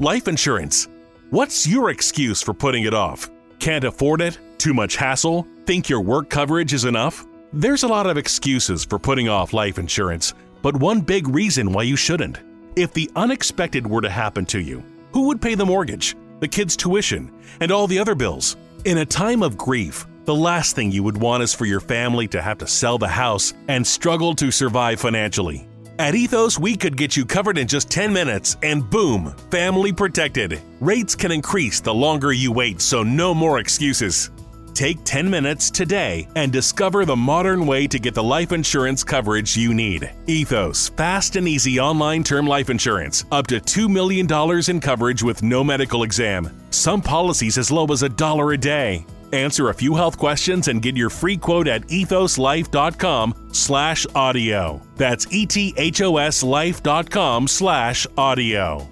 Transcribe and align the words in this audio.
Life 0.00 0.26
insurance. 0.26 0.88
What's 1.30 1.68
your 1.68 1.90
excuse 1.90 2.42
for 2.42 2.52
putting 2.52 2.82
it 2.82 2.94
off? 2.94 3.30
Can't 3.60 3.84
afford 3.84 4.20
it? 4.20 4.40
Too 4.58 4.74
much 4.74 4.96
hassle? 4.96 5.46
Think 5.66 5.88
your 5.88 6.00
work 6.00 6.28
coverage 6.28 6.72
is 6.72 6.84
enough? 6.84 7.24
There's 7.52 7.84
a 7.84 7.88
lot 7.88 8.08
of 8.08 8.18
excuses 8.18 8.84
for 8.84 8.98
putting 8.98 9.28
off 9.28 9.52
life 9.52 9.78
insurance, 9.78 10.34
but 10.62 10.74
one 10.74 11.00
big 11.00 11.28
reason 11.28 11.72
why 11.72 11.84
you 11.84 11.94
shouldn't. 11.94 12.40
If 12.74 12.92
the 12.92 13.08
unexpected 13.14 13.86
were 13.86 14.00
to 14.00 14.10
happen 14.10 14.44
to 14.46 14.60
you, 14.60 14.82
who 15.12 15.28
would 15.28 15.40
pay 15.40 15.54
the 15.54 15.64
mortgage, 15.64 16.16
the 16.40 16.48
kids' 16.48 16.76
tuition, 16.76 17.30
and 17.60 17.70
all 17.70 17.86
the 17.86 18.00
other 18.00 18.16
bills? 18.16 18.56
In 18.84 18.98
a 18.98 19.06
time 19.06 19.44
of 19.44 19.56
grief, 19.56 20.08
the 20.24 20.34
last 20.34 20.74
thing 20.74 20.90
you 20.90 21.04
would 21.04 21.18
want 21.18 21.44
is 21.44 21.54
for 21.54 21.66
your 21.66 21.78
family 21.78 22.26
to 22.28 22.42
have 22.42 22.58
to 22.58 22.66
sell 22.66 22.98
the 22.98 23.06
house 23.06 23.54
and 23.68 23.86
struggle 23.86 24.34
to 24.34 24.50
survive 24.50 24.98
financially. 24.98 25.68
At 25.98 26.16
Ethos, 26.16 26.58
we 26.58 26.74
could 26.74 26.96
get 26.96 27.16
you 27.16 27.24
covered 27.24 27.56
in 27.56 27.68
just 27.68 27.88
10 27.88 28.12
minutes 28.12 28.56
and 28.64 28.88
boom, 28.90 29.32
family 29.50 29.92
protected. 29.92 30.60
Rates 30.80 31.14
can 31.14 31.30
increase 31.30 31.80
the 31.80 31.94
longer 31.94 32.32
you 32.32 32.50
wait, 32.50 32.80
so 32.80 33.04
no 33.04 33.32
more 33.32 33.60
excuses. 33.60 34.30
Take 34.74 35.04
10 35.04 35.30
minutes 35.30 35.70
today 35.70 36.26
and 36.34 36.50
discover 36.50 37.04
the 37.04 37.14
modern 37.14 37.64
way 37.64 37.86
to 37.86 38.00
get 38.00 38.12
the 38.12 38.22
life 38.24 38.50
insurance 38.50 39.04
coverage 39.04 39.56
you 39.56 39.72
need. 39.72 40.10
Ethos, 40.26 40.88
fast 40.88 41.36
and 41.36 41.46
easy 41.46 41.78
online 41.78 42.24
term 42.24 42.44
life 42.44 42.70
insurance, 42.70 43.24
up 43.30 43.46
to 43.46 43.60
$2 43.60 43.88
million 43.88 44.26
in 44.68 44.80
coverage 44.80 45.22
with 45.22 45.44
no 45.44 45.62
medical 45.62 46.02
exam. 46.02 46.50
Some 46.70 47.02
policies 47.02 47.56
as 47.56 47.70
low 47.70 47.86
as 47.86 48.02
a 48.02 48.08
dollar 48.08 48.54
a 48.54 48.58
day. 48.58 49.06
Answer 49.34 49.68
a 49.68 49.74
few 49.74 49.96
health 49.96 50.16
questions 50.16 50.68
and 50.68 50.80
get 50.80 50.96
your 50.96 51.10
free 51.10 51.36
quote 51.36 51.66
at 51.66 51.82
ethoslife.com 51.88 53.34
slash 53.50 54.06
audio. 54.14 54.80
That's 54.96 55.26
E 55.30 55.46
ethoslife.com 55.74 57.46
slash 57.46 58.06
audio. 58.14 58.88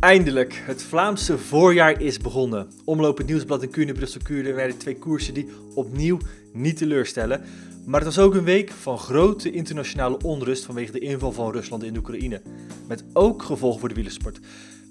Eindelijk, 0.00 0.62
het 0.66 0.82
Vlaamse 0.82 1.38
voorjaar 1.38 2.00
is 2.00 2.18
begonnen. 2.18 2.68
Omloop 2.84 3.18
het 3.18 3.26
Nieuwsblad 3.26 3.62
en 3.62 3.70
Kuurne 3.70 3.92
Brussel 3.92 4.20
Kuurne 4.22 4.52
werden 4.52 4.78
twee 4.78 4.98
koersen 4.98 5.34
die 5.34 5.48
opnieuw 5.74 6.18
niet 6.52 6.76
teleurstellen. 6.76 7.40
Maar 7.86 8.00
het 8.00 8.14
was 8.14 8.24
ook 8.24 8.34
een 8.34 8.44
week 8.44 8.70
van 8.70 8.98
grote 8.98 9.50
internationale 9.50 10.18
onrust 10.22 10.64
vanwege 10.64 10.92
de 10.92 10.98
inval 10.98 11.32
van 11.32 11.52
Rusland 11.52 11.82
in 11.82 11.96
Oekraïne. 11.96 12.42
Met 12.88 13.04
ook 13.12 13.42
gevolgen 13.42 13.80
voor 13.80 13.88
de 13.88 13.94
wielersport. 13.94 14.40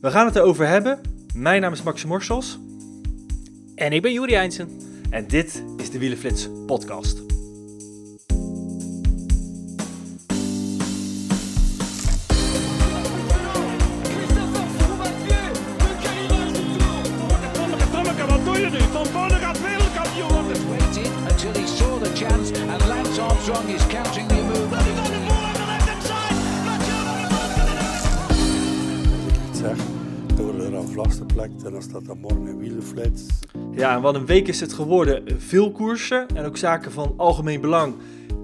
We 0.02 0.12
gaan 0.12 0.26
het 0.26 0.36
erover 0.36 0.68
hebben. 0.68 1.02
Mijn 1.34 1.62
naam 1.62 1.74
is 1.74 1.84
Maxim 1.84 2.10
Morsels. 2.10 2.60
En 3.76 3.94
ik 3.94 4.02
ben 4.02 4.14
Juri 4.14 4.34
Eindsen. 4.34 4.70
En 5.10 5.28
dit 5.28 5.64
is 5.78 5.90
de 5.90 6.00
Wielenflits 6.00 6.50
podcast. 6.66 7.22
waited 20.70 21.08
until 21.32 21.54
he 21.54 21.68
saw 21.68 22.00
the 22.00 22.10
chance 22.16 22.52
and 22.52 22.88
Lance 22.88 23.20
Armstrong 23.20 23.70
is 23.70 23.86
counting 23.86 24.28
the 24.28 24.36
move. 24.36 24.76
ik 29.50 29.56
zeg, 29.56 29.78
door 30.36 30.58
de 30.58 30.78
aflaste 30.78 31.26
plek 31.26 31.52
en 31.66 31.72
dan 31.72 31.82
staat 31.82 32.08
er 32.08 32.18
morgen 32.18 32.48
een 32.48 32.58
wielenflits. 32.58 33.43
Ja, 33.76 33.96
en 33.96 34.02
wat 34.02 34.16
een 34.16 34.26
week 34.26 34.48
is 34.48 34.60
het 34.60 34.74
geworden. 34.74 35.42
Veel 35.42 35.72
koersen 35.72 36.28
en 36.36 36.46
ook 36.46 36.58
zaken 36.58 36.92
van 36.92 37.14
algemeen 37.18 37.62
belang 37.62 37.96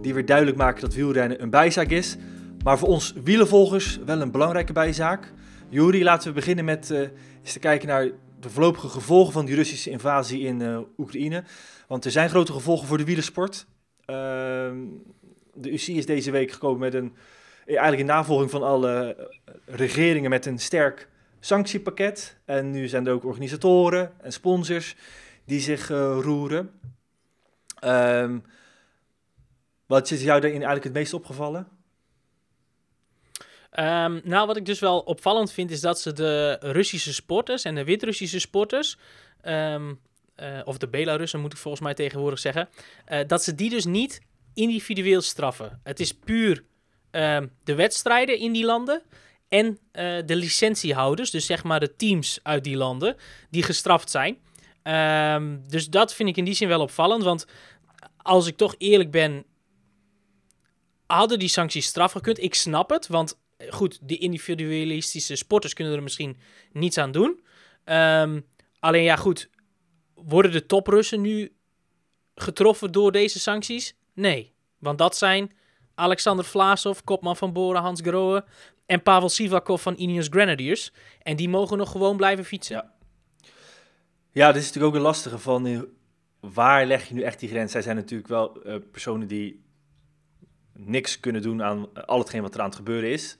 die 0.01 0.13
weer 0.13 0.25
duidelijk 0.25 0.57
maken 0.57 0.81
dat 0.81 0.93
wielrennen 0.93 1.41
een 1.41 1.49
bijzaak 1.49 1.89
is. 1.89 2.15
Maar 2.63 2.77
voor 2.77 2.87
ons 2.87 3.13
wielenvolgers 3.23 3.99
wel 4.05 4.21
een 4.21 4.31
belangrijke 4.31 4.73
bijzaak. 4.73 5.33
Juri, 5.69 6.03
laten 6.03 6.27
we 6.27 6.33
beginnen 6.33 6.65
met 6.65 6.91
eh, 6.91 6.99
eens 6.99 7.53
te 7.53 7.59
kijken 7.59 7.87
naar 7.87 8.09
de 8.39 8.49
voorlopige 8.49 8.87
gevolgen 8.87 9.33
van 9.33 9.45
die 9.45 9.55
Russische 9.55 9.89
invasie 9.89 10.41
in 10.41 10.61
eh, 10.61 10.79
Oekraïne. 10.97 11.43
Want 11.87 12.05
er 12.05 12.11
zijn 12.11 12.29
grote 12.29 12.51
gevolgen 12.51 12.87
voor 12.87 12.97
de 12.97 13.05
wielersport. 13.05 13.65
Ehm, 14.05 14.77
de 15.53 15.71
UCI 15.71 15.97
is 15.97 16.05
deze 16.05 16.31
week 16.31 16.51
gekomen 16.51 16.79
met 16.79 16.93
een, 16.93 17.13
eh, 17.65 17.67
eigenlijk 17.67 17.99
in 17.99 18.05
navolging 18.05 18.49
van 18.49 18.63
alle 18.63 19.29
regeringen 19.65 20.29
met 20.29 20.45
een 20.45 20.59
sterk 20.59 21.07
sanctiepakket. 21.39 22.37
En 22.45 22.71
nu 22.71 22.87
zijn 22.87 23.07
er 23.07 23.13
ook 23.13 23.25
organisatoren 23.25 24.13
en 24.21 24.33
sponsors 24.33 24.95
die 25.45 25.59
zich 25.59 25.89
eh, 25.89 26.17
roeren. 26.21 26.71
Ehm, 27.79 28.39
wat 29.85 30.11
is 30.11 30.21
jou 30.21 30.39
daarin 30.39 30.51
eigenlijk 30.51 30.83
het 30.83 30.93
meest 30.93 31.13
opgevallen? 31.13 31.67
Ehm, 33.69 34.19
nou, 34.23 34.47
wat 34.47 34.57
ik 34.57 34.65
dus 34.65 34.79
wel 34.79 34.99
opvallend 34.99 35.51
vind, 35.51 35.71
is 35.71 35.81
dat 35.81 35.99
ze 35.99 36.13
de 36.13 36.57
Russische 36.59 37.13
sporters 37.13 37.63
en 37.63 37.75
de 37.75 37.83
Wit-Russische 37.83 38.39
sporters, 38.39 38.97
eh, 39.41 39.81
of 40.63 40.77
de 40.77 40.87
Belarussen 40.87 41.39
moet 41.39 41.53
ik 41.53 41.59
volgens 41.59 41.83
mij 41.83 41.93
tegenwoordig 41.93 42.39
zeggen, 42.39 42.69
eh, 43.05 43.19
dat 43.27 43.43
ze 43.43 43.55
die 43.55 43.69
dus 43.69 43.85
niet 43.85 44.21
individueel 44.53 45.21
straffen. 45.21 45.79
Het 45.83 45.99
is 45.99 46.13
puur 46.13 46.63
de 47.63 47.75
wedstrijden 47.75 48.37
in 48.37 48.51
die 48.51 48.65
landen 48.65 49.01
en 49.49 49.79
eh, 49.91 50.17
de 50.25 50.35
licentiehouders, 50.35 51.31
dus 51.31 51.45
zeg 51.45 51.63
maar 51.63 51.79
de 51.79 51.95
teams 51.95 52.39
uit 52.43 52.63
die 52.63 52.77
landen, 52.77 53.15
die 53.49 53.63
gestraft 53.63 54.09
zijn. 54.09 54.37
Ehm, 54.83 55.57
dus 55.67 55.89
dat 55.89 56.13
vind 56.13 56.29
ik 56.29 56.37
in 56.37 56.45
die 56.45 56.53
zin 56.53 56.67
wel 56.67 56.81
opvallend, 56.81 57.23
want 57.23 57.45
als 58.17 58.47
ik 58.47 58.57
toch 58.57 58.75
eerlijk 58.77 59.11
ben, 59.11 59.45
hadden 61.07 61.39
die 61.39 61.47
sancties 61.47 61.85
straf 61.85 62.11
gekund. 62.11 62.43
Ik 62.43 62.55
snap 62.55 62.89
het, 62.89 63.07
want 63.07 63.39
eh, 63.57 63.71
goed, 63.71 63.99
de 64.01 64.17
individualistische 64.17 65.35
sporters 65.35 65.73
kunnen 65.73 65.93
er 65.93 66.03
misschien 66.03 66.37
niets 66.71 66.97
aan 66.97 67.11
doen. 67.11 67.43
Ehm, 67.83 68.41
alleen 68.79 69.03
ja, 69.03 69.15
goed, 69.15 69.49
worden 70.13 70.51
de 70.51 70.65
toprussen 70.65 71.21
nu 71.21 71.53
getroffen 72.35 72.91
door 72.91 73.11
deze 73.11 73.39
sancties? 73.39 73.95
Nee, 74.13 74.53
want 74.77 74.97
dat 74.97 75.17
zijn 75.17 75.51
Alexander 75.95 76.45
Vlasov, 76.45 76.99
kopman 77.03 77.37
van 77.37 77.53
Bora, 77.53 77.81
Hans 77.81 78.01
Grohe 78.01 78.45
en 78.89 79.03
Pavel 79.03 79.29
Sivakov 79.29 79.81
van 79.81 79.93
Ineos 79.97 80.27
Grenadiers. 80.27 80.93
En 81.21 81.35
die 81.35 81.49
mogen 81.49 81.77
nog 81.77 81.91
gewoon 81.91 82.17
blijven 82.17 82.45
fietsen. 82.45 82.75
Ja. 82.75 82.93
Ja, 84.31 84.47
dit 84.51 84.61
is 84.61 84.67
natuurlijk 84.67 84.93
ook 84.93 84.99
een 84.99 85.05
lastige 85.07 85.39
van 85.39 85.65
eh, 85.65 85.79
waar 86.39 86.85
leg 86.85 87.07
je 87.07 87.13
nu 87.13 87.21
echt 87.21 87.39
die 87.39 87.49
grens? 87.49 87.71
Zij 87.71 87.81
zijn 87.81 87.95
natuurlijk 87.95 88.29
wel 88.29 88.61
eh, 88.63 88.75
personen 88.91 89.27
die 89.27 89.63
niks 90.73 91.19
kunnen 91.19 91.41
doen 91.41 91.63
aan 91.63 91.87
eh, 91.93 92.03
al 92.03 92.19
hetgeen 92.19 92.41
wat 92.41 92.53
er 92.53 92.59
aan 92.59 92.65
het 92.65 92.75
gebeuren 92.75 93.11
is. 93.11 93.37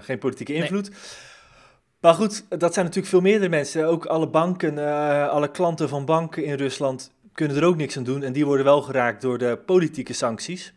Geen 0.00 0.18
politieke 0.18 0.52
Nee. 0.52 0.60
invloed. 0.60 0.90
Maar 2.00 2.14
goed, 2.14 2.44
dat 2.48 2.72
zijn 2.72 2.84
natuurlijk 2.84 3.12
veel 3.12 3.20
meerdere 3.20 3.50
mensen. 3.50 3.86
Ook 3.86 4.06
alle 4.06 4.28
banken, 4.28 4.78
alle 5.30 5.50
klanten 5.50 5.88
van 5.88 6.04
banken 6.04 6.44
in 6.44 6.54
Rusland 6.54 7.12
kunnen 7.32 7.56
er 7.56 7.64
ook 7.64 7.76
niks 7.76 7.96
aan 7.96 8.04
doen. 8.04 8.22
En 8.22 8.32
die 8.32 8.46
worden 8.46 8.64
wel 8.64 8.82
geraakt 8.82 9.22
door 9.22 9.38
de 9.38 9.58
politieke 9.66 10.12
sancties. 10.12 10.72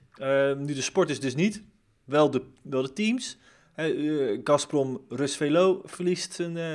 Nu 0.57 0.65
de 0.73 0.81
sporters 0.81 1.19
dus 1.19 1.35
niet, 1.35 1.63
wel 2.05 2.31
de, 2.31 2.41
wel 2.61 2.81
de 2.81 2.93
teams. 2.93 3.37
Eh, 3.75 4.39
Gazprom 4.43 5.05
Rusvelo 5.09 5.81
verliest 5.83 6.33
zijn 6.33 6.57
eh, 6.57 6.73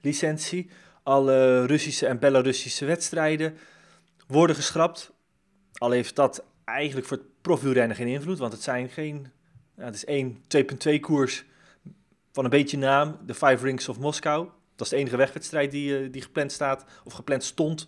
licentie. 0.00 0.70
Alle 1.02 1.66
Russische 1.66 2.06
en 2.06 2.18
Belarussische 2.18 2.84
wedstrijden 2.84 3.56
worden 4.26 4.56
geschrapt. 4.56 5.12
Al 5.72 5.90
heeft 5.90 6.16
dat 6.16 6.44
eigenlijk 6.64 7.06
voor 7.06 7.16
het 7.16 7.26
profielrennen 7.40 7.96
geen 7.96 8.06
invloed, 8.06 8.38
want 8.38 8.52
het 8.52 8.62
zijn 8.62 8.88
geen... 8.88 9.30
Het 9.74 9.94
is 9.94 10.04
één 10.04 10.42
2.2 10.56 11.00
koers 11.00 11.44
van 12.32 12.44
een 12.44 12.50
beetje 12.50 12.78
naam, 12.78 13.18
de 13.26 13.34
Five 13.34 13.58
Rings 13.64 13.88
of 13.88 13.98
Moskou. 13.98 14.48
Dat 14.76 14.86
is 14.86 14.92
de 14.92 14.96
enige 14.96 15.16
wegwedstrijd 15.16 15.70
die, 15.70 15.98
eh, 15.98 16.12
die 16.12 16.22
gepland 16.22 16.52
staat, 16.52 16.84
of 17.04 17.12
gepland 17.12 17.44
stond, 17.44 17.86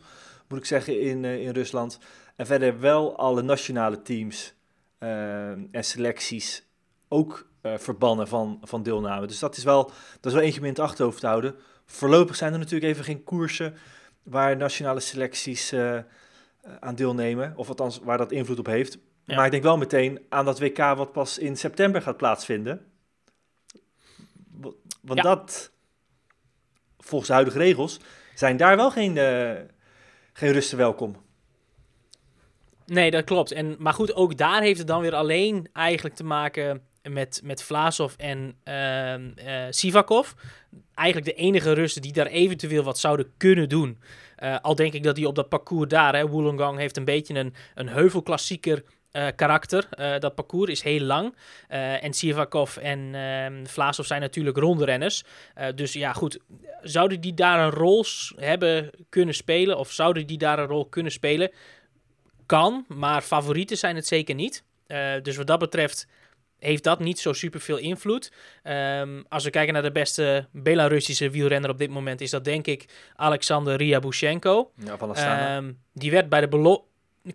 moet 0.49 0.59
ik 0.59 0.65
zeggen, 0.65 1.01
in, 1.01 1.25
in 1.25 1.51
Rusland. 1.51 1.99
En 2.37 2.47
verder 2.47 2.81
wel 2.81 3.17
alle 3.17 3.43
nationale 3.43 4.03
teams 4.03 4.57
en 4.99 5.85
selecties 5.85 6.68
ook 7.09 7.49
eh, 7.61 7.79
verbannen 7.79 8.29
van, 8.29 8.59
van 8.63 8.83
deelname. 8.83 9.27
Dus 9.27 9.39
dat 9.39 9.57
is, 9.57 9.65
wel, 9.65 9.85
dat 10.21 10.27
is 10.27 10.33
wel 10.33 10.43
eentje 10.43 10.59
om 10.61 10.67
in 10.67 10.73
het 10.73 10.81
achterhoofd 10.81 11.21
te 11.21 11.27
houden. 11.27 11.55
Voorlopig 11.87 12.37
zijn 12.37 12.53
er 12.53 12.59
natuurlijk 12.59 12.93
even 12.93 13.05
geen 13.05 13.25
koersen 13.25 13.75
waar 14.23 14.57
nationale 14.57 15.01
selecties 15.01 15.73
eh, 15.73 15.99
aan 16.81 16.95
deelnemen, 16.95 17.53
of 17.57 17.69
althans 17.69 17.99
waar 17.99 18.19
dat 18.19 18.33
invloed 18.33 18.59
op 18.59 18.67
heeft. 18.67 18.99
Ja. 19.25 19.37
Maar 19.37 19.45
ik 19.45 19.51
denk 19.51 19.63
wel 19.63 19.77
meteen 19.79 20.21
aan 20.29 20.45
dat 20.45 20.59
WK 20.59 20.79
wat 20.79 21.13
pas 21.13 21.39
in 21.39 21.57
september 21.57 22.03
gaat 22.03 22.17
plaatsvinden. 22.17 22.87
Want 25.01 25.19
Ja. 25.19 25.23
dat, 25.23 25.71
volgens 26.99 27.29
de 27.29 27.35
huidige 27.35 27.59
regels, 27.59 28.01
zijn 28.35 28.57
daar 28.57 28.77
wel 28.77 28.91
geen, 28.91 29.17
eh, 29.17 29.53
geen 30.33 30.53
rusten 30.53 30.79
welkom. 30.79 31.17
Nee, 32.87 33.11
dat 33.11 33.25
klopt. 33.25 33.53
En, 33.53 33.77
maar 33.79 33.93
goed, 33.95 34.15
ook 34.15 34.37
daar 34.37 34.63
heeft 34.63 34.79
het 34.79 34.87
dan 34.87 35.01
weer 35.01 35.15
alleen 35.15 35.69
eigenlijk 35.73 36.15
te 36.15 36.25
maken 36.25 36.83
met, 37.11 37.41
met 37.45 37.63
Vlasov 37.63 38.15
en 38.17 38.57
eh, 38.65 39.67
Sivakov. 39.71 40.33
Eigenlijk 40.95 41.37
de 41.37 41.43
enige 41.43 41.73
Russen 41.73 42.03
die 42.03 42.13
daar 42.13 42.27
eventueel 42.27 42.83
wat 42.83 42.99
zouden 42.99 43.33
kunnen 43.37 43.69
doen. 43.69 43.99
Eh, 44.37 44.57
al 44.63 44.75
denk 44.75 44.93
ik 44.93 45.03
dat 45.03 45.15
die 45.15 45.27
op 45.27 45.35
dat 45.35 45.49
parcours 45.49 45.89
daar, 45.89 46.15
hè, 46.15 46.27
Wollongong 46.27 46.79
heeft 46.79 46.97
een 46.97 47.05
beetje 47.05 47.35
een, 47.35 47.55
een 47.75 47.89
heuvelklassieker 47.89 48.85
eh, 49.11 49.27
karakter. 49.37 49.89
Dat 50.19 50.35
parcours 50.35 50.71
is 50.71 50.83
heel 50.83 51.01
lang. 51.01 51.35
En 52.01 52.13
Sivakov 52.13 52.77
en 52.77 53.15
ehm 53.15 53.67
Vlaasov 53.67 54.07
zijn 54.07 54.21
natuurlijk 54.21 54.57
rondrenners. 54.57 55.25
Dus 55.75 55.93
ja, 55.93 56.13
goed. 56.13 56.39
Zouden 56.83 57.21
die 57.21 57.35
daar 57.35 57.61
een 57.61 57.71
rol 57.71 58.05
hebben 58.37 58.91
kunnen 59.09 59.35
spelen? 59.35 59.79
Of 59.79 59.91
zouden 59.91 60.27
die 60.27 60.39
daar 60.39 60.59
een 60.59 60.67
rol 60.67 60.87
kunnen 60.87 61.13
spelen? 61.13 61.51
Kan, 62.47 62.85
maar 62.89 63.23
favorieten 63.23 63.77
zijn 63.77 63.97
het 63.97 64.07
zeker 64.07 64.35
niet. 64.35 64.65
Dus 65.23 65.37
wat 65.37 65.47
dat 65.47 65.59
betreft 65.59 66.07
heeft 66.59 66.85
dat 66.85 66.99
niet 66.99 67.19
zo 67.19 67.33
super 67.33 67.61
veel 67.61 67.77
invloed. 67.77 68.33
Ehm, 68.63 69.23
als 69.29 69.45
we 69.45 69.51
kijken 69.51 69.73
naar 69.73 69.83
de 69.83 69.93
beste 69.93 70.49
Belarussische 70.53 71.31
wielrenner 71.31 71.71
op 71.71 71.79
dit 71.79 71.91
moment, 71.91 72.21
is 72.21 72.31
dat 72.31 72.45
denk 72.45 72.67
ik 72.67 72.85
Alexander 73.17 73.77
Ryabushenko. 73.77 74.73
Ja, 74.85 74.99
van. 74.99 75.15
Ehm, 75.15 75.73
die 75.93 76.11
werd 76.11 76.29
bij 76.29 76.41
de 76.41 76.49
belofte. 76.49 76.87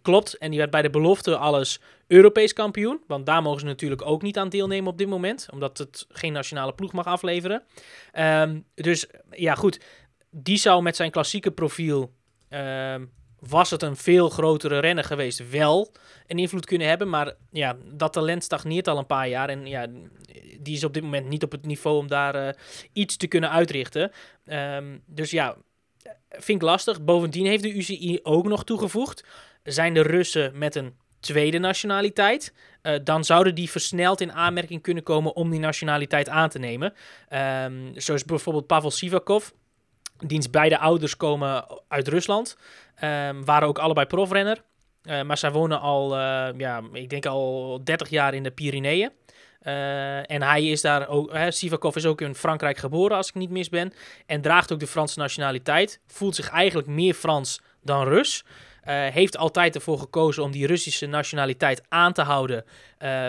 Klopt, 0.02 0.38
en 0.38 0.50
die 0.50 0.60
werd 0.60 0.72
bij 0.72 0.82
de 0.82 0.90
belofte 0.90 1.38
alles 1.38 1.80
Europees 2.08 2.54
kampioen. 2.54 3.02
Want 3.08 3.26
daar 3.26 3.42
mogen 3.42 3.60
ze 3.60 3.66
natuurlijk 3.66 4.06
ook 4.06 4.22
niet 4.22 4.38
aan 4.38 4.50
deelnemen 4.50 4.92
op 4.92 4.98
dit 4.98 5.08
moment. 5.08 5.48
Omdat 5.52 5.78
het 5.78 6.06
geen 6.10 6.34
nationale 6.34 6.74
ploeg 6.74 6.94
mag 6.94 7.06
afleveren. 7.06 7.64
Ehm, 8.12 8.60
dus 8.76 9.08
ja, 9.32 9.56
goed. 9.56 9.80
Die 10.30 10.58
zou 10.58 10.82
met 10.82 10.96
zijn 10.96 11.12
klassieke 11.12 11.52
profiel. 11.52 12.14
Was 13.48 13.70
het 13.70 13.82
een 13.82 13.96
veel 13.96 14.30
grotere 14.30 14.80
renner 14.80 15.04
geweest, 15.04 15.50
wel 15.50 15.92
een 16.28 16.38
invloed 16.38 16.66
kunnen 16.66 16.88
hebben. 16.88 17.10
Maar 17.10 17.34
ja, 17.52 17.78
dat 17.94 18.14
talent 18.14 18.44
stagneert 18.44 18.88
al 18.88 18.98
een 18.98 19.06
paar 19.06 19.28
jaar. 19.28 19.50
En 19.50 19.66
ja, 19.66 19.88
die 20.60 20.76
is 20.76 20.84
op 20.84 20.94
dit 20.94 21.04
moment 21.04 21.28
niet 21.28 21.44
op 21.44 21.52
het 21.52 21.66
niveau 21.66 21.98
om 21.98 22.08
daar 22.08 22.36
eh, 22.36 22.54
iets 22.94 23.18
te 23.18 23.28
kunnen 23.28 23.50
uitrichten. 23.50 24.12
Ehm, 24.46 24.98
dus 25.06 25.32
ja, 25.32 25.56
vind 26.30 26.62
ik 26.62 26.68
lastig. 26.68 27.04
Bovendien 27.04 27.46
heeft 27.46 27.64
de 27.64 27.74
UCI 27.74 28.20
ook 28.24 28.48
nog 28.48 28.64
toegevoegd. 28.64 29.26
Zijn 29.64 29.94
de 29.94 30.02
Russen 30.02 30.58
met 30.58 30.76
een 30.76 30.96
tweede 31.20 31.58
nationaliteit, 31.58 32.54
eh, 32.82 32.96
dan 33.04 33.24
zouden 33.24 33.56
die 33.56 33.70
versneld 33.70 34.22
in 34.22 34.32
aanmerking 34.32 34.82
kunnen 34.82 35.04
komen 35.04 35.36
om 35.36 35.50
die 35.50 35.60
nationaliteit 35.60 36.30
aan 36.30 36.50
te 36.50 36.60
nemen. 36.60 36.94
Ehm, 37.30 37.74
zoals 37.96 38.26
bijvoorbeeld 38.26 38.68
Pavel 38.68 38.92
Sivakov. 38.92 39.50
Diens 40.18 40.50
beide 40.50 40.78
ouders 40.78 41.18
komen 41.18 41.66
uit 41.88 42.08
Rusland. 42.08 42.58
Ehm, 42.96 43.44
waren 43.44 43.68
ook 43.68 43.80
allebei 43.80 44.06
profrenner. 44.06 44.64
Eh, 45.04 45.22
maar 45.22 45.38
zij 45.38 45.52
wonen 45.52 45.80
al, 45.80 46.16
eh, 46.16 46.48
ja, 46.58 46.82
ik 46.92 47.10
denk 47.10 47.26
al 47.26 47.80
30 47.84 48.10
jaar 48.10 48.34
in 48.34 48.44
de 48.44 48.52
Pyreneeën. 48.52 49.12
Eh, 49.60 50.32
en 50.32 50.42
hij 50.42 50.68
is 50.68 50.82
daar 50.82 51.08
ook, 51.08 51.38
Sivakov 51.50 51.96
is 51.96 52.06
ook 52.06 52.22
in 52.22 52.36
Frankrijk 52.36 52.78
geboren, 52.78 53.18
als 53.18 53.28
ik 53.28 53.36
niet 53.36 53.50
mis 53.50 53.70
ben. 53.70 53.94
En 54.26 54.42
draagt 54.42 54.72
ook 54.72 54.80
de 54.80 54.88
Franse 54.88 55.20
nationaliteit. 55.20 56.00
Voelt 56.08 56.36
zich 56.36 56.50
eigenlijk 56.50 56.88
meer 56.88 57.14
Frans 57.14 57.62
dan 57.82 58.08
Rus. 58.08 58.44
Heeft 58.86 59.38
altijd 59.38 59.76
ervoor 59.76 60.00
gekozen 60.00 60.44
om 60.44 60.52
die 60.52 60.68
Russische 60.68 61.06
nationaliteit 61.06 61.82
aan 61.90 62.14
te 62.14 62.22
houden. 62.22 62.66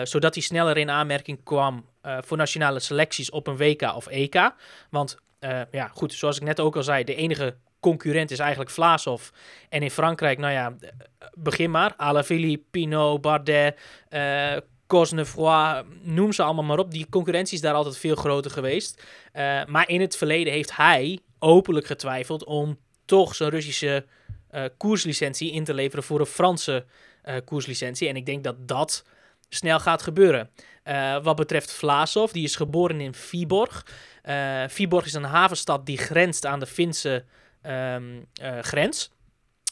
zodat 0.03 0.33
hij 0.33 0.43
sneller 0.43 0.77
in 0.77 0.89
aanmerking 0.89 1.43
kwam 1.43 1.85
voor 2.01 2.37
nationale 2.37 2.79
selecties 2.79 3.29
op 3.29 3.47
een 3.47 3.57
WK 3.57 3.81
of 3.95 4.07
EK. 4.07 4.51
Want 4.89 5.17
ja, 5.71 5.87
goed, 5.87 6.13
zoals 6.13 6.37
ik 6.37 6.43
net 6.43 6.59
ook 6.59 6.75
al 6.75 6.83
zei, 6.83 7.03
de 7.03 7.15
enige 7.15 7.55
concurrent 7.89 8.31
is 8.31 8.39
eigenlijk 8.39 8.69
Vlaasov. 8.69 9.29
En 9.69 9.81
in 9.81 9.91
Frankrijk, 9.91 10.37
nou 10.37 10.53
ja, 10.53 10.75
begin 11.33 11.71
maar. 11.71 11.93
Alaphilippe, 11.97 12.65
Pinot, 12.71 13.21
Bardet, 13.21 13.79
eh 14.09 14.57
Cosnefroy, 14.87 15.83
noem 16.01 16.31
ze 16.31 16.43
allemaal 16.43 16.63
maar 16.63 16.79
op. 16.79 16.91
Die 16.91 17.09
concurrentie 17.09 17.55
is 17.55 17.61
daar 17.61 17.73
altijd 17.73 17.97
veel 17.97 18.15
groter 18.15 18.51
geweest. 18.51 19.03
Eh, 19.31 19.65
maar 19.65 19.89
in 19.89 20.01
het 20.01 20.17
verleden 20.17 20.53
heeft 20.53 20.75
hij 20.75 21.19
openlijk 21.39 21.85
getwijfeld 21.85 22.43
om 22.43 22.77
toch 23.05 23.35
zijn 23.35 23.49
Russische 23.49 24.05
eh, 24.49 24.63
koerslicentie 24.77 25.51
in 25.51 25.63
te 25.63 25.73
leveren 25.73 26.03
voor 26.03 26.19
een 26.19 26.25
Franse 26.25 26.85
koerslicentie. 27.45 28.07
En 28.07 28.15
ik 28.15 28.25
denk 28.25 28.43
dat 28.43 28.67
dat 28.67 29.05
snel 29.49 29.79
gaat 29.79 30.01
gebeuren. 30.01 30.49
Wat 31.23 31.35
betreft 31.35 31.71
Vlasov, 31.71 32.31
die 32.31 32.43
is 32.43 32.55
geboren 32.55 33.01
in 33.01 33.13
Viborg. 33.13 33.85
Viborg 34.67 35.05
is 35.05 35.13
een 35.13 35.23
havenstad 35.23 35.85
die 35.85 35.97
grenst 35.97 36.45
aan 36.45 36.59
de 36.59 36.65
Finse 36.65 37.25
ehm, 37.65 38.21
eh, 38.33 38.59
grens. 38.59 39.11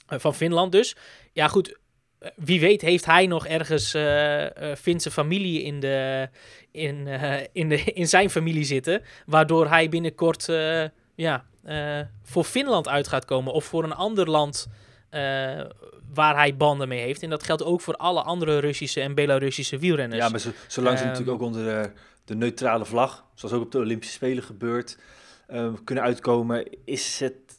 Eh, 0.08 0.20
van 0.20 0.36
Finland 0.36 0.72
dus. 0.72 0.96
Ja, 1.34 1.48
goed. 1.48 1.80
eh, 2.20 2.30
Wie 2.36 2.60
weet 2.60 2.82
heeft 2.82 3.06
hij 3.06 3.28
nog 3.28 3.48
ergens 3.48 3.90
Finse 4.82 5.12
familie 5.12 5.64
in, 5.64 5.80
de, 5.80 6.30
in, 6.72 7.08
in, 7.54 7.70
de, 7.70 7.84
in 7.84 8.08
zijn 8.08 8.30
familie 8.30 8.64
zitten. 8.64 9.02
Waardoor 9.26 9.68
hij 9.68 9.90
binnenkort 9.90 10.46
ja, 11.16 11.46
voor 12.24 12.44
Finland 12.44 12.88
uit 12.88 13.08
gaat 13.08 13.26
komen. 13.26 13.54
Of 13.54 13.66
voor 13.66 13.84
een 13.84 13.94
ander 13.96 14.30
land 14.30 14.68
waar 16.14 16.36
hij 16.36 16.56
banden 16.58 16.88
mee 16.88 17.02
heeft. 17.02 17.24
En 17.24 17.30
dat 17.30 17.44
geldt 17.44 17.64
ook 17.64 17.82
voor 17.82 17.96
alle 17.96 18.22
andere 18.22 18.60
Russische 18.60 19.02
en 19.02 19.16
Belarussische 19.16 19.78
wielrenners. 19.78 20.24
ja, 20.24 20.30
maar 20.30 20.40
zo, 20.40 20.50
zolang 20.68 20.98
ze 20.98 21.04
ehm, 21.04 21.12
natuurlijk 21.14 21.42
ook 21.42 21.48
onder 21.48 21.66
de, 21.66 21.92
de 22.26 22.36
neutrale 22.36 22.86
vlag, 22.86 23.26
zoals 23.34 23.56
ook 23.56 23.62
op 23.62 23.72
de 23.72 23.78
Olympische 23.78 24.16
Spelen 24.16 24.44
gebeurt, 24.44 24.98
kunnen 25.84 26.04
uitkomen, 26.04 26.68
is 26.86 27.20
het 27.20 27.53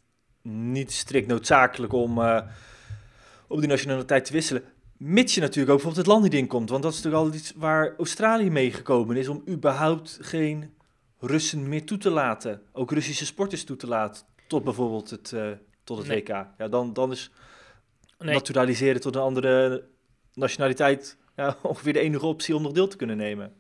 niet 0.49 0.93
strikt 0.93 1.27
noodzakelijk 1.27 1.93
om, 1.93 2.21
eh, 2.21 2.43
om 3.47 3.61
die 3.61 3.69
nationaliteit 3.69 4.25
te 4.25 4.33
wisselen. 4.33 4.63
Mits 4.97 5.35
je 5.35 5.41
natuurlijk 5.41 5.71
ook 5.71 5.77
bijvoorbeeld 5.83 6.07
het 6.07 6.15
land 6.15 6.23
niet 6.23 6.41
inkomt. 6.41 6.71
Want 6.71 6.83
dat 6.83 6.93
is 6.93 7.03
natuurlijk 7.03 7.25
al 7.25 7.35
iets 7.39 7.53
waar 7.57 7.95
Australië 7.97 8.51
mee 8.51 8.73
gekomen 8.73 9.17
is 9.17 9.29
om 9.29 9.43
überhaupt 9.49 10.19
geen 10.21 10.73
Russen 11.19 11.69
meer 11.69 11.85
toe 11.85 11.99
te 11.99 12.11
laten. 12.11 12.63
Ook 12.73 12.91
Russische 12.93 13.27
sporters 13.27 13.65
toe 13.65 13.77
te 13.77 13.87
laten. 13.87 14.27
Tot 14.47 14.65
bijvoorbeeld 14.65 15.11
het, 15.11 15.33
eh, 15.33 15.51
tot 15.85 15.99
het 15.99 16.07
Nee. 16.07 16.21
WK. 16.21 16.29
Ja, 16.59 16.69
dan, 16.69 16.93
dan 16.93 17.11
is 17.11 17.31
Nee. 18.19 18.35
naturaliseren 18.35 19.01
tot 19.01 19.15
een 19.15 19.23
andere 19.23 19.85
nationaliteit 20.35 21.17
ja, 21.37 21.57
ongeveer 21.63 21.93
de 21.93 21.99
enige 21.99 22.27
optie 22.27 22.57
om 22.57 22.63
nog 22.63 22.73
deel 22.73 22.89
te 22.89 22.97
kunnen 22.97 23.17
nemen. 23.17 23.53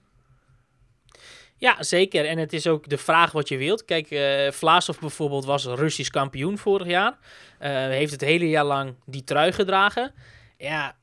Ja, 1.56 1.82
zeker. 1.82 2.26
En 2.26 2.38
het 2.38 2.52
is 2.52 2.66
ook 2.66 2.88
de 2.88 2.98
vraag 2.98 3.32
wat 3.32 3.48
je 3.48 3.56
wilt. 3.56 3.84
Kijk, 3.84 4.10
eh 4.10 4.50
Vlaasov 4.50 4.98
bijvoorbeeld 4.98 5.44
was 5.44 5.64
Russisch 5.64 6.10
kampioen 6.10 6.58
vorig 6.58 6.86
jaar. 6.86 7.18
Eh, 7.58 7.70
heeft 7.70 8.12
het 8.12 8.20
hele 8.20 8.48
jaar 8.48 8.64
lang 8.64 8.94
die 9.06 9.24
trui 9.24 9.52
gedragen. 9.52 10.14
Ja, 10.56 10.96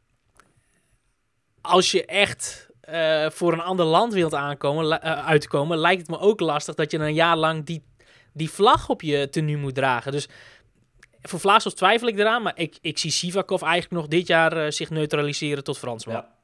als 1.61 1.91
je 1.91 2.05
echt 2.05 2.69
eh, 2.81 3.29
voor 3.29 3.53
een 3.53 3.61
ander 3.61 3.85
land 3.85 4.13
wilt 4.13 4.33
aankomen, 4.33 5.01
uitkomen, 5.01 5.77
lijkt 5.77 6.01
het 6.01 6.09
me 6.09 6.19
ook 6.19 6.39
lastig 6.39 6.75
dat 6.75 6.91
je 6.91 6.97
een 6.97 7.13
jaar 7.13 7.37
lang 7.37 7.65
die, 7.65 7.83
die 8.33 8.49
vlag 8.49 8.89
op 8.89 9.01
je 9.01 9.29
tenue 9.29 9.57
moet 9.57 9.75
dragen. 9.75 10.11
Dus 10.11 10.29
voor 11.21 11.39
Vlaasov 11.39 11.73
twijfel 11.73 12.07
ik 12.07 12.19
eraan, 12.19 12.41
maar 12.41 12.57
ik, 12.57 12.77
ik 12.81 12.97
zie 12.97 13.11
Sivakov 13.11 13.61
eigenlijk 13.61 13.93
nog 13.93 14.07
dit 14.07 14.27
jaar 14.27 14.73
zich 14.73 14.89
neutraliseren 14.89 15.63
tot 15.63 15.77
Fransman. 15.77 16.15
Ja. 16.15 16.40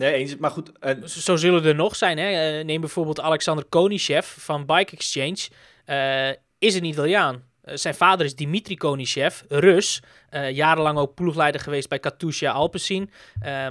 Nee, 0.00 0.12
eens. 0.12 0.36
Maar 0.36 0.50
goed, 0.50 0.72
Z- 1.04 1.16
Zo 1.16 1.36
zullen 1.36 1.64
er 1.64 1.74
nog 1.74 1.96
zijn. 1.96 2.18
Hè? 2.18 2.58
Eh, 2.58 2.64
neem 2.64 2.80
bijvoorbeeld 2.80 3.20
Alexander 3.20 3.64
Konishev 3.64 4.26
van 4.26 4.66
Bike 4.66 4.92
Exchange. 4.96 5.48
Eh, 5.84 6.28
is 6.58 6.74
een 6.74 6.84
Italiaan. 6.84 7.42
Eh, 7.62 7.76
zijn 7.76 7.94
vader 7.94 8.26
is 8.26 8.34
Dimitri 8.34 8.76
Konishev, 8.76 9.40
Rus. 9.48 10.02
Eh, 10.28 10.50
jarenlang 10.50 10.98
ook 10.98 11.14
ploegleider 11.14 11.60
geweest 11.60 11.88
bij 11.88 11.98
Katusha 11.98 12.50
Alpecin. 12.50 13.10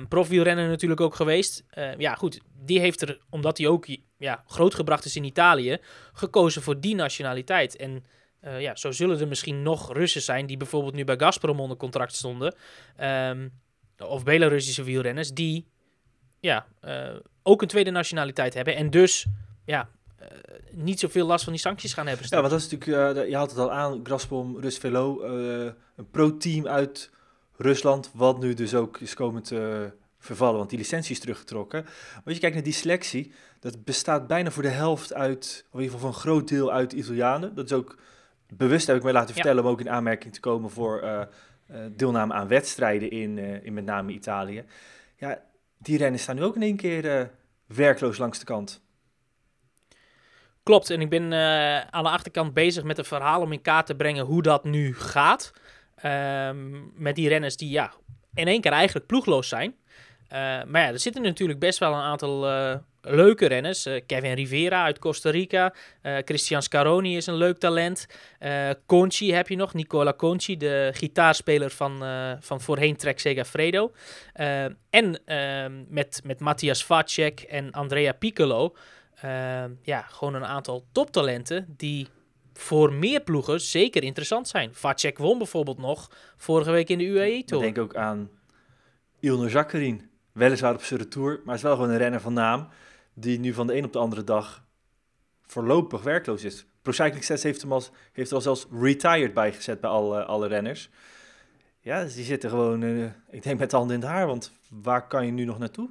Profwielrenner 0.09 0.67
natuurlijk 0.67 1.01
ook 1.01 1.15
geweest. 1.15 1.63
Eh, 1.69 1.95
ja, 1.97 2.15
goed. 2.15 2.39
Die 2.65 2.79
heeft 2.79 3.01
er, 3.01 3.19
omdat 3.29 3.57
hij 3.57 3.67
ook 3.67 3.87
ja, 4.17 4.43
grootgebracht 4.47 5.05
is 5.05 5.15
in 5.15 5.23
Italië, 5.23 5.77
gekozen 6.13 6.61
voor 6.61 6.79
die 6.79 6.95
nationaliteit. 6.95 7.75
En 7.75 8.05
eh, 8.39 8.61
ja, 8.61 8.75
zo 8.75 8.91
zullen 8.91 9.19
er 9.19 9.27
misschien 9.27 9.63
nog 9.63 9.93
Russen 9.93 10.21
zijn 10.21 10.45
die 10.45 10.57
bijvoorbeeld 10.57 10.93
nu 10.93 11.03
bij 11.03 11.17
Gazprom 11.17 11.59
onder 11.59 11.77
contract 11.77 12.15
stonden. 12.15 12.55
Ehm, 12.97 13.47
of 13.97 14.23
Belarussische 14.23 14.83
wielrenners 14.83 15.31
die 15.33 15.65
ja, 16.39 16.65
eh, 16.79 17.15
ook 17.43 17.61
een 17.61 17.67
tweede 17.67 17.91
nationaliteit 17.91 18.53
hebben. 18.53 18.75
En 18.75 18.89
dus 18.89 19.25
ja, 19.65 19.89
eh, 20.17 20.27
niet 20.71 20.99
zoveel 20.99 21.25
last 21.25 21.43
van 21.43 21.53
die 21.53 21.61
sancties 21.61 21.93
gaan 21.93 22.07
hebben. 22.07 22.25
ja, 22.29 22.37
want 22.37 22.49
dat 22.49 22.59
is 22.59 22.69
natuurlijk, 22.69 23.17
eh, 23.17 23.29
je 23.29 23.35
haalt 23.35 23.49
het 23.49 23.59
al 23.59 23.71
aan, 23.71 23.99
Gazprom, 24.03 24.59
Rusvelo, 24.59 25.23
een 25.95 26.09
pro-team 26.11 26.67
uit 26.67 27.11
Rusland, 27.57 28.11
wat 28.13 28.39
nu 28.39 28.53
dus 28.53 28.75
ook 28.75 28.99
is 28.99 29.13
komen 29.13 29.43
te 29.43 29.91
vervallen, 30.19 30.57
want 30.57 30.69
die 30.69 30.79
licentie 30.79 31.11
is 31.11 31.19
teruggetrokken. 31.19 31.83
Maar 31.83 32.21
als 32.25 32.33
je 32.33 32.39
kijkt 32.39 32.55
naar 32.55 32.63
die 32.63 32.73
selectie, 32.73 33.33
dat 33.59 33.83
bestaat 33.83 34.27
bijna 34.27 34.51
voor 34.51 34.63
de 34.63 34.69
helft 34.69 35.13
uit, 35.13 35.65
of 35.67 35.73
in 35.73 35.79
ieder 35.79 35.95
geval 35.95 35.99
voor 35.99 36.09
een 36.09 36.23
groot 36.25 36.47
deel 36.47 36.71
uit 36.71 36.93
Italianen. 36.93 37.55
Dat 37.55 37.65
is 37.65 37.73
ook 37.73 37.97
bewust, 38.47 38.87
heb 38.87 38.95
ik 38.95 39.03
mij 39.03 39.13
laten 39.13 39.27
Ja. 39.29 39.33
vertellen, 39.33 39.63
om 39.63 39.69
ook 39.69 39.79
in 39.79 39.89
aanmerking 39.89 40.33
te 40.33 40.39
komen 40.39 40.69
voor 40.69 41.27
deelname 41.91 42.33
aan 42.33 42.47
wedstrijden 42.47 43.11
in, 43.11 43.37
in 43.63 43.73
met 43.73 43.85
name 43.85 44.11
Italië. 44.11 44.63
Ja, 45.15 45.41
die 45.79 45.97
renners 45.97 46.21
staan 46.23 46.35
nu 46.35 46.43
ook 46.43 46.55
in 46.55 46.61
één 46.61 46.77
keer 46.77 47.19
eh, 47.19 47.25
werkloos 47.65 48.17
langs 48.17 48.39
de 48.39 48.45
kant. 48.45 48.81
Klopt, 50.63 50.89
en 50.89 51.01
ik 51.01 51.09
ben 51.09 51.33
eh, 51.33 51.79
aan 51.79 52.03
de 52.03 52.09
achterkant 52.09 52.53
bezig 52.53 52.83
met 52.83 52.97
een 52.97 53.05
verhaal 53.05 53.41
om 53.41 53.51
in 53.51 53.61
kaart 53.61 53.85
te 53.85 53.95
brengen 53.95 54.25
hoe 54.25 54.41
dat 54.41 54.63
nu 54.63 54.95
gaat. 54.95 55.51
Ehm, 55.95 57.01
met 57.03 57.15
die 57.15 57.27
renners 57.27 57.57
die 57.57 57.69
ja, 57.69 57.93
in 58.33 58.47
één 58.47 58.61
keer 58.61 58.71
eigenlijk 58.71 59.05
ploegloos 59.05 59.47
zijn. 59.47 59.75
Eh, 60.27 60.39
maar 60.63 60.81
ja, 60.81 60.87
er 60.87 60.99
zitten 60.99 61.21
natuurlijk 61.21 61.59
best 61.59 61.79
wel 61.79 61.93
een 61.93 62.01
aantal 62.01 62.45
leuke 63.01 63.45
renners. 63.45 63.85
Eh, 63.85 64.01
Kevin 64.05 64.33
Rivera 64.33 64.83
uit 64.83 64.99
Costa 64.99 65.29
Rica. 65.29 65.73
eh, 66.01 66.17
Christian 66.25 66.61
Scaroni 66.61 67.17
is 67.17 67.25
een 67.25 67.35
leuk 67.35 67.57
talent. 67.57 68.07
Eh, 68.39 68.69
Conchi 68.85 69.33
heb 69.33 69.47
je 69.47 69.55
nog. 69.55 69.73
Nicola 69.73 70.13
Conchi, 70.13 70.57
de 70.57 70.91
gitaarspeler 70.93 71.69
van, 71.69 71.97
van 72.39 72.61
voorheen 72.61 72.95
Trek 72.95 73.19
Segafredo. 73.19 73.91
En 74.89 75.25
ehm, 75.25 75.83
met, 75.87 76.21
met 76.23 76.39
Matthias 76.39 76.85
Vacek 76.85 77.39
en 77.39 77.71
Andrea 77.71 78.11
Piccolo. 78.13 78.75
ehm, 79.21 79.71
ja, 79.81 80.01
gewoon 80.01 80.33
een 80.33 80.45
aantal 80.45 80.85
toptalenten 80.91 81.73
die 81.77 82.07
voor 82.53 82.93
meer 82.93 83.21
ploegen 83.21 83.61
zeker 83.61 84.03
interessant 84.03 84.47
zijn. 84.47 84.69
Vacek 84.73 85.17
won 85.17 85.37
bijvoorbeeld 85.37 85.77
nog 85.77 86.11
vorige 86.37 86.71
week 86.71 86.89
in 86.89 86.97
de 86.97 87.03
UAE 87.05 87.37
Ik 87.37 87.45
Tour. 87.47 87.63
denk 87.63 87.77
ook 87.77 87.95
aan 87.95 88.29
Ilner 89.19 89.49
Zakkerin. 89.49 90.09
Weliswaar 90.31 90.73
op 90.73 90.83
zijn 90.83 90.99
retour, 90.99 91.41
maar 91.45 91.55
is 91.55 91.61
wel 91.61 91.75
gewoon 91.75 91.89
een 91.89 91.97
renner 91.97 92.21
van 92.21 92.33
naam. 92.33 92.67
Die 93.19 93.39
nu 93.39 93.53
van 93.53 93.67
de 93.67 93.75
een 93.75 93.85
op 93.85 93.93
de 93.93 93.99
andere 93.99 94.23
dag 94.23 94.67
voorlopig 95.41 96.01
werkloos 96.01 96.43
is. 96.43 96.65
Pro 96.81 96.91
Cycling 96.91 97.41
heeft 97.41 97.61
hem 97.61 97.71
als, 97.71 97.91
heeft 98.11 98.29
er 98.29 98.35
al 98.35 98.41
zelfs 98.41 98.67
retired 98.71 99.33
bijgezet 99.33 99.81
bij 99.81 99.89
alle, 99.89 100.25
alle 100.25 100.47
renners. 100.47 100.89
Ja, 101.79 102.03
dus 102.03 102.15
die 102.15 102.23
zitten 102.23 102.49
gewoon, 102.49 102.83
eh, 102.83 103.03
ik 103.29 103.43
denk 103.43 103.59
met 103.59 103.69
de 103.69 103.75
handen 103.75 103.95
in 103.95 104.01
het 104.01 104.11
haar. 104.11 104.27
Want 104.27 104.51
waar 104.69 105.07
kan 105.07 105.25
je 105.25 105.31
nu 105.31 105.45
nog 105.45 105.59
naartoe? 105.59 105.89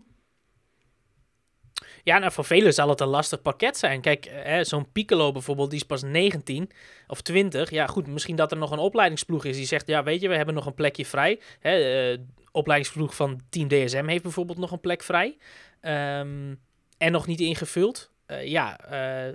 Ja, 2.02 2.18
nou, 2.18 2.32
voor 2.32 2.44
velen 2.44 2.74
zal 2.74 2.88
het 2.88 3.00
een 3.00 3.08
lastig 3.08 3.42
pakket 3.42 3.76
zijn. 3.76 4.00
Kijk, 4.00 4.26
eh, 4.26 4.62
zo'n 4.62 4.92
Piccolo 4.92 5.32
bijvoorbeeld, 5.32 5.70
die 5.70 5.78
is 5.78 5.86
pas 5.86 6.02
19 6.02 6.70
of 7.06 7.20
20. 7.20 7.70
Ja, 7.70 7.86
goed, 7.86 8.06
misschien 8.06 8.36
dat 8.36 8.50
er 8.50 8.58
nog 8.58 8.70
een 8.70 8.78
opleidingsploeg 8.78 9.44
is 9.44 9.56
die 9.56 9.66
zegt... 9.66 9.86
ja, 9.86 10.02
weet 10.02 10.20
je, 10.20 10.28
we 10.28 10.36
hebben 10.36 10.54
nog 10.54 10.66
een 10.66 10.74
plekje 10.74 11.06
vrij. 11.06 11.40
Hè, 11.60 12.10
eh, 12.10 12.18
opleidingsploeg 12.52 13.14
van 13.14 13.40
Team 13.48 13.68
DSM 13.68 14.06
heeft 14.06 14.22
bijvoorbeeld 14.22 14.58
nog 14.58 14.70
een 14.70 14.80
plek 14.80 15.02
vrij. 15.02 15.36
Ehm, 15.80 16.54
en 16.98 17.12
nog 17.12 17.26
niet 17.26 17.40
ingevuld. 17.40 18.10
Eh, 18.26 18.46
ja, 18.46 18.80
eh, 18.80 19.34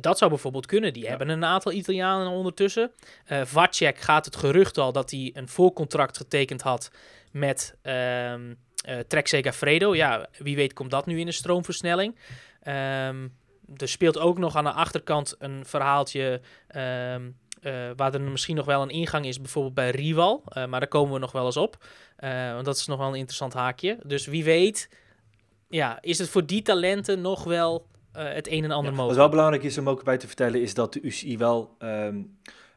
dat 0.00 0.18
zou 0.18 0.30
bijvoorbeeld 0.30 0.66
kunnen. 0.66 0.92
Die 0.92 1.08
hebben 1.08 1.28
een 1.28 1.44
aantal 1.44 1.72
Italianen 1.72 2.28
ondertussen. 2.28 2.92
Eh 3.24 3.44
Vacek 3.44 3.98
gaat 3.98 4.24
het 4.24 4.36
gerucht 4.36 4.78
al 4.78 4.92
dat 4.92 5.10
hij 5.10 5.30
een 5.34 5.48
voorcontract 5.48 6.16
getekend 6.16 6.62
had 6.62 6.90
met... 7.30 7.76
eh 7.82 8.34
Trek 9.08 9.26
Segafredo. 9.26 9.94
Ja, 9.94 10.26
wie 10.38 10.56
weet 10.56 10.72
komt 10.72 10.90
dat 10.90 11.06
nu 11.06 11.20
in 11.20 11.26
de 11.26 11.32
stroomversnelling. 11.32 12.16
Ehm, 12.62 13.28
er 13.76 13.88
speelt 13.88 14.18
ook 14.18 14.38
nog 14.38 14.56
aan 14.56 14.64
de 14.64 14.72
achterkant 14.72 15.34
een 15.38 15.66
verhaaltje 15.66 16.40
ehm, 16.68 17.30
eh, 17.60 17.90
waar 17.96 18.14
er 18.14 18.20
misschien 18.20 18.56
nog 18.56 18.66
wel 18.66 18.82
een 18.82 18.90
ingang 18.90 19.26
is, 19.26 19.40
bijvoorbeeld 19.40 19.74
bij 19.74 19.90
Rival. 19.90 20.42
Maar 20.44 20.80
daar 20.80 20.88
komen 20.88 21.12
we 21.12 21.18
nog 21.18 21.32
wel 21.32 21.46
eens 21.46 21.56
op. 21.56 21.84
Want 22.52 22.64
dat 22.64 22.76
is 22.76 22.86
nog 22.86 22.98
wel 22.98 23.08
een 23.08 23.14
interessant 23.14 23.52
haakje. 23.52 23.98
Dus 24.02 24.26
wie 24.26 24.44
weet, 24.44 24.88
ja, 25.68 25.98
is 26.00 26.18
het 26.18 26.28
voor 26.28 26.46
die 26.46 26.62
talenten 26.62 27.20
nog 27.20 27.44
wel 27.44 27.86
eh, 28.14 28.32
het 28.32 28.48
een 28.48 28.64
en 28.64 28.70
ander 28.70 28.90
Ja, 28.92 28.96
wat 28.96 28.96
mogelijk. 28.96 29.18
wel 29.18 29.28
belangrijk 29.28 29.62
is 29.62 29.78
om 29.78 29.88
ook 29.88 30.04
bij 30.04 30.16
te 30.16 30.26
vertellen, 30.26 30.60
is 30.60 30.74
dat 30.74 30.92
de 30.92 31.00
UCI 31.00 31.38
wel 31.38 31.74
ehm, 31.78 32.22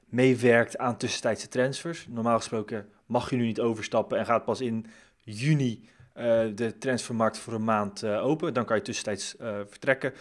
meewerkt 0.05 0.77
aan 0.77 0.97
tussentijdse 0.97 1.47
transfers. 1.47 2.07
Normaal 2.09 2.37
gesproken 2.37 2.89
mag 3.05 3.29
je 3.29 3.35
nu 3.35 3.45
niet 3.45 3.59
overstappen 3.59 4.17
en 4.17 4.25
gaat 4.25 4.45
pas 4.45 4.61
in 4.61 4.85
juni 5.19 5.89
eh, 6.13 6.23
de 6.55 6.77
transfermarkt 6.77 7.37
voor 7.37 7.53
een 7.53 7.63
maand 7.63 8.03
eh, 8.03 8.25
open. 8.25 8.53
Dan 8.53 8.65
kan 8.65 8.75
je 8.75 8.81
tussentijds 8.81 9.35
vertrekken. 9.69 10.13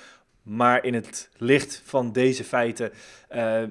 Maar 0.43 0.85
in 0.85 0.95
het 0.95 1.31
licht 1.37 1.83
van 1.85 2.13
deze 2.13 2.45
feiten 2.45 2.93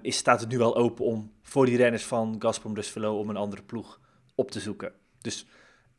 is, 0.02 0.18
staat 0.18 0.40
het 0.40 0.50
nu 0.50 0.58
wel 0.58 0.75
open 0.75 1.06
om 1.06 1.32
voor 1.42 1.66
die 1.66 1.78
renners 1.78 2.06
van 2.06 2.36
Gazprom 2.40 2.74
Dusvelo 2.74 3.20
om 3.20 3.30
een 3.30 3.38
andere 3.38 3.64
ploeg 3.64 4.00
op 4.36 4.52
te 4.52 4.60
zoeken. 4.60 4.94
Dus 5.22 5.46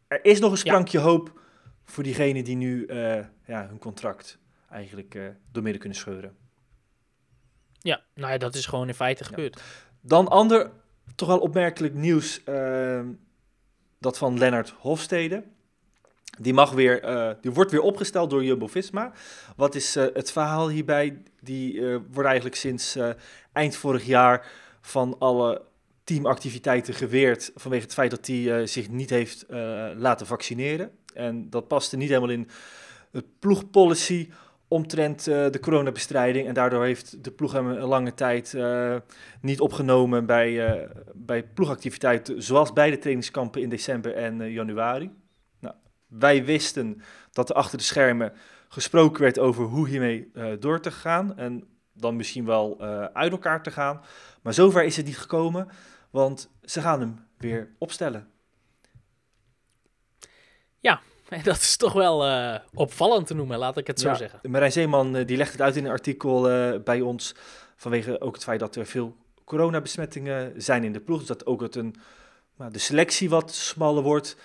er 0.09 0.25
is 0.25 0.41
nog 0.41 0.51
een 0.51 0.57
sprankje 0.57 0.99
hoop 0.99 1.41
voor 1.87 2.03
diegenen 2.03 2.45
die 2.45 2.57
nu 2.57 2.85
eh, 2.85 3.25
ja, 3.47 3.67
hun 3.69 3.79
contract 3.79 4.39
eigenlijk 4.71 5.15
eh 5.15 5.25
doormidden 5.53 5.81
kunnen 5.81 5.99
scheuren. 5.99 6.37
Ja, 7.79 8.03
nou 8.15 8.33
ja, 8.33 8.39
dat 8.39 8.55
is 8.55 8.67
gewoon 8.67 8.89
in 8.89 8.95
feite 8.95 9.25
gebeurd. 9.25 9.63
Dan 10.01 10.29
ander, 10.29 10.71
toch 11.15 11.29
wel 11.29 11.39
opmerkelijk 11.39 11.95
nieuws, 11.95 12.45
ehm, 12.45 13.13
dat 13.99 14.19
van 14.19 14.39
Lennart 14.39 14.71
Hofstede. 14.71 15.45
Die, 16.39 16.55
mag 16.55 16.71
weer, 16.71 17.03
eh, 17.03 17.31
die 17.41 17.51
wordt 17.51 17.71
weer 17.71 17.81
opgesteld 17.81 18.31
door 18.31 18.45
Jumbo-Visma. 18.45 19.13
Wat 19.57 19.75
is 19.75 19.95
het 19.95 20.33
verhaal 20.33 20.69
hierbij? 20.69 21.23
Die 21.41 21.83
wordt 21.91 22.29
eigenlijk 22.29 22.57
sinds 22.57 22.99
eind 23.53 23.77
vorig 23.77 24.05
jaar 24.05 24.47
van 24.81 25.19
alle 25.19 25.63
teamactiviteiten 26.05 26.95
geweerd... 26.95 27.53
vanwege 27.55 27.83
het 27.83 27.95
feit 27.95 28.11
dat 28.11 28.27
hij 28.27 28.67
zich 28.67 28.91
niet 28.91 29.11
heeft 29.11 29.45
laten 29.97 30.27
vaccineren. 30.27 30.93
En 31.17 31.51
dat 31.51 31.69
paste 31.69 31.97
niet 31.97 32.09
helemaal 32.09 32.31
in 32.31 32.49
het 33.11 33.39
ploegpolicy 33.39 34.29
omtrent 34.69 35.27
eh, 35.27 35.51
de 35.51 35.61
coronabestrijding. 35.61 36.47
En 36.47 36.55
daardoor 36.55 36.85
heeft 36.85 37.25
de 37.25 37.31
ploeg 37.31 37.53
hem 37.53 37.67
een 37.67 37.79
lange 37.87 38.15
tijd 38.15 38.55
eh, 38.55 38.97
niet 39.41 39.61
opgenomen 39.61 40.27
bij, 40.27 40.67
eh, 40.67 40.91
bij 41.15 41.43
ploegactiviteiten, 41.43 42.43
zoals 42.43 42.73
bij 42.73 42.91
de 42.91 42.99
trainingskampen 42.99 43.63
in 43.63 43.69
december 43.69 44.15
en 44.15 44.53
januari. 44.53 45.11
Nou, 45.61 45.75
wij 46.07 46.45
wisten 46.45 47.03
dat 47.33 47.49
er 47.49 47.57
achter 47.57 47.79
de 47.79 47.85
schermen 47.85 48.33
gesproken 48.69 49.23
werd 49.23 49.39
over 49.39 49.65
hoe 49.65 49.89
hiermee 49.89 50.31
door 50.59 50.81
te 50.81 50.91
gaan 50.91 51.37
en 51.37 51.65
dan 51.93 52.17
misschien 52.17 52.45
wel 52.45 52.81
uit 53.13 53.33
elkaar 53.33 53.63
te 53.63 53.71
gaan. 53.71 54.01
Maar 54.43 54.55
zover 54.55 54.85
is 54.85 54.97
het 54.97 55.07
niet 55.07 55.19
gekomen, 55.19 55.69
want 56.11 56.51
ze 56.63 56.81
gaan 56.81 57.01
hem 57.01 57.19
weer 57.39 57.75
opstellen. 57.79 58.29
En 61.29 61.43
dat 61.51 61.57
is 61.57 61.77
toch 61.77 61.93
wel 61.93 62.27
eh, 62.27 62.59
opvallend 62.75 63.27
te 63.27 63.35
noemen, 63.35 63.59
laat 63.59 63.77
ik 63.77 63.87
het 63.87 64.01
zo 64.01 64.09
Ja, 64.09 64.15
zeggen. 64.15 64.51
Marijn 64.51 64.73
Zeeman 64.73 65.17
eh, 65.17 65.27
die 65.27 65.37
legt 65.37 65.53
het 65.53 65.61
uit 65.61 65.77
in 65.77 65.85
een 65.85 65.91
artikel 65.91 66.51
eh, 66.51 66.81
bij 66.83 67.01
ons. 67.01 67.35
Vanwege 67.77 68.21
ook 68.21 68.35
het 68.35 68.45
feit 68.45 68.61
dat 68.61 68.77
er 68.77 68.87
veel 68.87 69.17
coronabesmettingen 69.45 70.63
zijn 70.63 70.85
in 70.85 70.93
de 70.93 71.01
ploeg. 71.01 71.19
Dus 71.19 71.29
dat 71.29 71.47
ook 71.47 71.61
het 71.61 71.75
een, 71.75 71.95
nou, 72.57 72.73
de 72.73 72.79
selectie 72.79 73.31
wat 73.31 73.53
smaller 73.53 74.03
wordt. 74.03 74.37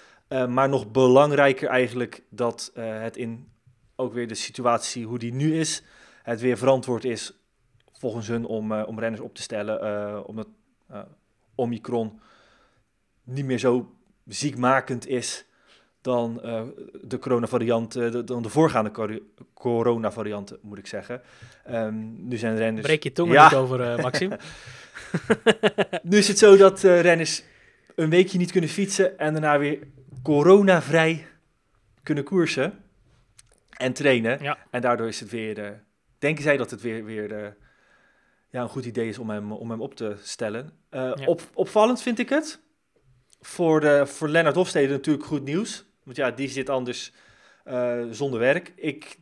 Maar 0.49 0.69
nog 0.69 0.91
belangrijker 0.91 1.69
eigenlijk 1.69 2.23
dat 2.29 2.71
het 2.79 3.17
in 3.17 3.51
ook 3.95 4.13
weer 4.13 4.27
de 4.27 4.35
situatie 4.35 5.05
hoe 5.05 5.19
die 5.19 5.33
nu 5.33 5.59
is. 5.59 5.83
Het 6.23 6.41
weer 6.41 6.57
verantwoord 6.57 7.03
is 7.05 7.33
volgens 7.93 8.27
hun 8.27 8.45
om, 8.45 8.73
om 8.73 8.99
renners 8.99 9.21
op 9.21 9.35
te 9.35 9.41
stellen. 9.41 10.27
omdat 10.27 10.47
Omicron 11.55 12.21
niet 13.23 13.45
meer 13.45 13.59
zo 13.59 13.95
ziekmakend 14.25 15.07
is 15.07 15.45
dan 16.01 16.41
eh, 16.41 16.61
de 17.01 17.19
coronavariant, 17.19 17.95
eh, 17.95 18.11
de, 18.11 18.23
dan 18.23 18.43
de 18.43 18.49
voorgaande 18.49 19.21
coronavarianten, 19.53 20.57
moet 20.61 20.77
ik 20.77 20.87
zeggen. 20.87 21.21
Ehm, 21.65 22.27
nu 22.27 22.37
zijn 22.37 22.57
renners... 22.57 22.85
Breek 22.85 23.03
je 23.03 23.11
tong 23.11 23.29
er 23.29 23.35
Ja. 23.35 23.43
niet 23.43 23.53
over, 23.53 23.81
eh 23.81 24.03
Maxim. 24.03 24.31
Nu 26.03 26.17
is 26.17 26.27
het 26.27 26.37
zo 26.37 26.57
dat 26.57 26.79
renners 26.81 27.43
een 27.95 28.09
weekje 28.09 28.37
niet 28.37 28.51
kunnen 28.51 28.69
fietsen 28.69 29.19
en 29.19 29.33
daarna 29.33 29.59
weer 29.59 29.79
coronavrij 30.23 31.27
kunnen 32.03 32.23
koersen 32.23 32.73
en 33.69 33.93
trainen. 33.93 34.43
Ja. 34.43 34.57
En 34.69 34.81
daardoor 34.81 35.07
is 35.07 35.19
het 35.19 35.29
weer, 35.29 35.83
denken 36.19 36.43
zij 36.43 36.57
dat 36.57 36.71
het 36.71 36.81
weer, 36.81 37.05
weer 37.05 37.57
ja, 38.49 38.61
een 38.61 38.69
goed 38.69 38.85
idee 38.85 39.07
is 39.07 39.17
om 39.17 39.29
hem, 39.29 39.51
om 39.51 39.69
hem 39.69 39.81
op 39.81 39.95
te 39.95 40.15
stellen. 40.21 40.71
Ja. 40.91 41.13
op, 41.25 41.41
opvallend 41.53 42.01
vind 42.01 42.19
ik 42.19 42.29
het. 42.29 42.59
Voor, 43.41 43.79
de, 43.79 44.05
voor 44.05 44.29
Lennart 44.29 44.55
Hofstede 44.55 44.93
natuurlijk 44.93 45.25
goed 45.25 45.43
nieuws. 45.43 45.90
Want 46.03 46.17
ja, 46.17 46.31
die 46.31 46.49
zit 46.49 46.69
anders 46.69 47.13
eh, 47.63 48.03
zonder 48.11 48.39
werk. 48.39 48.73
Ik, 48.75 49.19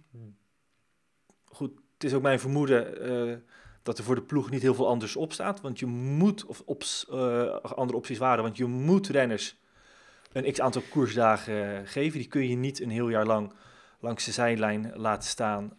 goed, 1.46 1.72
het 1.94 2.04
is 2.04 2.14
ook 2.14 2.22
mijn 2.22 2.40
vermoeden 2.40 3.02
eh, 3.02 3.38
dat 3.84 3.98
er 3.98 4.04
voor 4.04 4.16
de 4.16 4.22
ploeg 4.22 4.50
niet 4.50 4.62
heel 4.62 4.74
veel 4.74 4.88
anders 4.88 5.16
op 5.16 5.34
staat. 5.34 5.62
Want 5.62 5.80
je 5.80 5.86
moet, 5.86 6.46
of 6.46 6.62
ops, 6.66 7.08
eh, 7.10 7.56
andere 7.56 7.98
opties 7.98 8.18
waren, 8.18 8.44
want 8.44 8.58
je 8.58 8.66
moet 8.66 9.08
renners 9.08 9.58
een 10.32 10.52
x 10.52 10.62
aantal 10.62 10.82
koersdagen 10.90 11.88
geven. 11.88 12.20
Die 12.20 12.28
kun 12.28 12.50
je 12.50 12.56
niet 12.56 12.82
een 12.82 12.90
heel 12.90 13.10
jaar 13.10 13.26
lang 13.26 13.54
langs 14.00 14.26
de 14.26 14.32
zijlijn 14.32 14.92
laten 14.96 15.30
staan 15.30 15.78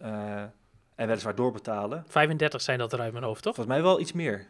en 0.95 1.07
weliswaar 1.07 1.35
doorbetalen. 1.35 2.04
35 2.09 2.61
zijn 2.61 2.78
dat 2.78 2.92
er 2.92 3.00
uit 3.00 3.12
mijn 3.12 3.25
hoofd, 3.25 3.42
toch? 3.42 3.54
Volgens 3.54 3.76
mij 3.76 3.85
wel 3.85 4.00
iets 4.00 4.12
meer. 4.12 4.47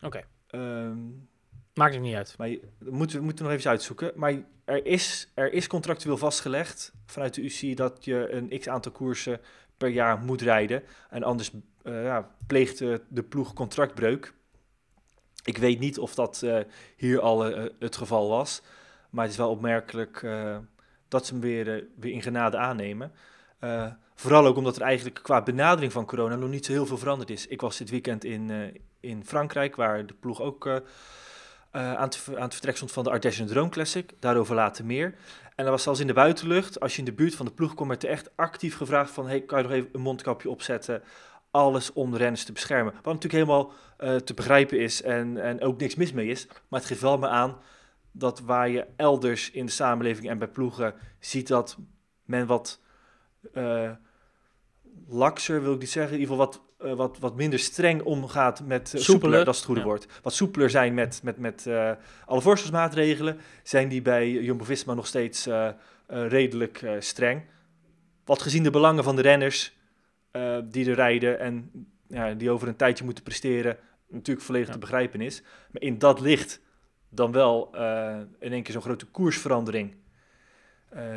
Oké, 0.00 0.24
Ehm, 0.46 0.98
maakt 1.76 1.94
het 1.94 2.02
niet 2.02 2.14
uit. 2.14 2.34
maar 2.38 2.56
moeten 2.78 3.18
we 3.18 3.24
moeten 3.24 3.44
nog 3.44 3.54
even 3.54 3.70
uitzoeken. 3.70 4.12
Maar 4.14 4.34
er 4.64 4.86
is, 4.86 5.30
er 5.34 5.52
is 5.52 5.66
contractueel 5.66 6.16
vastgelegd 6.16 6.92
vanuit 7.06 7.34
de 7.34 7.42
UCI 7.42 7.74
dat 7.74 8.04
je 8.04 8.32
een 8.32 8.58
x 8.58 8.68
aantal 8.68 8.92
koersen 8.92 9.40
per 9.76 9.88
jaar 9.88 10.18
moet 10.18 10.42
rijden. 10.42 10.82
En 11.10 11.22
anders 11.22 11.50
eh, 11.82 12.04
ja, 12.04 12.30
pleegt 12.46 12.80
eh, 12.80 12.94
de 13.08 13.22
ploeg 13.22 13.52
contractbreuk. 13.52 14.34
Ik 15.44 15.58
weet 15.58 15.78
niet 15.78 15.98
of 15.98 16.14
dat 16.14 16.42
eh, 16.42 16.58
hier 16.96 17.20
al 17.20 17.40
het 17.78 17.96
geval 17.96 18.28
was. 18.28 18.62
Maar 19.10 19.22
het 19.22 19.32
is 19.32 19.38
wel 19.38 19.50
opmerkelijk 19.50 20.26
dat 21.08 21.26
ze 21.26 21.32
hem 21.32 21.42
weer, 21.42 21.86
weer 21.96 22.12
in 22.12 22.22
genade 22.22 22.56
aannemen. 22.56 23.12
Vooral 24.14 24.46
ook 24.46 24.56
omdat 24.56 24.76
er 24.76 24.82
eigenlijk 24.82 25.20
qua 25.22 25.42
benadering 25.42 25.92
van 25.92 26.06
corona 26.06 26.36
nog 26.36 26.50
niet 26.50 26.66
zo 26.66 26.72
heel 26.72 26.86
veel 26.86 26.98
veranderd 26.98 27.30
is. 27.30 27.46
Ik 27.46 27.60
was 27.60 27.76
dit 27.76 27.90
weekend 27.90 28.24
in, 28.24 28.50
in 29.00 29.24
Frankrijk, 29.24 29.76
waar 29.76 30.06
de 30.06 30.14
ploeg 30.14 30.40
ook 30.40 30.82
eh, 31.76 31.94
aan, 31.94 32.08
het, 32.08 32.22
aan 32.28 32.42
het 32.42 32.52
vertrek 32.52 32.76
stond 32.76 32.92
van 32.92 33.04
de 33.04 33.10
Ardèche 33.10 33.44
Drone 33.44 33.68
Classic. 33.68 34.12
Daarover 34.20 34.54
later 34.54 34.84
meer. 34.84 35.14
En 35.54 35.64
dat 35.64 35.68
was 35.68 35.82
zelfs 35.82 36.00
in 36.00 36.06
de 36.06 36.12
buitenlucht. 36.12 36.80
Als 36.80 36.92
je 36.92 36.98
in 36.98 37.04
de 37.04 37.12
buurt 37.12 37.34
van 37.34 37.46
de 37.46 37.52
ploeg 37.52 37.74
komt, 37.74 37.88
werd 37.88 38.02
er 38.02 38.08
echt 38.08 38.36
actief 38.36 38.76
gevraagd 38.76 39.10
van... 39.10 39.26
Hey, 39.28 39.40
kan 39.40 39.58
je 39.58 39.64
nog 39.64 39.72
even 39.72 39.88
een 39.92 40.00
mondkapje 40.00 40.50
opzetten? 40.50 41.02
Alles 41.50 41.92
om 41.92 42.10
de 42.10 42.16
renners 42.16 42.44
te 42.44 42.52
beschermen. 42.52 42.92
Wat 42.92 43.14
natuurlijk 43.14 43.32
helemaal 43.32 43.72
eh, 43.96 44.16
te 44.16 44.34
begrijpen 44.34 44.80
is 44.80 45.02
en, 45.02 45.42
en 45.42 45.62
ook 45.62 45.78
niks 45.78 45.94
mis 45.94 46.12
mee 46.12 46.28
is. 46.28 46.46
Maar 46.68 46.80
het 46.80 46.88
geeft 46.88 47.00
wel 47.00 47.18
me 47.18 47.28
aan 47.28 47.56
dat 48.12 48.40
waar 48.40 48.68
je 48.68 48.86
elders 48.96 49.50
in 49.50 49.66
de 49.66 49.72
samenleving 49.72 50.28
en 50.28 50.38
bij 50.38 50.48
ploegen 50.48 50.94
ziet 51.18 51.48
dat 51.48 51.76
men 52.24 52.46
wat 52.46 52.80
uh, 53.54 53.90
lakser, 55.08 55.62
wil 55.62 55.72
ik 55.72 55.80
niet 55.80 55.90
zeggen, 55.90 56.14
in 56.14 56.20
ieder 56.20 56.34
geval 56.34 56.52
wat, 56.52 56.65
uh, 56.86 56.92
wat, 56.92 57.18
wat 57.18 57.36
minder 57.36 57.58
streng 57.58 58.02
omgaat 58.02 58.66
met 58.66 58.92
uh, 58.94 59.00
soepeler, 59.00 59.44
dat 59.44 59.54
is 59.54 59.56
het 59.56 59.66
goede 59.66 59.80
ja. 59.80 59.86
woord. 59.86 60.06
Wat 60.22 60.34
soepeler 60.34 60.70
zijn 60.70 60.94
met, 60.94 61.20
met, 61.22 61.38
met 61.38 61.66
alle 62.26 62.40
voorzorgsmaatregelen, 62.40 63.38
zijn 63.62 63.88
die 63.88 64.02
bij 64.02 64.30
Jumbo-Visma 64.30 64.94
nog 64.94 65.06
steeds 65.06 65.48
redelijk 66.06 66.86
streng. 66.98 67.42
Wat 68.24 68.42
gezien 68.42 68.62
de 68.62 68.70
belangen 68.70 69.04
van 69.04 69.16
de 69.16 69.22
renners 69.22 69.76
die 70.64 70.88
er 70.88 70.94
rijden 70.94 71.38
en 71.38 71.70
ja, 72.08 72.34
die 72.34 72.50
over 72.50 72.68
een 72.68 72.76
tijdje 72.76 73.04
moeten 73.04 73.24
presteren, 73.24 73.78
natuurlijk 74.08 74.46
volledig 74.46 74.66
ja. 74.66 74.72
te 74.72 74.78
begrijpen 74.78 75.20
is. 75.20 75.42
Maar 75.70 75.82
in 75.82 75.98
dat 75.98 76.20
licht 76.20 76.60
dan 77.08 77.32
wel 77.32 77.74
in 78.38 78.52
één 78.52 78.62
keer 78.62 78.72
zo'n 78.72 78.82
grote 78.82 79.06
koersverandering 79.06 79.94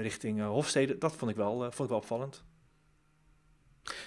richting 0.02 0.42
Hofstede. 0.42 0.98
Dat 0.98 1.16
vond 1.16 1.32
ik 1.32 1.38
wel, 1.38 1.60
vond 1.60 1.80
ik 1.80 1.90
wel 1.90 1.98
opvallend. 1.98 2.44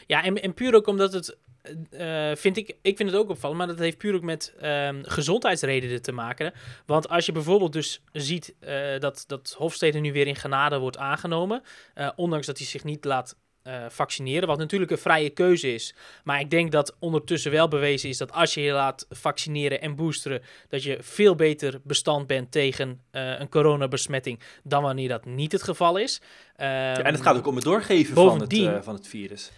Ja, 0.06 0.22
en, 0.24 0.42
en 0.42 0.54
puur 0.54 0.74
ook 0.74 0.86
omdat 0.86 1.12
het, 1.12 1.38
vind 2.34 2.56
ik, 2.56 2.76
ik 2.82 2.96
vind 2.96 3.10
het 3.10 3.18
ook 3.18 3.28
opvallend, 3.28 3.58
maar 3.58 3.68
dat 3.68 3.78
heeft 3.78 3.98
puur 3.98 4.14
ook 4.14 4.22
met 4.22 4.54
um, 4.62 5.00
gezondheidsredenen 5.04 6.02
te 6.02 6.12
maken. 6.12 6.52
Want 6.86 7.08
als 7.08 7.26
je 7.26 7.32
bijvoorbeeld 7.32 7.72
dus 7.72 8.02
ziet 8.12 8.54
dat, 8.98 9.24
dat 9.26 9.54
Hofstede 9.58 9.98
nu 9.98 10.12
weer 10.12 10.26
in 10.26 10.36
genade 10.36 10.78
wordt 10.78 10.98
aangenomen, 10.98 11.62
ondanks 12.16 12.46
dat 12.46 12.58
hij 12.58 12.66
zich 12.66 12.84
niet 12.84 13.04
laat 13.04 13.36
vaccineren. 13.88 14.48
Wat 14.48 14.58
natuurlijk 14.58 14.90
een 14.90 14.98
vrije 14.98 15.30
keuze 15.30 15.74
is. 15.74 15.94
Maar 16.24 16.40
ik 16.40 16.50
denk 16.50 16.72
dat 16.72 16.96
ondertussen 16.98 17.50
wel 17.50 17.68
bewezen 17.68 18.08
is 18.08 18.18
dat 18.18 18.32
als 18.32 18.54
je 18.54 18.60
je 18.60 18.72
laat 18.72 19.06
vaccineren 19.10 19.80
en 19.80 19.94
boosteren, 19.94 20.42
dat 20.68 20.82
je 20.82 20.96
veel 21.00 21.34
beter 21.34 21.80
bestand 21.82 22.26
bent 22.26 22.52
tegen 22.52 23.00
een 23.10 23.48
coronabesmetting 23.48 24.40
dan 24.62 24.82
wanneer 24.82 25.08
dat 25.08 25.24
niet 25.24 25.52
het 25.52 25.62
geval 25.62 25.96
is. 25.96 26.20
Um, 26.56 26.66
ja, 26.66 27.02
en 27.02 27.12
het 27.12 27.22
gaat 27.22 27.36
ook 27.36 27.46
om 27.46 27.54
het 27.54 27.64
doorgeven 27.64 28.14
van 28.14 28.40
het, 28.40 28.84
van 28.84 28.94
het 28.94 29.08
virus. 29.08 29.50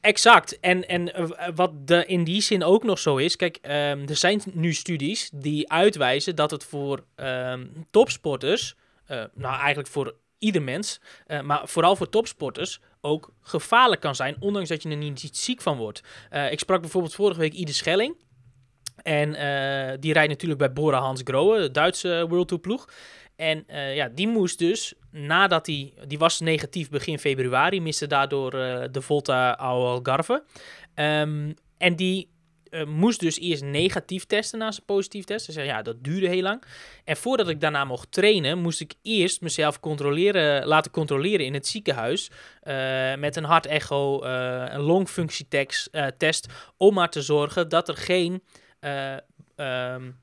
Exact. 0.00 0.60
En, 0.60 0.88
en 0.88 1.12
wat 1.54 1.86
de, 1.86 2.06
in 2.06 2.24
die 2.24 2.40
zin 2.40 2.64
ook 2.64 2.84
nog 2.84 2.98
zo 2.98 3.16
is, 3.16 3.36
kijk, 3.36 3.58
um, 3.62 4.08
er 4.08 4.16
zijn 4.16 4.42
nu 4.52 4.72
studies 4.72 5.30
die 5.34 5.70
uitwijzen 5.70 6.36
dat 6.36 6.50
het 6.50 6.64
voor 6.64 7.04
um, 7.16 7.86
topsporters, 7.90 8.74
nou 9.34 9.58
eigenlijk 9.58 9.88
voor 9.88 10.14
ieder 10.38 10.62
mens, 10.62 11.00
uh, 11.26 11.40
maar 11.40 11.68
vooral 11.68 11.96
voor 11.96 12.08
topsporters, 12.08 12.80
ook 13.00 13.32
gevaarlijk 13.40 14.00
kan 14.00 14.14
zijn, 14.14 14.36
ondanks 14.40 14.68
dat 14.68 14.82
je 14.82 14.88
er 14.88 14.96
niet 14.96 15.28
ziek 15.32 15.60
van 15.60 15.76
wordt. 15.76 16.02
Ik 16.50 16.58
sprak 16.58 16.80
bijvoorbeeld 16.80 17.14
vorige 17.14 17.40
week 17.40 17.52
Ide 17.52 17.72
Schelling. 17.72 18.16
En 19.02 19.30
die 20.00 20.12
rijdt 20.12 20.28
natuurlijk 20.28 20.60
bij 20.60 20.72
Bora 20.72 20.98
Hans 20.98 21.20
Grohe, 21.24 21.60
de 21.60 21.70
Duitse 21.70 22.26
World 22.28 22.48
Tour 22.48 22.62
ploeg. 22.62 22.88
En 23.36 23.64
ja, 23.94 24.08
die 24.08 24.28
moest 24.28 24.58
dus, 24.58 24.94
nadat 25.10 25.66
hij, 25.66 25.92
die 26.06 26.18
was 26.18 26.40
negatief 26.40 26.88
begin 26.88 27.18
februari, 27.18 27.80
miste 27.80 28.06
daardoor 28.06 28.50
de 28.90 29.00
Volta 29.00 29.52
Algarve. 29.52 30.44
Um, 30.94 31.54
en 31.78 31.96
die 31.96 32.28
uh, 32.70 32.84
moest 32.84 33.20
dus 33.20 33.38
eerst 33.38 33.62
negatief 33.62 34.24
testen 34.24 34.58
na 34.58 34.70
zijn 34.70 34.86
positief 34.86 35.24
test. 35.24 35.46
Dus 35.46 35.54
ja, 35.54 35.82
dat 35.82 36.04
duurde 36.04 36.28
heel 36.28 36.42
lang. 36.42 36.62
En 37.04 37.16
voordat 37.16 37.48
ik 37.48 37.60
daarna 37.60 37.84
mocht 37.84 38.12
trainen, 38.12 38.58
moest 38.58 38.80
ik 38.80 38.94
eerst 39.02 39.40
mezelf 39.40 39.80
controleren, 39.80 40.66
laten 40.66 40.90
controleren 40.90 41.46
in 41.46 41.54
het 41.54 41.66
ziekenhuis. 41.66 42.30
Uh, 42.64 43.14
met 43.14 43.36
een 43.36 43.44
hartecho, 43.44 44.24
uh, 44.24 44.64
een 44.68 44.80
longfunctietest, 44.80 45.90
test, 46.16 46.46
om 46.76 46.94
maar 46.94 47.10
te 47.10 47.22
zorgen 47.22 47.68
dat 47.68 47.88
er 47.88 47.96
geen 47.96 48.42
um, 49.56 50.18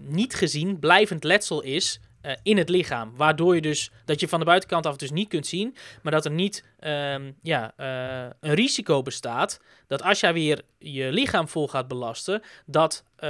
niet 0.00 0.34
gezien 0.34 0.78
blijvend 0.78 1.24
letsel 1.24 1.62
is 1.62 2.00
uh, 2.22 2.32
in 2.42 2.56
het 2.56 2.68
lichaam. 2.68 3.16
Waardoor 3.16 3.54
je 3.54 3.60
dus 3.60 3.90
dat 4.04 4.20
je 4.20 4.28
van 4.28 4.38
de 4.38 4.44
buitenkant 4.44 4.86
af 4.86 4.96
dus 4.96 5.10
niet 5.10 5.28
kunt 5.28 5.46
zien, 5.46 5.76
maar 6.02 6.12
dat 6.12 6.24
er 6.24 6.30
niet 6.30 6.64
um, 6.80 7.36
ja, 7.42 7.72
uh, 7.76 8.30
een 8.40 8.54
risico 8.54 9.02
bestaat 9.02 9.60
dat 9.86 10.02
als 10.02 10.20
jij 10.20 10.32
weer 10.32 10.62
je 10.78 11.12
lichaam 11.12 11.48
vol 11.48 11.68
gaat 11.68 11.88
belasten, 11.88 12.42
dat 12.66 13.04
uh, 13.20 13.28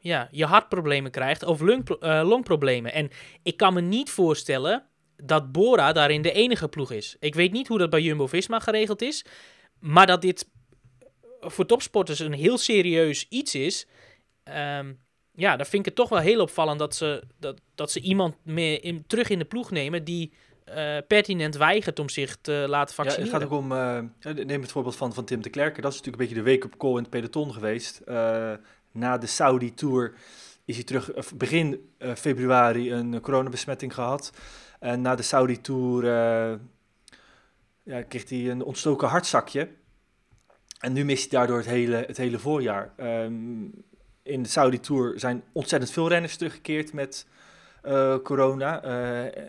ja, 0.00 0.28
je 0.30 0.44
hartproblemen 0.44 1.10
krijgt 1.10 1.42
of 1.42 1.60
longproblemen. 2.00 2.92
En 2.92 3.10
ik 3.42 3.56
kan 3.56 3.74
me 3.74 3.80
niet 3.80 4.10
voorstellen 4.10 4.86
dat 5.16 5.52
Bora 5.52 5.92
daarin 5.92 6.22
de 6.22 6.32
enige 6.32 6.68
ploeg 6.68 6.92
is. 6.92 7.16
Ik 7.20 7.34
weet 7.34 7.52
niet 7.52 7.68
hoe 7.68 7.78
dat 7.78 7.90
bij 7.90 8.00
Jumbo-Visma 8.00 8.58
geregeld 8.58 9.02
is, 9.02 9.24
maar 9.80 10.06
dat 10.06 10.22
dit 10.22 10.48
voor 11.40 11.66
topsporters 11.66 12.18
een 12.18 12.32
heel 12.32 12.58
serieus 12.58 13.26
iets 13.28 13.54
is. 13.54 13.86
Um, 14.44 15.06
ja, 15.38 15.56
dan 15.56 15.66
vind 15.66 15.78
ik 15.78 15.84
het 15.84 15.94
toch 15.94 16.08
wel 16.08 16.18
heel 16.18 16.40
opvallend 16.40 16.78
dat 16.78 16.94
ze, 16.94 17.22
dat, 17.38 17.60
dat 17.74 17.90
ze 17.90 18.00
iemand 18.00 18.34
meer 18.42 18.84
in, 18.84 19.04
terug 19.06 19.28
in 19.28 19.38
de 19.38 19.44
ploeg 19.44 19.70
nemen 19.70 20.04
die 20.04 20.32
uh, 20.68 20.96
pertinent 21.06 21.56
weigert 21.56 21.98
om 21.98 22.08
zich 22.08 22.36
te 22.40 22.64
laten 22.68 22.94
vaccineren. 22.94 23.26
Ja, 23.26 23.32
het 23.32 23.42
gaat 23.42 23.52
ook 23.52 23.58
om, 23.58 23.72
uh, 23.72 24.44
neem 24.44 24.60
het 24.60 24.72
voorbeeld 24.72 24.96
van, 24.96 25.14
van 25.14 25.24
Tim 25.24 25.42
de 25.42 25.50
Klerker. 25.50 25.82
Dat 25.82 25.92
is 25.92 25.98
natuurlijk 25.98 26.22
een 26.22 26.28
beetje 26.28 26.44
de 26.44 26.50
wake-up 26.50 26.78
call 26.78 26.90
in 26.90 26.96
het 26.96 27.10
peloton 27.10 27.52
geweest. 27.52 28.00
Uh, 28.06 28.52
na 28.92 29.18
de 29.18 29.26
Saudi-tour 29.26 30.14
is 30.64 30.74
hij 30.74 30.84
terug, 30.84 31.10
begin 31.34 31.90
februari, 31.98 32.92
een 32.92 33.20
coronabesmetting 33.20 33.94
gehad. 33.94 34.32
En 34.80 35.00
na 35.00 35.14
de 35.14 35.22
Saudi-tour 35.22 36.04
ja, 37.82 38.02
kreeg 38.08 38.28
hij 38.28 38.50
een 38.50 38.62
ontstoken 38.62 39.08
hartzakje. 39.08 39.68
En 40.80 40.92
nu 40.92 41.04
mist 41.04 41.30
hij 41.30 41.38
daardoor 41.38 41.56
het 41.56 41.66
hele, 41.66 42.04
het 42.06 42.16
hele 42.16 42.38
voorjaar. 42.38 42.92
Um, 42.96 43.86
in 44.28 44.42
de 44.42 44.48
Saudi 44.48 44.80
Tour 44.80 45.18
zijn 45.18 45.42
ontzettend 45.52 45.92
veel 45.92 46.08
renners 46.08 46.36
teruggekeerd 46.36 46.92
met 46.92 47.26
uh, 47.84 48.16
corona. 48.22 48.84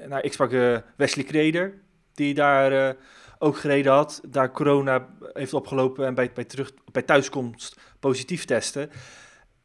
Uh, 0.10 0.18
ik 0.22 0.34
sprak 0.34 0.52
uh, 0.52 0.78
Wesley 0.96 1.26
Kreder, 1.26 1.74
die 2.14 2.34
daar 2.34 2.96
ook 3.40 3.58
gereden 3.58 3.92
had. 3.92 4.22
Daar 4.28 4.52
corona 4.52 5.08
heeft 5.34 5.54
opgelopen 5.54 6.06
en 6.06 6.16
bij, 6.16 6.32
bij, 6.34 6.44
terug, 6.44 6.72
bij 6.92 7.02
thuiskomst 7.02 7.80
positief 8.00 8.46
testen. 8.46 8.90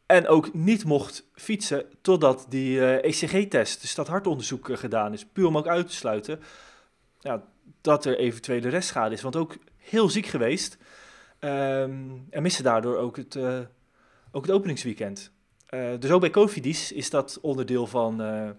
En 0.06 0.28
ook 0.28 0.54
niet 0.54 0.84
mocht 0.84 1.28
fietsen 1.32 1.84
totdat 2.02 2.46
die 2.48 3.00
ECG-test, 3.00 3.80
dus 3.80 3.94
dat 3.94 4.08
hartonderzoek, 4.08 4.78
gedaan 4.78 5.12
is. 5.12 5.26
Puur 5.26 5.46
om 5.46 5.56
ook 5.56 5.68
uit 5.68 5.88
te 5.88 5.94
sluiten 5.94 6.40
ja, 7.24 7.42
dat 7.80 8.04
er 8.04 8.18
eventuele 8.18 8.68
restschade 8.68 9.14
is. 9.14 9.22
Want 9.22 9.36
ook 9.36 9.56
heel 9.76 10.08
ziek 10.08 10.26
geweest. 10.26 10.76
Um, 11.40 12.26
en 12.30 12.42
missen 12.42 12.64
daardoor 12.64 12.96
ook 12.96 13.16
het 13.16 13.38
ook 14.34 14.46
het 14.46 14.54
openingsweekend. 14.54 15.32
Uh, 15.70 15.90
dus 15.98 16.10
ook 16.10 16.20
bij 16.20 16.30
Cofidis 16.30 16.92
is 16.92 17.10
dat 17.10 17.38
onderdeel 17.40 17.86
van 17.86 18.22
uh, 18.22 18.50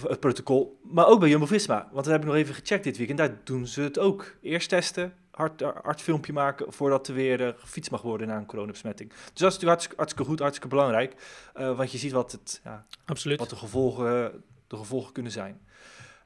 het 0.00 0.20
protocol. 0.20 0.80
Maar 0.82 1.06
ook 1.06 1.20
bij 1.20 1.28
Jumbo-Visma. 1.28 1.88
Want 1.92 2.04
dat 2.04 2.12
heb 2.12 2.20
ik 2.20 2.26
nog 2.26 2.36
even 2.36 2.54
gecheckt 2.54 2.84
dit 2.84 2.96
weekend. 2.96 3.18
Daar 3.18 3.40
doen 3.44 3.66
ze 3.66 3.80
het 3.80 3.98
ook. 3.98 4.36
Eerst 4.42 4.68
testen, 4.68 5.14
hard, 5.30 5.60
hard 5.60 6.02
filmpje 6.02 6.32
maken... 6.32 6.72
voordat 6.72 7.08
er 7.08 7.14
weer 7.14 7.40
uh, 7.40 7.48
gefietst 7.56 7.90
mag 7.90 8.02
worden 8.02 8.26
na 8.26 8.36
een 8.36 8.46
coronabesmetting. 8.46 9.08
Dus 9.08 9.18
dat 9.18 9.34
is 9.34 9.40
natuurlijk 9.40 9.62
hartstikke, 9.68 9.96
hartstikke 9.96 10.30
goed, 10.30 10.38
hartstikke 10.40 10.68
belangrijk. 10.68 11.14
want 11.52 11.92
je 11.92 11.98
ziet 11.98 12.12
wat, 12.12 12.32
het, 12.32 12.60
ja, 12.64 12.86
Absoluut. 13.04 13.38
wat 13.38 13.50
de, 13.50 13.56
gevolgen, 13.56 14.44
de 14.66 14.76
gevolgen 14.76 15.12
kunnen 15.12 15.32
zijn. 15.32 15.60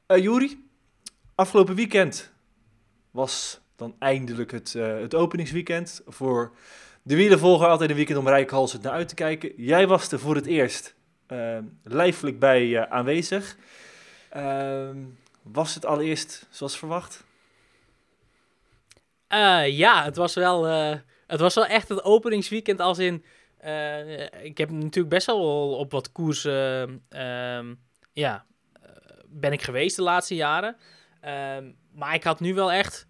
Juri, 0.07 0.69
afgelopen 1.35 1.75
weekend 1.75 2.31
was 3.11 3.61
dan 3.75 3.95
eindelijk 3.99 4.51
het, 4.51 4.73
het 4.73 5.15
openingsweekend... 5.15 6.01
voor 6.05 6.51
de 7.03 7.15
wielen 7.15 7.39
volgen 7.39 7.67
altijd 7.67 7.89
een 7.89 7.95
weekend 7.95 8.17
om 8.17 8.27
Rijkhalsend 8.27 8.83
naar 8.83 8.93
uit 8.93 9.07
te 9.07 9.15
kijken. 9.15 9.53
Jij 9.57 9.87
was 9.87 10.11
er 10.11 10.19
voor 10.19 10.35
het 10.35 10.45
eerst 10.45 10.95
uh, 11.27 11.57
lijfelijk 11.83 12.39
bij 12.39 12.65
uh, 12.65 12.81
aanwezig. 12.81 13.57
Uh, 14.37 14.89
was 15.41 15.75
het 15.75 15.85
allereerst 15.85 16.47
zoals 16.49 16.77
verwacht? 16.77 17.23
Uh, 19.29 19.77
ja, 19.77 20.03
het 20.03 20.15
was, 20.15 20.33
wel, 20.33 20.67
uh, 20.67 20.95
het 21.27 21.39
was 21.39 21.55
wel 21.55 21.65
echt 21.65 21.89
het 21.89 22.03
openingsweekend 22.03 22.79
als 22.79 22.97
in... 22.97 23.23
Ik 24.41 24.57
heb 24.57 24.69
natuurlijk 24.69 25.09
best 25.09 25.25
wel 25.25 25.77
op 25.77 25.91
wat 25.91 26.11
koersen 26.11 27.03
ehm, 27.09 27.73
ja, 28.13 28.45
ben 29.25 29.51
ik 29.51 29.61
geweest 29.61 29.95
de 29.95 30.01
laatste 30.01 30.35
jaren. 30.35 30.77
Ehm, 31.21 31.71
maar 31.93 32.13
ik 32.13 32.23
had 32.23 32.39
nu 32.39 32.53
wel 32.53 32.71
echt 32.71 33.07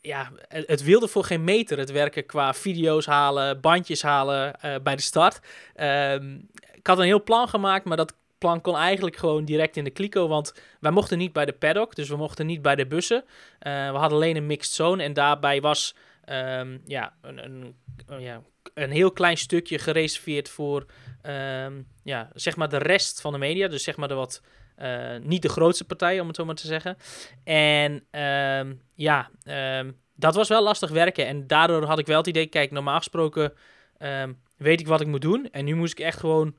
ja, 0.00 0.32
het 0.48 0.82
wilde 0.82 1.08
voor 1.08 1.24
geen 1.24 1.44
meter 1.44 1.78
het 1.78 1.90
werken 1.90 2.26
qua 2.26 2.54
video's 2.54 3.06
halen, 3.06 3.60
bandjes 3.60 4.02
halen 4.02 4.56
uh, 4.64 4.74
bij 4.82 4.96
de 4.96 5.02
start. 5.02 5.40
Um, 5.76 6.48
ik 6.72 6.86
had 6.86 6.98
een 6.98 7.04
heel 7.04 7.22
plan 7.22 7.48
gemaakt, 7.48 7.84
maar 7.84 7.96
dat 7.96 8.14
plan 8.38 8.60
kon 8.60 8.76
eigenlijk 8.76 9.16
gewoon 9.16 9.44
direct 9.44 9.76
in 9.76 9.84
de 9.84 9.90
kliko, 9.90 10.28
want 10.28 10.54
wij 10.80 10.90
mochten 10.90 11.18
niet 11.18 11.32
bij 11.32 11.44
de 11.44 11.52
paddock, 11.52 11.94
dus 11.94 12.08
we 12.08 12.16
mochten 12.16 12.46
niet 12.46 12.62
bij 12.62 12.76
de 12.76 12.86
bussen. 12.86 13.24
Uh, 13.26 13.90
we 13.90 13.96
hadden 13.96 14.18
alleen 14.18 14.36
een 14.36 14.46
mixed 14.46 14.74
zone 14.74 15.02
en 15.02 15.12
daarbij 15.12 15.60
was 15.60 15.94
um, 16.26 16.82
ja, 16.86 17.14
een, 17.22 17.44
een, 17.44 17.74
ja, 18.18 18.42
een 18.74 18.90
heel 18.90 19.12
klein 19.12 19.36
stukje 19.36 19.78
gereserveerd 19.78 20.48
voor 20.48 20.86
um, 21.26 21.86
ja, 22.02 22.30
zeg 22.34 22.56
maar 22.56 22.68
de 22.68 22.76
rest 22.76 23.20
van 23.20 23.32
de 23.32 23.38
media, 23.38 23.68
dus 23.68 23.82
zeg 23.82 23.96
maar 23.96 24.08
de 24.08 24.14
wat 24.14 24.42
eh, 24.80 25.16
niet 25.22 25.42
de 25.42 25.48
grootste 25.48 25.84
partij, 25.84 26.20
om 26.20 26.26
het 26.26 26.36
zo 26.36 26.44
maar 26.44 26.54
te 26.54 26.66
zeggen. 26.66 26.96
En 27.44 28.04
ehm, 28.10 28.74
ja, 28.94 29.30
ehm, 29.44 29.90
dat 30.16 30.34
was 30.34 30.48
wel 30.48 30.62
lastig 30.62 30.90
werken. 30.90 31.26
En 31.26 31.46
daardoor 31.46 31.84
had 31.84 31.98
ik 31.98 32.06
wel 32.06 32.16
het 32.18 32.26
idee, 32.26 32.46
kijk, 32.46 32.70
normaal 32.70 32.96
gesproken 32.96 33.52
ehm, 33.98 34.32
weet 34.56 34.80
ik 34.80 34.86
wat 34.86 35.00
ik 35.00 35.06
moet 35.06 35.20
doen. 35.20 35.48
En 35.52 35.64
nu 35.64 35.74
moest 35.74 35.92
ik 35.98 36.04
echt 36.04 36.18
gewoon, 36.18 36.54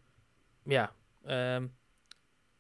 ja, 0.66 0.92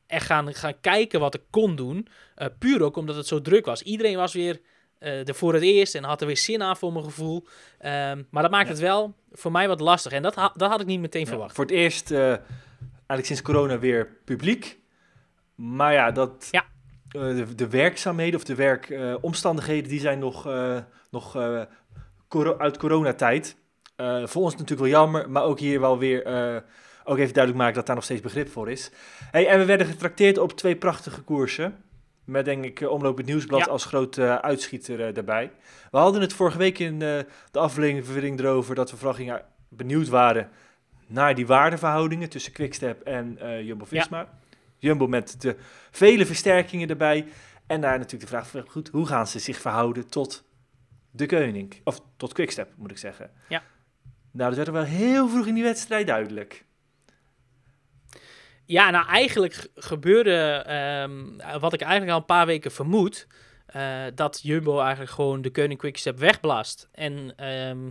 echt 0.08 0.26
gaan, 0.26 0.54
gaan 0.54 0.80
kijken 0.82 1.19
wat 1.19 1.34
ik 1.36 1.41
kon 1.50 1.76
doen. 1.76 2.08
Eh, 2.36 2.47
puur 2.60 2.82
ook 2.84 2.95
omdat 2.97 3.15
het 3.15 3.28
zo 3.28 3.41
druk 3.41 3.65
was. 3.65 3.82
Iedereen 3.82 4.15
was 4.17 4.34
weer 4.34 4.60
eh 5.00 5.28
er 5.28 5.36
voor 5.36 5.54
het 5.54 5.63
eerst 5.63 5.95
en 5.95 6.04
had 6.04 6.21
er 6.21 6.28
weer 6.28 6.38
zin 6.38 6.63
aan 6.63 6.78
voor 6.78 6.93
mijn 6.93 7.06
gevoel. 7.06 7.45
Maar 8.30 8.41
dat 8.41 8.52
maakt 8.52 8.65
Ja. 8.67 8.71
het 8.74 8.80
wel 8.82 9.13
voor 9.32 9.52
mij 9.52 9.67
wat 9.67 9.80
lastig. 9.80 10.12
En 10.12 10.21
dat, 10.21 10.36
ha- 10.36 10.54
dat 10.56 10.69
had 10.69 10.82
ik 10.82 10.88
niet 10.88 11.00
meteen 11.00 11.21
Ja, 11.21 11.28
verwacht. 11.28 11.56
Voor 11.56 11.65
het 11.65 11.74
eerst, 11.74 12.12
eh, 12.12 12.19
eigenlijk 12.30 13.26
sinds 13.26 13.41
corona, 13.41 13.80
weer 13.80 14.08
publiek. 14.26 14.80
Maar 15.62 15.93
ja, 15.93 16.12
dat, 16.12 16.47
Ja. 16.52 16.63
eh, 17.10 17.21
de, 17.21 17.56
de 17.56 17.69
werkzaamheden 17.69 18.36
of 18.39 18.45
de 18.45 18.56
werkomstandigheden, 18.56 19.89
die 19.89 20.00
zijn 20.00 20.19
nog, 20.19 20.47
eh, 20.47 20.78
nog 21.12 21.36
eh, 21.36 21.62
coro- 22.28 22.58
uit 22.58 22.78
coronatijd. 22.78 23.60
Voor 24.24 24.41
ons 24.41 24.52
natuurlijk 24.52 24.80
wel 24.82 24.89
jammer, 24.89 25.30
maar 25.30 25.43
ook 25.43 25.60
hier 25.60 25.80
wel 25.80 25.97
weer 25.97 26.24
ook 27.04 27.17
even 27.17 27.34
duidelijk 27.34 27.58
maken 27.63 27.76
dat 27.76 27.86
daar 27.86 27.95
nog 27.95 28.04
steeds 28.04 28.21
begrip 28.21 28.50
voor 28.50 28.69
is. 28.71 28.91
Hey, 29.32 29.47
en 29.47 29.60
we 29.60 29.65
werden 29.65 29.88
getrakteerd 29.88 30.38
op 30.38 30.52
twee 30.52 30.76
prachtige 30.76 31.21
koersen. 31.21 31.84
Met 32.26 32.45
denk 32.45 32.65
ik 32.65 32.89
Omloop 32.89 33.17
het 33.17 33.26
Nieuwsblad 33.26 33.60
Ja. 33.60 33.71
als 33.71 33.86
grote 33.86 34.41
uitschieter 34.41 35.08
eh, 35.08 35.13
daarbij. 35.13 35.52
We 35.91 35.97
hadden 35.97 36.21
het 36.21 36.34
vorige 36.34 36.58
week 36.58 36.80
in 36.80 36.93
eh, 36.93 37.19
de 37.52 37.60
aflevering 37.60 38.39
erover 38.39 38.76
dat 38.76 38.91
we 38.91 38.97
vooral 38.97 39.15
gingen 39.15 39.41
benieuwd 39.69 40.08
waren 40.08 40.50
naar 41.08 41.36
die 41.36 41.47
waardeverhoudingen 41.47 42.30
tussen 42.30 42.52
Quickstep 42.54 43.02
en 43.02 43.38
Jumbo-Visma. 43.65 44.28
Jumbo 44.81 45.07
met 45.07 45.41
de 45.41 45.55
vele 45.91 46.25
versterkingen 46.25 46.89
erbij. 46.89 47.27
En 47.67 47.81
daar 47.81 47.97
natuurlijk 47.97 48.31
de 48.31 48.37
vraag 48.37 48.65
goed, 48.67 48.89
hoe 48.89 49.07
gaan 49.07 49.27
ze 49.27 49.39
zich 49.39 49.57
verhouden 49.57 50.07
tot 50.07 50.43
de 51.11 51.25
Koning? 51.25 51.81
Of 51.83 52.01
tot 52.17 52.33
Quickstep, 52.33 52.73
moet 52.77 52.91
ik 52.91 52.97
zeggen. 52.97 53.31
Ja. 53.49 53.63
Nou, 54.31 54.47
dat 54.47 54.55
werd 54.55 54.67
er 54.67 54.73
wel 54.73 54.83
heel 54.83 55.29
vroeg 55.29 55.47
in 55.47 55.53
die 55.53 55.63
wedstrijd 55.63 56.07
duidelijk. 56.07 56.65
Ja, 58.65 58.89
nou 58.89 59.07
eigenlijk 59.07 59.67
gebeurde 59.75 60.63
ehm, 60.65 61.59
wat 61.59 61.73
ik 61.73 61.81
eigenlijk 61.81 62.11
al 62.11 62.17
een 62.17 62.25
paar 62.25 62.45
weken 62.45 62.71
vermoed. 62.71 63.27
eh, 63.65 64.03
dat 64.15 64.39
Jumbo 64.43 64.79
eigenlijk 64.79 65.11
gewoon 65.11 65.41
de 65.41 65.51
Koning 65.51 65.79
Quickstep 65.79 66.17
wegblaast. 66.17 66.89
En 66.91 67.33
ehm, 67.35 67.89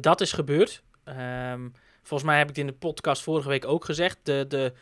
dat 0.00 0.20
is 0.20 0.32
gebeurd. 0.32 0.82
Ehm, 1.04 1.68
volgens 2.02 2.30
mij 2.30 2.38
heb 2.38 2.48
ik 2.48 2.56
het 2.56 2.64
in 2.66 2.72
de 2.72 2.78
podcast 2.78 3.22
vorige 3.22 3.48
week 3.48 3.64
ook 3.64 3.84
gezegd. 3.84 4.18
De, 4.22 4.44
de 4.48 4.72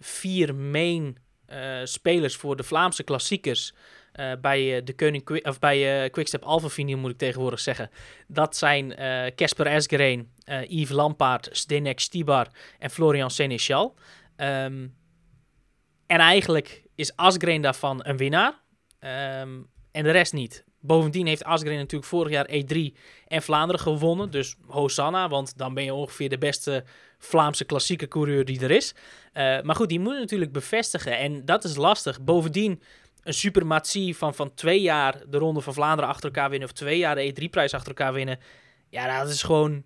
vier 0.00 0.54
main 0.54 1.18
eh, 1.46 1.80
spelers 1.84 2.36
voor 2.36 2.56
de 2.56 2.62
Vlaamse 2.62 3.02
klassiekers 3.02 3.74
eh, 4.12 4.32
bij 4.40 4.76
eh, 4.76 4.84
de 4.84 4.94
Koning 4.94 5.46
of 5.46 5.58
bij 5.58 6.10
Quickstep 6.10 6.44
moet 6.44 7.10
ik 7.10 7.18
tegenwoordig 7.18 7.60
zeggen. 7.60 7.90
Dat 8.26 8.56
zijn 8.56 8.94
Casper 9.34 9.68
Asgreen, 9.68 10.32
eh 10.44 10.68
Yves 10.68 10.90
Lampaard, 10.90 11.48
Zdenek 11.52 12.00
Stibar 12.00 12.48
en 12.78 12.90
Florian 12.90 13.30
Seneschal. 13.30 13.94
Ehm, 14.36 14.88
en 16.06 16.18
eigenlijk 16.18 16.82
is 16.94 17.16
Asgreen 17.16 17.62
daarvan 17.62 18.00
een 18.04 18.16
winnaar. 18.16 18.60
Ehm, 18.98 19.58
en 19.92 20.04
de 20.04 20.10
rest 20.10 20.32
niet. 20.32 20.64
Bovendien 20.80 21.26
heeft 21.26 21.44
Asgreen 21.44 21.78
natuurlijk 21.78 22.10
vorig 22.10 22.32
jaar 22.32 22.48
E3 22.50 22.96
en 23.26 23.42
Vlaanderen 23.42 23.80
gewonnen. 23.80 24.30
Dus 24.30 24.56
Hosanna, 24.66 25.28
want 25.28 25.58
dan 25.58 25.74
ben 25.74 25.84
je 25.84 25.94
ongeveer 25.94 26.28
de 26.28 26.38
beste 26.38 26.84
Vlaamse 27.22 27.64
klassieke 27.64 28.08
coureur 28.08 28.44
die 28.44 28.60
er 28.60 28.70
is. 28.70 28.94
Eh, 29.32 29.60
maar 29.60 29.74
goed, 29.74 29.88
die 29.88 30.00
moet 30.00 30.18
natuurlijk 30.18 30.52
bevestigen. 30.52 31.18
En 31.18 31.44
dat 31.44 31.64
is 31.64 31.76
lastig. 31.76 32.20
Bovendien 32.20 32.82
een 33.22 33.34
suprematie 33.34 34.16
van, 34.16 34.34
van 34.34 34.54
twee 34.54 34.80
jaar 34.80 35.22
de 35.28 35.38
Ronde 35.38 35.60
van 35.60 35.74
Vlaanderen 35.74 36.10
achter 36.10 36.24
elkaar 36.24 36.50
winnen... 36.50 36.68
of 36.68 36.74
twee 36.74 36.98
jaar 36.98 37.14
de 37.14 37.34
E3-prijs 37.34 37.74
achter 37.74 37.88
elkaar 37.88 38.12
winnen. 38.12 38.38
Ja, 38.88 39.20
dat 39.20 39.30
is 39.30 39.42
gewoon 39.42 39.82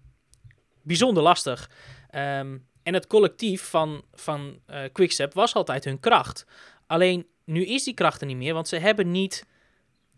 bijzonder 0.83 1.23
lastig. 1.23 1.71
Ehm, 2.11 2.59
en 2.83 2.95
het 2.95 3.07
collectief 3.07 3.63
van, 3.63 4.05
van 4.13 4.61
eh, 4.67 4.81
Quickstep 4.93 5.35
was 5.35 5.55
altijd 5.55 5.85
hun 5.85 6.01
kracht. 6.01 6.47
Alleen 6.87 7.27
nu 7.45 7.65
is 7.65 7.85
die 7.85 7.95
kracht 7.95 8.21
er 8.21 8.27
niet 8.27 8.37
meer, 8.37 8.55
want 8.55 8.69
ze 8.69 8.77
hebben 8.77 9.11
niet 9.11 9.47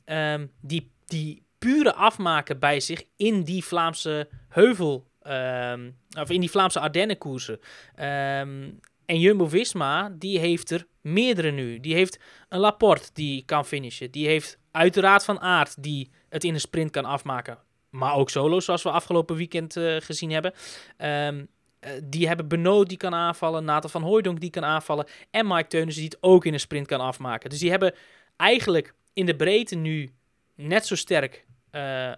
ehm, 0.05 0.47
die, 0.61 0.91
die 1.07 1.47
pure 1.59 1.95
afmaken 1.95 2.59
bij 2.59 2.81
zich 2.81 3.03
in 3.17 3.43
die 3.43 3.65
Vlaamse 3.65 4.29
heuvel, 4.49 5.07
ehm, 5.27 5.91
of 6.19 6.31
in 6.31 6.41
die 6.41 6.51
Vlaamse 6.51 6.81
Ardennenkoersen. 6.81 7.59
Ehm, 7.95 8.71
en 9.07 9.21
Jumbo-Visma, 9.21 10.11
die 10.19 10.39
heeft 10.39 10.71
er 10.71 10.87
meerdere 11.01 11.51
nu. 11.51 11.81
Die 11.81 11.95
heeft 11.95 12.19
een 12.49 12.61
Laporte 12.61 13.09
die 13.13 13.45
kan 13.45 13.65
finishen. 13.65 14.11
Die 14.11 14.27
heeft 14.27 14.59
uiteraard 14.71 15.25
Van 15.25 15.41
Aert 15.41 15.83
die 15.83 16.11
het 16.29 16.45
in 16.45 16.55
een 16.55 16.61
sprint 16.61 16.91
kan 16.91 17.05
afmaken. 17.05 17.59
Maar 17.91 18.15
ook 18.15 18.31
solo, 18.31 18.61
zoals 18.61 18.83
we 18.83 18.91
afgelopen 18.91 19.37
weekend 19.37 19.77
eh, 19.77 19.97
gezien 19.99 20.31
hebben. 20.31 20.53
Ehm, 20.97 21.45
eh, 21.81 21.91
die 22.05 22.27
hebben 22.27 22.49
Benoot 22.49 22.89
die 22.89 22.97
kan 22.97 23.15
aanvallen, 23.15 23.65
Nathan 23.65 23.91
van 23.91 24.03
Hooijdonk 24.03 24.41
die 24.41 24.51
kan 24.51 24.65
aanvallen 24.65 25.07
en 25.31 25.47
Mike 25.47 25.67
Teunissen 25.67 26.03
die 26.03 26.13
het 26.13 26.23
ook 26.23 26.45
in 26.45 26.53
een 26.53 26.61
sprint 26.61 26.87
kan 26.87 27.01
afmaken. 27.01 27.51
Dus 27.51 27.59
die 27.59 27.71
hebben 27.71 27.95
eigenlijk 28.37 28.95
in 29.13 29.27
de 29.27 29.37
breedte 29.37 29.75
nu 29.75 30.15
net 30.55 30.87
zo 30.87 30.95
sterk 30.95 31.47
eh, 31.71 32.13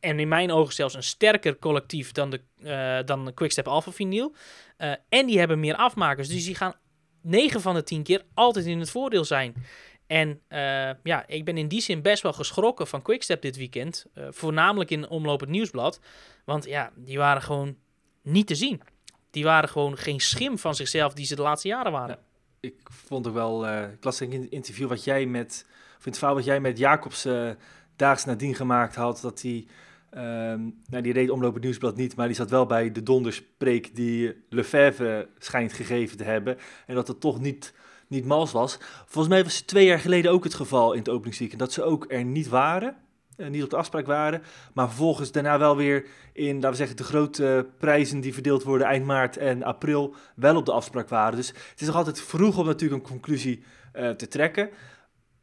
en 0.00 0.18
in 0.18 0.28
mijn 0.28 0.50
ogen 0.50 0.74
zelfs 0.74 0.94
een 0.94 1.02
sterker 1.02 1.58
collectief 1.58 2.12
dan 2.12 2.30
de, 2.30 2.40
eh 2.62 3.06
dan 3.06 3.34
Quickstep 3.34 3.68
Alpha 3.68 3.90
Vinyl. 3.90 4.34
Eh, 4.76 4.92
en 5.08 5.26
die 5.26 5.38
hebben 5.38 5.60
meer 5.60 5.76
afmakers, 5.76 6.28
dus 6.28 6.44
die 6.44 6.54
gaan 6.54 6.74
9 7.22 7.60
van 7.60 7.74
de 7.74 7.82
10 7.82 8.02
keer 8.02 8.24
altijd 8.34 8.66
in 8.66 8.78
het 8.78 8.90
voordeel 8.90 9.24
zijn. 9.24 9.54
En 10.06 10.40
eh, 10.48 10.90
ja, 11.02 11.26
ik 11.26 11.44
ben 11.44 11.56
in 11.56 11.68
die 11.68 11.80
zin 11.80 12.02
best 12.02 12.22
wel 12.22 12.32
geschrokken 12.32 12.86
van 12.86 13.02
Quickstep 13.02 13.42
dit 13.42 13.56
weekend. 13.56 14.06
voornamelijk 14.14 14.90
in 14.90 15.08
Omloop 15.08 15.40
het 15.40 15.48
Nieuwsblad. 15.48 16.00
Want 16.44 16.64
ja, 16.64 16.92
die 16.94 17.18
waren 17.18 17.42
gewoon 17.42 17.76
niet 18.22 18.46
te 18.46 18.54
zien. 18.54 18.80
Die 19.30 19.44
waren 19.44 19.68
gewoon 19.68 19.96
geen 19.96 20.20
schim 20.20 20.58
van 20.58 20.74
zichzelf 20.74 21.12
die 21.12 21.26
ze 21.26 21.34
de 21.34 21.42
laatste 21.42 21.68
jaren 21.68 21.92
waren. 21.92 22.18
Ik 22.60 22.80
vond 22.82 23.26
ook 23.26 23.34
wel, 23.34 23.66
ik 23.66 24.04
las 24.04 24.20
in 24.20 24.42
het 24.42 24.50
interview 24.50 24.88
wat 24.88 25.04
jij 25.04 25.26
met, 25.26 25.66
of 25.98 26.04
in 26.04 26.10
het 26.10 26.18
verhaal 26.18 26.34
wat 26.36 26.44
jij 26.44 26.60
met 26.60 26.78
Jacobs 26.78 27.26
daags 27.96 28.24
nadien 28.24 28.54
gemaakt 28.54 28.94
had, 28.94 29.20
dat 29.20 29.42
hij, 29.42 29.66
ehm, 30.10 30.60
nou 30.88 31.02
die 31.02 31.12
reed 31.12 31.30
omloop 31.30 31.60
nieuwsblad 31.60 31.96
niet, 31.96 32.16
maar 32.16 32.26
die 32.26 32.36
zat 32.36 32.50
wel 32.50 32.66
bij 32.66 32.92
de 32.92 33.02
donderspreek 33.02 33.96
die 33.96 34.44
Lefebvre 34.48 35.28
schijnt 35.38 35.72
gegeven 35.72 36.16
te 36.16 36.24
hebben. 36.24 36.56
En 36.86 36.94
dat 36.94 37.08
het 37.08 37.20
toch 37.20 37.40
niet, 37.40 37.74
niet 38.08 38.24
mals 38.24 38.52
was. 38.52 38.78
Volgens 39.06 39.34
mij 39.34 39.44
was 39.44 39.56
het 39.56 39.66
twee 39.66 39.86
jaar 39.86 39.98
geleden 39.98 40.30
ook 40.30 40.44
het 40.44 40.54
geval 40.54 40.92
in 40.92 40.98
het 40.98 41.08
openingsweekend, 41.08 41.60
dat 41.60 41.72
ze 41.72 41.82
ook 41.82 42.04
er 42.08 42.24
niet 42.24 42.48
waren. 42.48 42.96
eh, 43.36 43.48
niet 43.48 43.62
op 43.62 43.70
de 43.70 43.76
afspraak 43.76 44.06
waren, 44.06 44.42
maar 44.74 44.86
vervolgens 44.88 45.32
daarna 45.32 45.58
wel 45.58 45.76
weer 45.76 46.06
in, 46.32 46.54
laten 46.54 46.70
we 46.70 46.76
zeggen, 46.76 46.96
de 46.96 47.04
grote 47.04 47.66
prijzen 47.78 48.20
die 48.20 48.32
verdeeld 48.34 48.62
worden 48.62 48.86
eind 48.86 49.04
maart 49.04 49.36
en 49.36 49.62
april 49.62 50.14
wel 50.36 50.56
op 50.56 50.66
de 50.66 50.72
afspraak 50.72 51.08
waren. 51.08 51.36
Dus 51.36 51.48
het 51.48 51.80
is 51.80 51.86
nog 51.86 51.96
altijd 51.96 52.20
vroeg 52.20 52.58
om 52.58 52.66
natuurlijk 52.66 53.02
een 53.02 53.10
conclusie 53.10 53.62
eh, 53.92 54.10
te 54.10 54.28
trekken. 54.28 54.70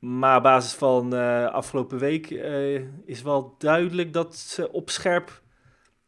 Maar 0.01 0.37
op 0.37 0.43
basis 0.43 0.73
van 0.73 1.15
eh, 1.15 1.45
afgelopen 1.45 1.97
week 1.97 2.31
eh, 2.31 2.81
is 3.05 3.21
wel 3.23 3.55
duidelijk 3.57 4.13
dat 4.13 4.35
ze 4.35 4.71
op 4.71 4.89
scherp 4.89 5.41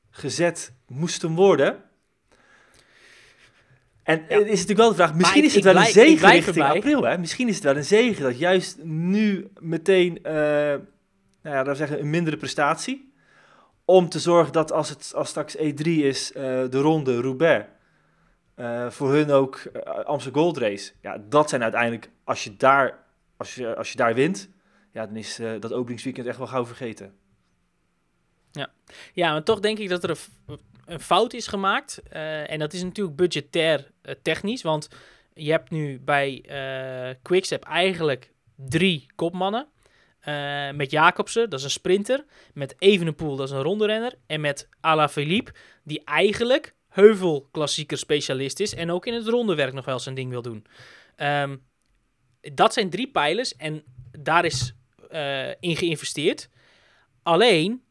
gezet 0.09 0.73
moesten 0.87 1.35
worden. 1.35 1.83
En 4.03 4.25
Ja. 4.29 4.37
het 4.37 4.45
is 4.45 4.49
natuurlijk 4.51 4.79
wel 4.79 4.89
de 4.89 4.95
vraag, 4.95 5.13
misschien 5.15 5.41
ik- 5.41 5.47
is 5.47 5.55
het 5.55 5.63
wel 5.63 5.73
een 5.75 5.79
blijf- 5.79 5.93
zegen 5.93 6.29
richting 6.31 6.65
april. 6.65 7.03
Hè? 7.03 7.17
Misschien 7.17 7.47
is 7.47 7.55
het 7.55 7.63
wel 7.63 7.75
een 7.75 7.83
zegen 7.85 8.23
dat 8.23 8.37
juist 8.39 8.77
nu 8.83 9.47
meteen, 9.59 10.23
eh, 10.23 10.33
nou 10.33 11.55
ja, 11.55 11.63
we 11.65 11.75
zeggen, 11.75 11.99
een 11.99 12.09
mindere 12.09 12.37
prestatie. 12.37 13.13
Om 13.85 14.09
te 14.09 14.19
zorgen 14.19 14.53
dat 14.53 14.71
als 14.71 14.89
het 14.89 15.11
als 15.15 15.29
straks 15.29 15.55
E3 15.57 15.83
is, 16.03 16.31
eh, 16.33 16.43
de 16.69 16.79
ronde 16.79 17.21
Roubaix, 17.21 17.65
eh, 18.55 18.89
voor 18.89 19.11
hun 19.11 19.31
ook 19.31 19.55
eh, 19.55 19.81
Amsterdam 20.05 20.41
Gold 20.41 20.57
Race. 20.57 20.91
Ja, 21.01 21.17
dat 21.29 21.49
zijn 21.49 21.63
uiteindelijk, 21.63 22.09
als 22.23 22.43
je 22.43 22.55
daar, 22.57 23.02
als 23.37 23.55
je, 23.55 23.75
als 23.75 23.91
je 23.91 23.97
daar 23.97 24.13
wint, 24.13 24.49
ja, 24.91 25.05
dan 25.05 25.15
is 25.15 25.39
eh, 25.39 25.51
dat 25.59 25.73
openingsweekend 25.73 26.27
echt 26.27 26.37
wel 26.37 26.47
gauw 26.47 26.65
vergeten. 26.65 27.13
Ja, 29.13 29.31
maar 29.31 29.43
toch 29.43 29.59
denk 29.59 29.77
ik 29.77 29.89
dat 29.89 30.03
er 30.03 30.19
een, 30.85 30.99
fout 30.99 31.33
is 31.33 31.47
gemaakt. 31.47 32.01
Eh, 32.09 32.51
en 32.51 32.59
dat 32.59 32.73
is 32.73 32.83
natuurlijk 32.83 33.15
budgetair 33.15 33.91
eh, 34.01 34.15
technisch. 34.21 34.61
Want 34.61 34.89
je 35.33 35.51
hebt 35.51 35.69
nu 35.69 35.99
bij 35.99 36.45
Quickstep 37.21 37.63
eigenlijk 37.63 38.31
drie 38.55 39.05
kopmannen. 39.15 39.67
Met 40.75 40.91
Jacobsen, 40.91 41.49
dat 41.49 41.59
is 41.59 41.65
een 41.65 41.71
sprinter. 41.71 42.25
Met 42.53 42.75
Evenepoel, 42.79 43.35
dat 43.35 43.47
is 43.47 43.53
een 43.53 43.61
ronderenner. 43.61 44.13
En 44.25 44.41
met 44.41 44.69
Alaphilippe, 44.79 45.53
die 45.83 46.01
eigenlijk 46.05 46.73
heuvelklassieker 46.89 47.97
specialist 47.97 48.59
is. 48.59 48.73
En 48.75 48.91
ook 48.91 49.05
in 49.05 49.13
het 49.13 49.27
rondewerk 49.27 49.73
nog 49.73 49.85
wel 49.85 49.99
zijn 49.99 50.15
ding 50.15 50.29
wil 50.29 50.41
doen. 50.41 50.65
Ehm, 51.15 51.55
dat 52.53 52.73
zijn 52.73 52.89
drie 52.89 53.07
pijlers 53.07 53.55
en 53.55 53.83
daar 54.19 54.45
is 54.45 54.73
eh, 55.09 55.49
in 55.49 55.75
geïnvesteerd. 55.75 56.49
Alleen, 57.23 57.83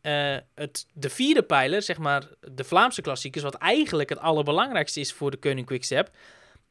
eh, 0.00 0.36
het, 0.54 0.86
de 0.92 1.10
vierde 1.10 1.42
pijler, 1.42 1.82
zeg 1.82 1.98
maar 1.98 2.28
de 2.52 2.64
Vlaamse 2.64 3.00
klassiekers, 3.02 3.44
wat 3.44 3.54
eigenlijk 3.54 4.08
het 4.08 4.18
allerbelangrijkste 4.18 5.00
is 5.00 5.12
voor 5.12 5.30
de 5.30 5.36
Koning 5.36 5.66
Quickstep, 5.66 6.10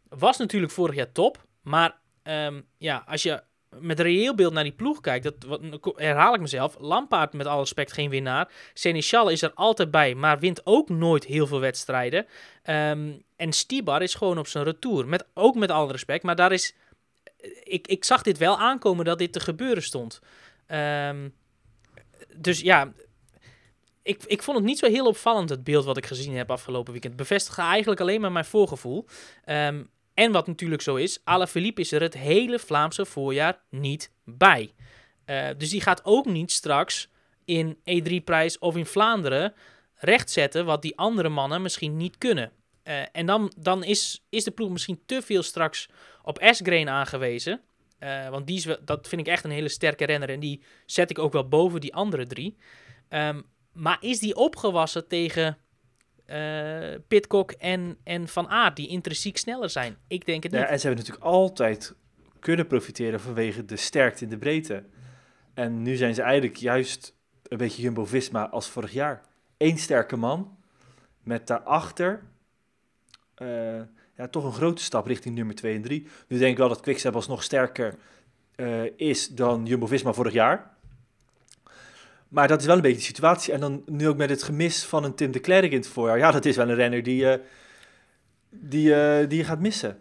was 0.10 0.38
natuurlijk 0.38 0.72
vorig 0.72 0.96
jaar 0.96 1.12
top. 1.12 1.46
Maar 1.62 1.98
ehm, 2.24 2.62
ja, 2.78 3.04
als 3.08 3.24
je 3.24 3.44
met 3.80 4.00
reëel 4.00 4.36
beeld 4.36 4.54
naar 4.54 4.64
die 4.64 4.72
ploeg 4.72 5.02
kijkt, 5.02 5.24
dat 5.24 5.34
wat, 5.48 5.62
herhaal 5.96 6.34
ik 6.34 6.42
mezelf. 6.42 6.76
Lampaard 6.80 7.34
met 7.34 7.46
alle 7.46 7.60
respect 7.60 7.94
geen 7.94 8.10
winnaar. 8.10 8.52
Seneschal 8.74 9.30
is 9.30 9.42
er 9.42 9.52
altijd 9.54 9.92
bij, 9.92 10.16
maar 10.16 10.40
wint 10.40 10.66
ook 10.66 10.90
nooit 10.90 11.24
heel 11.24 11.48
veel 11.48 11.60
wedstrijden. 11.60 12.26
Ehm, 12.64 13.12
en 13.36 13.54
Stibar 13.54 14.02
is 14.02 14.14
gewoon 14.14 14.38
op 14.38 14.48
zijn 14.48 14.64
retour. 14.64 15.08
Met, 15.08 15.28
ook 15.34 15.56
met 15.56 15.72
alle 15.72 15.92
respect, 15.92 16.24
maar 16.24 16.36
daar 16.36 16.52
is... 16.52 16.76
Ik, 17.64 17.88
ik 17.88 18.04
zag 18.04 18.22
dit 18.22 18.38
wel 18.38 18.60
aankomen 18.60 19.06
dat 19.06 19.18
dit 19.18 19.34
te 19.34 19.40
gebeuren 19.40 19.84
stond. 19.84 20.20
Ehm, 20.68 21.30
dus 22.38 22.62
ja, 22.62 22.94
ik, 24.04 24.24
ik 24.24 24.44
vond 24.44 24.58
het 24.58 24.66
niet 24.66 24.80
zo 24.80 24.88
heel 24.88 25.08
opvallend, 25.08 25.50
het 25.50 25.64
beeld 25.64 25.86
wat 25.86 25.98
ik 25.98 26.06
gezien 26.06 26.36
heb 26.36 26.52
afgelopen 26.52 26.92
weekend. 26.92 27.16
Bevestigde 27.16 27.62
eigenlijk 27.62 28.02
alleen 28.02 28.22
maar 28.22 28.32
mijn 28.32 28.46
voorgevoel. 28.46 29.06
Ehm, 29.44 29.84
en 30.14 30.32
wat 30.32 30.48
natuurlijk 30.48 30.82
zo 30.82 30.96
is, 30.96 31.20
Alaphilippe 31.24 31.82
is 31.82 31.92
er 31.92 32.02
het 32.02 32.14
hele 32.14 32.60
Vlaamse 32.60 33.06
voorjaar 33.06 33.64
niet 33.70 34.12
bij. 34.24 34.74
Uh, 35.26 35.48
dus 35.58 35.70
die 35.70 35.82
gaat 35.82 36.06
ook 36.06 36.26
niet 36.26 36.52
straks 36.52 37.10
in 37.46 37.78
E3-prijs 37.78 38.60
of 38.60 38.76
in 38.76 38.86
Vlaanderen 38.86 39.54
rechtzetten 39.96 40.66
wat 40.66 40.82
die 40.82 40.98
andere 40.98 41.30
mannen 41.30 41.62
misschien 41.62 41.98
niet 41.98 42.18
kunnen. 42.18 42.52
Uh, 42.88 43.02
en 43.12 43.26
dan, 43.26 43.54
dan 43.58 43.84
is, 43.84 44.26
is 44.30 44.44
de 44.44 44.52
ploeg 44.52 44.70
misschien 44.70 45.02
te 45.06 45.22
veel 45.22 45.44
straks 45.44 45.90
op 46.22 46.38
S-Grain 46.42 46.90
aangewezen. 46.90 47.62
Uh, 48.00 48.30
want 48.30 48.48
die 48.48 48.58
is, 48.58 48.78
dat 48.86 49.08
vind 49.08 49.22
ik 49.22 49.28
echt 49.28 49.44
een 49.44 49.52
hele 49.52 49.70
sterke 49.70 50.06
renner. 50.06 50.30
En 50.30 50.40
die 50.40 50.64
zet 50.86 51.10
ik 51.10 51.20
ook 51.20 51.34
wel 51.34 51.48
boven 51.48 51.82
die 51.82 51.94
andere 51.94 52.28
drie. 52.28 52.58
Um, 53.10 53.44
maar 53.72 53.98
is 54.00 54.20
die 54.20 54.36
opgewassen 54.36 55.08
tegen 55.08 55.58
uh, 56.28 56.96
Pitcock 57.08 57.52
en, 57.52 57.98
en 58.04 58.28
Van 58.28 58.48
Aert, 58.48 58.76
die 58.76 58.88
intrinsiek 58.88 59.38
sneller 59.38 59.70
zijn? 59.70 59.98
Ik 60.08 60.26
denk 60.26 60.44
het 60.44 60.52
niet. 60.52 60.62
Ja, 60.62 60.68
en 60.68 60.80
ze 60.80 60.88
hebben 60.88 61.06
natuurlijk 61.06 61.32
altijd 61.32 61.96
kunnen 62.40 62.68
profiteren 62.68 63.20
vanwege 63.20 63.66
de 63.66 63.76
sterkte 63.76 64.24
in 64.24 64.30
de 64.30 64.38
breedte. 64.38 64.84
En 65.54 65.82
nu 65.82 65.96
zijn 65.96 66.16
ze 66.16 66.22
eigenlijk 66.22 66.56
juist 66.56 67.16
een 67.44 67.58
beetje 67.58 67.82
Jumbo-Visma 67.82 68.50
als 68.50 68.68
vorig 68.68 68.92
jaar. 68.92 69.22
Eén 69.58 69.78
sterke 69.78 70.16
man, 70.16 70.58
met 71.24 71.48
daarachter 71.48 72.24
uh, 73.42 73.82
ja, 74.18 74.28
toch 74.30 74.44
een 74.44 74.54
grote 74.54 74.84
stap 74.84 75.06
richting 75.06 75.36
nummer 75.36 75.56
2 75.56 75.76
en 75.76 75.82
3. 75.82 76.08
Nu 76.28 76.38
denk 76.38 76.52
ik 76.52 76.58
wel 76.58 76.68
dat 76.68 76.80
Quickstep 76.80 77.16
alsnog 77.16 77.44
sterker 77.44 77.96
uh, 78.56 78.84
is 78.96 79.28
dan 79.28 79.66
Jumbo-Visma 79.66 80.14
vorig 80.14 80.34
jaar. 80.34 80.74
Maar 82.28 82.48
dat 82.48 82.60
is 82.60 82.66
wel 82.66 82.76
een 82.76 82.82
beetje 82.82 82.98
de 82.98 83.04
situatie. 83.04 83.54
En 83.54 83.60
dan 83.60 83.84
nu 83.86 84.08
ook 84.08 84.18
met 84.18 84.30
het 84.30 84.44
gemis 84.44 84.84
van 84.84 85.04
een 85.04 85.16
Tim 85.16 85.32
de 85.32 85.40
Klerk 85.40 85.72
in 85.72 85.78
het 85.78 85.88
voorjaar. 85.88 86.18
Ja, 86.18 86.32
dat 86.32 86.46
is 86.46 86.56
wel 86.56 86.70
een 86.70 86.76
renner 86.76 87.04
die, 87.04 87.24
uh, 87.24 87.34
die, 88.50 89.28
die 89.28 89.38
je 89.38 89.44
gaat 89.44 89.60
missen. 89.60 90.00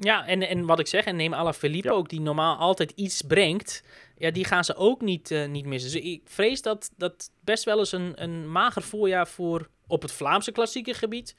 Ja, 0.00 0.26
en, 0.26 0.48
en 0.48 0.66
wat 0.66 0.78
ik 0.78 0.86
zeg, 0.86 1.04
en 1.04 1.16
neem 1.16 1.34
Ala 1.34 1.52
Felipe 1.52 1.88
ja. 1.88 1.94
ook, 1.94 2.08
die 2.08 2.20
normaal 2.20 2.56
altijd 2.56 2.92
iets 2.94 3.22
brengt. 3.22 3.82
Ja, 4.16 4.30
die 4.30 4.44
gaan 4.44 4.64
ze 4.64 4.76
ook 4.76 5.00
niet, 5.00 5.30
uh, 5.30 5.48
niet 5.48 5.66
missen. 5.66 5.92
Dus 5.92 6.00
ik 6.02 6.22
vrees 6.24 6.62
dat 6.62 6.90
dat 6.96 7.30
best 7.40 7.64
wel 7.64 7.78
eens 7.78 7.92
een, 7.92 8.12
een 8.22 8.50
mager 8.50 8.82
voorjaar 8.82 9.28
voor 9.28 9.68
op 9.86 10.02
het 10.02 10.12
Vlaamse 10.12 10.52
klassieke 10.52 10.94
gebied 10.94 11.36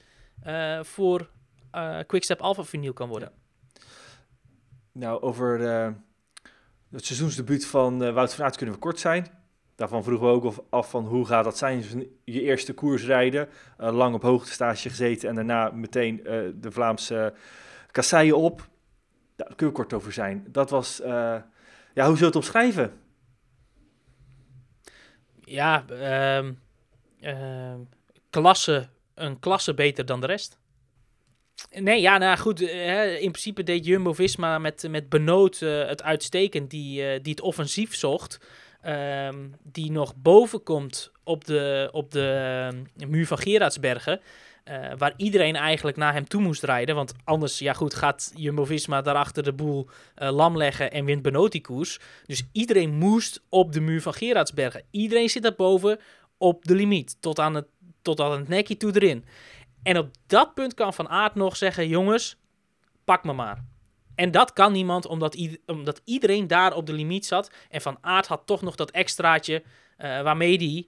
voor 0.82 1.30
Quickstep 2.08 2.42
Alpha 2.42 2.64
Vinyl 2.64 2.94
kan 2.94 3.10
worden. 3.10 3.32
Ja. 3.74 3.82
Nou, 4.92 5.22
over 5.22 5.60
het 6.92 7.06
seizoensdebuut 7.06 7.66
van 7.66 8.04
uh, 8.04 8.14
Wout 8.14 8.34
van 8.34 8.46
Aert 8.46 8.56
kunnen 8.56 8.76
we 8.76 8.82
kort 8.82 9.00
zijn. 9.00 9.28
Daarvan 9.76 10.04
vroegen 10.04 10.28
we 10.28 10.34
ook 10.34 10.66
af 10.70 10.90
van 10.90 11.06
hoe 11.06 11.26
gaat 11.26 11.44
dat 11.44 11.58
zijn, 11.58 11.82
dus 11.82 11.92
je 12.24 12.42
eerste 12.42 12.74
koers 12.74 13.06
rijden. 13.06 13.50
Uh, 13.80 13.94
lang 13.94 14.16
op 14.16 14.22
hoogtestage 14.22 14.90
gezeten 14.90 15.30
en 15.30 15.36
daarna 15.36 15.70
meteen 15.70 16.20
uh, 16.20 16.26
de 16.56 16.72
Vlaamse 16.72 17.34
kasseien 17.92 18.38
op. 18.38 18.70
Daar 19.36 19.48
kunnen 19.48 19.68
we 19.68 19.82
kort 19.82 19.94
over 19.94 20.12
zijn. 20.12 20.46
Dat 20.48 20.70
was, 20.70 21.02
ja, 21.04 21.44
hoe 21.94 22.04
zou 22.04 22.18
je 22.18 22.26
het 22.26 22.36
omschrijven? 22.36 22.94
Ja, 25.34 25.86
um, 26.38 26.60
um, 27.22 27.90
klasse, 28.30 28.90
een 29.20 29.40
klasse 29.40 29.74
beter 29.74 30.06
dan 30.06 30.22
de 30.22 30.28
rest. 30.28 30.58
Nee, 31.72 32.02
ja, 32.02 32.18
nou 32.18 32.38
goed. 32.38 32.60
Hè, 32.60 33.06
in 33.06 33.32
principe 33.32 33.64
deed 33.64 33.86
Jumbo-Visma 33.86 34.58
met, 34.58 34.88
met 34.90 35.10
Benoot 35.10 35.62
uh, 35.62 35.88
het 35.88 36.04
uitstekend, 36.04 36.70
die, 36.70 37.02
uh, 37.02 37.20
die 37.22 37.32
het 37.32 37.42
offensief 37.42 37.96
zocht. 37.96 38.40
Um, 38.88 39.56
die 39.64 39.92
nog 39.92 40.16
boven 40.16 40.64
komt 40.64 41.12
op 41.24 41.46
de, 41.46 41.90
op 41.92 42.12
de 42.12 42.70
uh, 42.98 43.08
muur 43.08 43.28
van 43.28 43.38
Gerardsbergen. 43.38 44.22
waar 44.98 45.14
iedereen 45.18 45.56
eigenlijk 45.56 45.98
naar 45.98 46.14
hem 46.14 46.28
toe 46.28 46.42
moest 46.42 46.64
rijden. 46.64 46.96
Want 46.96 47.14
anders, 47.24 47.60
ja 47.60 47.74
goed, 47.74 47.94
gaat 47.94 48.32
Jumbo-Visma 48.36 49.02
daarachter 49.02 49.44
de 49.44 49.54
boel 49.54 49.90
lam 50.16 50.58
leggen 50.58 50.92
en 50.92 51.06
wint 51.06 51.22
Benoot 51.22 51.52
die 51.52 51.62
koers. 51.62 52.00
Dus 52.26 52.44
iedereen 52.52 52.94
moest 52.94 53.42
op 53.50 53.74
de 53.74 53.82
muur 53.82 54.02
van 54.02 54.14
Gerardsbergen. 54.14 54.84
Iedereen 54.92 55.30
zit 55.30 55.44
daarboven 55.44 56.00
op 56.38 56.66
de 56.66 56.76
limiet. 56.76 57.18
Tot 57.20 57.40
aan 57.40 57.56
het, 57.56 57.68
tot 58.02 58.20
aan 58.20 58.32
het 58.32 58.48
nekje 58.48 58.78
toe 58.78 58.92
erin. 58.94 59.26
En 59.84 59.98
op 59.98 60.10
dat 60.28 60.54
punt 60.54 60.74
kan 60.74 60.94
Van 60.94 61.10
Aert 61.10 61.36
nog 61.36 61.58
zeggen: 61.58 61.88
jongens, 61.88 62.38
pak 63.04 63.24
me 63.24 63.34
maar. 63.34 63.66
En 64.16 64.32
dat 64.32 64.54
kan 64.54 64.72
niemand, 64.72 65.06
omdat, 65.06 65.38
omdat 65.66 66.02
iedereen 66.04 66.48
daar 66.48 66.76
op 66.76 66.86
de 66.86 66.94
limiet 66.94 67.26
zat. 67.26 67.52
En 67.70 67.82
Van 67.82 67.98
Aert 68.02 68.28
had 68.28 68.42
toch 68.46 68.62
nog 68.62 68.76
dat 68.76 68.92
extraatje 68.92 69.64
uh, 69.64 70.22
waarmee 70.22 70.58
hij 70.58 70.88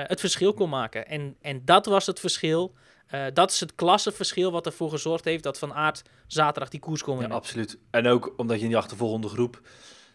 uh, 0.00 0.08
het 0.08 0.20
verschil 0.20 0.54
kon 0.54 0.68
maken. 0.68 1.08
En, 1.08 1.36
en 1.40 1.64
dat 1.64 1.86
was 1.86 2.06
het 2.06 2.20
verschil. 2.20 2.74
Uh, 3.14 3.24
dat 3.32 3.50
is 3.50 3.60
het 3.60 3.74
klassenverschil 3.74 4.50
wat 4.50 4.66
ervoor 4.66 4.90
gezorgd 4.90 5.24
heeft 5.24 5.42
dat 5.42 5.58
Van 5.58 5.74
Aert 5.74 6.02
zaterdag 6.26 6.68
die 6.68 6.80
koers 6.80 7.02
kon 7.02 7.12
winnen. 7.12 7.30
Ja, 7.30 7.36
absoluut. 7.36 7.78
En 7.90 8.06
ook 8.06 8.34
omdat 8.36 8.56
je 8.56 8.62
in 8.62 8.68
die 8.68 8.78
achtervolgende 8.78 9.28
groep 9.28 9.60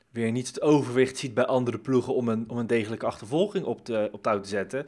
weer 0.09 0.31
niet 0.31 0.47
het 0.47 0.61
overwicht 0.61 1.17
ziet 1.17 1.33
bij 1.33 1.45
andere 1.45 1.79
ploegen 1.79 2.15
om 2.15 2.27
een, 2.27 2.49
om 2.49 2.57
een 2.57 2.67
degelijke 2.67 3.05
achtervolging 3.05 3.65
op, 3.65 3.85
te, 3.85 4.09
op 4.11 4.21
touw 4.23 4.39
te 4.39 4.49
zetten. 4.49 4.85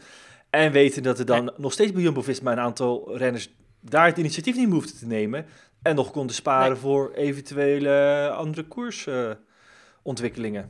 En 0.55 0.71
weten 0.71 1.03
dat 1.03 1.19
er 1.19 1.25
dan 1.25 1.53
nog 1.57 1.73
steeds 1.73 1.91
bij 1.91 2.01
Jumbo-Visma 2.01 2.51
een 2.51 2.59
aantal 2.59 3.17
renners 3.17 3.49
daar 3.79 4.05
het 4.05 4.17
initiatief 4.17 4.55
niet 4.55 4.69
hoefden 4.69 4.97
te 4.97 5.05
nemen. 5.05 5.45
En 5.81 5.95
nog 5.95 6.11
konden 6.11 6.35
sparen 6.35 6.71
nee. 6.71 6.79
voor 6.79 7.11
eventuele 7.13 8.29
andere 8.35 8.63
koersontwikkelingen. 8.67 10.63
Uh, 10.63 10.69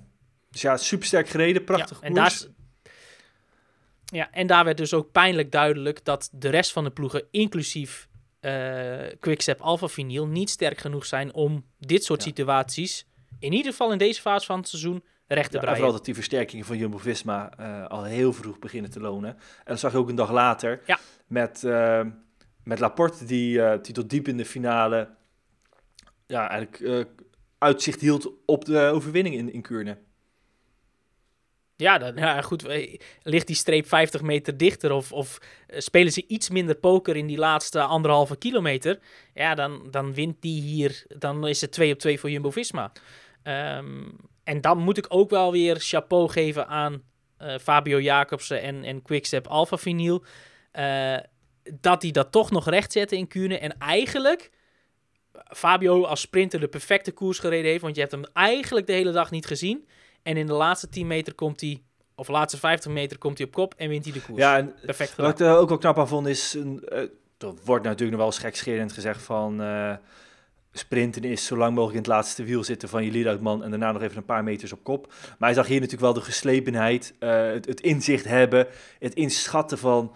dus 0.51 0.61
ja, 0.61 0.77
supersterk 0.77 1.27
gereden, 1.27 1.63
prachtig 1.63 2.01
ja, 2.01 2.07
en 2.07 2.13
koers. 2.13 2.39
Daar, 2.39 2.49
ja, 4.05 4.31
en 4.31 4.47
daar 4.47 4.63
werd 4.63 4.77
dus 4.77 4.93
ook 4.93 5.11
pijnlijk 5.11 5.51
duidelijk 5.51 6.05
dat 6.05 6.29
de 6.31 6.49
rest 6.49 6.71
van 6.71 6.83
de 6.83 6.91
ploegen, 6.91 7.23
inclusief 7.31 8.07
uh, 8.41 8.97
Quickstep 9.19 9.61
Alpha 9.61 9.87
Vinyl, 9.87 10.27
niet 10.27 10.49
sterk 10.49 10.77
genoeg 10.77 11.05
zijn 11.05 11.33
om 11.33 11.65
dit 11.79 12.03
soort 12.03 12.23
ja. 12.23 12.27
situaties, 12.27 13.07
in 13.39 13.53
ieder 13.53 13.71
geval 13.71 13.91
in 13.91 13.97
deze 13.97 14.21
fase 14.21 14.45
van 14.45 14.59
het 14.59 14.67
seizoen, 14.67 15.03
te 15.27 15.57
ja, 15.61 15.75
vooral 15.75 15.91
dat 15.91 16.05
die 16.05 16.13
versterkingen 16.13 16.65
van 16.65 16.77
Jumbo-Visma 16.77 17.51
uh, 17.59 17.87
al 17.87 18.03
heel 18.03 18.33
vroeg 18.33 18.59
beginnen 18.59 18.91
te 18.91 18.99
lonen. 18.99 19.29
En 19.29 19.63
dat 19.65 19.79
zag 19.79 19.91
je 19.91 19.97
ook 19.97 20.09
een 20.09 20.15
dag 20.15 20.31
later 20.31 20.81
ja. 20.85 20.99
met, 21.27 21.63
uh, 21.65 22.01
met 22.63 22.79
Laporte, 22.79 23.25
die, 23.25 23.57
uh, 23.57 23.73
die 23.81 23.93
tot 23.93 24.09
diep 24.09 24.27
in 24.27 24.37
de 24.37 24.45
finale 24.45 25.09
ja, 26.27 26.49
eigenlijk 26.49 27.07
uitzicht 27.57 28.01
hield 28.01 28.31
op 28.45 28.65
de 28.65 28.79
overwinning 28.79 29.35
in, 29.35 29.53
in 29.53 29.61
Kuurne. 29.61 29.97
Ja, 31.77 31.97
dan, 31.97 32.15
ja, 32.15 32.41
goed. 32.41 32.65
Ligt 33.21 33.47
die 33.47 33.55
streep 33.55 33.87
50 33.87 34.21
meter 34.21 34.57
dichter 34.57 34.91
of, 34.91 35.11
of 35.11 35.37
spelen 35.67 36.11
ze 36.11 36.27
iets 36.27 36.49
minder 36.49 36.75
poker 36.75 37.15
in 37.15 37.27
die 37.27 37.37
laatste 37.37 37.81
anderhalve 37.81 38.37
kilometer? 38.37 38.99
Ja, 39.33 39.55
dan, 39.55 39.87
dan 39.91 40.13
wint 40.13 40.41
die 40.41 40.61
hier. 40.61 41.05
Dan 41.17 41.47
is 41.47 41.61
het 41.61 41.71
2 41.71 41.93
op 41.93 41.99
2 41.99 42.19
voor 42.19 42.29
Jumbo-Visma. 42.29 42.91
Um, 43.43 44.17
en 44.45 44.61
dan 44.61 44.77
moet 44.77 44.97
ik 44.97 45.05
ook 45.09 45.29
wel 45.29 45.51
weer 45.51 45.75
chapeau 45.79 46.29
geven 46.29 46.67
aan 46.67 47.01
uh, 47.41 47.57
Fabio 47.57 47.99
Jacobsen 47.99 48.61
en, 48.61 48.83
en 48.83 49.01
Quickstep 49.01 49.47
Alpha 49.47 49.77
Vinyl. 49.77 50.23
Uh, 50.79 51.17
dat 51.79 52.01
die 52.01 52.11
dat 52.11 52.31
toch 52.31 52.51
nog 52.51 52.69
recht 52.69 52.91
zetten 52.91 53.17
in 53.17 53.27
Kuurne. 53.27 53.57
En 53.59 53.77
eigenlijk 53.77 54.51
Fabio 55.47 56.03
als 56.03 56.21
sprinter 56.21 56.59
de 56.59 56.67
perfecte 56.67 57.11
koers 57.11 57.39
gereden 57.39 57.69
heeft. 57.69 57.81
Want 57.81 57.95
je 57.95 58.01
hebt 58.01 58.13
hem 58.13 58.25
eigenlijk 58.33 58.87
de 58.87 58.93
hele 58.93 59.11
dag 59.11 59.31
niet 59.31 59.45
gezien. 59.45 59.87
En 60.23 60.37
in 60.37 60.45
de 60.45 60.53
laatste 60.53 60.89
10 60.89 61.07
meter 61.07 61.33
komt 61.33 61.61
hij, 61.61 61.83
of 62.15 62.25
de 62.25 62.31
laatste 62.31 62.59
50 62.59 62.91
meter 62.91 63.17
komt 63.17 63.37
hij 63.37 63.47
op 63.47 63.53
kop 63.53 63.73
en 63.77 63.89
wint 63.89 64.03
hij 64.03 64.13
de 64.13 64.21
koers. 64.21 64.39
Ja, 64.39 64.57
en 64.57 64.73
Perfect 64.85 65.09
gedaan. 65.09 65.25
wat 65.25 65.39
ik 65.39 65.45
er 65.45 65.57
ook 65.57 65.69
wel 65.69 65.77
knap 65.77 65.99
aan 65.99 66.07
vond 66.07 66.27
is, 66.27 66.53
een, 66.53 66.83
uh, 66.89 66.97
er 67.37 67.53
wordt 67.63 67.83
natuurlijk 67.83 68.11
nog 68.11 68.19
wel 68.19 68.25
eens 68.25 68.39
gekscherend 68.39 68.91
gezegd 68.91 69.21
van... 69.21 69.61
Uh, 69.61 69.95
sprinten 70.77 71.23
is 71.23 71.45
zo 71.45 71.57
lang 71.57 71.75
mogelijk 71.75 71.97
in 71.97 72.03
het 72.03 72.11
laatste 72.11 72.43
wiel 72.43 72.63
zitten 72.63 72.89
van 72.89 73.05
je 73.05 73.11
lead-outman 73.11 73.63
en 73.63 73.69
daarna 73.69 73.91
nog 73.91 74.01
even 74.01 74.17
een 74.17 74.25
paar 74.25 74.43
meters 74.43 74.71
op 74.71 74.83
kop. 74.83 75.07
Maar 75.07 75.49
hij 75.49 75.53
zag 75.53 75.67
hier 75.67 75.79
natuurlijk 75.79 76.01
wel 76.01 76.13
de 76.13 76.21
geslepenheid, 76.21 77.13
uh, 77.19 77.29
het, 77.51 77.81
inzicht 77.81 78.25
hebben, 78.25 78.67
het 78.99 79.13
inschatten 79.13 79.77
van 79.77 80.15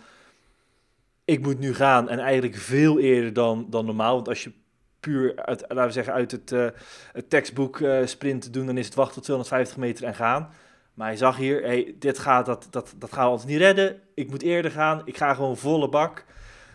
ik 1.26 1.42
moet 1.42 1.60
nu 1.60 1.74
gaan 1.74 2.10
en 2.10 2.20
eigenlijk 2.20 2.56
veel 2.56 3.00
eerder 3.00 3.34
dan, 3.34 3.68
dan 3.70 3.86
normaal. 3.86 4.16
Want 4.16 4.28
als 4.28 4.44
je 4.44 4.52
puur 5.00 5.36
uit, 5.36 5.62
laten 5.68 5.86
we 5.86 5.92
zeggen, 5.92 6.14
uit 6.14 6.32
het, 6.32 6.52
uh, 6.52 6.68
het 7.12 7.30
tekstboek 7.30 7.80
uh, 7.80 8.06
sprint 8.06 8.54
doen, 8.54 8.66
dan 8.66 8.78
is 8.78 8.86
het 8.86 8.96
wachten 8.96 9.16
tot 9.16 9.24
250 9.24 9.78
meter 9.78 10.06
en 10.06 10.16
gaan. 10.16 10.50
Maar 10.94 11.08
hij 11.08 11.18
zag 11.18 11.38
hier, 11.38 11.62
hey, 11.62 11.96
dit 12.00 12.20
gaat, 12.20 12.46
dat, 12.46 12.68
dat, 12.70 12.94
dat 12.98 13.14
gaan 13.14 13.26
we 13.26 13.32
ons 13.32 13.46
niet 13.46 13.58
redden. 13.58 14.02
Ik 14.14 14.30
moet 14.30 14.42
eerder 14.42 14.72
gaan, 14.72 15.02
ik 15.06 15.18
ga 15.18 15.34
gewoon 15.34 15.58
volle 15.58 15.90
bak. 15.90 16.26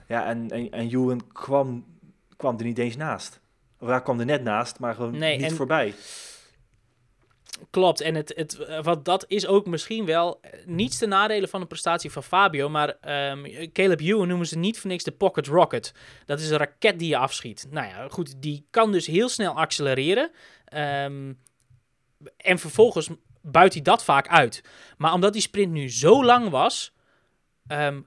Ja, 0.09 0.27
en, 0.27 0.51
en, 0.51 0.71
en 0.71 1.33
kwam, 1.33 1.85
kwam 2.37 2.59
er 2.59 2.65
niet 2.65 2.79
eens 2.79 2.97
naast. 2.97 3.41
Hij 3.87 4.03
kwam 4.03 4.21
er 4.21 4.27
net 4.27 4.43
naast, 4.43 4.79
maar 4.79 4.95
gewoon 4.95 5.19
Nee, 5.19 5.37
niet 5.37 5.51
en- 5.51 5.57
voorbij. 5.57 5.95
Klopt, 7.71 8.01
en 8.01 8.15
het, 8.15 8.33
het, 8.37 8.81
wat 8.83 9.05
dat 9.05 9.25
is 9.29 9.47
ook 9.47 9.67
misschien 9.67 10.05
wel 10.07 10.39
eh, 10.41 10.51
niets 10.67 10.99
te 10.99 11.07
nadelen 11.07 11.49
van 11.49 11.61
de 11.61 11.67
prestatie 11.67 12.11
van 12.11 12.23
Fabio, 12.23 12.69
maar 12.69 12.89
ehm, 13.01 13.69
Caleb 13.73 14.01
Ewan 14.01 14.29
noemen 14.29 14.47
ze 14.47 14.59
niet 14.59 14.79
voor 14.79 14.91
niks 14.91 15.05
de 15.05 15.13
pocket 15.13 15.47
rocket. 15.47 15.95
Dat 16.27 16.41
is 16.41 16.51
een 16.51 16.57
raket 16.59 16.99
die 16.99 17.09
je 17.09 17.17
afschiet. 17.17 17.67
Nou 17.71 17.87
ja, 17.89 18.09
goed, 18.09 18.43
die 18.43 18.67
kan 18.71 18.93
dus 18.93 19.07
heel 19.07 19.29
snel 19.29 19.53
accelereren. 19.57 20.31
ehm, 20.65 21.33
en 22.37 22.59
vervolgens 22.59 23.09
buit 23.43 23.73
hij 23.73 23.83
dat 23.83 24.05
vaak 24.05 24.29
uit. 24.29 24.63
Maar 24.97 25.13
omdat 25.13 25.33
die 25.33 25.43
sprint 25.43 25.73
nu 25.73 25.91
zo 25.91 26.25
lang 26.25 26.49
was, 26.49 26.93
ehm, 27.67 28.01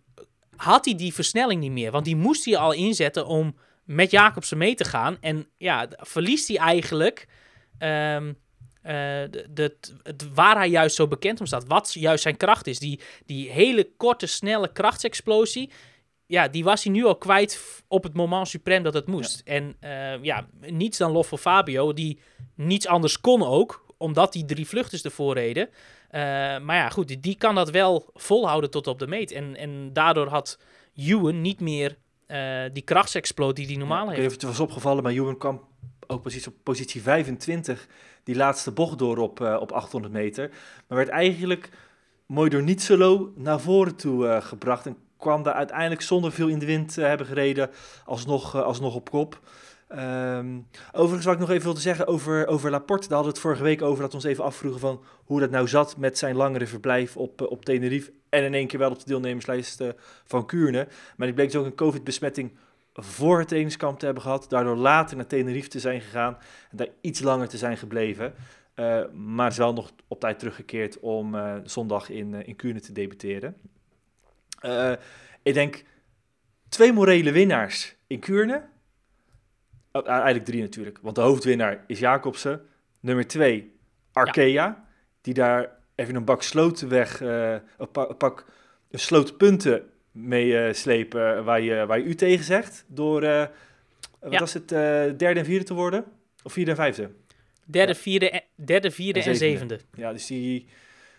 had 0.56 0.86
hij 0.86 0.96
die 0.96 1.14
versnelling 1.14 1.62
niet 1.62 1.72
meer. 1.72 1.92
Want 1.92 2.06
die 2.06 2.16
moest 2.16 2.46
hij 2.46 2.58
al 2.58 2.72
inzetten 2.72 3.26
om 3.26 3.56
met 3.88 4.12
Jacobsen 4.12 4.58
mee 4.58 4.76
te 4.76 4.84
gaan. 4.84 5.18
En 5.22 5.48
ja, 5.58 5.88
verliest 5.98 6.48
hij 6.48 6.58
eigenlijk 6.58 7.28
ehm, 7.78 8.34
eh, 8.82 8.94
de, 9.30 9.48
de, 9.50 9.78
het- 10.04 10.34
waar 10.34 10.56
hij 10.56 10.70
juist 10.70 10.96
zo 10.96 11.08
bekend 11.08 11.40
om 11.40 11.46
staat. 11.46 11.68
Wat 11.68 11.94
juist 11.94 12.24
zijn 12.24 12.38
kracht 12.38 12.68
is. 12.68 12.80
Die, 12.80 13.00
die 13.26 13.50
hele 13.50 13.90
korte, 13.98 14.26
snelle 14.26 14.72
krachtsexplosie. 14.72 15.72
Ja, 16.26 16.48
die 16.48 16.64
was 16.64 16.84
hij 16.84 16.94
nu 16.94 17.06
al 17.06 17.16
kwijt 17.18 17.84
op 17.88 18.04
het 18.04 18.14
moment 18.14 18.48
suprem 18.48 18.84
dat 18.84 18.94
het 18.94 19.08
moest. 19.08 19.42
En 19.46 19.76
eh, 19.80 20.24
ja, 20.24 20.48
niets 20.60 20.98
dan 20.98 21.12
lof 21.12 21.28
voor 21.28 21.38
Fabio, 21.38 21.94
die 21.94 22.20
niets 22.56 22.88
anders 22.88 23.20
kon 23.22 23.44
ook, 23.44 23.86
omdat 23.98 24.34
die 24.34 24.46
drie 24.46 24.68
vluchters 24.68 25.02
ervoor 25.04 25.34
reden. 25.34 25.70
Eh, 26.10 26.22
maar 26.60 26.76
ja, 26.76 26.90
goed, 26.90 27.08
die, 27.08 27.20
die 27.20 27.36
kan 27.36 27.56
dat 27.56 27.70
wel 27.70 28.10
volhouden 28.14 28.70
tot 28.72 28.88
op 28.88 29.00
de 29.00 29.08
meet. 29.08 29.32
En, 29.32 29.56
en 29.56 29.94
daardoor 29.94 30.28
had 30.28 30.60
Ewan 30.96 31.42
niet 31.42 31.60
meer 31.60 31.98
eh, 32.28 32.64
die 32.74 32.84
krachtsexplosie 32.84 33.68
die 33.68 33.78
normaal 33.78 34.10
heeft. 34.10 34.32
het 34.32 34.44
was 34.44 34.60
opgevallen, 34.60 35.04
maar 35.04 35.12
Ewan 35.12 35.38
kwam 35.38 35.62
ook 36.08 36.22
precies 36.22 36.48
op 36.48 36.54
positie 36.64 37.02
25 37.02 37.88
die 38.24 38.36
laatste 38.36 38.72
bocht 38.72 38.98
door 38.98 39.18
op, 39.18 39.42
eh, 39.42 39.58
op 39.60 39.72
800 39.72 40.14
meter. 40.14 40.50
Maar 40.88 40.98
werd 40.98 41.10
eigenlijk 41.10 41.70
mooi 42.26 42.50
door 42.50 42.64
niet 42.64 42.82
solo 42.82 43.32
naar 43.36 43.60
voren 43.60 43.96
toe 43.96 44.28
eh, 44.28 44.42
gebracht. 44.42 44.86
En 44.86 44.98
kwam 45.18 45.44
daar 45.44 45.54
uiteindelijk 45.54 46.02
zonder 46.02 46.32
veel 46.32 46.48
in 46.48 46.60
de 46.60 46.66
wind 46.66 46.94
te 46.94 47.02
hebben 47.02 47.28
gereden 47.28 47.70
alsnog, 48.06 48.56
alsnog 48.56 48.96
op 48.96 49.10
kop. 49.10 49.40
Ehm, 49.88 50.60
overigens 50.92 51.26
wat 51.26 51.34
ik 51.34 51.40
nog 51.40 51.50
even 51.50 51.64
wilde 51.64 51.80
zeggen 51.80 52.08
over, 52.08 52.48
over 52.48 52.72
Laporte. 52.72 53.08
Daar 53.08 53.18
hadden 53.18 53.34
we 53.34 53.40
het 53.40 53.48
vorige 53.48 53.64
week 53.64 53.82
over 53.82 54.02
dat 54.02 54.10
we 54.10 54.16
ons 54.16 54.26
even 54.26 54.44
afvroegen 54.44 54.80
van 54.80 55.04
hoe 55.24 55.40
dat 55.40 55.50
nou 55.50 55.68
zat 55.68 55.98
met 55.98 56.18
zijn 56.18 56.36
langere 56.36 56.68
verblijf 56.68 57.18
op, 57.18 57.42
eh, 57.42 57.52
op 57.52 57.66
Tenerife. 57.66 58.12
En 58.30 58.44
in 58.44 58.54
één 58.54 58.68
keer 58.68 58.80
wel 58.80 58.92
op 58.92 59.00
de 59.00 59.06
deelnemerslijst 59.06 59.82
eh, 59.82 59.90
van 60.26 60.46
Kuurne. 60.46 60.88
Maar 61.18 61.28
ik 61.28 61.36
bleek 61.36 61.52
dus 61.52 61.60
ook 61.60 61.66
een 61.66 61.76
covid-besmetting 61.76 62.52
voor 62.94 63.38
het 63.38 63.48
trainingskamp 63.48 64.00
te 64.00 64.06
hebben 64.06 64.24
gehad. 64.24 64.46
Daardoor 64.50 64.76
later 64.76 65.16
naar 65.16 65.28
Tenerife 65.28 65.70
te 65.70 65.80
zijn 65.80 66.02
gegaan. 66.02 66.38
En 66.72 66.78
daar 66.78 66.90
iets 67.02 67.20
langer 67.20 67.48
te 67.48 67.58
zijn 67.58 67.78
gebleven. 67.78 68.34
Eh, 68.74 69.02
maar 69.14 69.52
is 69.52 69.58
wel 69.58 69.74
nog 69.74 69.92
op 70.08 70.20
tijd 70.20 70.40
teruggekeerd 70.40 71.00
om 71.00 71.36
zondag 71.64 72.10
in, 72.10 72.46
in 72.46 72.56
Kuurne 72.56 72.80
te 72.80 72.92
debuteren. 72.92 73.56
Ik 75.44 75.54
denk 75.54 75.84
twee 76.70 76.94
morele 76.94 77.32
winnaars 77.32 77.96
in 78.08 78.20
Kuurne. 78.20 78.64
Oh, 79.98 80.04
nou, 80.06 80.16
eigenlijk 80.16 80.46
drie 80.46 80.62
natuurlijk. 80.62 81.00
Want 81.02 81.16
de 81.16 81.22
hoofdwinnaar 81.22 81.84
is 81.88 82.00
Jacobsen. 82.00 82.62
Nummer 83.00 83.28
twee, 83.28 83.76
Arkea. 84.14 84.86
Die 85.22 85.34
daar 85.34 85.70
even 85.96 86.16
een 86.16 86.26
bak 86.26 86.44
sloten 86.44 86.90
weg, 86.90 87.22
eh, 87.22 87.52
een, 87.78 87.92
pa- 87.92 88.10
een 88.10 88.18
pak 88.18 88.46
een 88.92 89.00
sloot 89.00 89.38
punten 89.38 89.90
mee 90.12 90.58
eh, 90.58 90.74
slepen 90.74 91.44
waar 91.44 91.62
je, 91.62 91.86
waar 91.86 91.98
je 92.00 92.04
u 92.06 92.16
tegen 92.16 92.46
zegt. 92.46 92.86
Door, 92.88 93.24
eh, 93.24 93.46
wat 94.20 94.32
Ja. 94.32 94.40
was 94.40 94.54
het, 94.54 94.72
eh, 94.72 94.80
derde 95.18 95.40
en 95.40 95.46
vierde 95.46 95.66
te 95.66 95.74
worden? 95.74 96.06
Of 96.44 96.54
vierde 96.54 96.72
en 96.72 96.78
vijfde? 96.78 97.10
Derde, 97.66 97.92
Ja. 97.94 98.00
vierde, 98.00 98.30
en- 98.30 98.44
derde, 98.56 98.92
vierde 98.92 99.20
En 99.22 99.26
en 99.26 99.36
zevende. 99.36 99.74
zevende. 99.76 100.02
Ja, 100.02 100.12
dus 100.14 100.26
die... 100.26 100.68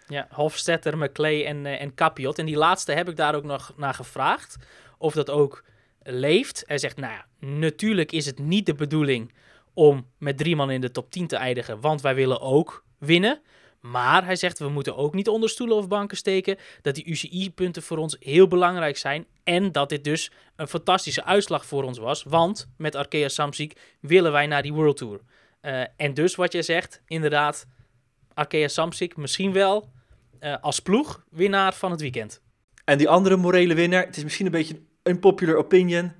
Ja, 0.06 0.26
Hofstetter, 0.30 0.98
McClay 0.98 1.44
en, 1.44 1.66
eh, 1.66 1.80
en 1.80 1.94
Capiot. 1.94 2.38
En 2.38 2.46
die 2.46 2.56
laatste 2.56 2.92
heb 2.92 3.08
ik 3.08 3.16
daar 3.16 3.34
ook 3.34 3.44
nog 3.44 3.72
naar 3.76 3.94
gevraagd. 3.94 4.56
Of 4.98 5.14
dat 5.14 5.30
ook 5.30 5.64
leeft. 6.10 6.62
Hij 6.66 6.78
zegt, 6.78 6.96
nou 6.96 7.12
ja, 7.12 7.26
natuurlijk 7.46 8.12
is 8.12 8.26
het 8.26 8.38
niet 8.38 8.66
de 8.66 8.74
bedoeling 8.74 9.32
om 9.74 10.06
met 10.18 10.38
drie 10.38 10.56
man 10.56 10.70
in 10.70 10.80
de 10.80 10.90
top 10.90 11.10
10 11.10 11.26
te 11.26 11.36
eindigen. 11.36 11.80
Want 11.80 12.00
wij 12.00 12.14
willen 12.14 12.40
ook 12.40 12.84
winnen. 12.98 13.40
Maar 13.80 14.24
hij 14.24 14.36
zegt, 14.36 14.58
we 14.58 14.68
moeten 14.68 14.96
ook 14.96 15.14
niet 15.14 15.28
onder 15.28 15.48
stoelen 15.48 15.76
of 15.76 15.88
banken 15.88 16.16
steken. 16.16 16.56
Dat 16.82 16.94
die 16.94 17.04
UCI-punten 17.04 17.82
voor 17.82 17.98
ons 17.98 18.16
heel 18.20 18.48
belangrijk 18.48 18.96
zijn. 18.96 19.26
En 19.44 19.72
dat 19.72 19.88
dit 19.88 20.04
dus 20.04 20.30
een 20.56 20.68
fantastische 20.68 21.24
uitslag 21.24 21.66
voor 21.66 21.82
ons 21.82 21.98
was. 21.98 22.22
Want 22.22 22.68
met 22.76 22.94
Arkea 22.94 23.28
Samsic 23.28 23.96
willen 24.00 24.32
wij 24.32 24.46
naar 24.46 24.62
die 24.62 24.72
World 24.72 24.96
Tour. 24.96 25.20
Eh, 25.60 25.82
en 25.96 26.14
dus 26.14 26.34
wat 26.34 26.52
jij 26.52 26.62
zegt, 26.62 27.02
inderdaad, 27.06 27.66
Arkea 28.34 28.68
Samsic 28.68 29.16
misschien 29.16 29.52
wel 29.52 29.88
eh, 30.38 30.56
als 30.60 30.80
ploeg 30.80 31.24
winnaar 31.30 31.74
van 31.74 31.90
het 31.90 32.00
weekend. 32.00 32.40
En 32.84 32.98
die 32.98 33.08
andere 33.08 33.36
morele 33.36 33.74
winnaar, 33.74 34.04
het 34.06 34.16
is 34.16 34.22
misschien 34.22 34.46
een 34.46 34.52
beetje 34.52 34.80
unpopular 35.08 35.56
opinion, 35.56 36.12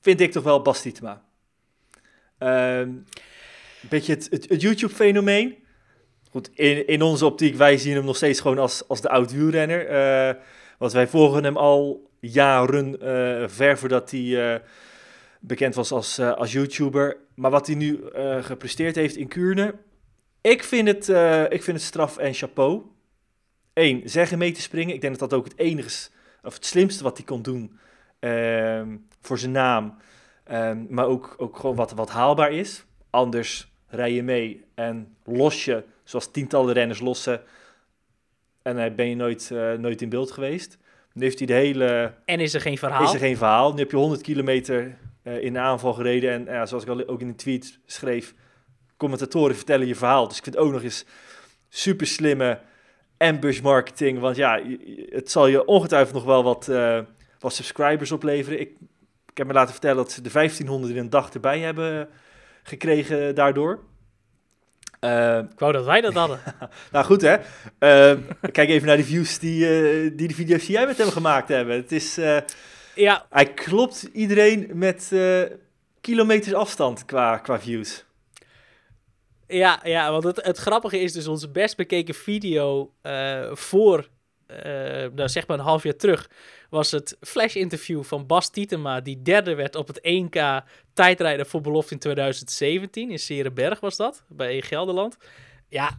vind 0.00 0.20
ik 0.20 0.32
toch 0.32 0.42
wel 0.42 0.62
Bas 0.62 0.82
Tietema. 0.82 1.22
Ehm, 2.38 2.90
beetje 3.88 4.12
het, 4.12 4.28
het, 4.48 4.60
YouTube-fenomeen. 4.60 5.56
Goed, 6.30 6.50
in, 6.54 6.86
in 6.86 7.02
onze 7.02 7.26
optiek, 7.26 7.54
wij 7.54 7.78
zien 7.78 7.94
hem 7.94 8.04
nog 8.04 8.16
steeds 8.16 8.40
gewoon 8.40 8.58
als, 8.58 8.88
als 8.88 9.00
de 9.00 9.08
oud-wielrenner. 9.08 9.86
Eh, 9.86 10.42
want 10.78 10.92
wij 10.92 11.08
volgen 11.08 11.44
hem 11.44 11.56
al 11.56 12.10
jaren, 12.20 13.00
eh, 13.00 13.48
ver 13.48 13.78
voordat 13.78 14.10
hij 14.10 14.54
eh, 14.54 14.60
bekend 15.40 15.74
was 15.74 15.92
als, 15.92 16.18
als 16.18 16.52
YouTuber. 16.52 17.16
Maar 17.34 17.50
wat 17.50 17.66
hij 17.66 17.76
nu 17.76 18.00
gepresteerd 18.40 18.94
heeft 18.94 19.16
in 19.16 19.28
Kuurne, 19.28 19.74
ik 20.40 20.64
vind 20.64 20.88
het, 20.88 21.08
ik 21.52 21.62
vind 21.62 21.76
het 21.76 21.86
straf 21.86 22.18
en 22.18 22.34
chapeau. 22.34 22.82
Eén, 23.72 24.02
zeggen 24.04 24.38
mee 24.38 24.52
te 24.52 24.60
springen. 24.60 24.94
Ik 24.94 25.00
denk 25.00 25.18
dat 25.18 25.30
dat 25.30 25.38
ook 25.38 25.44
het 25.44 25.58
enige 25.58 26.08
of 26.44 26.54
het 26.54 26.66
slimste 26.66 27.02
wat 27.02 27.16
hij 27.16 27.26
kon 27.26 27.42
doen 27.42 27.78
ehm, 28.18 28.96
voor 29.20 29.38
zijn 29.38 29.52
naam. 29.52 29.96
Ehm, 30.44 30.84
maar 30.88 31.06
ook, 31.06 31.34
ook 31.36 31.56
gewoon 31.56 31.76
wat, 31.76 31.92
wat 31.92 32.10
haalbaar 32.10 32.52
is. 32.52 32.84
Anders 33.10 33.72
rij 33.88 34.12
je 34.12 34.22
mee 34.22 34.64
en 34.74 35.16
los 35.24 35.64
je, 35.64 35.84
zoals 36.04 36.30
tientallen 36.30 36.74
renners 36.74 37.00
lossen. 37.00 37.42
En 38.62 38.76
dan 38.76 38.94
ben 38.94 39.08
je 39.08 39.16
nooit, 39.16 39.50
eh, 39.50 39.72
nooit 39.72 40.02
in 40.02 40.08
beeld 40.08 40.30
geweest. 40.30 40.78
Nu 41.12 41.22
heeft 41.22 41.38
hij 41.38 41.46
de 41.46 41.54
hele 41.54 42.14
En 42.24 42.40
is 42.40 42.54
er 42.54 42.60
geen 42.60 42.78
verhaal? 42.78 43.04
is 43.04 43.12
er 43.12 43.18
geen 43.18 43.36
verhaal. 43.36 43.72
Nu 43.72 43.78
heb 43.78 43.90
je 43.90 43.96
100 43.96 44.20
kilometer 44.20 44.96
eh, 45.22 45.42
in 45.42 45.52
de 45.52 45.58
aanval 45.58 45.92
gereden. 45.92 46.30
En 46.30 46.54
ja, 46.54 46.66
zoals 46.66 46.82
ik 46.82 46.88
al 46.88 47.06
ook 47.06 47.20
in 47.20 47.28
een 47.28 47.36
tweet 47.36 47.78
schreef, 47.86 48.34
commentatoren 48.96 49.56
vertellen 49.56 49.86
je 49.86 49.94
verhaal. 49.94 50.28
Dus 50.28 50.36
ik 50.36 50.42
vind 50.42 50.56
het 50.56 50.64
ook 50.64 50.72
nog 50.72 50.82
eens 50.82 51.04
super 51.68 52.06
slimme 52.06 52.60
ambush 53.18 53.60
marketing. 53.60 54.18
Want 54.18 54.36
ja, 54.36 54.60
het 55.08 55.30
zal 55.30 55.46
je 55.46 55.64
ongetwijfeld 55.64 56.14
nog 56.14 56.24
wel 56.24 56.42
wat, 56.44 56.68
eh, 56.68 56.98
wat 57.38 57.54
subscribers 57.54 58.12
opleveren. 58.12 58.60
Ik, 58.60 58.70
ik 59.30 59.36
heb 59.36 59.46
me 59.46 59.52
laten 59.52 59.72
vertellen 59.72 59.96
dat 59.96 60.12
ze 60.12 60.20
de 60.22 60.30
1500 60.30 60.92
in 60.92 60.98
een 60.98 61.10
dag 61.10 61.30
erbij 61.32 61.58
hebben 61.60 62.08
gekregen 62.62 63.34
daardoor. 63.34 63.80
Eh, 65.00 65.38
Ik 65.38 65.58
wou 65.58 65.72
dat 65.72 65.84
wij 65.84 66.00
dat 66.00 66.14
hadden. 66.14 66.40
nou 66.92 67.04
goed 67.04 67.20
hè, 67.22 67.36
Eh, 67.78 68.18
kijk 68.52 68.68
even 68.68 68.86
naar 68.86 68.96
de 68.96 69.04
views 69.04 69.38
die, 69.38 69.60
die 70.14 70.28
de 70.28 70.34
video's 70.34 70.66
die 70.66 70.70
jij 70.76 70.86
met 70.86 70.98
hem 70.98 71.10
gemaakt 71.10 71.48
hebben. 71.48 71.76
Het 71.76 71.92
is... 71.92 72.14
ja, 72.94 73.26
hij 73.30 73.52
klopt 73.52 74.08
iedereen 74.12 74.70
met 74.72 75.12
kilometers 76.00 76.54
afstand 76.54 77.04
qua, 77.04 77.38
qua 77.38 77.60
views. 77.60 78.04
Ja, 79.46 79.80
ja, 79.84 80.10
want 80.10 80.24
het, 80.24 80.44
het 80.44 80.58
grappige 80.58 81.00
is 81.00 81.12
dus 81.12 81.26
onze 81.26 81.50
best 81.50 81.76
bekeken 81.76 82.14
video 82.14 82.92
eh, 83.00 83.54
voor, 83.54 84.08
eh, 84.46 84.62
nou 85.14 85.28
zeg 85.28 85.46
maar 85.46 85.58
een 85.58 85.64
half 85.64 85.82
jaar 85.82 85.96
terug, 85.96 86.30
was 86.70 86.90
het 86.90 87.16
flash-interview 87.20 88.02
van 88.02 88.26
Bas 88.26 88.50
Tietema, 88.50 89.00
die 89.00 89.22
derde 89.22 89.54
werd 89.54 89.76
op 89.76 89.86
het 89.86 90.00
1K 90.02 90.64
tijdrijden 90.92 91.46
voor 91.46 91.60
belofte 91.60 91.92
in 91.92 91.98
2017. 91.98 93.10
In 93.10 93.18
Serenberg 93.18 93.80
was 93.80 93.96
dat, 93.96 94.24
bij 94.28 94.62
Gelderland. 94.62 95.16
Ja, 95.68 95.98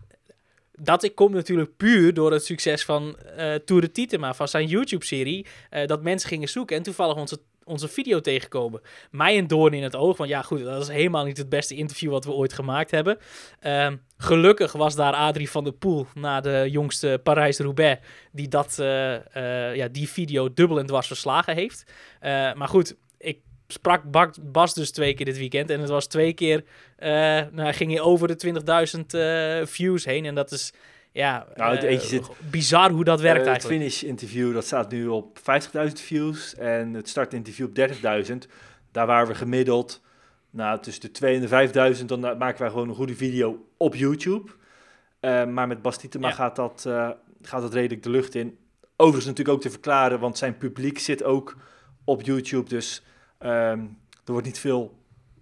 dat 0.72 1.14
komt 1.14 1.34
natuurlijk 1.34 1.78
puur 1.78 2.14
door 2.14 2.32
het 2.32 2.46
succes 2.46 2.86
van 2.86 3.18
eh 3.18 3.54
Tour 3.54 3.82
de 3.82 3.92
Tietema, 3.92 4.34
van 4.34 4.48
zijn 4.48 4.68
YouTube-serie. 4.68 5.46
dat 5.86 6.04
mensen 6.04 6.30
gingen 6.30 6.50
zoeken 6.50 6.78
en 6.78 6.84
toevallig 6.84 7.16
onze, 7.16 7.40
onze 7.66 7.88
video 7.88 8.20
tegenkomen. 8.20 8.82
Mij 9.12 9.38
een 9.38 9.48
doorn 9.48 9.74
in 9.74 9.84
het 9.84 9.96
oog, 9.96 10.18
want 10.18 10.30
ja 10.30 10.42
goed, 10.42 10.64
dat 10.64 10.82
is 10.82 10.88
helemaal 10.88 11.26
niet 11.26 11.38
het 11.38 11.50
beste 11.50 11.76
interview 11.76 12.12
wat 12.12 12.26
we 12.26 12.32
ooit 12.32 12.54
gemaakt 12.54 12.92
hebben. 12.92 13.18
Ehm, 13.60 13.96
gelukkig 14.18 14.72
was 14.72 14.96
daar 14.96 15.14
Adrie 15.14 15.50
van 15.50 15.64
der 15.64 15.74
Poel, 15.74 16.08
na 16.14 16.42
de 16.42 16.68
jongste 16.70 17.20
Parijs-Roubaix, 17.24 18.02
die 18.32 18.48
dat, 18.48 18.80
eh, 18.80 19.16
eh, 19.16 19.76
ja, 19.76 19.88
die 19.88 20.10
video 20.10 20.54
dubbel 20.54 20.80
en 20.80 20.86
dwars 20.86 21.08
verslagen 21.08 21.56
heeft. 21.56 21.86
Eh, 22.20 22.54
maar 22.54 22.68
goed, 22.68 22.96
ik 23.18 23.40
sprak 23.68 24.04
Bas 24.52 24.74
dus 24.74 24.92
twee 24.92 25.14
keer 25.14 25.26
dit 25.26 25.38
weekend 25.38 25.70
en 25.70 25.80
het 25.80 25.90
was 25.90 26.08
twee 26.08 26.34
keer, 26.34 26.64
eh 26.96 27.10
nou, 27.52 27.74
ging 27.74 27.92
hij 27.92 28.02
over 28.02 28.28
de 28.28 28.36
20.000 28.36 29.14
eh, 29.14 29.66
views 29.66 30.06
heen 30.06 30.26
en 30.26 30.36
dat 30.36 30.52
is, 30.52 30.74
ja, 31.16 31.48
Nou, 31.56 31.76
het 31.76 31.84
eentje 31.84 32.08
zit- 32.08 32.30
bizar 32.50 32.92
hoe 32.92 33.04
dat 33.04 33.22
werkt 33.22 33.40
Eh, 33.40 33.44
het 33.54 33.62
eigenlijk. 33.62 33.82
finish 33.82 34.04
interview 34.04 34.54
dat 34.54 34.66
staat 34.66 34.92
nu 34.92 35.08
op 35.08 35.38
50.000 35.40 36.00
views 36.02 36.56
en 36.56 36.94
het 36.94 37.10
startinterview 37.10 37.66
op 37.68 37.76
30.000. 37.76 38.48
Daar 38.92 39.08
waren 39.08 39.28
we 39.28 39.36
gemiddeld 39.36 40.04
Nou, 40.50 40.80
tussen 40.82 41.02
de 41.04 41.12
2 41.12 41.36
en 41.36 41.42
de 41.42 41.48
5000, 41.48 42.10
dan 42.10 42.20
maken 42.20 42.60
wij 42.62 42.70
gewoon 42.70 42.90
een 42.90 42.96
goede 42.96 43.16
video 43.16 43.66
op 43.78 43.96
YouTube. 43.96 44.52
Eh, 45.20 45.46
maar 45.46 45.68
met 45.68 45.82
Bas 45.82 45.98
Tietema 45.98 46.28
Ja. 46.28 46.34
gaat, 46.34 46.56
dat, 46.56 46.86
gaat 47.42 47.62
dat 47.62 47.74
redelijk 47.74 48.04
de 48.04 48.10
lucht 48.10 48.36
in. 48.36 48.58
Overigens 48.96 49.26
natuurlijk 49.26 49.56
ook 49.58 49.62
te 49.64 49.70
verklaren, 49.70 50.20
want 50.20 50.38
zijn 50.38 50.58
publiek 50.58 51.00
zit 51.00 51.24
ook 51.24 51.56
op 52.04 52.22
YouTube. 52.22 52.70
Dus 52.70 53.04
ehm, 53.38 53.80
er 54.26 54.32
wordt 54.32 54.46
niet 54.46 54.60
veel... 54.60 54.98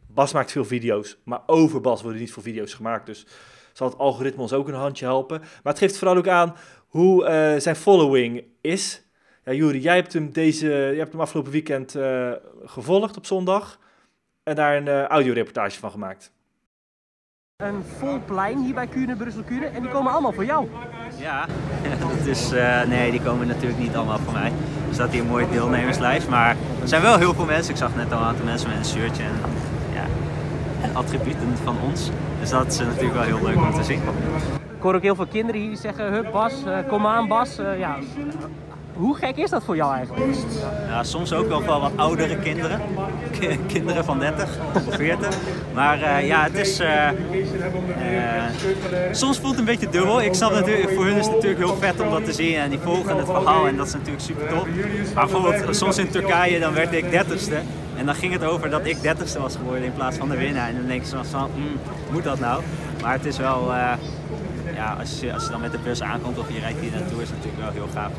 Bas 0.08 0.34
maakt 0.34 0.52
veel 0.52 0.66
video's, 0.66 1.18
maar 1.24 1.42
over 1.46 1.82
Bas 1.82 2.02
worden 2.02 2.20
niet 2.22 2.34
veel 2.34 2.44
video's 2.44 2.74
gemaakt. 2.74 3.06
Dus 3.06 3.26
zal 3.74 3.90
het 3.90 3.98
algoritme 3.98 4.42
ons 4.42 4.54
ook 4.54 4.68
een 4.68 4.74
handje 4.74 5.06
helpen. 5.06 5.40
Maar 5.40 5.74
het 5.74 5.78
geeft 5.78 5.98
vooral 5.98 6.18
ook 6.18 6.28
aan 6.28 6.56
hoe 6.88 7.26
eh, 7.26 7.60
zijn 7.60 7.76
following 7.76 8.44
is. 8.62 9.04
Ja, 9.46 9.54
Juri, 9.54 9.80
jij 9.80 9.96
hebt 9.96 10.14
hem, 10.14 10.32
deze, 10.32 10.68
jij 10.68 10.96
hebt 10.96 11.12
hem 11.12 11.22
afgelopen 11.22 11.52
weekend 11.52 11.96
eh, 11.96 12.32
gevolgd 12.64 13.18
op 13.18 13.26
zondag. 13.26 13.80
En 14.44 14.56
daar 14.56 14.78
een 14.78 14.88
eh, 14.88 15.04
audioreportage 15.04 15.80
van 15.80 15.92
gemaakt. 15.92 16.32
Een 17.58 17.84
vol 17.98 18.20
plein 18.26 18.64
hier 18.64 18.74
bij 18.74 18.88
Kuurne, 18.88 19.16
Brussel 19.16 19.44
Kuurne. 19.44 19.66
En 19.66 19.82
die 19.82 19.92
komen 19.92 20.12
allemaal 20.12 20.34
voor 20.34 20.46
jou. 20.46 20.68
Ja, 21.18 21.46
dat 22.00 22.26
is, 22.26 22.52
eh, 22.52 22.84
nee, 22.84 23.12
die 23.12 23.22
komen 23.22 23.48
natuurlijk 23.48 23.80
niet 23.80 23.96
allemaal 23.96 24.18
van 24.18 24.34
mij. 24.34 24.52
Er 24.88 24.94
staat 24.94 25.12
hier 25.12 25.22
een 25.22 25.28
mooie 25.28 25.50
deelnemerslijst, 25.50 26.30
maar 26.30 26.56
er 26.82 26.88
zijn 26.88 27.02
wel 27.02 27.18
heel 27.18 27.34
veel 27.34 27.46
mensen. 27.46 27.72
Ik 27.72 27.80
zag 27.80 27.96
net 27.96 28.12
al 28.12 28.20
een 28.20 28.26
aantal 28.26 28.46
mensen 28.46 28.70
met 28.70 28.78
een 28.78 28.86
shirtje 28.86 29.24
en 29.24 29.32
attributen 30.94 31.54
van 31.64 31.76
ons. 31.90 32.10
Dus 32.40 32.50
dat 32.50 32.68
is 32.68 32.80
natuurlijk 32.80 33.14
wel 33.14 33.24
heel 33.24 33.40
leuk 33.44 33.56
om 33.56 33.74
te 33.74 33.84
zien. 33.84 34.00
Ik 34.76 34.90
hoor 34.90 34.96
ook 34.96 35.02
heel 35.02 35.16
veel 35.16 35.28
kinderen 35.28 35.62
hier 35.62 35.78
zeggen, 35.78 36.12
hup 36.12 36.32
Bas, 36.32 36.54
eh, 36.66 36.78
kom 36.88 37.06
aan 37.06 37.28
Bas. 37.28 37.58
Eh, 37.58 37.80
ja. 37.80 37.98
Hoe 38.94 39.16
gek 39.16 39.36
is 39.38 39.50
dat 39.50 39.64
voor 39.64 39.76
jou 39.76 39.96
eigenlijk? 39.96 40.26
Ja, 40.88 41.04
soms 41.04 41.34
ook 41.34 41.48
wel 41.48 41.80
wat 41.80 41.92
oudere 41.96 42.38
kinderen. 42.38 42.82
Kinderen 43.74 44.06
van 44.06 44.20
30 44.20 44.50
of 44.88 44.96
40. 44.96 45.38
Maar 45.74 46.02
eh, 46.02 46.28
ja, 46.28 46.44
het 46.44 46.56
is. 46.56 46.80
eh, 46.80 47.08
eh, 47.08 47.14
soms 49.12 49.40
voelt 49.40 49.52
het 49.52 49.60
een 49.60 49.66
beetje 49.66 49.90
dubbel. 49.90 50.22
Ik 50.22 50.34
snap 50.34 50.52
natuurlijk, 50.52 50.90
voor 50.90 51.06
hun 51.06 51.18
is 51.18 51.26
het 51.26 51.36
natuurlijk 51.36 51.66
heel 51.66 51.76
vet 51.76 52.02
om 52.02 52.10
dat 52.10 52.26
te 52.26 52.34
zien. 52.34 52.56
En 52.56 52.70
die 52.70 52.80
volgen 52.80 53.18
het 53.18 53.26
verhaal 53.26 53.68
en 53.68 53.78
dat 53.78 53.88
is 53.88 53.94
natuurlijk 53.94 54.24
super 54.24 54.48
tof. 54.48 54.68
Maar 55.14 55.26
bijvoorbeeld, 55.28 55.76
soms 55.76 55.98
in 55.98 56.10
Turkije 56.10 56.60
dan 56.60 56.74
werd 56.74 56.94
ik 56.94 57.06
30ste. 57.12 57.56
En 57.98 58.06
dan 58.06 58.16
ging 58.16 58.34
het 58.34 58.44
over 58.44 58.70
dat 58.70 58.86
ik 58.86 58.98
30ste 58.98 59.40
was 59.40 59.56
geworden 59.56 59.84
in 59.84 59.94
plaats 59.94 60.18
van 60.18 60.30
de 60.30 60.38
winnaar. 60.38 60.70
En 60.70 60.76
dan 60.76 60.86
denk 60.88 61.02
je 61.02 61.08
zo 61.08 61.24
van, 61.24 61.50
hmm, 61.54 61.80
moet 62.12 62.24
dat 62.24 62.40
nou? 62.40 62.64
Maar 63.02 63.14
het 63.14 63.26
is 63.26 63.38
wel. 63.38 63.74
eh, 63.74 63.92
ja, 64.76 64.96
als 65.00 65.20
je, 65.20 65.34
als 65.34 65.44
je 65.44 65.50
dan 65.50 65.62
met 65.62 65.72
de 65.72 65.80
bus 65.84 66.02
aankomt 66.02 66.40
of 66.40 66.52
je 66.52 66.60
rijdt 66.60 66.80
hier 66.80 66.92
naartoe, 66.92 67.22
is 67.22 67.30
het 67.30 67.38
natuurlijk 67.38 67.64
wel 67.64 67.72
heel 67.72 67.94
gaaf. 67.94 68.12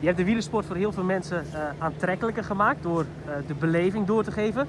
Je 0.00 0.06
hebt 0.06 0.18
de 0.18 0.24
wielersport 0.24 0.66
voor 0.66 0.76
heel 0.76 0.92
veel 0.92 1.02
mensen 1.04 1.44
eh, 1.52 1.60
aantrekkelijker 1.78 2.44
gemaakt 2.44 2.82
door 2.82 3.04
eh, 3.26 3.32
de 3.46 3.54
beleving 3.54 4.06
door 4.06 4.24
te 4.24 4.32
geven. 4.32 4.66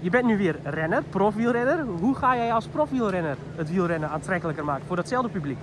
Je 0.00 0.10
bent 0.10 0.24
nu 0.24 0.36
weer 0.36 0.56
renner, 0.62 1.02
profwielrenner. 1.02 1.84
Hoe 2.00 2.16
ga 2.16 2.36
jij 2.36 2.52
als 2.52 2.66
profwielrenner 2.66 3.36
het 3.56 3.70
wielrennen 3.70 4.10
aantrekkelijker 4.10 4.64
maken 4.64 4.86
voor 4.86 4.96
datzelfde 4.96 5.28
publiek? 5.28 5.58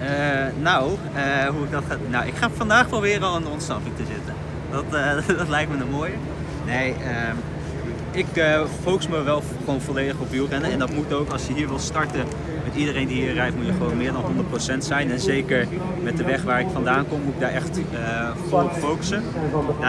Eh, 0.00 0.62
nou, 0.62 0.90
eh, 1.14 1.48
hoe 1.48 1.64
ik 1.64 1.70
dat 1.70 1.84
ga... 1.88 1.96
Nou, 2.08 2.26
ik 2.26 2.34
ga 2.34 2.50
vandaag 2.50 2.88
proberen 2.88 3.22
al 3.22 3.34
aan 3.34 3.42
de 3.42 3.48
ontsnapping 3.48 3.96
te 3.96 4.04
zitten. 4.04 4.34
Dat, 4.70 4.84
eh, 4.94 5.36
dat 5.38 5.48
lijkt 5.48 5.70
me 5.70 5.82
een 5.82 5.90
mooie. 5.90 6.14
Nee, 6.66 6.94
ehm, 6.94 7.36
ik 8.10 8.36
eh, 8.36 8.60
focus 8.82 9.08
me 9.08 9.22
wel 9.22 9.42
gewoon 9.64 9.80
volledig 9.80 10.18
op 10.18 10.30
wielrennen. 10.30 10.70
En 10.70 10.78
dat 10.78 10.92
moet 10.92 11.12
ook, 11.12 11.30
als 11.30 11.46
je 11.46 11.54
hier 11.54 11.68
wil 11.68 11.78
starten 11.78 12.24
met 12.64 12.74
iedereen 12.74 13.06
die 13.06 13.22
hier 13.22 13.32
rijdt, 13.32 13.56
moet 13.56 13.66
je 13.66 13.72
gewoon 13.72 13.96
meer 13.96 14.12
dan 14.12 14.22
100% 14.22 14.84
zijn. 14.84 15.10
En 15.10 15.20
zeker 15.20 15.66
met 16.02 16.16
de 16.16 16.24
weg 16.24 16.42
waar 16.42 16.60
ik 16.60 16.66
vandaan 16.72 17.08
kom, 17.08 17.20
moet 17.24 17.34
ik 17.34 17.40
daar 17.40 17.52
echt 17.52 17.78
eh 17.78 18.28
vol 18.48 18.62
op 18.62 18.72
focussen. 18.72 19.22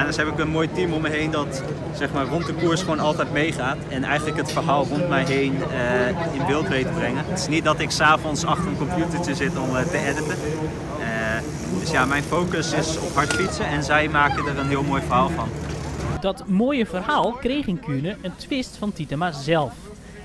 Dus 0.05 0.15
heb 0.17 0.27
ik 0.27 0.39
een 0.39 0.49
mooi 0.49 0.69
team 0.73 0.93
om 0.93 1.01
me 1.01 1.09
heen 1.09 1.31
dat 1.31 1.63
zeg 1.93 2.13
maar, 2.13 2.25
rond 2.25 2.45
de 2.45 2.53
koers 2.53 2.81
gewoon 2.81 2.99
altijd 2.99 3.31
meegaat. 3.31 3.77
En 3.89 4.03
eigenlijk 4.03 4.37
het 4.37 4.51
verhaal 4.51 4.85
rond 4.89 5.09
mij 5.09 5.23
heen 5.23 5.55
eh, 5.63 6.07
in 6.33 6.45
beeld 6.47 6.67
weet 6.67 6.85
te 6.85 6.93
brengen. 6.93 7.23
Het 7.27 7.39
is 7.39 7.47
niet 7.47 7.63
dat 7.63 7.79
ik 7.79 7.91
s'avonds 7.91 8.45
achter 8.45 8.67
een 8.67 8.77
computertje 8.77 9.35
zit 9.35 9.57
om 9.57 9.69
te 9.71 9.97
editen. 9.97 10.37
Dus 11.79 11.91
ja, 11.91 12.05
mijn 12.05 12.23
focus 12.23 12.73
is 12.73 12.97
op 12.99 13.15
hard 13.15 13.33
fietsen 13.33 13.65
en 13.65 13.83
zij 13.83 14.07
maken 14.07 14.47
er 14.47 14.59
een 14.59 14.67
heel 14.67 14.83
mooi 14.83 15.01
verhaal 15.01 15.29
van. 15.29 15.49
Dat 16.21 16.47
mooie 16.47 16.85
verhaal 16.85 17.31
kreeg 17.31 17.67
in 17.67 17.79
Kuurne 17.79 18.17
een 18.21 18.35
twist 18.35 18.77
van 18.77 18.93
Tietema 18.93 19.31
zelf. 19.31 19.73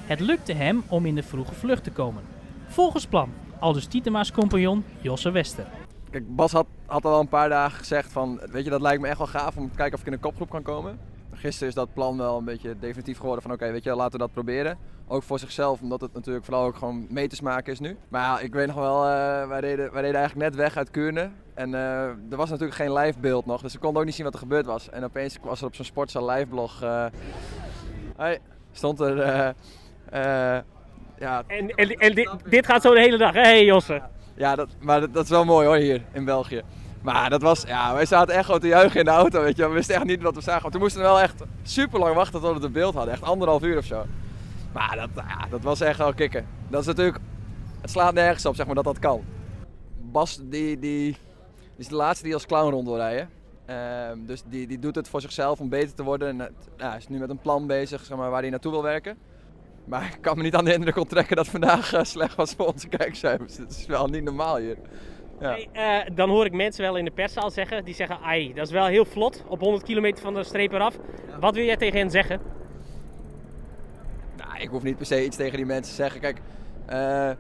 Het 0.07 0.21
lukte 0.21 0.53
hem 0.53 0.83
om 0.89 1.07
in 1.07 1.15
de 1.15 1.23
vroege 1.23 1.55
vlucht 1.55 1.85
te 1.85 1.91
komen. 1.91 2.23
Volgens 2.67 3.07
plan, 3.07 3.33
aldus 3.59 3.87
Tietema's 3.87 4.33
compagnon 4.33 4.85
Josse 5.01 5.31
Wester. 5.31 5.67
Kijk, 6.11 6.37
Bas 6.37 6.53
had, 6.53 6.67
had 6.87 7.05
al 7.05 7.21
een 7.21 7.29
paar 7.29 7.49
dagen 7.49 7.79
gezegd 7.79 8.13
van, 8.13 8.41
weet 8.51 8.65
je, 8.65 8.71
dat 8.71 8.81
lijkt 8.81 9.03
me 9.03 9.09
echt 9.09 9.19
wel 9.19 9.27
gaaf 9.27 9.57
om 9.57 9.71
te 9.71 9.77
kijken 9.77 9.95
of 9.95 10.01
ik 10.01 10.07
in 10.07 10.13
een 10.13 10.21
kopgroep 10.21 10.51
kan 10.51 10.63
komen. 10.63 10.99
Gisteren 11.37 11.69
is 11.69 11.75
dat 11.75 11.93
plan 11.95 12.19
wel 12.19 12.39
een 12.39 12.45
beetje 12.45 12.79
definitief 12.79 13.19
geworden 13.19 13.43
van, 13.43 13.53
oké, 13.53 13.71
weet 13.71 13.85
je, 13.85 13.95
laten 13.95 14.13
we 14.13 14.19
dat 14.19 14.33
proberen. 14.33 14.79
Ook 15.09 15.23
voor 15.23 15.39
zichzelf, 15.39 15.81
omdat 15.81 16.01
het 16.01 16.13
natuurlijk 16.13 16.45
vooral 16.45 16.65
ook 16.65 16.77
gewoon 16.77 17.07
meters 17.11 17.41
maken 17.41 17.73
is 17.73 17.81
nu. 17.81 17.97
Maar 18.09 18.23
ja, 18.23 18.41
ik 18.41 18.53
weet 18.53 18.67
nog 18.67 18.77
wel, 18.77 19.05
eh, 19.05 19.49
wij, 19.49 19.61
reden, 19.61 19.93
wij 19.93 20.03
reden 20.03 20.19
eigenlijk 20.19 20.51
net 20.51 20.55
weg 20.55 20.77
uit 20.77 20.91
Kuurne. 20.91 21.31
En 21.55 21.75
eh, 21.75 22.03
er 22.03 22.37
was 22.37 22.51
natuurlijk 22.51 22.77
geen 22.77 22.93
live 22.93 23.19
beeld 23.19 23.47
nog, 23.47 23.63
dus 23.63 23.73
we 23.73 23.79
konden 23.79 24.01
ook 24.01 24.07
niet 24.07 24.15
zien 24.15 24.25
wat 24.25 24.35
er 24.35 24.41
gebeurd 24.41 24.67
was. 24.67 24.91
En 24.91 25.05
opeens 25.05 25.39
was 25.43 25.61
er 25.61 25.67
op 25.67 25.75
zo'n 25.75 25.85
Sportzaal 25.85 26.31
live 26.31 26.47
blog, 26.47 26.83
eh, 26.83 27.07
hey, 28.17 28.39
stond 28.73 29.01
er, 29.01 29.17
ja, 31.19 31.43
En, 31.47 31.71
en, 31.71 31.91
en 31.91 32.15
dit, 32.15 32.31
dit 32.49 32.67
gaat 32.67 32.83
zo 32.83 32.95
de 32.95 33.01
hele 33.01 33.19
dag, 33.19 33.35
hè 33.35 33.41
hey, 33.41 33.65
Josse? 33.65 34.03
ja, 34.35 34.55
dat, 34.55 34.69
maar 34.81 35.01
dat, 35.01 35.15
dat 35.15 35.25
is 35.25 35.31
wel 35.31 35.45
mooi 35.45 35.67
hoor, 35.67 35.77
hier 35.77 36.03
in 36.13 36.25
België. 36.25 36.63
Maar 37.07 37.31
dat 37.31 37.43
was, 37.43 37.63
ja, 37.63 37.95
wij 37.95 38.07
zaten 38.07 38.35
echt 38.35 38.45
gewoon 38.45 38.61
te 38.61 38.67
juichen 38.67 38.99
in 38.99 39.05
de 39.05 39.11
auto, 39.11 39.43
weet 39.43 39.57
je. 39.57 39.69
We 39.69 39.75
wisten 39.75 39.95
echt 39.95 40.05
niet 40.05 40.23
wat 40.23 40.35
we 40.35 40.41
zagen. 40.41 40.63
Want 40.63 40.75
we 40.75 40.81
moesten 40.81 41.01
wel 41.01 41.21
echt 41.21 41.43
super 41.63 41.99
lang 41.99 42.15
wachten 42.15 42.41
tot 42.41 42.57
we 42.57 42.63
het 42.63 42.73
beeld 42.73 42.95
hadden. 42.95 43.13
Echt 43.13 43.23
anderhalf 43.23 43.63
uur 43.63 43.77
of 43.77 43.85
zo. 43.85 44.05
Maar 44.73 44.97
dat, 44.97 45.25
ja, 45.29 45.47
dat 45.51 45.63
was 45.63 45.81
echt 45.81 45.99
wel 45.99 46.15
kicken. 46.15 46.47
Dat 46.69 46.81
is 46.81 46.87
natuurlijk, 46.87 47.19
het 47.81 47.91
slaat 47.91 48.15
nergens 48.15 48.47
op, 48.47 48.55
zeg 48.55 48.67
maar, 48.67 48.75
dat 48.75 48.85
dat 48.85 48.99
kan. 48.99 49.25
Bas, 50.01 50.41
die, 50.43 50.79
die, 50.79 51.17
is 51.77 51.89
de 51.89 51.95
laatste 51.95 52.25
die 52.25 52.35
als 52.35 52.47
clown 52.47 52.71
rond 52.71 52.87
wil 52.87 52.97
rijden. 52.97 53.31
Ehm, 53.67 54.19
dus 54.27 54.43
die, 54.49 54.67
die 54.67 54.79
doet 54.79 54.95
het 54.95 55.09
voor 55.09 55.21
zichzelf 55.21 55.61
om 55.61 55.69
beter 55.69 55.95
te 55.95 56.03
worden. 56.03 56.29
En 56.29 56.55
ja, 56.77 56.89
hij 56.89 56.99
is 56.99 57.09
nu 57.09 57.19
met 57.19 57.31
een 57.31 57.41
plan 57.41 57.67
bezig, 57.67 58.05
zeg 58.05 58.17
maar, 58.17 58.31
waar 58.31 58.41
hij 58.41 58.51
naartoe 58.51 58.73
wil 58.73 58.83
werken. 58.83 59.17
Maar 59.85 60.05
ik 60.05 60.19
kan 60.21 60.37
me 60.37 60.43
niet 60.43 60.55
aan 60.55 60.65
de 60.65 60.73
indruk 60.73 60.97
onttrekken 60.97 61.37
dat 61.37 61.49
vandaag 61.49 61.93
eh, 61.93 62.05
slecht 62.05 62.35
was 62.35 62.55
voor 62.55 62.67
onze 62.73 62.89
kijkcijfers. 62.89 63.57
Het 63.57 63.71
is 63.71 63.87
wel 63.87 64.07
niet 64.07 64.25
normaal 64.25 64.57
hier. 64.57 64.77
Ja. 65.41 65.51
Hey, 65.51 65.69
eh, 65.73 66.15
dan 66.15 66.29
hoor 66.29 66.45
ik 66.45 66.53
mensen 66.53 66.83
wel 66.83 66.97
in 66.97 67.05
de 67.05 67.11
perszaal 67.11 67.51
zeggen, 67.51 67.85
die 67.85 67.95
zeggen, 67.95 68.21
ai, 68.21 68.55
dat 68.55 68.67
is 68.67 68.73
wel 68.73 68.87
heel 68.87 69.05
vlot, 69.05 69.45
op 69.49 69.61
100 69.61 69.85
kilometer 69.85 70.23
van 70.23 70.35
de 70.35 70.45
streep 70.45 70.73
eraf. 70.73 70.99
Wat 71.41 71.55
wil 71.55 71.65
jij 71.65 71.77
tegen 71.77 71.99
hen 71.99 72.11
zeggen? 72.11 72.41
Nou, 74.37 74.61
ik 74.61 74.69
hoef 74.69 74.83
niet 74.83 74.97
per 74.97 75.07
se 75.07 75.25
iets 75.25 75.37
tegen 75.37 75.57
die 75.57 75.67
mensen 75.67 75.95
te 75.95 76.03
zeggen. 76.03 76.21
Kijk, 76.21 76.41
eh, 76.87 77.31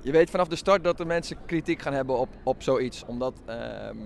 je 0.00 0.12
weet 0.12 0.30
vanaf 0.30 0.48
de 0.48 0.56
start 0.56 0.84
dat 0.84 0.96
de 0.96 1.04
mensen 1.04 1.36
kritiek 1.46 1.82
gaan 1.82 1.92
hebben 1.92 2.18
op, 2.18 2.28
op 2.42 2.62
zoiets. 2.62 3.04
Omdat, 3.06 3.34
ehm, 3.46 3.96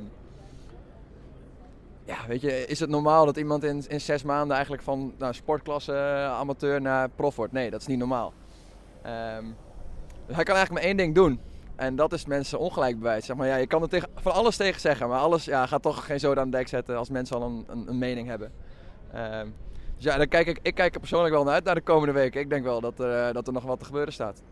ja, 2.05 2.17
weet 2.29 2.41
je, 2.41 2.67
is 2.67 2.81
het 2.81 2.91
normaal 2.91 3.25
dat 3.25 3.37
iemand 3.37 3.65
in, 3.65 3.85
in 3.89 4.01
zes 4.01 4.23
maanden 4.23 4.53
eigenlijk 4.53 4.83
van 4.85 5.15
nou, 5.19 5.35
sportklasse 5.35 5.95
amateur 6.39 6.81
naar 6.81 7.09
prof 7.09 7.37
wordt? 7.37 7.53
Nee, 7.53 7.71
dat 7.71 7.81
is 7.81 7.87
niet 7.87 7.99
normaal. 7.99 8.33
Ehm, 9.03 9.45
dus 10.27 10.37
hij 10.37 10.45
kan 10.45 10.55
eigenlijk 10.57 10.71
maar 10.71 10.83
één 10.83 10.97
ding 10.97 11.15
doen. 11.15 11.41
En 11.77 11.97
dat 11.97 12.13
is 12.13 12.27
mensen 12.27 12.59
ongelijk 12.59 12.99
bewijzen. 12.99 13.27
Zeg 13.27 13.37
maar, 13.37 13.47
ja, 13.47 13.57
je 13.57 13.67
kan 13.67 13.83
er 13.83 13.89
tegen, 13.89 14.09
van 14.15 14.33
alles 14.33 14.57
tegen 14.57 14.81
zeggen, 14.81 15.09
maar 15.09 15.19
alles 15.19 15.45
ja, 15.45 15.67
gaat 15.67 15.83
toch 15.83 16.07
geen 16.07 16.21
zoden 16.21 16.43
aan 16.43 16.51
de 16.51 16.57
dek 16.57 16.69
zetten 16.69 16.97
als 16.97 17.11
mensen 17.11 17.37
al 17.37 17.43
een, 17.43 17.65
een, 17.69 17.89
een 17.89 17.99
mening 17.99 18.29
hebben. 18.29 18.53
Ehm, 19.13 19.47
dus 19.97 20.05
ja, 20.05 20.17
dan 20.17 20.29
kijk 20.29 20.47
ik, 20.47 20.59
ik 20.63 20.75
kijk 20.75 20.95
er 20.95 21.01
persoonlijk 21.01 21.35
wel 21.35 21.45
naar 21.45 21.55
uit 21.55 21.65
naar 21.65 21.75
de 21.75 21.81
komende 21.81 22.13
weken. 22.13 22.41
Ik 22.41 22.51
denk 22.51 22.65
wel 22.65 22.81
dat 22.81 22.99
er, 22.99 23.27
eh, 23.27 23.35
dat 23.35 23.47
er 23.47 23.53
nog 23.53 23.65
wat 23.65 23.79
te 23.79 23.85
gebeuren 23.85 24.13
staat. 24.13 24.43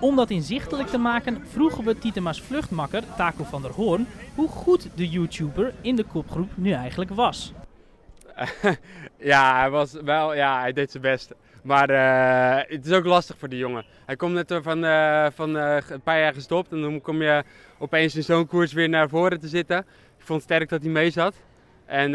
Om 0.00 0.16
dat 0.16 0.30
inzichtelijk 0.30 0.88
te 0.88 0.98
maken 0.98 1.46
vroegen 1.46 1.84
we 1.84 1.98
Tietema's 1.98 2.42
vluchtmakker 2.42 3.02
Taco 3.16 3.44
van 3.44 3.62
der 3.62 3.70
Hoorn 3.70 4.06
hoe 4.34 4.48
goed 4.48 4.88
de 4.94 5.08
YouTuber 5.08 5.74
in 5.80 5.96
de 5.96 6.04
kopgroep 6.04 6.50
nu 6.54 6.72
eigenlijk 6.72 7.10
was. 7.10 7.52
ja, 9.32 9.58
hij 9.58 9.70
was 9.70 9.92
wel, 9.92 10.34
ja, 10.34 10.60
hij 10.60 10.72
deed 10.72 10.90
zijn 10.90 11.02
best. 11.02 11.32
Maar 11.64 11.90
eh, 11.90 12.74
het 12.76 12.86
is 12.86 12.92
ook 12.92 13.04
lastig 13.04 13.38
voor 13.38 13.48
die 13.48 13.58
jongen. 13.58 13.84
Hij 14.06 14.16
komt 14.16 14.34
net 14.34 14.60
van, 14.62 14.84
eh, 14.84 15.26
van 15.34 15.56
eh, 15.56 15.76
een 15.88 16.00
paar 16.00 16.18
jaar 16.18 16.34
gestopt 16.34 16.72
en 16.72 16.80
dan 16.80 17.00
kom 17.00 17.22
je 17.22 17.44
opeens 17.78 18.16
in 18.16 18.22
zo'n 18.22 18.46
koers 18.46 18.72
weer 18.72 18.88
naar 18.88 19.08
voren 19.08 19.40
te 19.40 19.48
zitten. 19.48 19.78
Ik 20.18 20.24
vond 20.24 20.42
het 20.42 20.50
sterk 20.50 20.68
dat 20.68 20.82
hij 20.82 20.90
mee 20.90 21.10
zat. 21.10 21.34
En, 21.86 22.12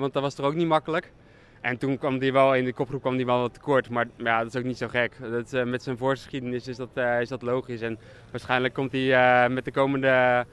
want 0.00 0.12
dat 0.12 0.22
was 0.22 0.34
toch 0.34 0.46
ook 0.46 0.54
niet 0.54 0.66
makkelijk. 0.66 1.12
En 1.60 1.78
toen 1.78 1.98
kwam 1.98 2.18
hij 2.18 2.32
wel, 2.32 2.54
in 2.54 2.64
de 2.64 2.72
kopgroep 2.72 3.00
kwam 3.00 3.14
hij 3.14 3.24
wel 3.24 3.40
wat 3.40 3.54
tekort. 3.54 3.90
Maar 3.90 4.06
ja, 4.16 4.38
dat 4.38 4.54
is 4.54 4.60
ook 4.60 4.66
niet 4.66 4.78
zo 4.78 4.88
gek. 4.88 5.12
Dat, 5.20 5.64
met 5.66 5.82
zijn 5.82 5.96
voorgeschiedenis 5.96 6.68
is 6.68 6.76
dat, 6.76 6.96
is 7.20 7.28
dat 7.28 7.42
logisch. 7.42 7.80
En 7.80 7.98
waarschijnlijk 8.30 8.74
komt 8.74 8.92
hij 8.92 9.48
met 9.48 9.64
de 9.64 9.70
komende, 9.70 10.44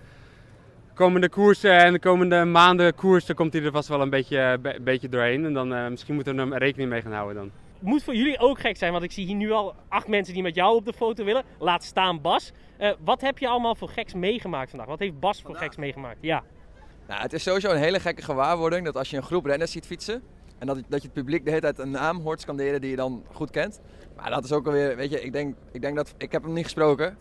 komende 0.94 1.30
koersen 1.30 1.78
en 1.78 1.94
de 1.94 2.00
komende 2.00 2.46
maanden 2.46 2.96
koersen... 2.96 3.36
komt 3.36 3.54
hij 3.54 3.64
er 3.64 3.72
vast 3.72 3.88
wel 3.88 4.02
een 4.02 4.10
beetje, 4.10 4.58
be- 4.62 4.80
beetje 4.82 5.10
doorheen. 5.10 5.46
En 5.46 5.54
dan 5.54 5.90
misschien 5.90 6.16
moeten 6.16 6.36
we 6.36 6.54
er 6.54 6.60
rekening 6.60 6.90
mee 6.90 7.02
gaan 7.02 7.14
houden 7.14 7.36
dan. 7.36 7.69
Moet 7.80 8.04
voor 8.04 8.16
jullie 8.16 8.40
ook 8.40 8.60
gek 8.60 8.78
zijn, 8.78 8.92
want 8.92 9.04
ik 9.04 9.12
zie 9.12 9.26
hier 9.26 9.36
nu 9.36 9.52
al 9.52 9.76
acht 9.88 10.08
mensen 10.08 10.34
die 10.34 10.44
met 10.44 10.56
jou 10.56 10.76
op 10.76 10.86
de 10.86 10.94
foto 10.94 11.24
willen. 11.24 11.44
Laat 11.60 11.84
staan 11.84 12.22
Bas. 12.22 12.52
Eh, 12.78 12.92
wat 13.04 13.22
heb 13.22 13.38
je 13.38 13.48
allemaal 13.48 13.76
voor 13.76 13.90
geks 13.90 14.14
meegemaakt 14.14 14.70
vandaag? 14.70 14.88
Wat 14.88 15.00
heeft 15.00 15.20
Bas 15.20 15.42
voor 15.42 15.56
geks 15.56 15.76
meegemaakt? 15.76 16.18
Ja. 16.22 16.44
Nou, 17.08 17.22
het 17.22 17.34
is 17.34 17.44
sowieso 17.44 17.72
een 17.72 17.78
hele 17.78 18.00
gekke 18.00 18.22
gewaarwording 18.22 18.86
dat 18.86 18.98
als 18.98 19.10
je 19.10 19.18
een 19.18 19.24
groep 19.24 19.46
renners 19.46 19.72
ziet 19.72 19.86
fietsen, 19.86 20.24
En 20.58 20.68
dat, 20.68 20.76
dat 20.76 21.02
je 21.02 21.08
het 21.08 21.14
publiek 21.14 21.44
de 21.44 21.50
hele 21.50 21.62
tijd 21.62 21.80
een 21.80 21.92
naam 21.92 22.22
hoort 22.22 22.42
scanderen 22.42 22.82
die 22.82 22.90
je 22.90 22.96
dan 22.96 23.24
goed 23.32 23.52
kent. 23.52 23.82
Maar 24.16 24.30
dat 24.30 24.44
is 24.44 24.52
ook 24.52 24.66
alweer, 24.66 24.96
weet 24.96 25.12
je, 25.12 25.22
ik 25.22 25.34
denk, 25.34 25.56
ik 25.72 25.82
denk 25.82 25.96
dat, 25.96 26.14
ik 26.18 26.32
heb 26.32 26.44
hem 26.44 26.54
niet 26.54 26.64
gesproken. 26.64 27.18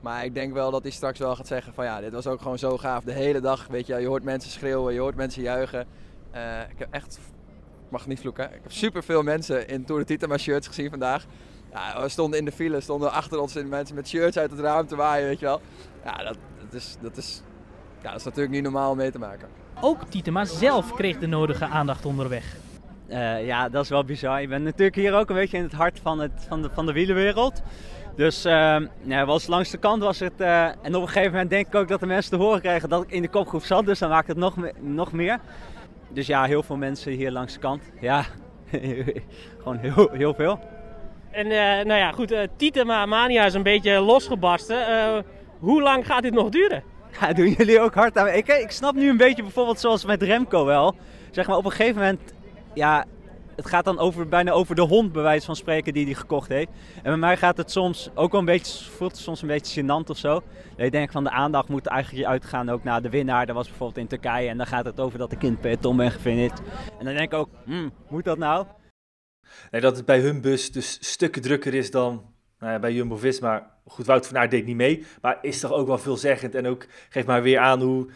Maar 0.00 0.24
ik 0.24 0.34
denk 0.34 0.52
wel 0.52 0.70
dat 0.70 0.82
hij 0.82 0.90
straks 0.90 1.18
wel 1.18 1.36
gaat 1.36 1.46
zeggen 1.46 1.74
van 1.74 1.84
ja, 1.84 2.00
dit 2.00 2.12
was 2.12 2.26
ook 2.26 2.40
gewoon 2.40 2.58
zo 2.58 2.78
gaaf. 2.78 3.04
De 3.04 3.12
hele 3.12 3.40
dag, 3.40 3.66
weet 3.66 3.86
je, 3.86 3.96
je 3.96 4.06
hoort 4.06 4.22
mensen 4.22 4.50
schreeuwen, 4.50 4.94
je 4.94 5.00
hoort 5.00 5.16
mensen 5.16 5.42
juichen. 5.42 5.86
Uh, 6.34 6.60
ik 6.70 6.78
heb 6.78 6.88
echt, 6.90 7.18
mag 7.90 8.06
niet 8.06 8.20
vloeken, 8.20 8.44
ik 8.44 8.60
heb 8.62 8.72
super 8.72 9.02
veel 9.02 9.22
mensen 9.22 9.68
in 9.68 9.84
Tour 9.84 10.00
de 10.00 10.06
Titema 10.06 10.38
shirts 10.38 10.66
gezien 10.66 10.90
vandaag. 10.90 11.24
Ja, 11.72 12.02
we 12.02 12.08
stonden 12.08 12.38
in 12.38 12.44
de 12.44 12.52
file, 12.52 12.80
stonden 12.80 13.12
achter 13.12 13.40
ons 13.40 13.56
in 13.56 13.68
mensen 13.68 13.94
met 13.94 14.08
shirts 14.08 14.38
uit 14.38 14.50
het 14.50 14.60
raam 14.60 14.86
te 14.86 14.96
waaien, 14.96 15.26
weet 15.26 15.38
je 15.38 15.46
wel. 15.46 15.60
Ja, 16.04 16.16
dat, 16.16 16.36
dat, 16.60 16.72
is, 16.72 16.96
dat, 17.00 17.16
is, 17.16 17.42
ja, 18.02 18.10
dat 18.10 18.18
is 18.18 18.24
natuurlijk 18.24 18.54
niet 18.54 18.62
normaal 18.62 18.90
om 18.90 18.96
mee 18.96 19.10
te 19.10 19.18
maken. 19.18 19.48
Ook 19.80 20.04
Tietema 20.04 20.44
zelf 20.44 20.94
kreeg 20.94 21.18
de 21.18 21.26
nodige 21.26 21.64
aandacht 21.64 22.04
onderweg. 22.04 22.56
Uh, 23.08 23.46
ja, 23.46 23.68
dat 23.68 23.82
is 23.82 23.90
wel 23.90 24.04
bizar. 24.04 24.42
Ik 24.42 24.48
ben 24.48 24.62
natuurlijk 24.62 24.96
hier 24.96 25.14
ook 25.14 25.28
een 25.28 25.36
beetje 25.36 25.56
in 25.56 25.62
het 25.62 25.72
hart 25.72 26.00
van, 26.02 26.18
het, 26.18 26.32
van, 26.48 26.62
de, 26.62 26.70
van 26.70 26.86
de 26.86 26.92
wielenwereld. 26.92 27.62
Dus 28.16 28.46
uh, 28.46 28.76
ja, 29.02 29.26
was 29.26 29.46
langs 29.46 29.70
de 29.70 29.78
kant 29.78 30.02
was 30.02 30.18
het. 30.18 30.32
Uh, 30.36 30.64
en 30.64 30.94
op 30.94 31.02
een 31.02 31.08
gegeven 31.08 31.30
moment 31.30 31.50
denk 31.50 31.66
ik 31.66 31.74
ook 31.74 31.88
dat 31.88 32.00
de 32.00 32.06
mensen 32.06 32.30
te 32.30 32.36
horen 32.36 32.60
krijgen 32.60 32.88
dat 32.88 33.02
ik 33.02 33.10
in 33.10 33.22
de 33.22 33.28
kopgroep 33.28 33.64
zat. 33.64 33.86
Dus 33.86 33.98
dan 33.98 34.08
maakt 34.08 34.28
het 34.28 34.36
nog, 34.36 34.54
nog 34.80 35.12
meer. 35.12 35.38
Dus 36.08 36.26
ja, 36.26 36.44
heel 36.44 36.62
veel 36.62 36.76
mensen 36.76 37.12
hier 37.12 37.30
langs 37.30 37.52
de 37.52 37.58
kant. 37.58 37.82
Ja, 38.00 38.24
gewoon 39.58 39.78
heel, 39.78 40.08
heel 40.12 40.34
veel. 40.34 40.60
En 41.30 41.46
uh, 41.46 41.52
nou 41.60 41.94
ja, 41.94 42.12
goed, 42.12 42.32
uh, 42.32 42.40
Tietema 42.56 43.06
Mania 43.06 43.44
is 43.44 43.54
een 43.54 43.62
beetje 43.62 44.00
losgebarsten. 44.00 45.24
hoe 45.58 45.82
lang 45.82 46.06
gaat 46.06 46.22
dit 46.22 46.32
nog 46.32 46.48
duren? 46.48 46.82
Ja, 47.20 47.32
doen 47.32 47.50
jullie 47.50 47.80
ook 47.80 47.94
hard 47.94 48.18
aan. 48.18 48.28
Ik, 48.28 48.48
ik 48.48 48.70
snap 48.70 48.94
nu 48.94 49.08
een 49.08 49.16
beetje 49.16 49.42
bijvoorbeeld 49.42 49.80
zoals 49.80 50.04
met 50.04 50.22
Remco 50.22 50.64
wel. 50.64 50.96
Zeg 51.30 51.46
maar 51.46 51.56
op 51.56 51.64
een 51.64 51.70
gegeven 51.70 51.94
moment 51.94 52.34
ja, 52.74 53.04
het 53.58 53.66
gaat 53.66 53.84
dan 53.84 53.98
over, 53.98 54.28
bijna 54.28 54.50
over 54.50 54.74
de 54.74 54.82
hond, 54.82 55.12
bij 55.12 55.22
wijze 55.22 55.46
van 55.46 55.56
spreken, 55.56 55.92
die 55.92 56.04
hij 56.04 56.14
gekocht 56.14 56.48
heeft. 56.48 56.68
En 56.96 57.02
bij 57.02 57.16
mij 57.16 57.36
gaat 57.36 57.56
het 57.56 57.70
soms 57.70 58.10
ook 58.14 58.30
wel 58.30 58.40
een 58.40 58.46
beetje, 58.46 58.90
voelt 58.90 59.12
het 59.12 59.20
soms 59.20 59.42
een 59.42 59.48
beetje 59.48 59.82
gênant 59.82 60.10
of 60.10 60.16
zo. 60.16 60.42
Ik 60.76 60.92
denk 60.92 61.12
van 61.12 61.24
de 61.24 61.30
aandacht 61.30 61.68
moet 61.68 61.86
eigenlijk 61.86 62.26
uitgaan 62.26 62.68
ook 62.68 62.84
naar 62.84 63.02
de 63.02 63.10
winnaar. 63.10 63.46
Dat 63.46 63.54
was 63.54 63.68
bijvoorbeeld 63.68 63.98
in 63.98 64.06
Turkije 64.06 64.48
en 64.48 64.56
dan 64.56 64.66
gaat 64.66 64.84
het 64.84 65.00
over 65.00 65.18
dat 65.18 65.32
ik 65.32 65.42
in 65.42 65.50
het 65.50 65.60
peloton 65.60 65.96
ben 65.96 66.10
gefinished. 66.10 66.58
En 66.98 67.04
dan 67.04 67.14
denk 67.14 67.32
ik 67.32 67.38
ook, 67.38 67.48
hmm, 67.64 67.92
moet 68.08 68.24
dat 68.24 68.38
nou? 68.38 68.66
Nee, 69.70 69.80
dat 69.80 69.96
het 69.96 70.04
bij 70.04 70.20
hun 70.20 70.40
bus 70.40 70.72
dus 70.72 70.98
stukken 71.00 71.42
drukker 71.42 71.74
is 71.74 71.90
dan 71.90 72.22
nou 72.58 72.72
ja, 72.72 72.78
bij 72.78 72.92
Jumbo-Visma. 72.92 73.76
Goed, 73.86 74.06
Wout 74.06 74.26
van 74.26 74.38
Aert 74.38 74.50
deed 74.50 74.66
niet 74.66 74.76
mee, 74.76 75.04
maar 75.20 75.38
is 75.42 75.60
toch 75.60 75.72
ook 75.72 75.86
wel 75.86 75.98
veelzeggend. 75.98 76.54
En 76.54 76.66
ook 76.66 76.86
geeft 77.08 77.26
maar 77.26 77.42
weer 77.42 77.58
aan 77.58 77.80
hoe 77.80 78.08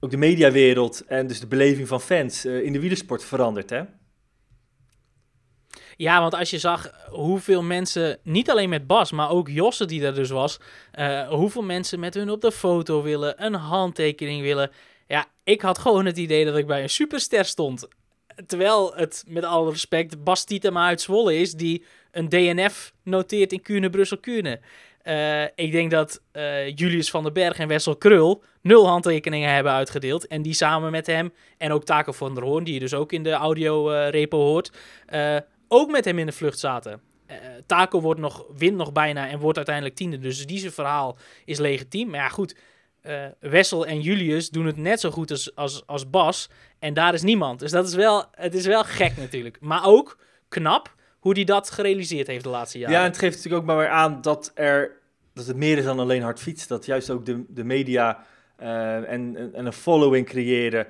ook 0.00 0.10
de 0.10 0.16
mediawereld 0.16 1.04
en 1.06 1.26
dus 1.26 1.40
de 1.40 1.46
beleving 1.46 1.88
van 1.88 2.00
fans 2.00 2.46
uh, 2.46 2.62
in 2.62 2.72
de 2.72 2.80
wielersport 2.80 3.24
verandert, 3.24 3.70
hè? 3.70 3.82
Ja, 5.96 6.20
want 6.20 6.34
als 6.34 6.50
je 6.50 6.58
zag 6.58 6.90
hoeveel 7.10 7.62
mensen, 7.62 8.18
niet 8.22 8.50
alleen 8.50 8.68
met 8.68 8.86
Bas, 8.86 9.12
maar 9.12 9.30
ook 9.30 9.48
Josse 9.48 9.84
die 9.84 10.04
er 10.04 10.14
dus 10.14 10.30
was, 10.30 10.58
uh, 10.98 11.28
hoeveel 11.28 11.62
mensen 11.62 12.00
met 12.00 12.14
hun 12.14 12.30
op 12.30 12.40
de 12.40 12.52
foto 12.52 13.02
willen, 13.02 13.44
een 13.44 13.54
handtekening 13.54 14.42
willen. 14.42 14.70
Ja, 15.06 15.26
ik 15.44 15.60
had 15.60 15.78
gewoon 15.78 16.06
het 16.06 16.18
idee 16.18 16.44
dat 16.44 16.56
ik 16.56 16.66
bij 16.66 16.82
een 16.82 16.90
superster 16.90 17.44
stond. 17.44 17.88
Terwijl 18.46 18.94
het, 18.94 19.24
met 19.26 19.44
alle 19.44 19.70
respect, 19.70 20.24
Bas 20.24 20.44
Tietema 20.44 20.86
uit 20.86 21.00
Zwolle 21.00 21.38
is, 21.38 21.52
die 21.52 21.84
een 22.10 22.28
DNF 22.28 22.92
noteert 23.02 23.52
in 23.52 23.62
Kuurne, 23.62 23.90
Brussel, 23.90 24.18
Kuurne. 24.18 24.60
Uh, 25.04 25.42
ik 25.42 25.72
denk 25.72 25.90
dat 25.90 26.20
uh, 26.32 26.68
Julius 26.74 27.10
van 27.10 27.22
den 27.22 27.32
Berg 27.32 27.58
en 27.58 27.68
Wessel 27.68 27.96
Krul 27.96 28.42
nul 28.62 28.88
handtekeningen 28.88 29.54
hebben 29.54 29.72
uitgedeeld. 29.72 30.26
En 30.26 30.42
die 30.42 30.54
samen 30.54 30.90
met 30.90 31.06
hem, 31.06 31.32
en 31.58 31.72
ook 31.72 31.84
Taco 31.84 32.12
van 32.12 32.34
der 32.34 32.44
Hoorn, 32.44 32.64
die 32.64 32.74
je 32.74 32.80
dus 32.80 32.94
ook 32.94 33.12
in 33.12 33.22
de 33.22 33.32
audio-repo 33.32 34.38
hoort, 34.38 34.70
ook 35.68 35.90
met 35.90 36.04
hem 36.04 36.18
in 36.18 36.26
de 36.26 36.32
vlucht 36.32 36.58
zaten. 36.58 37.00
Uh, 37.30 37.36
Taco 37.66 38.00
wordt 38.00 38.20
nog, 38.20 38.46
wint 38.56 38.76
nog 38.76 38.92
bijna 38.92 39.28
en 39.28 39.38
wordt 39.38 39.56
uiteindelijk 39.56 39.96
tiende. 39.96 40.18
Dus 40.18 40.46
die 40.46 40.70
verhaal 40.70 41.16
is 41.44 41.58
legitiem. 41.58 42.08
Maar 42.08 42.20
ja, 42.20 42.28
goed. 42.28 42.56
Uh, 43.06 43.24
Wessel 43.40 43.86
en 43.86 44.00
Julius 44.00 44.50
doen 44.50 44.66
het 44.66 44.76
net 44.76 45.00
zo 45.00 45.10
goed 45.10 45.30
als, 45.30 45.54
als, 45.54 45.82
als 45.86 46.10
Bas. 46.10 46.50
En 46.78 46.94
daar 46.94 47.14
is 47.14 47.22
niemand. 47.22 47.58
Dus 47.58 47.70
dat 47.70 47.86
is 47.86 47.94
wel, 47.94 48.24
het 48.30 48.54
is 48.54 48.66
wel 48.66 48.84
gek 48.84 49.16
natuurlijk. 49.16 49.56
Maar 49.60 49.84
ook 49.84 50.18
knap 50.48 50.94
hoe 51.18 51.34
hij 51.34 51.44
dat 51.44 51.70
gerealiseerd 51.70 52.26
heeft 52.26 52.44
de 52.44 52.50
laatste 52.50 52.78
jaren. 52.78 52.94
Ja, 52.94 53.00
en 53.00 53.10
het 53.10 53.18
geeft 53.18 53.36
natuurlijk 53.36 53.62
ook 53.62 53.68
maar 53.68 53.78
weer 53.78 53.88
aan 53.88 54.20
dat, 54.20 54.50
er, 54.54 54.92
dat 55.34 55.46
het 55.46 55.56
meer 55.56 55.78
is 55.78 55.84
dan 55.84 55.98
alleen 55.98 56.22
hard 56.22 56.40
fietsen. 56.40 56.68
Dat 56.68 56.86
juist 56.86 57.10
ook 57.10 57.26
de, 57.26 57.44
de 57.48 57.64
media 57.64 58.24
uh, 58.60 58.94
en, 59.12 59.50
en 59.54 59.66
een 59.66 59.72
following 59.72 60.26
creëren 60.26 60.86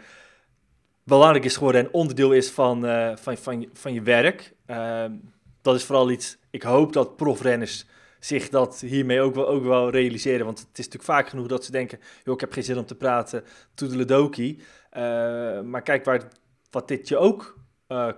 belangrijk 1.06 1.44
is 1.44 1.56
geworden 1.56 1.80
en 1.80 1.92
onderdeel 1.92 2.32
is 2.32 2.50
van, 2.50 2.84
uh, 2.84 3.16
van, 3.16 3.36
van, 3.36 3.66
van 3.72 3.92
je 3.92 4.02
werk. 4.02 4.54
Uh, 4.66 5.04
dat 5.62 5.74
is 5.74 5.84
vooral 5.84 6.10
iets, 6.10 6.38
ik 6.50 6.62
hoop 6.62 6.92
dat 6.92 7.16
profrenners 7.16 7.86
zich 8.20 8.48
dat 8.48 8.80
hiermee 8.80 9.20
ook 9.20 9.34
wel, 9.34 9.48
ook 9.48 9.64
wel 9.64 9.90
realiseren. 9.90 10.46
Want 10.46 10.58
het 10.58 10.78
is 10.78 10.84
natuurlijk 10.84 11.04
vaak 11.04 11.28
genoeg 11.28 11.46
dat 11.46 11.64
ze 11.64 11.70
denken, 11.70 11.98
joh, 12.24 12.34
ik 12.34 12.40
heb 12.40 12.52
geen 12.52 12.62
zin 12.62 12.78
om 12.78 12.86
te 12.86 12.94
praten, 12.94 13.44
toedeledokie. 13.74 14.58
Uh, 14.58 14.62
maar 15.60 15.82
kijk 15.82 16.04
waar, 16.04 16.28
wat 16.70 16.88
dit 16.88 17.08
je 17.08 17.16
ook 17.16 17.58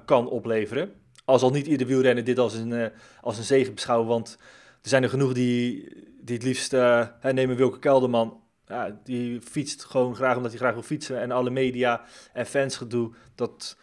kan 0.05 0.29
opleveren. 0.29 0.93
Als 1.25 1.43
al 1.43 1.51
niet 1.51 1.67
ieder 1.67 1.87
wielrenner 1.87 2.25
dit 2.25 2.39
als 2.39 2.55
een, 2.55 2.93
als 3.21 3.39
een 3.39 3.45
zegen 3.45 3.75
beschouwen, 3.75 4.09
want 4.09 4.37
er 4.83 4.89
zijn 4.89 5.03
er 5.03 5.09
genoeg 5.09 5.33
die, 5.33 5.89
die 6.21 6.35
het 6.35 6.45
liefst, 6.45 6.73
nemen 7.21 7.57
Wilke 7.57 7.79
Kelderman 7.79 8.41
ja, 8.69 9.01
die 9.05 9.41
fietst 9.41 9.85
gewoon 9.85 10.15
graag 10.15 10.37
omdat 10.37 10.51
hij 10.51 10.61
graag 10.61 10.73
wil 10.73 10.83
fietsen. 10.83 11.21
En 11.21 11.31
alle 11.31 11.51
media 11.51 12.05
en 12.33 12.47
fans 12.47 12.77
gedoe, 12.77 13.15
dat 13.35 13.77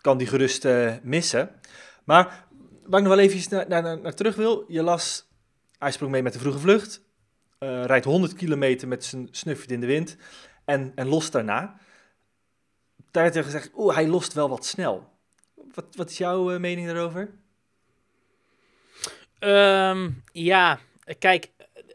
kan 0.00 0.18
die 0.18 0.26
gerust 0.26 0.64
uh, 0.64 0.94
missen. 1.02 1.50
Maar 2.04 2.46
waar 2.82 3.00
ik 3.00 3.06
nog 3.06 3.16
wel 3.16 3.24
even 3.24 3.68
naar, 3.68 4.00
naar, 4.00 4.14
terug 4.14 4.36
wil. 4.36 4.64
Je 4.68 4.82
las, 4.82 5.28
hij 5.78 5.92
sprong 5.92 6.12
mee 6.12 6.22
met 6.22 6.32
de 6.32 6.38
vroege 6.38 6.58
vlucht. 6.58 7.04
Uh, 7.58 7.84
rijdt 7.84 8.04
100 8.04 8.34
kilometer 8.34 8.88
met 8.88 9.04
zijn 9.04 9.28
snufje 9.30 9.74
in 9.74 9.80
de 9.80 9.86
wind. 9.86 10.16
En, 10.64 10.92
en 10.94 11.08
lost 11.08 11.32
daarna. 11.32 11.78
Daar 13.10 13.22
werd 13.22 13.36
er 13.36 13.44
gezegd, 13.44 13.70
oeh, 13.76 13.94
hij 13.94 14.08
lost 14.08 14.32
wel 14.32 14.48
wat 14.48 14.66
snel. 14.66 15.12
Wat, 15.74 15.84
wat 15.90 16.10
is 16.10 16.18
jouw 16.18 16.52
uh, 16.52 16.58
mening 16.58 16.86
daarover? 16.86 17.30
Um, 19.38 20.22
ja, 20.32 20.78
kijk... 21.18 21.50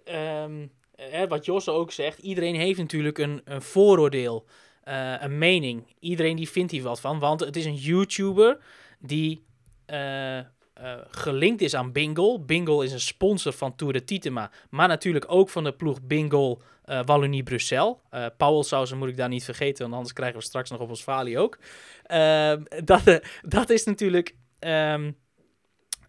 Um 0.06 0.72
hè, 1.10 1.28
wat 1.28 1.46
Josse 1.46 1.72
ook 1.72 1.92
zegt, 1.92 2.20
iedereen 2.20 2.56
heeft 2.56 2.80
natuurlijk 2.80 3.18
een, 3.18 3.42
een 3.44 3.62
vooroordeel, 3.62 4.46
uh, 4.88 5.14
een 5.20 5.38
mening. 5.38 5.96
Iedereen 6.00 6.36
die 6.36 6.50
vindt 6.50 6.72
hier 6.72 6.84
wat 6.84 7.00
van, 7.00 7.20
want 7.20 7.40
het 7.40 7.56
is 7.56 7.66
een 7.66 7.76
YouTuber 7.76 8.58
die 9.00 9.46
uh, 9.88 10.40
gelinkt 11.10 11.62
is 11.62 11.76
aan 11.76 11.92
Bingle. 11.92 12.40
Bingle 12.40 12.84
is 12.84 12.92
een 12.92 13.00
sponsor 13.00 13.54
van 13.54 13.76
Tour 13.76 13.94
de 13.94 14.04
Titema, 14.04 14.52
maar 14.70 14.88
natuurlijk 14.88 15.26
ook 15.28 15.50
van 15.50 15.64
de 15.64 15.74
ploeg 15.74 16.02
Bingle 16.02 16.58
Wallonie-Bruxelles. 17.06 17.96
Paul 18.38 18.64
Sausen 18.64 18.98
moet 18.98 19.10
ik 19.10 19.18
daar 19.18 19.30
niet 19.30 19.44
vergeten, 19.44 19.82
want 19.82 19.94
anders 19.94 20.14
krijgen 20.14 20.38
we 20.38 20.44
straks 20.44 20.70
nog 20.70 20.80
op 20.80 20.90
ons 20.90 21.02
falie 21.02 21.40
ook. 21.40 21.58
Ehm, 22.04 22.64
dat, 22.84 23.22
dat 23.42 23.70
is 23.70 23.84
natuurlijk 23.84 24.36
um, 24.60 25.18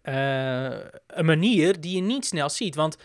een 0.03 1.25
manier 1.27 1.81
die 1.81 1.97
je 1.97 2.03
niet 2.03 2.27
snel 2.27 2.49
ziet, 2.49 2.75
want 2.75 2.97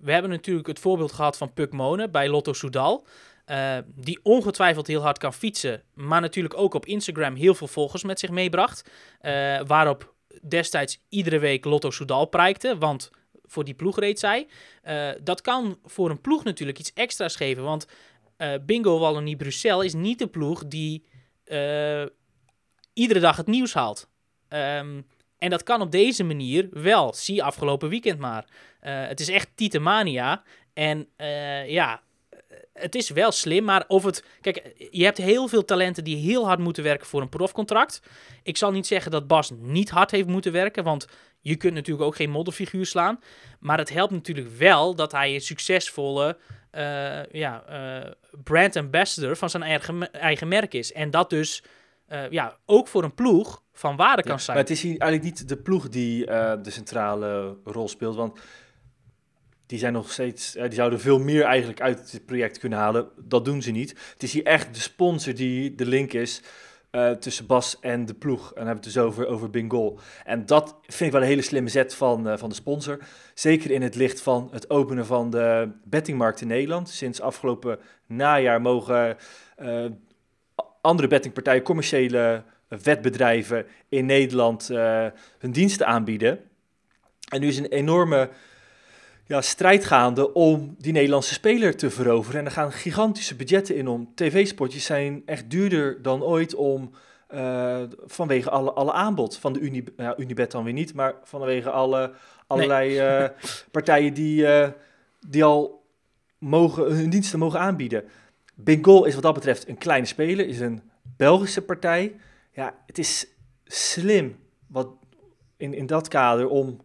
we 0.00 0.12
hebben 0.12 0.30
natuurlijk 0.30 0.66
het 0.66 0.78
voorbeeld 0.78 1.12
gehad 1.12 1.36
van 1.36 1.52
Puk 1.52 1.72
Mone 1.72 2.08
bij 2.08 2.28
Lotto 2.28 2.52
Soudal. 2.52 3.06
Uh, 3.46 3.78
die 3.86 4.20
ongetwijfeld 4.22 4.86
heel 4.86 5.02
hard 5.02 5.18
kan 5.18 5.32
fietsen, 5.32 5.82
maar 5.94 6.20
natuurlijk 6.20 6.56
ook 6.56 6.74
op 6.74 6.86
Instagram 6.86 7.34
heel 7.34 7.54
veel 7.54 7.66
volgers 7.66 8.04
met 8.04 8.18
zich 8.18 8.30
meebracht. 8.30 8.90
Uh, 9.22 9.60
waarop 9.66 10.14
destijds 10.48 11.00
iedere 11.08 11.38
week 11.38 11.64
Lotto 11.64 11.90
Soudal 11.90 12.26
prijkte, 12.26 12.78
want 12.78 13.10
voor 13.42 13.64
die 13.64 13.74
ploeg 13.74 13.98
reed 13.98 14.18
zij. 14.18 14.46
dat 15.22 15.40
kan 15.40 15.78
voor 15.84 16.10
een 16.10 16.20
ploeg 16.20 16.44
natuurlijk 16.44 16.78
iets 16.78 16.92
extra's 16.92 17.36
geven, 17.36 17.62
want 17.62 17.86
Bingo 18.66 18.98
Wallonie 18.98 19.36
Bruxelles 19.36 19.86
is 19.86 19.94
niet 19.94 20.18
de 20.18 20.26
ploeg 20.26 20.66
die 20.66 21.04
iedere 22.92 23.20
dag 23.20 23.36
het 23.36 23.46
nieuws 23.46 23.74
haalt. 23.74 24.08
Um, 24.48 25.06
en 25.42 25.50
dat 25.50 25.62
kan 25.62 25.80
op 25.80 25.90
deze 25.90 26.24
manier 26.24 26.68
wel. 26.70 27.14
Zie 27.14 27.42
afgelopen 27.42 27.88
weekend 27.88 28.18
maar. 28.18 28.44
Uh, 28.82 29.06
het 29.06 29.20
is 29.20 29.28
echt 29.28 29.48
Titemania. 29.54 30.42
En 30.72 31.08
uh, 31.16 31.70
ja, 31.70 32.02
het 32.72 32.94
is 32.94 33.10
wel 33.10 33.32
slim, 33.32 33.64
maar 33.64 33.84
of 33.86 34.04
het... 34.04 34.24
Kijk, 34.40 34.74
je 34.90 35.04
hebt 35.04 35.18
heel 35.18 35.48
veel 35.48 35.64
talenten 35.64 36.04
die 36.04 36.16
heel 36.16 36.46
hard 36.46 36.58
moeten 36.58 36.82
werken 36.82 37.06
voor 37.06 37.20
een 37.20 37.28
profcontract. 37.28 38.02
Ik 38.42 38.56
zal 38.56 38.70
niet 38.70 38.86
zeggen 38.86 39.10
dat 39.10 39.26
Bas 39.26 39.50
niet 39.58 39.90
hard 39.90 40.10
heeft 40.10 40.28
moeten 40.28 40.52
werken, 40.52 40.84
want 40.84 41.06
je 41.40 41.56
kunt 41.56 41.74
natuurlijk 41.74 42.06
ook 42.06 42.16
geen 42.16 42.30
modderfiguur 42.30 42.86
slaan. 42.86 43.20
Maar 43.60 43.78
het 43.78 43.90
helpt 43.90 44.12
natuurlijk 44.12 44.48
wel 44.56 44.94
dat 44.94 45.12
hij 45.12 45.34
een 45.34 45.40
succesvolle 45.40 46.38
uh, 46.72 47.24
ja, 47.24 47.64
brand 48.44 48.76
ambassador 48.76 49.36
van 49.36 49.50
zijn 49.50 49.62
eigen, 49.62 50.12
eigen 50.12 50.48
merk 50.48 50.74
is. 50.74 50.92
En 50.92 51.10
dat 51.10 51.30
dus 51.30 51.62
ja, 52.30 52.56
ook 52.66 52.88
voor 52.88 53.04
een 53.04 53.14
ploeg 53.14 53.62
van 53.72 53.96
waarde 53.96 54.22
kan 54.22 54.40
zijn. 54.40 54.56
Maar 54.56 54.66
het 54.66 54.76
is 54.76 54.82
hier 54.82 55.00
eigenlijk 55.00 55.22
niet 55.22 55.48
de 55.48 55.56
ploeg 55.56 55.88
die 55.88 56.26
uh, 56.26 56.52
de 56.62 56.70
centrale 56.70 57.56
rol 57.64 57.88
speelt, 57.88 58.16
want 58.16 58.40
die 59.66 59.78
zijn 59.78 59.92
nog 59.92 60.12
steeds, 60.12 60.56
uh, 60.56 60.62
die 60.62 60.72
zouden 60.72 61.00
veel 61.00 61.18
meer 61.18 61.42
eigenlijk 61.42 61.80
uit 61.80 62.12
het 62.12 62.26
project 62.26 62.58
kunnen 62.58 62.78
halen. 62.78 63.08
Dat 63.16 63.44
doen 63.44 63.62
ze 63.62 63.70
niet. 63.70 63.90
Het 64.12 64.22
is 64.22 64.32
hier 64.32 64.44
echt 64.44 64.74
de 64.74 64.80
sponsor 64.80 65.34
die 65.34 65.74
de 65.74 65.86
link 65.86 66.12
is 66.12 66.42
eh, 66.92 67.10
tussen 67.10 67.46
Bas 67.46 67.80
en 67.80 68.06
de 68.06 68.14
ploeg. 68.14 68.48
En 68.48 68.54
dan 68.54 68.66
hebben 68.66 68.84
we 68.84 68.88
het 68.88 68.94
dus 68.94 68.98
over, 68.98 69.26
over 69.26 69.50
Bingol. 69.50 69.98
En 70.24 70.46
dat 70.46 70.76
vind 70.82 71.00
ik 71.00 71.10
wel 71.12 71.20
een 71.20 71.26
hele 71.26 71.42
slimme 71.42 71.68
zet 71.68 71.94
van, 71.94 72.28
eh, 72.28 72.36
van 72.36 72.48
de 72.48 72.54
sponsor. 72.54 72.98
Zeker 73.34 73.70
in 73.70 73.82
het 73.82 73.94
licht 73.94 74.22
van 74.22 74.48
het 74.50 74.70
openen 74.70 75.06
van 75.06 75.30
de 75.30 75.70
bettingmarkt 75.84 76.40
in 76.40 76.46
Nederland. 76.46 76.88
Sinds 76.88 77.20
afgelopen 77.20 77.78
najaar 78.06 78.60
mogen 78.60 79.16
eh, 79.56 79.84
andere 80.82 81.08
bettingpartijen, 81.08 81.62
commerciële 81.62 82.42
wetbedrijven 82.82 83.66
in 83.88 84.06
Nederland 84.06 84.70
eh, 84.70 85.06
hun 85.38 85.52
diensten 85.52 85.86
aanbieden. 85.86 86.38
En 87.28 87.40
nu 87.40 87.48
is 87.48 87.58
een 87.58 87.66
enorme 87.66 88.30
ja, 89.26 89.40
strijd 89.40 89.84
gaande 89.84 90.32
om 90.32 90.74
die 90.78 90.92
Nederlandse 90.92 91.34
speler 91.34 91.76
te 91.76 91.90
veroveren. 91.90 92.40
En 92.40 92.46
er 92.46 92.52
gaan 92.52 92.72
gigantische 92.72 93.36
budgetten 93.36 93.76
in 93.76 93.88
om. 93.88 94.12
TV-spotjes 94.14 94.84
zijn 94.84 95.22
echt 95.26 95.50
duurder 95.50 96.02
dan 96.02 96.22
ooit 96.22 96.54
om 96.54 96.90
eh, 97.32 97.82
vanwege 98.04 98.50
alle, 98.50 98.72
alle 98.72 98.92
aanbod 98.92 99.36
van 99.36 99.52
de 99.52 99.60
Uni, 99.60 99.84
ja, 99.96 100.18
Unibet 100.18 100.50
dan 100.50 100.64
weer 100.64 100.72
niet, 100.72 100.94
maar 100.94 101.14
vanwege 101.24 101.70
alle, 101.70 102.12
allerlei 102.46 102.98
eh, 102.98 103.28
partijen 103.70 104.14
die, 104.14 104.46
eh, 104.46 104.68
die 105.28 105.44
al 105.44 105.84
mogen, 106.38 106.84
hun 106.84 107.10
diensten 107.10 107.38
mogen 107.38 107.60
aanbieden. 107.60 108.04
Bingol 108.54 109.04
is 109.04 109.14
wat 109.14 109.22
dat 109.22 109.34
betreft 109.34 109.68
een 109.68 109.78
kleine 109.78 110.06
speler, 110.06 110.48
is 110.48 110.60
een 110.60 110.82
Belgische 111.16 111.62
partij. 111.62 112.16
Ja, 112.52 112.74
het 112.86 112.98
is 112.98 113.26
slim 113.64 114.38
wat 114.66 114.88
in, 115.56 115.74
in 115.74 115.86
dat 115.86 116.08
kader 116.08 116.48
om 116.48 116.80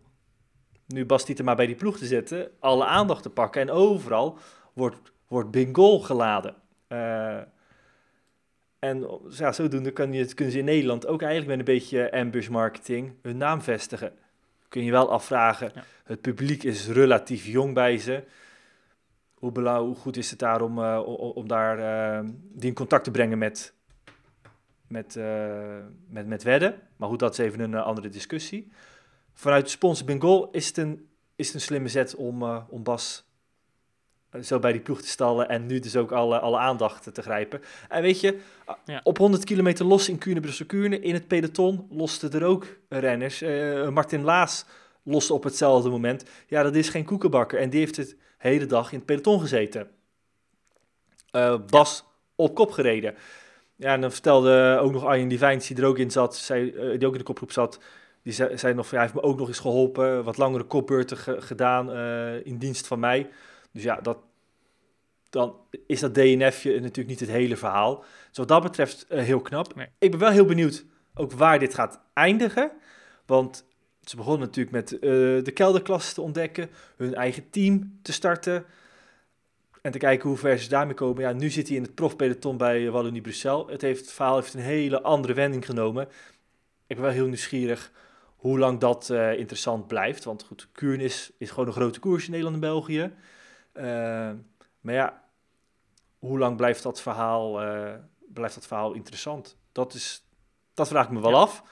nu 0.87 1.05
Bas 1.05 1.33
maar 1.33 1.55
bij 1.55 1.65
die 1.65 1.75
ploeg 1.75 1.97
te 1.97 2.05
zetten, 2.05 2.51
alle 2.59 2.85
aandacht 2.85 3.23
te 3.23 3.29
pakken. 3.29 3.61
En 3.61 3.71
overal 3.71 4.37
wordt, 4.73 4.97
wordt 5.27 5.51
Bingol 5.51 6.01
geladen. 6.01 6.55
Eh, 6.87 7.39
en 8.79 9.07
ja, 9.29 9.51
zodoende 9.51 9.91
kan 9.91 10.13
je, 10.13 10.33
kunnen 10.33 10.53
ze 10.53 10.59
in 10.59 10.65
Nederland 10.65 11.07
ook 11.07 11.21
eigenlijk 11.21 11.49
met 11.57 11.67
een 11.67 11.73
beetje 11.73 12.11
ambush 12.11 12.47
marketing 12.47 13.13
hun 13.21 13.37
naam 13.37 13.61
vestigen. 13.61 14.13
Kun 14.69 14.83
je 14.83 14.91
wel 14.91 15.11
afvragen, 15.11 15.71
het 16.03 16.21
publiek 16.21 16.63
is 16.63 16.87
relatief 16.87 17.45
jong 17.45 17.73
bij 17.73 17.97
ze. 17.97 18.23
Hoe, 19.39 19.69
hoe 19.69 19.95
goed 19.95 20.17
is 20.17 20.29
het 20.29 20.39
daar 20.39 20.61
om, 20.61 20.79
eh, 20.83 21.01
om, 21.35 21.47
daar 21.47 21.79
eh, 21.79 22.29
die 22.51 22.69
in 22.69 22.75
contact 22.75 23.03
te 23.03 23.11
brengen 23.11 23.37
met, 23.37 23.73
met, 24.87 25.15
eh, 25.15 25.77
met, 26.09 26.27
met 26.27 26.43
wedden? 26.43 26.75
Maar 26.95 27.09
goed, 27.09 27.19
dat 27.19 27.31
is 27.31 27.37
even 27.37 27.59
een 27.59 27.75
andere 27.75 28.09
discussie. 28.09 28.71
Vanuit 29.33 29.69
sponsor 29.69 30.05
Bingol 30.05 30.49
is 30.51 30.67
het 30.67 30.77
een, 30.77 31.07
is 31.35 31.45
het 31.45 31.55
een 31.55 31.61
slimme 31.61 31.87
zet 31.87 32.15
om, 32.15 32.43
om 32.69 32.83
Bas 32.83 33.25
zo 34.41 34.59
bij 34.59 34.71
die 34.71 34.81
ploeg 34.81 35.01
te 35.01 35.07
stallen 35.07 35.49
en 35.49 35.65
nu 35.65 35.79
dus 35.79 35.95
ook 35.95 36.11
alle, 36.11 36.39
alle 36.39 36.57
aandacht 36.57 37.13
te 37.13 37.21
grijpen. 37.21 37.61
En 37.89 38.01
weet 38.01 38.19
je, 38.19 38.39
Ja. 38.85 38.99
op 39.03 39.17
100 39.17 39.43
kilometer 39.43 39.85
los 39.85 40.09
in 40.09 40.17
Kuurne, 40.17 40.39
Brussel, 40.39 40.65
Kuurne, 40.65 40.99
in 40.99 41.13
het 41.13 41.27
peloton 41.27 41.87
losten 41.89 42.31
er 42.31 42.43
ook 42.43 42.65
renners. 42.89 43.41
Martin 43.89 44.23
Laas 44.23 44.65
loste 45.03 45.33
op 45.33 45.43
hetzelfde 45.43 45.89
moment. 45.89 46.23
Ja, 46.47 46.63
dat 46.63 46.75
is 46.75 46.89
geen 46.89 47.05
koekenbakker 47.05 47.59
en 47.59 47.69
die 47.69 47.79
heeft 47.79 47.97
het 47.97 48.17
hele 48.37 48.65
dag 48.65 48.91
in 48.91 48.97
het 48.97 49.05
peloton 49.05 49.39
gezeten. 49.39 49.89
Eh, 51.31 51.59
Bas 51.69 52.05
op 52.35 52.55
kop 52.55 52.71
gereden. 52.71 53.15
Ja, 53.75 53.93
en 53.93 54.01
dan 54.01 54.11
vertelde 54.11 54.77
ook 54.81 54.91
nog 54.91 55.05
Arjen 55.05 55.27
Divijns, 55.27 55.67
die 55.67 55.77
er 55.77 55.85
ook 55.85 55.97
in 55.97 56.11
zat, 56.11 56.35
zei, 56.35 56.69
eh, 56.69 56.99
die 56.99 57.07
ook 57.07 57.11
in 57.13 57.19
de 57.19 57.23
kopgroep 57.23 57.51
zat, 57.51 57.79
die 58.23 58.33
zei, 58.33 58.57
zei 58.57 58.73
nog, 58.73 58.85
ja, 58.85 58.91
hij 58.91 59.01
heeft 59.01 59.13
me 59.13 59.21
ook 59.21 59.37
nog 59.37 59.47
eens 59.47 59.59
geholpen, 59.59 60.23
wat 60.23 60.37
langere 60.37 60.63
kopbeurten 60.63 61.17
ge- 61.17 61.41
gedaan 61.41 61.91
eh, 61.91 62.45
in 62.45 62.57
dienst 62.57 62.87
van 62.87 62.99
mij. 62.99 63.29
Dus 63.71 63.83
ja, 63.83 63.95
dat, 63.95 64.17
dan 65.29 65.55
is 65.87 65.99
dat 65.99 66.13
DNFje 66.13 66.71
natuurlijk 66.79 67.07
niet 67.07 67.19
het 67.19 67.29
hele 67.29 67.57
verhaal. 67.57 68.03
Dus 68.27 68.37
wat 68.37 68.47
dat 68.47 68.63
betreft 68.63 69.05
heel 69.07 69.41
knap. 69.41 69.75
Nee. 69.75 69.87
Ik 69.99 70.11
ben 70.11 70.19
wel 70.19 70.29
heel 70.31 70.45
benieuwd 70.45 70.85
ook 71.13 71.31
waar 71.31 71.59
dit 71.59 71.73
gaat 71.73 71.99
eindigen. 72.13 72.71
Want 73.25 73.65
ze 74.09 74.15
begonnen 74.15 74.47
natuurlijk 74.47 74.75
met 74.75 74.93
eh, 74.93 74.99
de 75.43 75.51
kelderklasse 75.53 76.13
te 76.13 76.21
ontdekken, 76.21 76.69
hun 76.95 77.15
eigen 77.15 77.49
team 77.49 77.99
te 78.01 78.11
starten. 78.13 78.65
En 79.81 79.91
te 79.91 79.97
kijken 79.97 80.29
hoe 80.29 80.37
ver 80.37 80.59
ze 80.59 80.69
daarmee 80.69 80.95
komen. 80.95 81.21
Ja, 81.21 81.31
nu 81.31 81.49
zit 81.49 81.67
hij 81.67 81.77
in 81.77 81.83
het 81.83 81.95
profpeloton 81.95 82.57
bij 82.57 82.89
Wallonie 82.89 83.21
Bruxelles. 83.21 83.71
Het, 83.71 83.81
heeft, 83.81 83.99
het 84.01 84.11
verhaal 84.11 84.35
heeft 84.35 84.53
een 84.53 84.59
hele 84.59 85.01
andere 85.01 85.33
wending 85.33 85.65
genomen. 85.65 86.07
Ik 86.87 86.95
ben 86.95 87.01
wel 87.05 87.13
heel 87.13 87.25
nieuwsgierig 87.27 87.91
hoe 88.35 88.59
lang 88.59 88.79
dat 88.79 89.09
eh, 89.09 89.37
interessant 89.37 89.87
blijft. 89.87 90.23
Want 90.23 90.43
goed, 90.43 90.67
Kuurne 90.71 91.03
is, 91.03 91.31
is 91.37 91.49
gewoon 91.49 91.67
een 91.67 91.73
grote 91.73 91.99
koers 91.99 92.25
in 92.25 92.31
Nederland 92.31 92.55
en 92.55 92.61
België. 92.61 93.13
Eh, 93.71 93.83
maar 94.81 94.93
ja, 94.93 95.23
hoe 96.19 96.37
lang 96.39 96.57
blijft 96.57 96.83
dat 96.83 97.01
verhaal, 97.01 97.51
blijft 98.33 98.55
dat 98.55 98.67
verhaal 98.67 98.93
interessant? 98.93 99.57
Dat, 99.71 99.93
is, 99.93 100.23
dat 100.73 100.87
vraag 100.87 101.05
ik 101.05 101.11
me 101.11 101.21
wel 101.21 101.31
Ja. 101.31 101.37
af. 101.37 101.63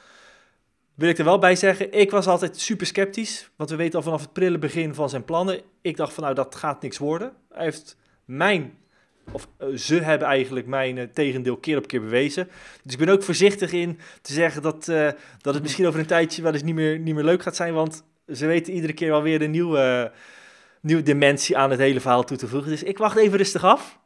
Wil 0.95 1.09
ik 1.09 1.17
er 1.17 1.23
wel 1.23 1.39
bij 1.39 1.55
zeggen, 1.55 1.91
ik 1.91 2.11
was 2.11 2.27
altijd 2.27 2.59
super 2.59 2.85
sceptisch. 2.85 3.49
Want 3.55 3.69
we 3.69 3.75
weten 3.75 3.95
al 3.95 4.03
vanaf 4.03 4.21
het 4.21 4.33
prille 4.33 4.57
begin 4.57 4.93
van 4.93 5.09
zijn 5.09 5.25
plannen. 5.25 5.61
Ik 5.81 5.97
dacht 5.97 6.13
van 6.13 6.23
nou, 6.23 6.35
dat 6.35 6.55
gaat 6.55 6.81
niks 6.81 6.97
worden. 6.97 7.33
Hij 7.49 7.63
heeft 7.63 7.97
mijn, 8.25 8.77
of 9.31 9.47
eh, 9.57 9.67
ze 9.75 9.95
hebben 9.95 10.27
eigenlijk 10.27 10.67
mijn 10.67 10.97
eh, 10.97 11.07
tegendeel 11.13 11.57
keer 11.57 11.77
op 11.77 11.87
keer 11.87 12.01
bewezen. 12.01 12.49
Dus 12.83 12.93
ik 12.93 12.99
ben 12.99 13.09
ook 13.09 13.23
voorzichtig 13.23 13.71
in 13.71 13.99
te 14.21 14.33
zeggen 14.33 14.61
dat, 14.61 14.87
eh, 14.87 15.09
dat 15.41 15.53
het 15.53 15.63
misschien 15.63 15.87
over 15.87 15.99
een 15.99 16.05
tijdje 16.05 16.41
wel 16.41 16.53
eens 16.53 16.63
niet 16.63 16.75
meer, 16.75 16.99
niet 16.99 17.15
meer 17.15 17.23
leuk 17.23 17.41
gaat 17.41 17.55
zijn. 17.55 17.73
Want 17.73 18.03
ze 18.33 18.45
weten 18.45 18.73
iedere 18.73 18.93
keer 18.93 19.09
wel 19.09 19.21
weer 19.21 19.41
een 19.41 19.51
nieuwe, 19.51 20.11
nieuwe 20.81 21.03
dimensie 21.03 21.57
aan 21.57 21.69
het 21.69 21.79
hele 21.79 21.99
verhaal 21.99 22.23
toe 22.23 22.37
te 22.37 22.47
voegen. 22.47 22.69
Dus 22.69 22.83
ik 22.83 22.97
wacht 22.97 23.17
even 23.17 23.37
rustig 23.37 23.63
af. 23.63 23.99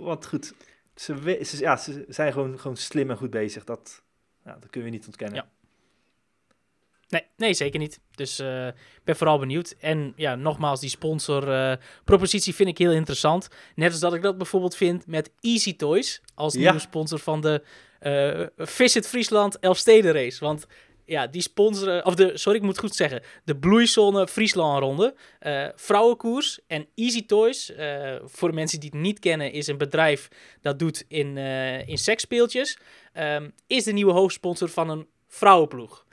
Want 0.00 0.26
goed, 0.26 0.54
ze, 0.94 1.38
ze 1.42 2.04
zijn 2.08 2.32
gewoon, 2.32 2.58
gewoon 2.58 2.76
slim 2.76 3.10
en 3.10 3.16
goed 3.16 3.30
bezig. 3.30 3.64
Dat, 3.64 4.02
ja, 4.44 4.56
dat 4.60 4.70
kunnen 4.70 4.90
we 4.90 4.96
niet 4.96 5.06
ontkennen. 5.06 5.36
Ja. 5.36 5.53
Nee, 7.14 7.26
nee, 7.36 7.54
zeker 7.54 7.78
niet. 7.78 8.00
Dus 8.14 8.38
eh, 8.38 8.66
ik 8.66 9.04
ben 9.04 9.16
vooral 9.16 9.38
benieuwd. 9.38 9.74
En 9.80 10.12
ja, 10.16 10.34
nogmaals, 10.34 10.80
die 10.80 10.88
sponsorpropositie 10.90 12.54
vind 12.54 12.68
ik 12.68 12.78
heel 12.78 12.92
interessant. 12.92 13.48
Net 13.74 13.90
als 13.90 14.00
dat 14.00 14.14
ik 14.14 14.22
dat 14.22 14.36
bijvoorbeeld 14.36 14.76
vind 14.76 15.06
met 15.06 15.30
Easy 15.40 15.76
Toys 15.76 16.20
als 16.34 16.54
Ja. 16.54 16.60
nieuwe 16.60 16.78
sponsor 16.78 17.18
van 17.18 17.40
de 17.40 17.62
eh 18.00 18.46
Visit 18.56 19.06
Friesland 19.08 19.58
Elfsteden 19.58 20.12
race. 20.12 20.44
Want 20.44 20.66
ja, 21.06 21.26
die 21.26 21.42
sponsoren, 21.42 22.04
of 22.06 22.14
de, 22.14 22.30
sorry, 22.38 22.58
ik 22.58 22.64
moet 22.64 22.78
goed 22.78 22.94
zeggen, 22.94 23.22
de 23.44 23.56
Bloeizone 23.56 24.28
Friesland 24.28 24.78
ronde, 24.80 25.14
eh, 25.38 25.68
vrouwenkoers 25.74 26.60
en 26.66 26.86
Easy 26.94 27.26
Toys. 27.26 27.72
eh, 27.74 28.14
voor 28.24 28.48
de 28.48 28.54
mensen 28.54 28.80
die 28.80 28.90
het 28.92 28.98
niet 29.00 29.18
kennen, 29.18 29.52
is 29.52 29.66
een 29.66 29.78
bedrijf 29.78 30.28
dat 30.60 30.78
doet 30.78 31.04
in, 31.08 31.36
eh 31.38 31.88
in 31.88 31.98
seksspeeltjes. 31.98 32.78
ehm, 33.12 33.50
is 33.66 33.84
de 33.84 33.92
nieuwe 33.92 34.12
hoofdsponsor 34.12 34.68
van 34.68 34.88
een 34.90 35.06
vrouwenploeg. 35.28 36.03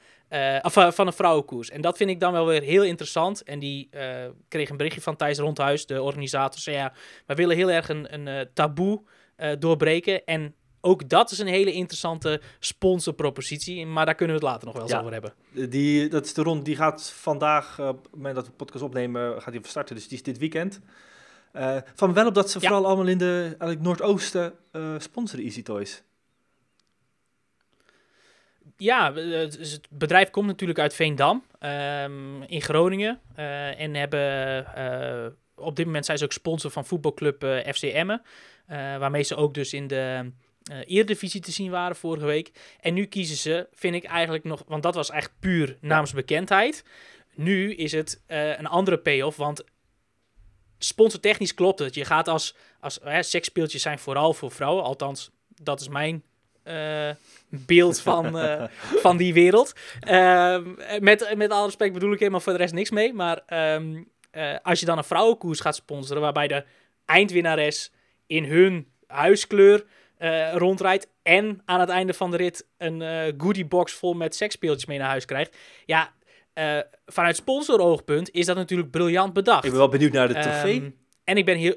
Of 0.61 0.77
eh, 0.77 0.91
van 0.91 1.07
een 1.07 1.13
vrouwenkoers. 1.13 1.69
En 1.69 1.82
dat 1.82 1.97
vind 1.97 2.09
ik 2.09 2.19
dan 2.19 2.32
wel 2.32 2.45
weer 2.45 2.61
heel 2.61 2.84
interessant. 2.84 3.43
En 3.43 3.59
die 3.59 3.88
eh, 3.91 4.25
kreeg 4.47 4.69
een 4.69 4.77
berichtje 4.77 5.01
van 5.01 5.15
Thijs 5.15 5.38
Rondhuis, 5.38 5.86
de 5.86 6.01
organisator. 6.01 6.59
Zei 6.59 6.75
ja, 6.75 6.93
wij 7.25 7.36
willen 7.36 7.55
heel 7.55 7.71
erg 7.71 7.89
een, 7.89 8.27
een 8.27 8.49
taboe 8.53 9.01
doorbreken. 9.59 10.25
En 10.25 10.55
ook 10.82 11.09
dat 11.09 11.32
is 11.32 11.39
een 11.39 11.47
hele 11.47 11.71
interessante 11.71 12.41
sponsorpropositie. 12.59 13.86
Maar 13.86 14.05
daar 14.05 14.15
kunnen 14.15 14.39
we 14.39 14.41
het 14.41 14.51
later 14.51 14.67
nog 14.67 14.75
wel 14.75 14.84
eens 14.84 14.99
over 14.99 15.11
hebben. 15.11 15.34
Die, 15.69 16.07
dat 16.07 16.25
is 16.25 16.34
de 16.34 16.43
rond, 16.43 16.65
die 16.65 16.75
gaat 16.75 17.11
vandaag, 17.11 17.79
op 17.79 18.03
het 18.03 18.15
moment 18.15 18.36
dat 18.36 18.43
we 18.43 18.49
de 18.49 18.57
podcast 18.57 18.84
opnemen, 18.84 19.41
gaat 19.41 19.53
die 19.53 19.61
starten. 19.67 19.95
Dus 19.95 20.07
die 20.07 20.17
is 20.17 20.23
dit 20.23 20.38
weekend. 20.38 20.79
Van 21.95 22.13
wel 22.13 22.27
op 22.27 22.34
dat 22.34 22.51
ze 22.51 22.59
Ja. 22.59 22.67
vooral 22.67 22.86
allemaal 22.86 23.07
in 23.07 23.17
de 23.17 23.43
eigenlijk 23.43 23.82
Noordoosten 23.82 24.53
sponsoren 24.97 25.45
Easy 25.45 25.63
Toys. 25.63 26.03
Ja, 28.82 29.13
het 29.13 29.82
bedrijf 29.89 30.29
komt 30.29 30.47
natuurlijk 30.47 30.79
uit 30.79 30.93
Veendam 30.93 31.43
ehm, 31.59 32.41
in 32.41 32.61
Groningen. 32.61 33.21
eh, 33.36 33.79
en 33.79 33.93
hebben 33.93 34.65
eh, 34.75 35.32
op 35.55 35.75
dit 35.75 35.86
moment 35.86 36.05
zijn 36.05 36.17
ze 36.17 36.23
ook 36.23 36.32
sponsor 36.32 36.71
van 36.71 36.86
voetbalclub 36.86 37.43
eh 37.43 37.73
FC 37.73 37.84
Emmen. 37.84 38.21
waarmee 38.67 39.23
ze 39.23 39.36
ook 39.36 39.53
dus 39.53 39.73
in 39.73 39.88
de 39.88 40.32
Eredivisie 40.86 41.41
te 41.41 41.51
zien 41.51 41.71
waren 41.71 41.95
vorige 41.95 42.25
week. 42.25 42.51
En 42.79 42.93
nu 42.93 43.05
kiezen 43.05 43.38
ze, 43.38 43.67
vind 43.73 43.95
ik 43.95 44.03
eigenlijk 44.03 44.43
nog, 44.43 44.63
want 44.67 44.84
dat 44.84 44.95
was 44.95 45.09
echt 45.09 45.32
puur 45.39 45.77
naamsbekendheid. 45.82 46.86
Nu 47.36 47.73
is 47.73 47.91
het 47.91 48.23
een 48.27 48.67
andere 48.67 48.97
payoff, 48.97 49.38
want 49.38 49.63
sponsortechnisch 50.77 51.53
klopt 51.53 51.79
het. 51.79 51.95
Je 51.95 52.05
gaat 52.05 52.27
als, 52.27 52.55
als 52.79 52.99
hè, 53.03 53.23
seksspeeltjes 53.23 53.82
zijn 53.82 53.99
vooral 53.99 54.34
voor 54.34 54.51
vrouwen, 54.51 54.84
althans 54.84 55.32
dat 55.47 55.82
is 55.82 55.88
mijn 55.88 56.23
beeld 57.51 58.01
van, 58.01 58.38
eh, 58.38 58.63
van 59.05 59.17
die 59.17 59.34
wereld. 59.34 59.74
Ehm, 59.99 60.63
met, 60.99 61.34
met 61.36 61.51
alle 61.51 61.65
respect 61.65 61.93
bedoel 61.93 62.13
ik 62.13 62.19
helemaal 62.19 62.39
voor 62.39 62.53
de 62.53 62.59
rest 62.59 62.74
niks 62.74 62.89
mee. 62.89 63.13
Maar 63.13 63.41
ehm, 63.45 64.03
eh, 64.32 64.55
als 64.63 64.80
je 64.80 64.86
dan 64.86 64.97
een 64.97 65.03
vrouwenkoers 65.03 65.59
gaat 65.59 65.76
sponsoren, 65.76 66.22
waarbij 66.22 66.47
de 66.47 66.63
eindwinnares 67.05 67.91
in 68.28 68.43
hun 68.43 68.88
huiskleur 69.07 69.86
eh, 70.17 70.53
rondrijdt 70.53 71.07
en 71.24 71.61
aan 71.65 71.80
het 71.80 71.89
einde 71.89 72.13
van 72.13 72.32
de 72.32 72.38
rit 72.38 72.67
een 72.78 73.01
eh 73.01 73.34
goodiebox 73.38 73.93
vol 73.93 74.13
met 74.13 74.36
seksspeeltjes 74.36 74.86
mee 74.86 74.97
naar 74.97 75.09
huis 75.09 75.26
krijgt. 75.26 75.57
Ja, 75.86 76.13
eh, 76.53 76.80
vanuit 77.05 77.36
sponsoroogpunt 77.36 78.32
is 78.32 78.45
dat 78.45 78.55
natuurlijk 78.55 78.91
briljant 78.91 79.34
bedacht. 79.34 79.63
Ik 79.63 79.69
ben 79.69 79.80
wel 79.80 79.89
benieuwd 79.89 80.11
naar 80.11 80.28
de 80.28 80.34
trofee. 80.34 80.80
Ehm, 80.80 80.89
en 81.24 81.38
ik 81.38 81.45
ben 81.45 81.57
heel... 81.57 81.76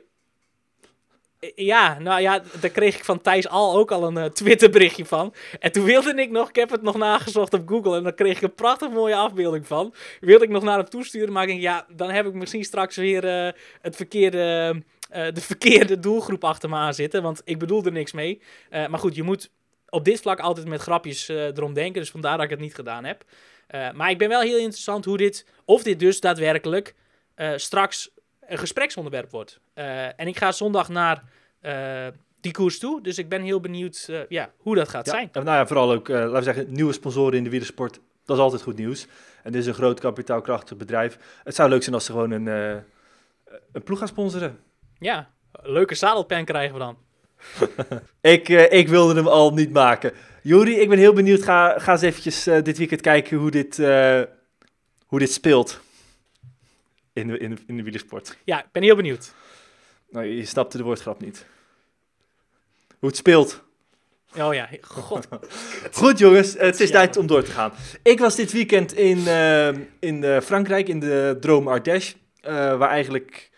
Ja, 1.55 1.99
nou 1.99 2.21
ja, 2.21 2.43
daar 2.61 2.71
kreeg 2.71 2.97
ik 2.97 3.05
van 3.05 3.21
Thijs 3.21 3.49
Al 3.49 3.77
ook 3.77 3.91
al 3.91 4.07
een 4.07 4.17
uh, 4.17 4.25
Twitterberichtje 4.25 5.05
van. 5.05 5.35
En 5.59 5.73
toen 5.73 5.85
wilde 5.85 6.15
ik 6.15 6.31
nog, 6.31 6.49
ik 6.49 6.57
heb 6.57 6.71
het 6.71 6.83
nog 6.83 6.97
nagezocht 6.97 7.55
op 7.55 7.69
Google 7.69 7.97
en 7.97 8.03
dan 8.03 8.15
kreeg 8.15 8.37
ik 8.37 8.43
een 8.43 8.55
prachtig 8.55 8.91
mooie 8.91 9.15
afbeelding 9.15 9.67
van. 9.67 9.95
Wilde 10.21 10.45
ik 10.45 10.51
nog 10.51 10.63
naar 10.63 10.79
hem 10.79 10.89
toesturen, 10.89 11.33
maar 11.33 11.43
ik 11.43 11.49
denk, 11.49 11.61
ja, 11.61 11.87
dan 11.89 12.11
heb 12.11 12.27
ik 12.27 12.35
misschien 12.35 12.65
straks 12.65 12.97
weer 12.97 13.25
uh, 13.25 13.53
het 13.81 13.97
verkeerde, 13.97 14.75
uh, 15.15 15.27
de 15.33 15.41
verkeerde 15.41 15.99
doelgroep 15.99 16.45
achter 16.45 16.69
me 16.69 16.77
aan 16.77 16.95
zitten. 16.95 17.23
Want 17.23 17.43
ik 17.45 17.59
bedoel 17.59 17.85
er 17.85 17.93
niks 17.93 18.13
mee. 18.13 18.41
maar 18.71 18.99
goed, 18.99 19.15
je 19.15 19.23
moet 19.23 19.51
op 19.89 20.05
dit 20.05 20.21
vlak 20.21 20.41
altijd 20.41 20.69
met 20.69 20.81
grapjes 20.81 21.29
erom 21.29 21.75
denken, 21.75 22.01
dus 22.01 22.11
vandaar 22.11 22.37
dat 22.37 22.45
ik 22.45 22.51
het 22.51 22.61
niet 22.61 22.75
gedaan 22.75 23.05
heb. 23.05 23.25
maar 23.95 24.11
ik 24.11 24.19
ben 24.19 24.29
wel 24.29 24.41
heel 24.41 24.59
interessant 24.59 25.05
hoe 25.05 25.17
dit, 25.17 25.47
of 25.65 25.83
dit 25.83 25.99
dus 25.99 26.21
daadwerkelijk 26.21 26.95
straks 27.57 28.14
een 28.49 28.59
gespreksonderwerp 28.59 29.31
wordt. 29.31 29.61
en 30.17 30.27
ik 30.27 30.39
ga 30.39 30.53
zondag 30.53 30.89
naar 30.89 31.23
uh, 31.65 32.07
die 32.41 32.53
koers 32.53 32.79
toe. 32.79 33.03
Dus 33.03 33.19
ik 33.19 33.29
ben 33.29 33.43
heel 33.43 33.61
benieuwd 33.61 34.07
uh, 34.11 34.21
ja, 34.29 34.51
hoe 34.57 34.75
dat 34.75 34.89
gaat 34.89 35.07
ja, 35.07 35.13
zijn. 35.13 35.31
Nou 35.33 35.47
ja, 35.47 35.67
vooral 35.67 35.93
ook, 35.93 36.09
laten 36.09 36.33
we 36.33 36.43
zeggen, 36.43 36.67
nieuwe 36.69 36.93
sponsoren 36.93 37.39
in 37.39 37.45
de 37.45 37.51
wielersport. 37.51 38.01
Dat 38.25 38.37
is 38.37 38.43
altijd 38.43 38.63
goed 38.63 38.77
nieuws. 38.77 39.07
En 39.43 39.53
dit 39.53 39.61
is 39.61 39.67
een 39.67 39.75
groot 39.75 40.01
kapitaalkrachtig 40.01 40.77
bedrijf. 40.77 41.19
Het 41.45 41.55
zou 41.55 41.69
leuk 41.69 41.83
zijn 41.83 41.95
als 41.95 42.05
ze 42.05 42.13
gewoon 42.13 42.31
een, 42.31 42.47
een 43.73 43.83
ploeg 43.85 43.99
gaan 43.99 44.09
sponsoren. 44.09 44.59
Ja, 44.99 45.31
leuke 45.63 45.95
zadelpen 45.95 46.45
krijgen 46.45 46.73
we 46.73 46.79
dan. 46.79 46.97
ik, 48.35 48.49
ik 48.49 48.89
wilde 48.89 49.15
hem 49.15 49.29
al 49.29 49.55
niet 49.55 49.73
maken. 49.73 50.13
Juri, 50.43 50.81
ik 50.81 50.89
ben 50.89 50.99
heel 50.99 51.13
benieuwd. 51.13 51.43
Ga, 51.43 51.79
ga 51.79 51.93
eens 51.93 52.03
eventjes 52.03 52.45
dit 52.45 52.79
weekend 52.79 53.01
kijken 53.01 53.37
hoe 53.37 53.51
dit, 53.51 53.77
hoe 55.07 55.19
dit 55.19 55.33
speelt 55.33 55.84
in 57.15 57.27
de, 57.27 57.39
in, 57.39 57.51
de, 57.51 57.57
in 57.67 57.77
de 57.77 57.83
wielersport. 57.83 58.37
Ja, 58.45 58.65
ik 58.65 58.73
ben 58.73 58.83
heel 58.83 58.97
benieuwd. 58.97 59.35
Nou, 60.11 60.27
je 60.27 60.45
snapte 60.45 60.77
de 60.77 60.83
woordgrap 60.83 61.21
niet. 61.21 61.47
Hoe 62.99 63.09
het 63.09 63.17
speelt. 63.17 63.63
Oh 64.39 64.55
ja, 64.55 64.69
god. 64.81 65.29
Goed 65.93 66.19
jongens, 66.19 66.55
het 66.59 66.81
is 66.81 66.91
tijd 66.91 67.17
om 67.17 67.27
door 67.27 67.43
te 67.43 67.51
gaan. 67.51 67.73
Ik 68.03 68.19
was 68.19 68.37
dit 68.37 68.53
weekend 68.53 68.93
in, 68.93 69.19
uh, 69.19 69.69
in 69.99 70.23
uh, 70.23 70.41
Frankrijk, 70.41 70.89
in 70.89 71.01
de 71.01 71.37
Droom 71.41 71.69
Ardèche. 71.69 72.15
Uh, 72.43 72.51
waar 72.51 72.89
eigenlijk 72.89 73.51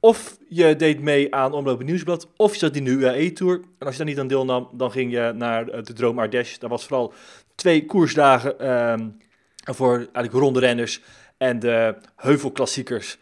of 0.00 0.36
je 0.48 0.76
deed 0.76 1.00
mee 1.00 1.34
aan 1.34 1.52
Omloop 1.52 1.82
Nieuwsblad, 1.82 2.28
of 2.36 2.52
je 2.52 2.58
zat 2.58 2.76
in 2.76 2.84
de 2.84 2.90
UAE-tour. 2.90 3.54
En 3.54 3.86
als 3.86 3.90
je 3.90 3.96
daar 3.96 4.06
niet 4.06 4.18
aan 4.18 4.26
deelnam, 4.26 4.68
dan 4.72 4.90
ging 4.90 5.12
je 5.12 5.32
naar 5.34 5.64
de 5.64 5.92
Droom 5.92 6.18
Ardèche. 6.18 6.58
Dat 6.58 6.70
was 6.70 6.86
vooral 6.86 7.12
twee 7.54 7.86
koersdagen 7.86 8.58
ehm, 8.58 9.08
voor 9.64 9.96
eigenlijk 9.96 10.32
ronde 10.32 10.60
renners 10.60 11.00
en 11.38 11.58
de 11.58 11.96
heuvelklassiekers 12.16 13.18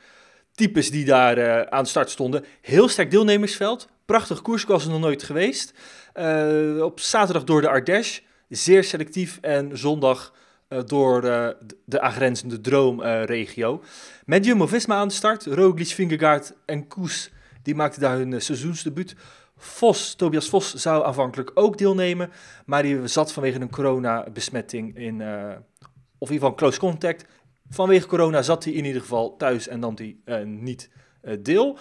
types 0.55 0.91
die 0.91 1.05
daar 1.05 1.39
uh, 1.39 1.61
aan 1.61 1.87
start 1.87 2.11
stonden. 2.11 2.45
Heel 2.61 2.89
sterk 2.89 3.11
deelnemersveld. 3.11 3.89
Prachtig 4.05 4.43
koers, 4.43 4.65
was 4.65 4.85
er 4.85 4.91
nog 4.91 5.01
nooit 5.01 5.23
geweest. 5.23 5.75
Uh, 6.15 6.83
op 6.83 7.01
zaterdag 7.01 7.45
door 7.45 7.61
de 7.61 7.69
Ardèche. 7.69 8.23
Zeer 8.49 8.85
selectief. 8.85 9.39
En 9.41 9.79
zondag 9.79 10.35
uh, 10.69 10.79
door 10.87 11.21
de 11.85 12.01
aangrenzende 12.01 12.61
Droomregio. 12.61 13.83
Met 14.25 14.45
Jumbo-Visma 14.45 14.95
aan 14.97 15.09
de 15.09 15.15
start. 15.15 15.47
Roglic, 15.47 15.87
Vingegaard 15.87 16.53
en 16.67 16.89
Koes. 16.89 17.31
Die 17.63 17.75
maakten 17.75 18.01
daar 18.01 18.17
hun 18.17 18.43
seizoensdebuut. 18.43 19.15
Vos, 19.57 20.15
Tobias 20.15 20.49
Vos 20.49 20.75
zou 20.75 21.05
aanvankelijk 21.05 21.51
ook 21.55 21.79
deelnemen. 21.79 22.31
Maar 22.67 22.83
die 22.83 23.07
zat 23.07 23.33
vanwege 23.33 23.61
een 23.61 23.71
coronabesmetting 23.71 24.97
in... 24.97 25.23
of 26.19 26.29
in 26.29 26.35
ieder 26.35 26.49
geval 26.49 26.55
close 26.55 26.79
contact 26.79 27.25
Vanwege 27.75 28.07
corona 28.07 28.43
zat 28.43 28.65
hij 28.65 28.73
in 28.73 28.85
ieder 28.85 29.01
geval 29.01 29.37
thuis 29.37 29.69
en 29.69 29.79
nam 29.79 29.95
hij 29.97 30.17
uh, 30.25 30.47
niet 30.47 30.91
uh, 31.23 31.37
deel. 31.41 31.79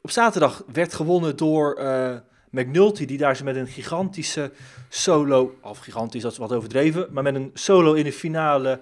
Op 0.00 0.10
zaterdag 0.10 0.62
werd 0.72 0.94
gewonnen 0.94 1.36
door 1.36 1.78
uh, 1.80 2.16
McNulty, 2.50 3.04
die 3.04 3.18
daar 3.18 3.40
met 3.44 3.56
een 3.56 3.66
gigantische 3.66 4.52
solo, 4.88 5.54
of 5.62 5.78
gigantisch, 5.78 6.22
dat 6.22 6.32
is 6.32 6.38
wat 6.38 6.52
overdreven, 6.52 7.08
maar 7.10 7.22
met 7.22 7.34
een 7.34 7.50
solo 7.54 7.92
in 7.92 8.04
de 8.04 8.12
finale 8.12 8.80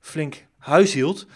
flink 0.00 0.44
huis 0.58 0.92
hield. 0.92 1.26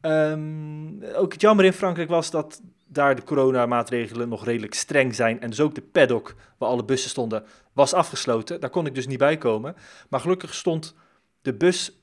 Um, 0.00 1.04
ook 1.04 1.32
het 1.32 1.40
jammer 1.40 1.64
in 1.64 1.72
Frankrijk 1.72 2.08
was 2.08 2.30
dat 2.30 2.60
daar 2.86 3.14
de 3.14 3.24
coronamaatregelen 3.24 4.28
nog 4.28 4.44
redelijk 4.44 4.74
streng 4.74 5.14
zijn. 5.14 5.40
En 5.40 5.50
dus 5.50 5.60
ook 5.60 5.74
de 5.74 5.82
paddock, 5.82 6.34
waar 6.58 6.68
alle 6.68 6.84
bussen 6.84 7.10
stonden, 7.10 7.44
was 7.72 7.92
afgesloten. 7.92 8.60
Daar 8.60 8.70
kon 8.70 8.86
ik 8.86 8.94
dus 8.94 9.06
niet 9.06 9.18
bij 9.18 9.38
komen. 9.38 9.76
Maar 10.08 10.20
gelukkig 10.20 10.54
stond 10.54 10.94
de 11.42 11.54
bus 11.54 12.01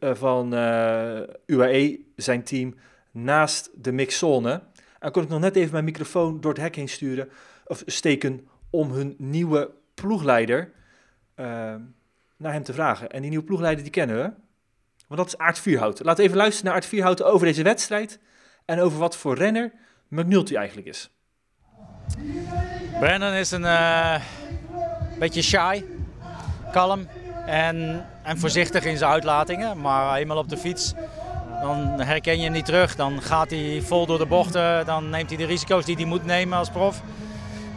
van 0.00 0.54
uh, 0.54 1.20
UAE, 1.46 1.98
zijn 2.16 2.42
team, 2.42 2.74
naast 3.10 3.70
de 3.74 3.92
mixzone. 3.92 4.62
En 4.98 5.12
kon 5.12 5.22
ik 5.22 5.28
nog 5.28 5.40
net 5.40 5.56
even 5.56 5.72
mijn 5.72 5.84
microfoon 5.84 6.40
door 6.40 6.52
het 6.52 6.60
hek 6.60 6.76
heen 6.76 6.88
sturen, 6.88 7.28
of 7.66 7.82
steken, 7.86 8.48
om 8.70 8.90
hun 8.90 9.14
nieuwe 9.18 9.70
ploegleider 9.94 10.72
uh, 11.36 11.46
naar 12.36 12.52
hem 12.52 12.62
te 12.62 12.72
vragen. 12.72 13.10
En 13.10 13.20
die 13.20 13.30
nieuwe 13.30 13.44
ploegleider, 13.44 13.82
die 13.82 13.92
kennen 13.92 14.16
we. 14.16 14.32
Want 15.06 15.20
dat 15.20 15.26
is 15.26 15.38
Aard 15.38 15.58
Vierhout. 15.58 16.04
Laten 16.04 16.24
even 16.24 16.36
luisteren 16.36 16.64
naar 16.64 16.74
Aard 16.74 16.86
Vierhout 16.86 17.22
over 17.22 17.46
deze 17.46 17.62
wedstrijd. 17.62 18.18
En 18.64 18.80
over 18.80 18.98
wat 18.98 19.16
voor 19.16 19.36
renner 19.36 19.72
McNulty 20.08 20.54
eigenlijk 20.54 20.88
is. 20.88 21.10
Brandon 22.98 23.32
is 23.32 23.50
een 23.50 23.66
beetje 25.18 25.42
shy, 25.42 25.84
kalm, 26.72 27.06
en, 27.48 28.04
en 28.22 28.38
voorzichtig 28.38 28.84
in 28.84 28.96
zijn 28.96 29.10
uitlatingen. 29.10 29.80
Maar 29.80 30.16
eenmaal 30.16 30.36
op 30.36 30.48
de 30.48 30.56
fiets, 30.56 30.94
dan 31.62 32.00
herken 32.00 32.36
je 32.36 32.42
hem 32.42 32.52
niet 32.52 32.64
terug. 32.64 32.96
Dan 32.96 33.22
gaat 33.22 33.50
hij 33.50 33.82
vol 33.84 34.06
door 34.06 34.18
de 34.18 34.26
bochten. 34.26 34.86
Dan 34.86 35.10
neemt 35.10 35.28
hij 35.28 35.38
de 35.38 35.44
risico's 35.44 35.84
die 35.84 35.96
hij 35.96 36.04
moet 36.04 36.24
nemen 36.24 36.58
als 36.58 36.70
prof. 36.70 37.02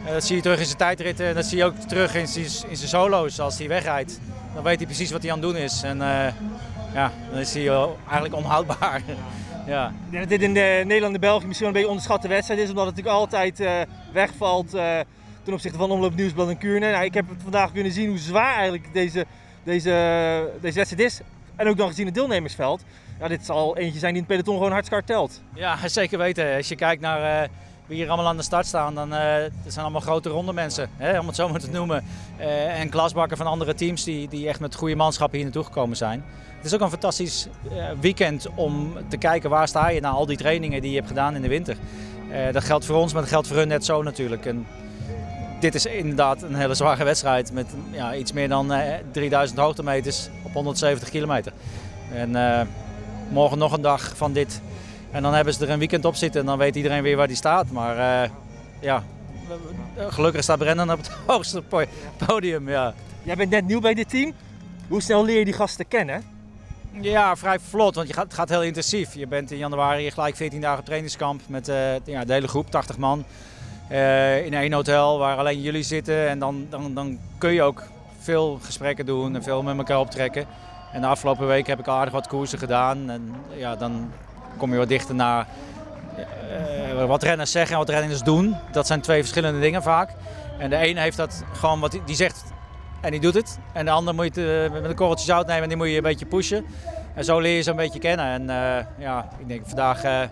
Uh, 0.04 0.12
dat 0.12 0.24
zie 0.24 0.36
je 0.36 0.42
terug 0.42 0.58
in 0.58 0.64
zijn 0.64 0.78
tijdritten. 0.78 1.26
En 1.26 1.34
dat 1.34 1.44
zie 1.44 1.58
je 1.58 1.64
ook 1.64 1.74
terug 1.76 2.14
in 2.14 2.28
zijn, 2.28 2.44
in 2.44 2.76
zijn 2.76 2.88
solo's 2.88 3.40
als 3.40 3.58
hij 3.58 3.68
wegrijdt. 3.68 4.20
Dan 4.54 4.62
weet 4.62 4.76
hij 4.76 4.86
precies 4.86 5.10
wat 5.10 5.22
hij 5.22 5.32
aan 5.32 5.38
het 5.38 5.46
doen 5.46 5.56
is. 5.56 5.82
En 5.82 5.96
uh, 5.96 6.26
ja, 6.94 7.12
dan 7.30 7.38
is 7.38 7.54
hij 7.54 7.68
eigenlijk 8.04 8.34
onhoudbaar. 8.34 9.02
ja. 9.66 9.92
Dat 10.10 10.28
dit 10.28 10.42
in 10.42 10.54
de 10.54 10.82
Nederland 10.84 11.14
en 11.14 11.20
België 11.20 11.46
misschien 11.46 11.66
een 11.66 11.72
beetje 11.72 11.88
onderschatte 11.88 12.28
wedstrijd 12.28 12.60
is. 12.60 12.68
Omdat 12.68 12.86
het 12.86 12.96
natuurlijk 12.96 13.20
altijd 13.20 13.86
wegvalt 14.12 14.70
ten 15.44 15.52
opzichte 15.52 15.78
van 15.78 15.90
Omloop 15.90 16.14
Nieuwsblad 16.14 16.48
en 16.48 16.58
Kuurne. 16.58 16.90
Nou, 16.90 17.04
ik 17.04 17.14
heb 17.14 17.24
vandaag 17.42 17.72
kunnen 17.72 17.92
zien 17.92 18.08
hoe 18.08 18.18
zwaar 18.18 18.54
eigenlijk 18.54 18.92
deze 18.92 19.26
deze, 19.62 20.50
deze 20.60 20.76
wedstrijd 20.76 21.12
is. 21.12 21.20
En 21.56 21.68
ook 21.68 21.76
dan 21.76 21.88
gezien 21.88 22.06
het 22.06 22.14
deelnemersveld. 22.14 22.82
Ja, 23.18 23.28
dit 23.28 23.46
zal 23.46 23.76
eentje 23.76 23.98
zijn 23.98 24.12
die 24.14 24.22
in 24.22 24.28
het 24.28 24.36
peloton 24.36 24.56
gewoon 24.56 24.72
hartstikke 24.72 25.04
telt. 25.04 25.40
Ja, 25.54 25.76
zeker 25.88 26.18
weten. 26.18 26.56
Als 26.56 26.68
je 26.68 26.74
kijkt 26.74 27.02
naar 27.02 27.42
uh, 27.42 27.48
wie 27.86 27.96
hier 27.96 28.08
allemaal 28.08 28.26
aan 28.26 28.36
de 28.36 28.42
start 28.42 28.66
staan, 28.66 28.94
dan 28.94 29.12
uh, 29.12 29.18
zijn 29.18 29.50
allemaal 29.76 30.00
grote 30.00 30.28
ronde 30.28 30.52
mensen. 30.52 30.90
Hè, 30.96 31.18
om 31.18 31.26
het 31.26 31.36
zo 31.36 31.48
maar 31.48 31.60
te 31.60 31.70
noemen. 31.70 32.04
Uh, 32.40 32.80
en 32.80 32.88
klasbakken 32.88 33.36
van 33.36 33.46
andere 33.46 33.74
teams 33.74 34.04
die, 34.04 34.28
die 34.28 34.48
echt 34.48 34.60
met 34.60 34.74
goede 34.74 34.96
manschappen 34.96 35.36
hier 35.36 35.46
naartoe 35.46 35.64
gekomen 35.64 35.96
zijn. 35.96 36.24
Het 36.56 36.64
is 36.64 36.74
ook 36.74 36.80
een 36.80 36.90
fantastisch 36.90 37.48
weekend 38.00 38.46
om 38.54 38.94
te 39.08 39.16
kijken 39.16 39.50
waar 39.50 39.68
sta 39.68 39.88
je 39.88 40.00
na 40.00 40.10
al 40.10 40.26
die 40.26 40.36
trainingen 40.36 40.80
die 40.80 40.90
je 40.90 40.96
hebt 40.96 41.08
gedaan 41.08 41.34
in 41.34 41.42
de 41.42 41.48
winter. 41.48 41.76
dat 42.52 42.64
geldt 42.64 42.84
voor 42.84 42.96
ons, 42.96 43.12
maar 43.12 43.22
dat 43.22 43.30
geldt 43.30 43.46
voor 43.46 43.56
hun 43.56 43.68
net 43.68 43.84
zo 43.84 44.02
natuurlijk. 44.02 44.46
Dit 45.62 45.74
is 45.74 45.86
inderdaad 45.86 46.42
een 46.42 46.54
hele 46.54 46.74
zware 46.74 47.04
wedstrijd 47.04 47.52
met 47.52 47.66
ja, 47.90 48.14
iets 48.14 48.32
meer 48.32 48.48
dan 48.48 48.72
uh, 48.72 48.82
3000 49.12 49.58
hoogtemeters 49.58 50.28
op 50.42 50.52
170 50.52 51.08
kilometer. 51.10 51.52
En 52.12 52.30
uh, 52.30 52.60
morgen 53.28 53.58
nog 53.58 53.72
een 53.72 53.82
dag 53.82 54.16
van 54.16 54.32
dit. 54.32 54.60
En 55.10 55.22
dan 55.22 55.34
hebben 55.34 55.54
ze 55.54 55.64
er 55.64 55.70
een 55.70 55.78
weekend 55.78 56.04
op 56.04 56.14
zitten 56.14 56.40
en 56.40 56.46
dan 56.46 56.58
weet 56.58 56.76
iedereen 56.76 57.02
weer 57.02 57.16
waar 57.16 57.26
die 57.26 57.36
staat. 57.36 57.70
Maar 57.70 58.24
uh, 58.24 58.30
ja, 58.80 59.02
gelukkig 59.96 60.42
staat 60.42 60.58
Brennan 60.58 60.92
op 60.92 60.98
het 60.98 61.10
hoogste 61.26 61.62
podium. 62.26 62.68
Ja. 62.68 62.94
Jij 63.22 63.36
bent 63.36 63.50
net 63.50 63.66
nieuw 63.66 63.80
bij 63.80 63.94
dit 63.94 64.08
team. 64.08 64.32
Hoe 64.88 65.02
snel 65.02 65.24
leer 65.24 65.38
je 65.38 65.44
die 65.44 65.54
gasten 65.54 65.88
kennen? 65.88 66.22
Ja, 67.00 67.36
vrij 67.36 67.58
vlot, 67.58 67.94
want 67.94 68.08
je 68.08 68.14
gaat, 68.14 68.24
het 68.24 68.34
gaat 68.34 68.48
heel 68.48 68.62
intensief. 68.62 69.14
Je 69.14 69.26
bent 69.26 69.50
in 69.50 69.58
januari 69.58 70.10
gelijk 70.10 70.36
14 70.36 70.60
dagen 70.60 70.78
op 70.78 70.84
trainingskamp 70.84 71.40
met 71.46 71.68
uh, 71.68 71.98
ja, 72.04 72.24
de 72.24 72.32
hele 72.32 72.48
groep, 72.48 72.70
80 72.70 72.98
man. 72.98 73.24
Uh, 73.90 74.44
in 74.44 74.54
één 74.54 74.72
hotel 74.72 75.18
waar 75.18 75.36
alleen 75.36 75.60
jullie 75.60 75.82
zitten. 75.82 76.28
En 76.28 76.38
dan, 76.38 76.66
dan, 76.70 76.94
dan 76.94 77.18
kun 77.38 77.52
je 77.52 77.62
ook 77.62 77.82
veel 78.18 78.58
gesprekken 78.62 79.06
doen 79.06 79.34
en 79.34 79.42
veel 79.42 79.62
met 79.62 79.76
elkaar 79.76 79.98
optrekken. 79.98 80.46
En 80.92 81.00
de 81.00 81.06
afgelopen 81.06 81.46
week 81.46 81.66
heb 81.66 81.78
ik 81.78 81.88
aardig 81.88 82.12
wat 82.12 82.26
koersen 82.26 82.58
gedaan. 82.58 83.10
En 83.10 83.34
ja, 83.54 83.76
dan 83.76 84.12
kom 84.56 84.72
je 84.72 84.78
wat 84.78 84.88
dichter 84.88 85.14
naar 85.14 85.46
uh, 86.96 87.04
wat 87.04 87.22
renners 87.22 87.50
zeggen 87.50 87.72
en 87.72 87.78
wat 87.78 87.88
renners 87.88 88.22
doen. 88.22 88.56
Dat 88.72 88.86
zijn 88.86 89.00
twee 89.00 89.20
verschillende 89.20 89.60
dingen 89.60 89.82
vaak. 89.82 90.10
En 90.58 90.70
de 90.70 90.76
ene 90.76 91.00
heeft 91.00 91.16
dat 91.16 91.44
gewoon 91.52 91.80
wat 91.80 91.98
die 92.04 92.16
zegt 92.16 92.44
en 93.00 93.10
die 93.10 93.20
doet 93.20 93.34
het. 93.34 93.58
En 93.72 93.84
de 93.84 93.90
ander 93.90 94.14
moet 94.14 94.34
je 94.34 94.68
met 94.72 94.84
een 94.84 94.94
korreltje 94.94 95.26
zout 95.26 95.46
nemen 95.46 95.62
en 95.62 95.68
die 95.68 95.76
moet 95.76 95.88
je 95.88 95.96
een 95.96 96.02
beetje 96.02 96.26
pushen. 96.26 96.64
En 97.14 97.24
zo 97.24 97.38
leer 97.38 97.56
je 97.56 97.62
ze 97.62 97.70
een 97.70 97.76
beetje 97.76 97.98
kennen. 97.98 98.26
En 98.26 98.46
ja, 98.98 99.28
ik 99.38 99.48
denk 99.48 99.62
vandaag 99.66 100.28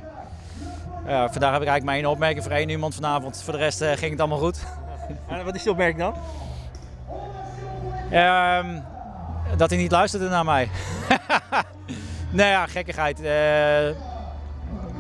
vandaag 1.05 1.53
heb 1.53 1.63
ik 1.63 1.69
eigenlijk 1.69 1.85
maar 1.85 1.95
één 1.95 2.07
opmerking 2.07 2.43
voor 2.43 2.53
één 2.53 2.69
iemand 2.69 2.95
vanavond. 2.95 3.43
Voor 3.43 3.53
de 3.53 3.59
rest 3.59 3.83
uh, 3.83 3.89
ging 3.89 4.11
het 4.11 4.21
allemaal 4.21 4.39
goed. 4.39 4.59
En 5.29 5.45
wat 5.45 5.55
is 5.55 5.63
de 5.63 5.71
opmerking 5.71 5.99
dan? 5.99 6.15
Um, 8.13 8.83
dat 9.57 9.71
hij 9.71 9.79
niet 9.79 9.91
luisterde 9.91 10.29
naar 10.29 10.45
mij. 10.45 10.71
nee, 12.31 12.49
ja, 12.49 12.67
gekkigheid. 12.67 13.19
Uh, 13.21 13.27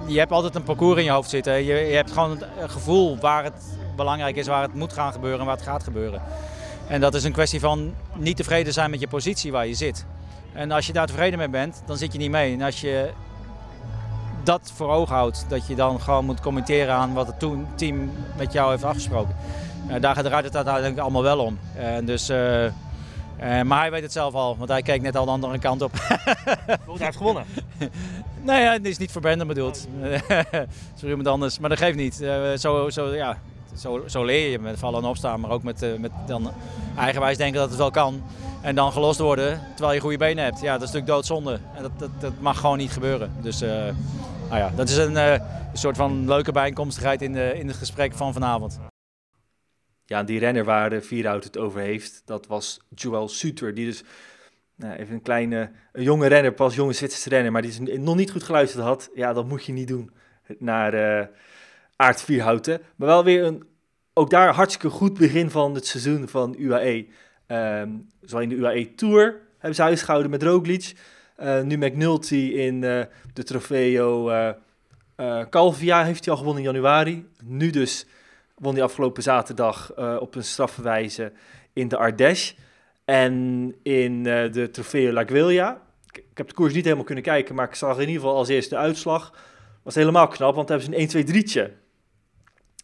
je 0.06 0.18
hebt 0.18 0.32
altijd 0.32 0.54
een 0.54 0.62
parcours 0.62 0.98
in 0.98 1.04
je 1.04 1.10
hoofd 1.10 1.30
zitten. 1.30 1.54
Je, 1.64 1.74
je 1.74 1.94
hebt 1.94 2.12
gewoon 2.12 2.42
het 2.54 2.70
gevoel 2.70 3.18
waar 3.18 3.44
het 3.44 3.78
belangrijk 3.96 4.36
is, 4.36 4.46
waar 4.46 4.62
het 4.62 4.74
moet 4.74 4.92
gaan 4.92 5.12
gebeuren 5.12 5.40
en 5.40 5.46
waar 5.46 5.56
het 5.56 5.64
gaat 5.64 5.82
gebeuren. 5.82 6.22
En 6.86 7.00
dat 7.00 7.14
is 7.14 7.24
een 7.24 7.32
kwestie 7.32 7.60
van 7.60 7.94
niet 8.14 8.36
tevreden 8.36 8.72
zijn 8.72 8.90
met 8.90 9.00
je 9.00 9.08
positie 9.08 9.52
waar 9.52 9.66
je 9.66 9.74
zit. 9.74 10.06
En 10.52 10.70
als 10.70 10.86
je 10.86 10.92
daar 10.92 11.06
tevreden 11.06 11.38
mee 11.38 11.48
bent, 11.48 11.82
dan 11.86 11.96
zit 11.96 12.12
je 12.12 12.18
niet 12.18 12.30
mee. 12.30 12.54
En 12.54 12.62
als 12.62 12.80
je 12.80 13.10
dat 14.42 14.72
voor 14.74 14.88
ogen 14.88 15.14
houdt, 15.14 15.44
dat 15.48 15.66
je 15.66 15.74
dan 15.74 16.00
gewoon 16.00 16.24
moet 16.24 16.40
commenteren 16.40 16.94
aan 16.94 17.12
wat 17.12 17.26
het 17.26 17.46
team 17.74 18.10
met 18.36 18.52
jou 18.52 18.70
heeft 18.70 18.84
afgesproken. 18.84 19.36
Uh, 19.88 20.00
daar 20.00 20.14
gaat 20.14 20.24
het 20.44 20.56
uiteindelijk 20.56 20.98
allemaal 20.98 21.22
wel 21.22 21.38
om. 21.38 21.58
En 21.76 22.04
dus, 22.04 22.30
uh, 22.30 22.64
uh, 22.64 22.70
maar 23.62 23.80
hij 23.80 23.90
weet 23.90 24.02
het 24.02 24.12
zelf 24.12 24.34
al, 24.34 24.56
want 24.56 24.70
hij 24.70 24.82
keek 24.82 25.02
net 25.02 25.16
al 25.16 25.24
de 25.24 25.30
andere 25.30 25.58
kant 25.58 25.82
op. 25.82 25.92
hij 26.66 26.78
heeft 26.98 27.16
gewonnen. 27.16 27.44
nee, 28.42 28.64
het 28.64 28.86
is 28.86 28.98
niet 28.98 29.12
voor 29.12 29.46
bedoeld. 29.46 29.86
Sorry 30.94 31.08
iemand 31.08 31.26
anders, 31.26 31.58
maar 31.58 31.68
dat 31.68 31.78
geeft 31.78 31.96
niet. 31.96 32.14
zo, 32.58 32.90
zo, 32.90 33.14
ja, 33.14 33.38
zo, 33.76 34.02
zo 34.06 34.24
leer 34.24 34.50
je 34.50 34.58
met 34.58 34.78
vallen 34.78 35.02
en 35.02 35.08
opstaan, 35.08 35.40
maar 35.40 35.50
ook 35.50 35.62
met, 35.62 35.98
met 35.98 36.10
dan 36.26 36.50
eigenwijs 36.96 37.36
denken 37.36 37.60
dat 37.60 37.68
het 37.68 37.78
wel 37.78 37.90
kan. 37.90 38.22
En 38.60 38.74
dan 38.74 38.92
gelost 38.92 39.18
worden 39.18 39.60
terwijl 39.74 39.94
je 39.94 40.00
goede 40.00 40.16
benen 40.16 40.44
hebt. 40.44 40.60
Ja, 40.60 40.72
dat 40.72 40.88
is 40.88 40.92
natuurlijk 40.92 41.12
doodzonde. 41.12 41.60
En 41.74 41.82
dat, 41.82 41.90
dat, 41.96 42.10
dat 42.18 42.32
mag 42.40 42.60
gewoon 42.60 42.78
niet 42.78 42.92
gebeuren. 42.92 43.32
Dus 43.40 43.62
uh, 43.62 43.70
nou 44.50 44.62
ja, 44.62 44.70
dat 44.76 44.88
is 44.88 44.96
een, 44.96 45.16
een, 45.16 45.40
soort 45.72 45.96
van 45.96 46.28
leuke 46.28 46.52
bijeenkomstigheid 46.52 47.22
in, 47.22 47.32
de, 47.32 47.52
in 47.58 47.68
het 47.68 47.76
gesprek 47.76 48.12
van 48.12 48.32
vanavond. 48.32 48.80
Ja, 50.04 50.22
die 50.22 50.38
renner 50.38 50.64
waar 50.64 51.02
Vierhout 51.02 51.44
het 51.44 51.58
over 51.58 51.80
heeft, 51.80 52.22
dat 52.24 52.46
was 52.46 52.80
Joel 52.94 53.28
Suter. 53.28 53.74
Die 53.74 53.86
dus 53.86 54.02
nou, 54.76 54.96
even 54.96 55.14
een 55.14 55.22
kleine, 55.22 55.70
een 55.92 56.02
jonge 56.02 56.26
renner, 56.26 56.52
pas 56.52 56.74
jonge 56.74 56.92
Zwitserse 56.92 57.28
renner, 57.28 57.52
maar 57.52 57.62
die 57.62 57.98
nog 57.98 58.16
niet 58.16 58.30
goed 58.30 58.42
geluisterd 58.42 58.84
had. 58.84 59.10
Ja, 59.14 59.32
dat 59.32 59.46
moet 59.46 59.64
je 59.64 59.72
niet 59.72 59.88
doen 59.88 60.10
naar 60.58 60.94
uh, 60.94 61.26
Aard 61.96 62.22
Vierhouten. 62.22 62.80
Maar 62.96 63.08
wel 63.08 63.24
weer 63.24 63.44
een, 63.44 63.64
ook 64.12 64.30
daar 64.30 64.54
hartstikke 64.54 64.96
goed 64.96 65.18
begin 65.18 65.50
van 65.50 65.74
het 65.74 65.86
seizoen 65.86 66.28
van 66.28 66.54
UAE. 66.58 67.06
Um, 67.46 68.08
zowel 68.20 68.42
in 68.42 68.48
de 68.48 68.54
UAE 68.54 68.94
Tour 68.94 69.40
hebben 69.52 69.74
ze 69.74 69.82
huisgehouden 69.82 70.30
met 70.30 70.42
Roglic. 70.42 70.94
Uh, 71.42 71.60
nu 71.60 71.76
McNulty 71.76 72.34
in 72.36 72.74
uh, 72.74 73.02
de 73.32 73.42
Trofeo 73.42 74.30
uh, 74.30 75.44
Calvia 75.50 76.04
heeft 76.04 76.24
hij 76.24 76.34
al 76.34 76.38
gewonnen 76.38 76.64
in 76.64 76.72
januari. 76.72 77.28
Nu 77.44 77.70
dus 77.70 78.06
won 78.54 78.74
hij 78.74 78.82
afgelopen 78.82 79.22
zaterdag 79.22 79.92
op 80.20 80.34
een 80.34 80.44
strafverwijze 80.44 81.32
in 81.72 81.88
de 81.88 81.96
Ardèche. 81.96 82.54
En 83.04 83.74
in 83.82 84.22
de 84.22 84.68
Trofeo 84.72 85.12
La 85.12 85.24
Guilia. 85.24 85.80
Ik, 86.12 86.24
heb 86.34 86.48
de 86.48 86.54
koers 86.54 86.74
niet 86.74 86.84
helemaal 86.84 87.04
kunnen 87.04 87.24
kijken, 87.24 87.54
maar 87.54 87.68
ik 87.68 87.74
zag 87.74 87.94
in 87.94 88.00
ieder 88.00 88.14
geval 88.14 88.36
als 88.36 88.48
eerste 88.48 88.74
de 88.74 88.80
uitslag. 88.80 89.34
Was 89.82 89.94
helemaal 89.94 90.28
knap, 90.28 90.54
want 90.54 90.68
hebben 90.68 90.86
ze 90.86 91.18
een 91.18 91.26
1-2-3'tje 91.26 91.70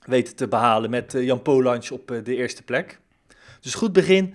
weten 0.04 0.36
te 0.36 0.48
behalen 0.48 0.90
met 0.90 1.12
Jan 1.12 1.42
Polansch 1.42 1.90
op 1.90 2.20
de 2.24 2.36
eerste 2.36 2.62
plek. 2.62 3.00
Dus 3.60 3.74
goed 3.74 3.92
begin 3.92 4.34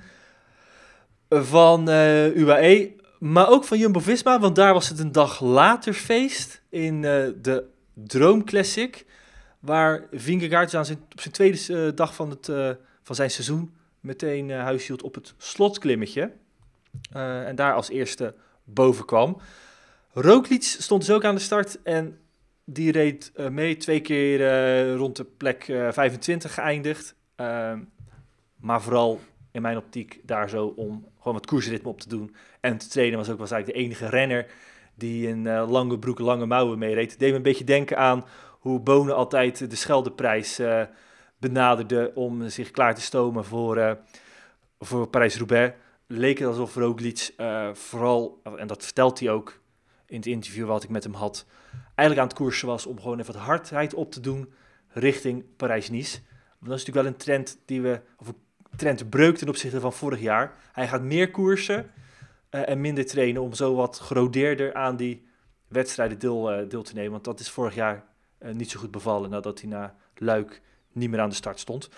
van 1.29 1.89
UAE, 1.89 2.91
maar 3.21 3.49
ook 3.49 3.63
van 3.63 3.77
Jumbo-Visma, 3.77 4.39
want 4.39 4.55
daar 4.55 4.73
was 4.73 4.89
het 4.89 4.99
een 4.99 5.11
dag 5.11 5.41
later 5.41 5.93
feest 5.93 6.61
in 6.69 6.95
uh, 6.95 7.01
de 7.41 7.65
Droom 7.93 8.43
Classic, 8.43 9.05
waar 9.59 10.07
Vingegaard 10.11 10.75
aan 10.75 10.85
zijn, 10.85 10.99
op 11.11 11.21
zijn 11.21 11.33
tweede 11.33 11.57
uh, 11.69 11.95
dag 11.95 12.15
van, 12.15 12.29
het, 12.29 12.45
van 13.03 13.15
zijn 13.15 13.31
seizoen 13.31 13.73
meteen 13.99 14.49
huis 14.49 14.87
hield 14.87 15.01
op 15.01 15.15
het 15.15 15.33
slotklimmetje 15.37 16.31
en 17.11 17.55
daar 17.55 17.73
als 17.73 17.89
eerste 17.89 18.33
boven 18.63 19.05
kwam. 19.05 19.41
Stond 20.59 21.05
dus 21.05 21.15
ook 21.15 21.25
aan 21.25 21.35
de 21.35 21.41
start 21.41 21.81
en 21.83 22.19
die 22.65 22.91
reed 22.91 23.31
mee, 23.49 23.77
twee 23.77 24.01
keer 24.01 24.95
rond 24.95 25.15
de 25.15 25.23
plek 25.23 25.63
25 25.63 26.53
geëindigd. 26.53 27.15
maar 28.55 28.81
vooral 28.81 29.19
in 29.51 29.61
mijn 29.61 29.77
optiek 29.77 30.19
daar 30.23 30.49
zo 30.49 30.73
om 30.75 31.10
gewoon 31.21 31.37
wat 31.37 31.45
koersritme 31.45 31.89
op 31.89 31.99
te 31.99 32.09
doen. 32.09 32.35
En 32.59 32.77
te 32.77 32.87
trainen 32.87 33.17
was 33.17 33.29
ook 33.29 33.37
was 33.37 33.51
eigenlijk 33.51 33.79
de 33.79 33.85
enige 33.85 34.09
renner 34.09 34.45
die 34.95 35.27
in 35.27 35.45
uh, 35.45 35.69
lange 35.69 35.99
broeken, 35.99 36.25
lange 36.25 36.45
mouwen 36.45 36.79
meereed. 36.79 37.19
deed 37.19 37.29
me 37.29 37.35
een 37.35 37.41
beetje 37.41 37.63
denken 37.63 37.97
aan 37.97 38.25
hoe 38.59 38.79
Bonen 38.79 39.15
altijd 39.15 39.69
de 39.69 39.75
Scheldeprijs 39.75 40.59
uh, 40.59 40.83
benaderde 41.37 42.11
om 42.15 42.49
zich 42.49 42.71
klaar 42.71 42.95
te 42.95 43.01
stomen 43.01 43.45
voor, 43.45 43.77
uh, 43.77 43.91
voor 44.79 45.07
Parijs-Roubaix. 45.07 45.75
Leek 46.07 46.39
het 46.39 46.47
alsof 46.47 46.75
Roglic 46.75 47.33
vooral, 47.73 48.41
en 48.55 48.67
dat 48.67 48.83
vertelt 48.83 49.19
hij 49.19 49.29
ook 49.29 49.59
in 50.05 50.17
het 50.17 50.25
interview 50.25 50.65
wat 50.65 50.83
ik 50.83 50.89
met 50.89 51.03
hem 51.03 51.13
had, 51.13 51.45
eigenlijk 51.95 52.19
aan 52.19 52.27
het 52.27 52.37
koersen 52.37 52.67
was 52.67 52.85
om 52.85 52.99
gewoon 52.99 53.19
even 53.19 53.33
wat 53.33 53.41
hardheid 53.41 53.93
op 53.93 54.11
te 54.11 54.19
doen 54.19 54.53
richting 54.87 55.45
Parijs-Nice. 55.57 56.19
Dat 56.59 56.79
is 56.79 56.85
natuurlijk 56.85 56.95
wel 56.95 57.05
een 57.05 57.17
trend 57.17 57.59
die 57.65 57.81
we, 57.81 58.01
of 58.17 58.27
een 58.27 58.35
trend 58.81 59.09
breuk 59.09 59.37
ten 59.37 59.47
opzichte 59.47 59.79
van 59.79 59.93
vorig 59.93 60.19
jaar. 60.19 60.53
Hij 60.71 60.87
gaat 60.87 61.01
meer 61.01 61.31
koersen 61.31 61.91
uh, 62.51 62.69
en 62.69 62.81
minder 62.81 63.05
trainen 63.05 63.41
om 63.41 63.53
zo 63.53 63.75
wat 63.75 63.99
gerodeerder 63.99 64.73
aan 64.73 64.95
die 64.95 65.27
wedstrijden 65.67 66.19
deel, 66.19 66.53
uh, 66.53 66.69
deel 66.69 66.83
te 66.83 66.93
nemen. 66.93 67.11
Want 67.11 67.23
dat 67.23 67.39
is 67.39 67.49
vorig 67.49 67.75
jaar 67.75 68.03
uh, 68.39 68.53
niet 68.53 68.71
zo 68.71 68.79
goed 68.79 68.91
bevallen 68.91 69.29
nadat 69.29 69.61
hij 69.61 69.69
na 69.69 69.95
Luik 70.15 70.61
niet 70.91 71.09
meer 71.09 71.19
aan 71.19 71.29
de 71.29 71.35
start 71.35 71.59
stond. 71.59 71.89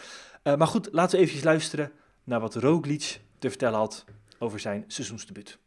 maar 0.43 0.67
goed, 0.67 0.89
laten 0.91 1.19
we 1.19 1.25
even 1.25 1.43
luisteren 1.43 1.91
naar 2.23 2.39
wat 2.39 2.55
Roglic 2.55 3.19
te 3.39 3.49
vertellen 3.49 3.79
had 3.79 4.05
over 4.39 4.59
zijn 4.59 4.83
seizoensdebuut. 4.87 5.57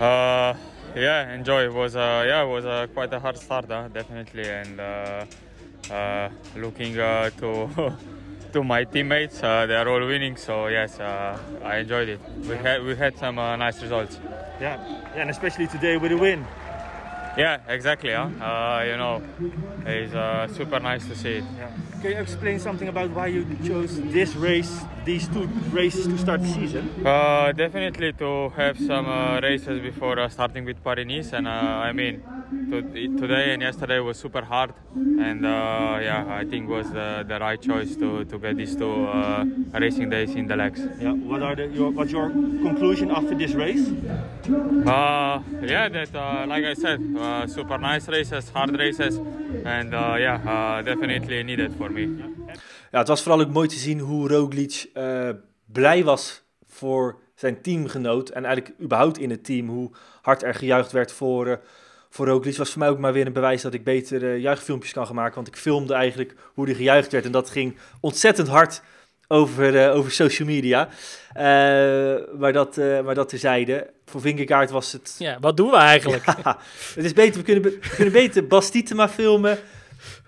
Uh, 0.00 0.54
yeah, 0.94 1.30
enjoy. 1.30 1.62
It 1.62 1.72
was 1.72 1.94
uh, 1.94 2.00
yeah, 2.00 2.42
it 2.42 2.48
was 2.48 2.64
uh, 2.64 2.94
quite 2.94 3.14
a 3.14 3.18
hard 3.18 3.38
start, 3.38 3.68
definitely, 3.92 4.50
and 4.50 4.80
looking 6.54 6.94
to 7.36 7.68
to 8.54 8.62
my 8.62 8.84
teammates. 8.84 9.42
Uh, 9.42 9.66
they 9.66 9.74
are 9.74 9.88
all 9.88 10.06
winning, 10.06 10.36
so 10.36 10.68
yes, 10.68 11.00
uh, 11.00 11.36
I 11.64 11.78
enjoyed 11.78 12.08
it. 12.08 12.20
We 12.48 12.56
had 12.56 12.84
we 12.84 12.94
had 12.94 13.18
some 13.18 13.36
uh, 13.38 13.56
nice 13.56 13.82
results. 13.82 14.18
Yeah, 14.60 14.78
yeah, 14.78 15.22
and 15.22 15.30
especially 15.30 15.66
today 15.66 15.96
with 15.96 16.12
a 16.12 16.16
win. 16.16 16.46
Yeah, 17.36 17.58
exactly. 17.66 18.12
Huh? 18.12 18.30
Uh, 18.40 18.84
you 18.86 18.96
know, 18.96 19.22
it's 19.84 20.14
uh, 20.14 20.46
super 20.54 20.78
nice 20.78 21.04
to 21.08 21.16
see 21.16 21.38
it. 21.38 21.44
Yeah. 21.58 21.93
Can 22.04 22.12
you 22.12 22.18
explain 22.18 22.58
something 22.58 22.88
about 22.88 23.08
why 23.12 23.28
you 23.28 23.46
chose 23.64 23.98
this 24.12 24.36
race, 24.36 24.82
these 25.06 25.26
two 25.26 25.46
races 25.72 26.06
to 26.06 26.18
start 26.18 26.42
the 26.42 26.48
season? 26.48 27.06
Uh, 27.06 27.50
definitely 27.52 28.12
to 28.12 28.50
have 28.50 28.78
some 28.78 29.06
races 29.42 29.80
before 29.80 30.28
starting 30.28 30.66
with 30.66 30.84
Paris-Nice, 30.84 31.32
and 31.32 31.48
I 31.48 31.92
mean, 31.92 32.22
to, 32.70 32.82
today 33.16 33.54
and 33.54 33.62
yesterday 33.62 34.00
was 34.00 34.18
super 34.18 34.42
hard, 34.42 34.74
and 34.94 35.46
uh, 35.46 35.98
yeah, 36.02 36.26
I 36.28 36.44
think 36.44 36.68
was 36.68 36.90
the, 36.90 37.24
the 37.26 37.38
right 37.38 37.58
choice 37.58 37.96
to, 37.96 38.26
to 38.26 38.38
get 38.38 38.58
these 38.58 38.76
two 38.76 39.06
uh, 39.06 39.46
racing 39.72 40.10
days 40.10 40.34
in 40.34 40.46
the 40.46 40.56
legs. 40.56 40.82
Yeah, 41.00 41.12
what 41.12 41.42
are 41.42 41.56
the, 41.56 41.68
your 41.68 41.90
what's 41.90 42.12
your 42.12 42.28
conclusion 42.28 43.12
after 43.12 43.34
this 43.34 43.52
race? 43.54 43.88
Uh, 44.86 45.40
yeah, 45.62 45.88
that 45.88 46.14
uh, 46.14 46.44
like 46.46 46.64
I 46.64 46.74
said, 46.74 47.00
uh, 47.16 47.46
super 47.46 47.78
nice 47.78 48.08
races, 48.08 48.50
hard 48.50 48.78
races, 48.78 49.18
and 49.64 49.94
uh, 49.94 50.16
yeah, 50.18 50.82
definitely 50.84 51.42
needed 51.42 51.74
for 51.76 51.88
me. 51.88 51.93
Ja, 52.90 52.98
het 52.98 53.08
was 53.08 53.22
vooral 53.22 53.40
ook 53.40 53.52
mooi 53.52 53.68
te 53.68 53.78
zien 53.78 53.98
hoe 53.98 54.28
Roglic 54.28 54.90
blij 55.72 56.04
was 56.04 56.42
voor 56.66 57.18
zijn 57.34 57.62
teamgenoot 57.62 58.28
en 58.28 58.44
eigenlijk 58.44 58.80
überhaupt 58.80 59.18
in 59.18 59.30
het 59.30 59.44
team, 59.44 59.68
hoe 59.68 59.90
hard 60.22 60.42
er 60.42 60.54
gejuicht 60.54 60.92
werd 60.92 61.12
voor 61.12 61.60
voor 62.14 62.26
Roglic 62.26 62.56
was 62.56 62.70
voor 62.70 62.78
mij 62.78 62.88
ook 62.88 62.98
maar 62.98 63.12
weer 63.12 63.26
een 63.26 63.32
bewijs 63.32 63.62
dat 63.62 63.74
ik 63.74 63.84
beter 63.84 64.22
uh, 64.22 64.38
juichfilmpjes 64.38 64.92
kan 64.92 65.06
gaan 65.06 65.14
maken. 65.14 65.34
Want 65.34 65.46
ik 65.46 65.56
filmde 65.56 65.94
eigenlijk 65.94 66.34
hoe 66.54 66.66
die 66.66 66.74
gejuicht 66.74 67.12
werd. 67.12 67.24
En 67.24 67.32
dat 67.32 67.50
ging 67.50 67.76
ontzettend 68.00 68.48
hard 68.48 68.82
over, 69.28 69.74
uh, 69.74 69.94
over 69.94 70.10
social 70.12 70.48
media. 70.48 70.88
Uh, 71.36 72.38
maar, 72.38 72.52
dat, 72.52 72.76
maar 72.76 73.14
dat 73.14 73.28
terzijde. 73.28 73.90
Voor 74.04 74.20
Vingegaard 74.20 74.70
was 74.70 74.92
het... 74.92 75.14
Ja, 75.18 75.36
wat 75.40 75.56
doen 75.56 75.70
we 75.70 75.76
eigenlijk? 75.76 76.24
het 76.94 77.04
is 77.04 77.12
beter, 77.12 77.38
we 77.38 77.42
kunnen, 77.42 77.62
we 77.62 77.78
kunnen 77.96 78.12
beter 78.12 78.46
Bas 78.46 78.70
Tietema 78.70 79.08
filmen... 79.08 79.58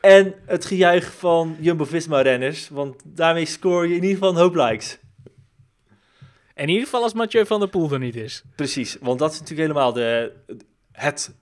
en 0.07 0.35
het 0.45 0.65
gejuich 0.65 1.13
van 1.13 1.57
Jumbo-Visma-renners. 1.61 2.69
Want 2.69 3.03
daarmee 3.05 3.47
score 3.47 3.89
je 3.89 3.95
in 3.95 4.03
ieder 4.03 4.17
geval 4.17 4.31
een 4.31 4.37
hoop 4.37 4.55
likes. 4.55 4.99
In 6.55 6.69
ieder 6.69 6.85
geval 6.85 7.03
als 7.03 7.13
Mathieu 7.13 7.47
van 7.47 7.61
der 7.61 7.69
Poel 7.69 7.93
er 7.93 7.99
niet 7.99 8.17
is. 8.17 8.43
Precies, 8.57 8.97
want 9.01 9.19
dat 9.19 9.33
is 9.33 9.41
natuurlijk 9.41 9.69
helemaal 9.69 9.93
de, 9.93 10.33
het 10.93 11.35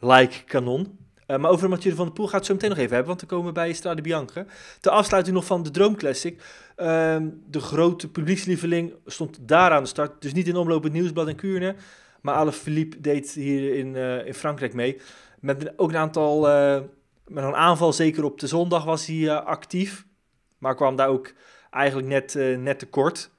like 0.00 0.44
kanon. 0.44 0.98
Uh, 1.26 1.36
maar 1.36 1.50
over 1.50 1.68
Mathieu 1.68 1.94
van 1.94 2.04
der 2.04 2.14
Poel 2.14 2.26
gaat 2.26 2.34
het 2.34 2.46
zo 2.46 2.52
meteen 2.52 2.68
nog 2.68 2.78
even 2.78 2.90
hebben, 2.90 3.08
want 3.08 3.20
we 3.20 3.26
komen 3.26 3.54
bij 3.54 3.72
Strade 3.72 4.02
Bianca. 4.02 4.46
Ter 4.80 4.92
afsluiting 4.92 5.36
nog 5.36 5.44
van 5.44 5.62
de 5.62 5.70
Droom 5.70 5.96
Classic. 5.96 6.42
Uh, 6.76 7.16
de 7.50 7.60
grote 7.60 8.10
publiekslieveling 8.10 8.94
stond 9.06 9.38
daar 9.40 9.70
aan 9.70 9.82
de 9.82 9.88
start. 9.88 10.22
Dus 10.22 10.32
niet 10.32 10.48
in 10.48 10.56
omloop 10.56 10.82
het 10.82 10.92
Nieuwsblad 10.92 11.28
en 11.28 11.36
Kuurne. 11.36 11.74
Maar 12.20 12.34
Alain 12.34 12.52
Philippe 12.52 13.00
deed 13.00 13.32
hier 13.32 13.74
in, 13.74 13.94
uh, 13.94 14.26
in 14.26 14.34
Frankrijk 14.34 14.74
mee. 14.74 15.00
Met 15.40 15.72
ook 15.78 15.88
een 15.88 15.96
aantal, 15.96 16.48
eh, 16.48 16.80
met 17.26 17.44
een 17.44 17.54
aanval, 17.54 17.92
zeker 17.92 18.24
op 18.24 18.40
de 18.40 18.46
zondag 18.46 18.84
was 18.84 19.06
hij 19.06 19.38
actief. 19.38 20.06
Maar 20.58 20.74
kwam 20.74 20.96
daar 20.96 21.08
ook 21.08 21.32
eigenlijk 21.70 22.08
net, 22.08 22.34
net 22.58 22.78
tekort. 22.78 23.30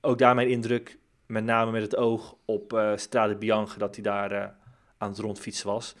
ook 0.00 0.18
daar 0.18 0.34
mijn 0.34 0.48
indruk, 0.48 0.98
met 1.26 1.44
name 1.44 1.70
met 1.70 1.82
het 1.82 1.96
oog 1.96 2.36
op 2.44 2.92
Strade 2.96 3.36
Bianca, 3.36 3.78
dat 3.78 3.94
hij 3.94 4.04
daar 4.04 4.54
aan 4.98 5.08
het 5.08 5.18
rondfietsen 5.18 5.66
was. 5.66 5.96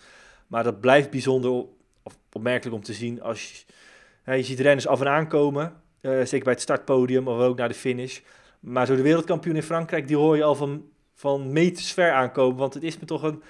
Maar 0.46 0.64
dat 0.64 0.80
blijft 0.80 1.10
bijzonder 1.10 1.50
of 2.02 2.18
opmerkelijk 2.32 2.76
om 2.76 2.82
te 2.82 2.92
zien 2.92 3.22
als 3.22 3.64
je, 4.24 4.36
je 4.36 4.42
ziet 4.42 4.60
renners 4.60 4.86
af 4.86 5.00
en 5.00 5.08
aankomen. 5.08 5.82
eh, 6.00 6.10
zeker 6.10 6.44
bij 6.44 6.52
het 6.52 6.62
startpodium 6.62 7.28
of 7.28 7.40
ook 7.40 7.56
naar 7.56 7.68
de 7.68 7.74
finish. 7.74 8.20
Maar 8.60 8.86
zo 8.86 8.96
de 8.96 9.02
wereldkampioen 9.02 9.56
in 9.56 9.62
Frankrijk, 9.62 10.06
die 10.06 10.16
hoor 10.16 10.36
je 10.36 10.44
al 10.44 10.54
van, 10.54 10.84
van 11.14 11.52
meters 11.52 11.92
ver 11.92 12.12
aankomen. 12.12 12.56
Want 12.56 12.74
het 12.74 12.82
is 12.82 12.98
me 12.98 13.06
toch 13.06 13.22
een 13.22 13.42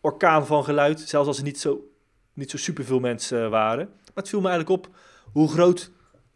orkaan 0.00 0.46
van 0.46 0.64
geluid. 0.64 1.00
Zelfs 1.00 1.28
als 1.28 1.38
er 1.38 1.44
niet 1.44 1.60
zo, 1.60 1.91
niet 2.32 2.50
zo 2.50 2.56
superveel 2.56 3.00
mensen 3.00 3.44
eh, 3.44 3.48
waren. 3.48 3.86
Maar 3.86 4.14
het 4.14 4.28
viel 4.28 4.40
me 4.40 4.48
eigenlijk 4.48 4.86
op 4.86 4.94
hoe 5.32 5.48
groot 5.48 5.90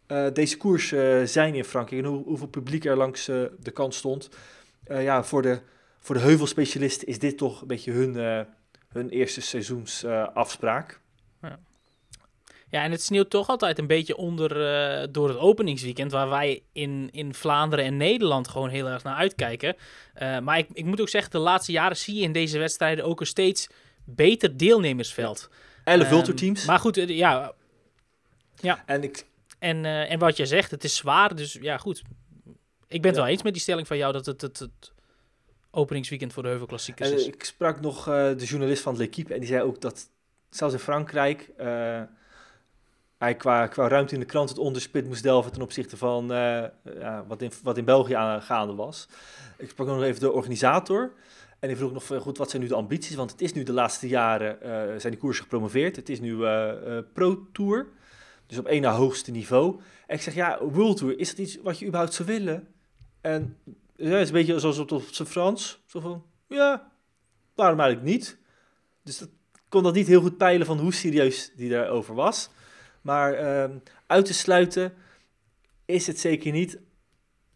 eh, 0.07 0.25
deze 0.33 0.57
koers 0.57 0.91
eh, 0.91 1.23
zijn 1.23 1.55
in 1.55 1.63
Frankrijk. 1.63 2.03
En 2.03 2.09
hoe, 2.09 2.23
hoeveel 2.23 2.47
publiek 2.47 2.85
er 2.85 2.97
langs 2.97 3.25
de 3.25 3.71
kant 3.73 3.93
stond. 3.93 4.29
Ja, 4.87 5.23
voor 5.23 5.41
de, 5.41 5.59
voor 5.99 6.15
de 6.15 6.21
heuvelspecialisten 6.21 7.07
is 7.07 7.19
dit 7.19 7.37
toch 7.37 7.61
een 7.61 7.67
beetje 7.67 7.91
hun, 7.91 8.45
hun 8.87 9.09
eerste 9.09 9.41
seizoensafspraak. 9.41 10.99
Ja, 12.69 12.83
en 12.83 12.91
het 12.91 13.01
sneeuwt 13.01 13.29
toch 13.29 13.47
altijd 13.47 13.79
een 13.79 13.87
beetje 13.87 14.17
onder 14.17 14.49
door 15.11 15.29
het 15.29 15.37
openingsweekend, 15.37 16.11
waar 16.11 16.29
wij 16.29 16.63
in, 16.71 17.09
in 17.11 17.33
Vlaanderen 17.33 17.85
en 17.85 17.97
Nederland 17.97 18.47
gewoon 18.47 18.69
heel 18.69 18.87
erg 18.87 19.03
naar 19.03 19.15
uitkijken. 19.15 19.75
Maar 20.19 20.57
ik, 20.57 20.67
ik 20.73 20.85
moet 20.85 21.01
ook 21.01 21.09
zeggen, 21.09 21.31
de 21.31 21.37
laatste 21.37 21.71
jaren 21.71 21.97
zie 21.97 22.15
je 22.15 22.21
in 22.21 22.31
deze 22.31 22.57
wedstrijden 22.57 23.05
ook 23.05 23.19
een 23.19 23.25
steeds 23.25 23.67
beter 24.05 24.57
deelnemersveld. 24.57 25.49
Elf 25.87 26.01
Ehm, 26.01 26.09
Vulture-teams. 26.09 26.65
Maar 26.65 26.79
goed, 26.79 26.97
eh, 26.97 27.07
ja. 27.07 27.53
ja. 28.55 28.83
En, 28.85 29.03
ik... 29.03 29.25
en, 29.59 29.85
eh, 29.85 30.11
en 30.11 30.19
wat 30.19 30.37
je 30.37 30.45
zegt, 30.45 30.71
het 30.71 30.83
is 30.83 30.95
zwaar, 30.95 31.35
dus 31.35 31.53
ja, 31.61 31.77
goed. 31.77 32.01
Ik 32.87 33.01
ben 33.01 33.05
het 33.11 33.15
Ja. 33.15 33.21
wel 33.21 33.31
eens 33.31 33.43
met 33.43 33.53
die 33.53 33.61
stelling 33.61 33.87
van 33.87 33.97
jou 33.97 34.13
dat 34.13 34.25
het 34.25 34.41
het, 34.41 34.59
het 34.59 34.93
openingsweekend 35.71 36.33
voor 36.33 36.43
de 36.43 36.49
Heuvelklassiekers 36.49 37.09
En 37.09 37.15
is. 37.15 37.27
ik 37.27 37.43
sprak 37.43 37.81
nog 37.81 38.07
eh, 38.07 38.13
de 38.37 38.45
journalist 38.45 38.81
van 38.81 38.97
L'Equipe 38.97 39.33
en 39.33 39.39
die 39.39 39.49
zei 39.49 39.61
ook 39.61 39.81
dat 39.81 40.09
zelfs 40.49 40.73
in 40.73 40.79
Frankrijk 40.79 41.49
eh, 41.57 42.01
hij 43.17 43.35
qua, 43.35 43.67
qua 43.67 43.87
ruimte 43.87 44.13
in 44.13 44.19
de 44.19 44.25
krant 44.25 44.49
het 44.49 44.57
onderspit 44.57 45.05
moest 45.07 45.23
delven 45.23 45.51
ten 45.51 45.61
opzichte 45.61 45.97
van 45.97 46.31
eh, 46.31 46.63
ja, 46.99 47.25
wat, 47.27 47.41
in, 47.41 47.51
wat 47.63 47.77
in 47.77 47.85
België 47.85 48.13
aan, 48.13 48.41
gaande 48.41 48.73
was. 48.75 49.07
Ik 49.57 49.69
sprak 49.69 49.87
nog 49.87 50.03
even 50.03 50.19
de 50.19 50.31
organisator 50.31 51.11
en 51.59 51.67
die 51.67 51.77
vroeg 51.77 51.91
nog 51.91 52.05
van, 52.05 52.19
goed, 52.19 52.37
wat 52.37 52.49
zijn 52.49 52.61
nu 52.61 52.67
de 52.67 52.75
ambities? 52.75 53.15
Want 53.15 53.31
het 53.31 53.41
is 53.41 53.53
nu 53.53 53.63
de 53.63 53.73
laatste 53.73 54.07
jaren, 54.07 54.61
eh, 54.61 54.99
zijn 54.99 55.11
die 55.11 55.21
koersen 55.21 55.43
gepromoveerd. 55.43 55.95
Het 55.95 56.09
is 56.09 56.19
nu 56.19 56.43
eh, 56.43 56.97
eh, 56.97 57.03
Pro 57.13 57.47
Tour, 57.51 57.87
dus 58.45 58.57
op 58.57 58.65
één 58.65 58.81
na 58.81 58.91
hoogste 58.91 59.31
niveau. 59.31 59.79
En 60.07 60.15
ik 60.15 60.21
zeg, 60.21 60.33
ja, 60.33 60.63
World 60.63 60.97
Tour, 60.97 61.19
is 61.19 61.29
dat 61.29 61.37
iets 61.37 61.57
wat 61.61 61.79
je 61.79 61.85
überhaupt 61.85 62.13
zou 62.13 62.27
willen? 62.27 62.67
En 63.21 63.57
het 63.95 64.07
is 64.11 64.27
een 64.27 64.33
beetje 64.33 64.59
zoals 64.59 64.77
op, 64.77 65.03
zijn 65.11 65.27
Frans. 65.27 65.83
Zo 65.85 65.99
van, 65.99 66.25
ja, 66.47 66.91
waarom 67.55 67.79
eigenlijk 67.79 68.09
niet? 68.09 68.37
Dus 69.03 69.17
dat 69.17 69.27
ik 69.53 69.73
kon 69.73 69.83
dat 69.83 69.93
niet 69.93 70.07
heel 70.07 70.21
goed 70.21 70.37
peilen 70.37 70.65
van 70.65 70.79
hoe 70.79 70.93
serieus 70.93 71.51
die 71.55 71.69
daarover 71.69 72.15
was. 72.15 72.49
Maar 73.01 73.33
ehm, 73.33 73.77
uit 74.07 74.25
te 74.25 74.33
sluiten 74.33 74.93
is 75.85 76.07
het 76.07 76.19
zeker 76.19 76.51
niet. 76.51 76.79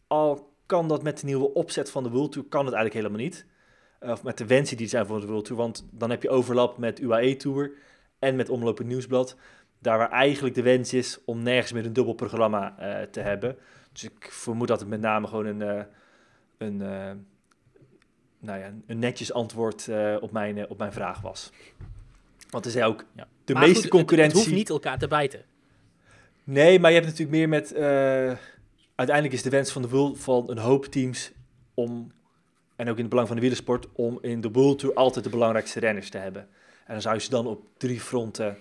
Al 0.08 0.54
kan 0.66 0.88
dat 0.88 1.04
met 1.04 1.20
de 1.20 1.26
nieuwe 1.26 1.54
opzet 1.54 1.92
van 1.92 2.04
de 2.04 2.10
World 2.10 2.32
Tour, 2.32 2.48
kan 2.48 2.66
het 2.66 2.74
eigenlijk 2.74 3.06
helemaal 3.06 3.26
niet. 3.26 3.46
Eh, 4.02 4.12
Of 4.12 4.24
met 4.24 4.38
de 4.38 4.46
wensen 4.46 4.78
die 4.78 4.86
er 4.86 4.92
zijn 4.92 5.06
voor 5.06 5.20
de 5.22 5.28
World 5.28 5.46
Tour. 5.46 5.62
Want 5.62 5.86
dan 5.92 6.10
heb 6.10 6.22
je 6.22 6.30
overlap 6.30 6.78
met 6.78 7.00
UAE 7.00 7.36
Tour 7.36 7.72
en 8.20 8.36
met 8.36 8.50
Omloop 8.50 8.78
het 8.78 8.88
Nieuwsblad. 8.88 9.36
Daar 9.80 9.98
waar 9.98 10.12
eigenlijk 10.12 10.56
de 10.56 10.62
wens 10.62 10.94
is 10.94 11.20
om 11.26 11.44
nergens 11.44 11.72
meer 11.72 11.86
een 11.86 11.94
dubbel 11.94 12.14
programma 12.14 12.76
eh, 12.78 13.02
te 13.08 13.20
hebben. 13.20 13.58
Dus 13.92 14.04
ik 14.04 14.28
vermoed 14.32 14.68
dat 14.68 14.80
het 14.80 14.90
met 14.90 15.00
name 15.02 15.28
gewoon 15.28 15.46
een, 15.46 15.62
eh, 15.62 15.84
een, 16.58 16.78
nou 18.40 18.60
ja, 18.60 18.74
een 18.88 19.00
netjes 19.00 19.34
antwoord 19.34 19.90
op, 20.20 20.32
mijn, 20.32 20.70
op 20.70 20.78
mijn 20.78 20.94
vraag 20.94 21.22
was. 21.22 21.52
Want 22.50 22.66
er 22.66 22.72
zijn 22.72 22.86
ook 22.86 23.06
de 23.46 23.54
Maar 23.54 23.62
meeste 23.62 23.74
goed, 23.76 23.84
het- 23.84 23.92
concurrentie... 23.92 24.38
Het, 24.38 24.46
hoeft 24.48 24.58
niet 24.58 24.70
elkaar 24.70 24.98
te 24.98 25.08
bijten. 25.08 25.42
Nee, 26.44 26.80
maar 26.80 26.92
je 26.92 26.96
hebt 27.02 27.10
natuurlijk 27.10 27.38
meer 27.38 27.50
met... 27.50 27.74
uiteindelijk 28.96 29.34
is 29.36 29.42
de 29.44 29.50
wens 29.50 29.72
van 29.72 29.82
de 29.82 30.12
van 30.16 30.50
een 30.50 30.58
hoop 30.58 30.86
teams 30.86 31.32
om... 31.74 32.12
En 32.82 32.90
ook 32.90 32.96
in 32.96 33.02
het 33.02 33.10
belang 33.10 33.28
van 33.28 33.36
de 33.36 33.42
wielersport... 33.42 33.88
om 33.94 34.18
in 34.22 34.42
de 34.42 34.52
World 34.52 34.80
Tour 34.80 34.96
altijd 34.96 35.24
de 35.24 35.30
belangrijkste 35.30 35.80
renners 35.80 36.10
te 36.10 36.18
hebben. 36.18 36.42
En 36.86 36.94
dan 36.94 37.02
zou 37.02 37.16
je 37.16 37.22
ze 37.22 37.30
dan 37.30 37.48
op 37.48 37.66
drie 37.78 38.00
fronten 38.00 38.58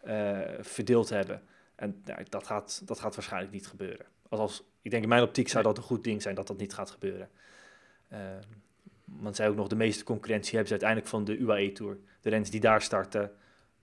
eh, 0.00 0.38
verdeeld 0.60 1.08
hebben. 1.08 1.42
En 1.74 2.02
nou, 2.04 2.22
dat, 2.28 2.46
gaat, 2.46 2.82
dat 2.84 3.00
gaat 3.00 3.14
waarschijnlijk 3.14 3.52
niet 3.52 3.66
gebeuren. 3.66 4.06
Althans, 4.28 4.64
ik 4.82 4.90
denk 4.90 5.02
in 5.02 5.08
mijn 5.08 5.22
optiek 5.22 5.48
zou 5.48 5.64
dat 5.64 5.76
een 5.76 5.82
goed 5.82 6.04
ding 6.04 6.22
zijn 6.22 6.34
dat 6.34 6.46
dat 6.46 6.56
niet 6.56 6.74
gaat 6.74 6.90
gebeuren. 6.90 7.28
Eh, 8.08 8.18
want 9.04 9.36
zij 9.36 9.48
ook 9.48 9.56
nog 9.56 9.68
de 9.68 9.76
meeste 9.76 10.04
concurrentie 10.04 10.58
hebben 10.58 10.78
ze 10.78 10.84
uiteindelijk 10.84 11.10
van 11.10 11.24
de 11.24 11.36
UAE 11.36 11.72
Tour. 11.72 11.98
De 12.20 12.28
renners 12.28 12.50
die 12.50 12.60
daar 12.60 12.82
starten, 12.82 13.32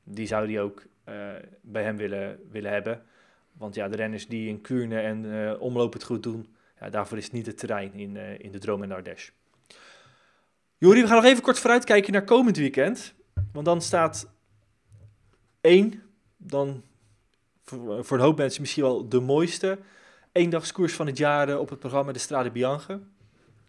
die 0.03 0.27
zou 0.27 0.47
die 0.47 0.59
ook 0.59 0.83
eh, 1.03 1.29
bij 1.61 1.83
hem 1.83 1.97
willen, 1.97 2.39
willen 2.49 2.71
hebben. 2.71 3.05
Want 3.51 3.75
ja, 3.75 3.87
de 3.87 3.95
renners 3.95 4.27
die 4.27 4.47
in 4.47 4.61
Kuurne 4.61 4.99
en 4.99 5.47
eh, 5.47 5.61
omloop 5.61 5.93
het 5.93 6.03
goed 6.03 6.23
doen, 6.23 6.55
ja, 6.79 6.89
daarvoor 6.89 7.17
is 7.17 7.23
het 7.23 7.33
niet 7.33 7.45
het 7.45 7.57
terrein 7.57 7.93
in, 7.93 8.17
in 8.17 8.51
de 8.51 8.59
Droom 8.59 8.83
en 8.83 8.91
Ardèche. 8.91 9.31
Jori, 10.79 11.01
we 11.01 11.07
gaan 11.07 11.15
nog 11.15 11.25
even 11.25 11.43
kort 11.43 11.59
vooruitkijken 11.59 12.13
naar 12.13 12.23
komend 12.23 12.57
weekend. 12.57 13.13
Want 13.53 13.65
dan 13.65 13.81
staat 13.81 14.27
één, 15.61 16.03
dan 16.37 16.83
voor, 17.63 18.17
een 18.17 18.23
hoop 18.23 18.37
mensen 18.37 18.61
misschien 18.61 18.83
wel 18.83 19.09
de 19.09 19.19
mooiste 19.19 19.79
eendagskoers 20.31 20.93
van 20.93 21.07
het 21.07 21.17
jaar 21.17 21.49
eh, 21.49 21.59
op 21.59 21.69
het 21.69 21.79
programma 21.79 22.11
de 22.11 22.19
Strade 22.19 22.51
Bianche. 22.51 22.99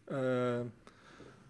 Eh, 0.05 0.61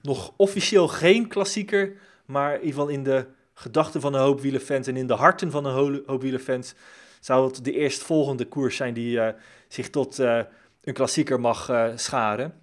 nog 0.03 0.33
officieel 0.37 0.89
geen 0.89 1.29
klassieker, 1.29 1.93
maar 2.25 2.53
in 2.55 2.59
ieder 2.61 2.73
geval 2.75 2.89
in 2.89 3.03
de 3.05 3.27
gedachten 3.55 4.01
van 4.01 4.15
een 4.15 4.21
hoop 4.21 4.41
wielerfans 4.41 4.87
en 4.87 4.97
in 4.97 5.07
de 5.07 5.15
harten 5.15 5.51
van 5.51 5.65
een 5.65 5.75
ho- 5.75 6.03
hoop 6.07 6.23
wielerfans 6.23 6.75
zou 7.21 7.47
het 7.47 7.65
de 7.65 7.73
eerstvolgende 7.73 8.47
koers 8.47 8.77
zijn 8.77 8.95
die 8.95 9.21
eh, 9.21 9.41
zich 9.69 9.91
tot 9.91 10.19
een 10.19 10.93
klassieker 10.93 11.41
mag 11.41 11.71
scharen. 11.95 12.63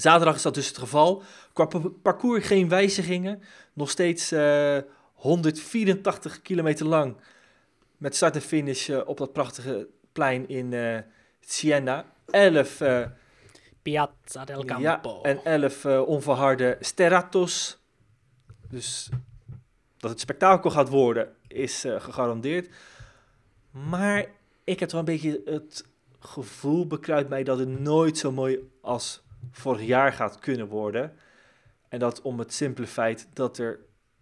Zaterdag 0.00 0.34
is 0.34 0.42
dat 0.42 0.54
dus 0.54 0.68
het 0.68 0.78
geval. 0.78 1.22
Qua 1.52 1.64
pa- 1.64 1.88
parcours 2.02 2.46
geen 2.46 2.68
wijzigingen. 2.68 3.42
Nog 3.72 3.90
steeds 3.90 4.32
eh, 4.32 4.78
184 5.14 6.42
kilometer 6.42 6.86
lang. 6.86 7.16
Met 7.96 8.16
start 8.16 8.34
en 8.34 8.40
finish 8.42 8.88
eh, 8.88 9.00
op 9.08 9.18
dat 9.18 9.32
prachtige 9.32 9.88
plein 10.12 10.48
in 10.48 10.72
eh, 10.72 10.98
Siena. 11.40 12.04
11 12.30 12.80
eh, 12.80 13.06
Piazza 13.82 14.44
del 14.44 14.64
Campo. 14.64 15.18
ja, 15.22 15.28
en 15.30 15.44
11 15.44 15.84
eh, 15.84 16.00
onverharde 16.06 16.76
Sterratos. 16.80 17.78
Dus 18.68 19.08
dat 19.96 20.10
het 20.10 20.20
spektakel 20.20 20.70
gaat 20.70 20.88
worden, 20.88 21.28
is 21.48 21.84
eh, 21.84 22.00
gegarandeerd. 22.00 22.68
Maar 23.70 24.26
ik 24.64 24.80
heb 24.80 24.90
wel 24.90 25.00
een 25.00 25.06
beetje 25.06 25.42
het 25.44 25.84
gevoel 26.18 26.86
bekruipt 26.86 27.28
mij 27.28 27.42
dat 27.44 27.58
het 27.58 27.80
nooit 27.80 28.18
zo 28.18 28.32
mooi 28.32 28.70
als 28.80 29.22
vorig 29.50 29.86
jaar 29.86 30.12
gaat 30.12 30.38
kunnen 30.38 30.68
worden. 30.68 31.16
En 31.88 31.98
dat 31.98 32.22
om 32.22 32.38
het 32.38 32.52
simpele 32.52 32.86
feit 32.86 33.28
dat 33.32 33.58
er 33.58 33.80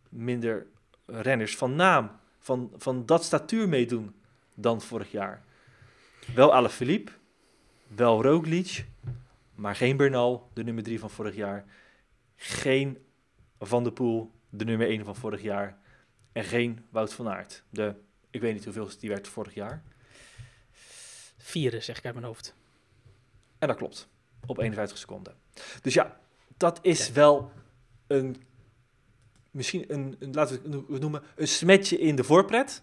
minder 0.09 0.67
renners 1.07 1.57
van 1.57 1.77
naam, 1.77 2.11
van, 2.39 2.73
van 2.77 3.07
dat 3.07 3.25
statuur 3.25 3.69
meedoen 3.69 4.15
dan 4.55 4.81
vorig 4.81 5.11
jaar. 5.11 5.45
Wel 6.35 6.55
Alaphilippe, 6.55 7.13
wel 7.87 8.23
Roglic, 8.23 8.87
maar 9.55 9.77
geen 9.77 9.97
Bernal, 9.97 10.51
de 10.53 10.65
nummer 10.65 10.83
3 10.83 10.99
van 10.99 11.11
vorig 11.11 11.35
jaar. 11.35 11.65
Geen 12.37 12.99
Van 13.59 13.83
der 13.83 13.93
Poel, 13.93 14.33
de 14.51 14.65
nummer 14.65 14.89
1 14.89 15.05
van 15.05 15.17
vorig 15.17 15.43
jaar. 15.43 15.79
En 16.33 16.45
geen 16.45 16.87
Wout 16.91 17.15
van 17.15 17.29
Aert. 17.29 17.63
De, 17.71 17.95
ik 18.31 18.41
weet 18.41 18.55
niet 18.55 18.65
hoeveel 18.65 18.91
die 18.99 19.09
werd 19.11 19.29
vorig 19.29 19.55
jaar. 19.55 19.83
Vierde, 21.37 21.81
zeg 21.81 21.99
ik 21.99 22.05
uit 22.05 22.15
mijn 22.15 22.27
hoofd. 22.27 22.55
En 23.59 23.69
dat 23.69 23.77
klopt. 23.77 24.09
Op 24.47 24.59
51 24.59 24.99
seconden. 24.99 25.35
Dus 25.83 25.95
ja, 25.95 26.21
dat 26.57 26.79
is 26.83 27.13
wel 27.13 27.51
een, 28.07 28.37
misschien 29.51 29.85
een, 29.89 30.17
een 30.19 30.33
laten 30.33 30.63
we 30.63 30.93
het 30.93 31.01
noemen, 31.01 31.23
een 31.37 31.49
smetje 31.49 31.99
in 31.99 32.17
de 32.17 32.25
voorpret. 32.25 32.83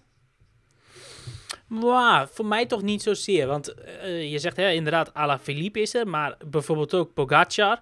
Maar 1.68 2.28
voor 2.30 2.46
mij 2.46 2.66
toch 2.66 2.82
niet 2.82 3.02
zozeer. 3.02 3.48
Want 3.48 3.74
eh, 3.74 4.32
je 4.32 4.40
zegt 4.40 4.58
hè, 4.58 4.72
inderdaad, 4.72 5.14
Ala 5.14 5.40
Philippe 5.40 5.82
is 5.82 5.94
er. 5.94 6.08
Maar 6.08 6.38
bijvoorbeeld 6.48 6.94
ook 6.94 7.14
Pogacar. 7.14 7.82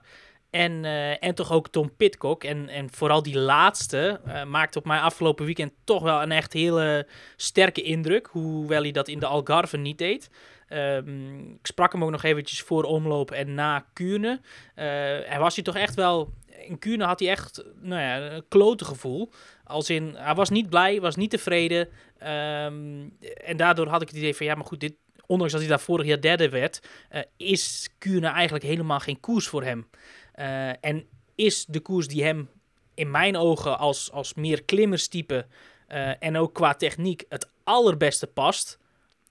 En, 0.50 0.86
eh, 0.86 1.24
en 1.24 1.36
toch 1.36 1.52
ook 1.52 1.68
Tom 1.68 1.96
Pitcock. 1.96 2.44
En, 2.44 2.70
en 2.70 2.92
vooral 2.92 3.24
die 3.24 3.38
laatste 3.38 4.20
eh, 4.26 4.44
maakte 4.44 4.78
op 4.78 4.86
mij 4.86 5.00
afgelopen 5.00 5.46
weekend 5.46 5.72
toch 5.84 6.02
wel 6.02 6.22
een 6.22 6.32
echt 6.32 6.54
hele 6.54 7.08
sterke 7.36 7.82
indruk. 7.82 8.28
Hoewel 8.32 8.82
hij 8.82 8.92
dat 8.92 9.08
in 9.08 9.20
de 9.20 9.26
Algarve 9.26 9.78
niet 9.78 9.98
deed. 9.98 10.30
Ehm, 10.74 11.40
ik 11.40 11.68
sprak 11.68 11.92
hem 11.92 12.04
ook 12.04 12.12
nog 12.12 12.24
eventjes 12.24 12.62
voor 12.62 12.84
omloop 12.84 13.32
en 13.32 13.54
na 13.54 13.86
Kuurne. 13.94 14.40
Eh 14.76 14.86
hij 15.26 15.40
was 15.40 15.56
hij 15.56 15.64
toch 15.64 15.76
echt 15.76 15.96
wel... 15.96 16.34
In 16.68 16.80
Kuurne 16.80 17.06
had 17.06 17.20
hij 17.20 17.30
echt 17.30 17.64
nou 17.82 18.02
ja, 18.02 18.32
een 18.32 18.48
klote 18.48 18.86
gevoel. 18.86 19.32
Als 19.64 19.90
in, 19.90 20.16
hij 20.16 20.36
was 20.36 20.50
niet 20.50 20.70
blij, 20.70 21.02
was 21.02 21.16
niet 21.16 21.30
tevreden. 21.30 21.90
Ehm, 22.18 23.10
en 23.46 23.58
daardoor 23.58 23.88
had 23.88 24.02
ik 24.02 24.08
het 24.08 24.18
idee 24.18 24.36
van, 24.36 24.46
ja, 24.46 24.56
maar 24.56 24.66
goed, 24.66 24.80
dit, 24.80 24.94
ondanks 25.26 25.52
dat 25.54 25.62
hij 25.62 25.70
daar 25.70 25.80
vorig 25.80 26.06
jaar 26.06 26.22
derde 26.22 26.50
werd, 26.50 26.82
eh, 27.10 27.22
is 27.38 27.90
Kuurne 27.98 28.28
eigenlijk 28.28 28.66
helemaal 28.66 29.00
geen 29.00 29.20
koers 29.20 29.48
voor 29.48 29.64
hem. 29.64 29.90
Eh, 30.34 30.86
en 30.86 31.08
is 31.36 31.66
de 31.66 31.80
koers 31.80 32.08
die 32.08 32.24
hem 32.24 32.50
in 32.94 33.12
mijn 33.12 33.38
ogen 33.38 33.78
als, 33.78 34.12
als 34.12 34.34
meer 34.34 34.64
klimmerstype 34.64 35.46
eh, 35.88 36.24
en 36.24 36.38
ook 36.38 36.54
qua 36.54 36.74
techniek 36.74 37.26
het 37.30 37.50
allerbeste 37.64 38.28
past, 38.28 38.80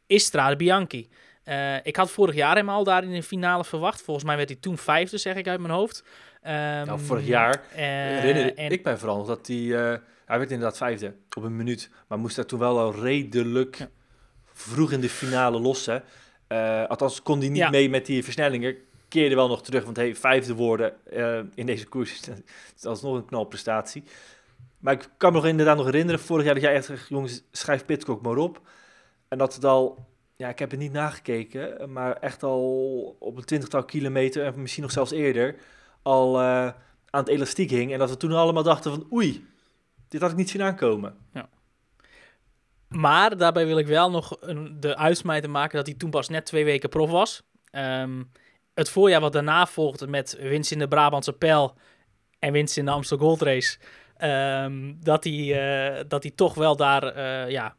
is 0.07 0.25
Strade 0.25 0.57
Bianchi. 0.57 1.09
Eh, 1.45 1.77
ik 1.87 1.97
had 1.97 2.11
vorig 2.11 2.35
jaar 2.35 2.57
hem 2.57 2.69
al 2.69 2.85
daar 2.85 3.03
in 3.05 3.13
de 3.13 3.23
finale 3.23 3.65
verwacht. 3.65 4.03
Volgens 4.03 4.27
mij 4.27 4.37
werd 4.37 4.49
hij 4.49 4.59
toen 4.61 4.79
vijfde, 4.79 5.19
zeg 5.19 5.37
ik 5.37 5.49
uit 5.49 5.61
mijn 5.61 5.73
hoofd. 5.73 6.05
Ehm, 6.43 6.87
Nou, 6.87 7.01
vorig 7.01 7.27
jaar 7.27 7.55
eh, 7.73 7.77
herinner 7.79 8.55
en- 8.57 8.71
ik 8.71 8.85
mij 8.85 8.97
vooral 8.97 9.17
nog 9.17 9.27
dat 9.27 9.47
hij... 9.47 9.57
eh, 9.57 9.99
hij 10.27 10.39
werd 10.39 10.51
inderdaad 10.51 10.77
vijfde 10.77 11.15
op 11.37 11.43
een 11.43 11.57
minuut. 11.57 11.91
Maar 12.09 12.19
moest 12.19 12.37
daar 12.37 12.47
toen 12.47 12.59
wel 12.59 12.79
al 12.79 12.95
redelijk 12.95 13.87
vroeg 14.53 14.93
in 14.93 15.01
de 15.01 15.09
finale 15.09 15.61
lossen. 15.61 16.03
Althans, 16.89 17.23
kon 17.23 17.39
hij 17.39 17.49
niet 17.49 17.57
Ja. 17.57 17.71
mee 17.71 17.91
met 17.91 18.07
die 18.07 18.25
versnellingen. 18.25 18.77
Keerde 19.09 19.35
wel 19.35 19.49
nog 19.49 19.63
terug, 19.63 19.85
want 19.85 19.97
hey, 19.97 20.15
vijfde 20.15 20.55
worden 20.55 20.93
in 21.55 21.67
deze 21.67 21.87
koers 21.87 22.13
is 22.21 22.29
is 22.77 22.85
alsnog 22.85 23.17
een 23.17 23.25
knalprestatie. 23.25 24.03
Maar 24.79 24.93
ik 24.95 25.09
kan 25.17 25.33
me 25.33 25.39
nog 25.39 25.47
inderdaad 25.47 25.77
nog 25.77 25.87
herinneren, 25.87 26.21
vorig 26.21 26.45
jaar 26.45 26.55
dat 26.55 26.63
jij 26.63 26.75
echt 26.75 26.85
zegt, 26.85 27.09
jongens, 27.09 27.43
schrijf 27.53 27.85
Pitcock 27.85 28.23
maar 28.23 28.37
op. 28.37 28.61
En 29.29 29.39
dat 29.39 29.55
het 29.55 29.65
al, 29.65 30.07
ja, 30.43 30.49
ik 30.49 30.59
heb 30.59 30.71
het 30.71 30.81
niet 30.81 30.93
nagekeken, 30.93 31.93
maar 31.93 32.17
echt 32.17 32.43
al 32.43 33.17
op 33.19 33.37
een 33.37 33.45
twintigtal 33.45 33.85
kilometer, 33.85 34.45
en 34.45 34.61
misschien 34.61 34.83
nog 34.83 34.93
zelfs 34.93 35.11
eerder, 35.11 35.57
al 36.03 36.41
eh, 36.41 36.67
aan 37.11 37.21
het 37.21 37.29
elastiek 37.29 37.71
hing. 37.71 37.93
En 37.93 37.99
dat 37.99 38.11
we 38.11 38.17
toen 38.17 38.33
allemaal 38.33 38.63
dachten 38.63 38.91
van, 38.91 39.07
oei, 39.13 39.47
dit 40.09 40.21
had 40.21 40.31
ik 40.31 40.37
niet 40.37 40.51
zien 40.51 40.63
aankomen. 40.63 41.17
Maar 42.89 43.37
daarbij 43.37 43.67
wil 43.67 43.79
ik 43.79 43.87
wel 43.87 44.11
nog 44.11 44.37
een, 44.41 44.77
de 44.81 44.97
uitsmijter 44.97 45.51
maken 45.51 45.77
dat 45.77 45.87
hij 45.87 45.97
toen 45.97 46.11
pas 46.11 46.29
net 46.29 46.47
twee 46.47 46.65
weken 46.65 46.89
prof 46.89 47.11
was. 47.11 47.43
Ehm, 47.71 48.23
het 48.75 48.89
voorjaar 48.89 49.21
wat 49.21 49.33
daarna 49.33 49.67
volgde 49.67 50.07
met 50.07 50.37
winst 50.41 50.73
in 50.73 50.79
de 50.79 50.89
Brabantse 50.89 51.33
Pijl 51.33 51.75
en 52.39 52.53
winst 52.53 52.77
in 52.77 52.85
de 52.85 52.91
Amstel 52.91 53.19
Gold 53.19 53.43
Race. 53.43 53.79
ehm, 54.17 54.93
dat, 55.01 55.25
hij, 55.25 55.39
eh, 55.97 56.05
dat 56.09 56.23
hij 56.23 56.33
toch 56.33 56.55
wel 56.55 56.77
daar 56.77 57.03
eh, 57.03 57.51
ja, 57.51 57.77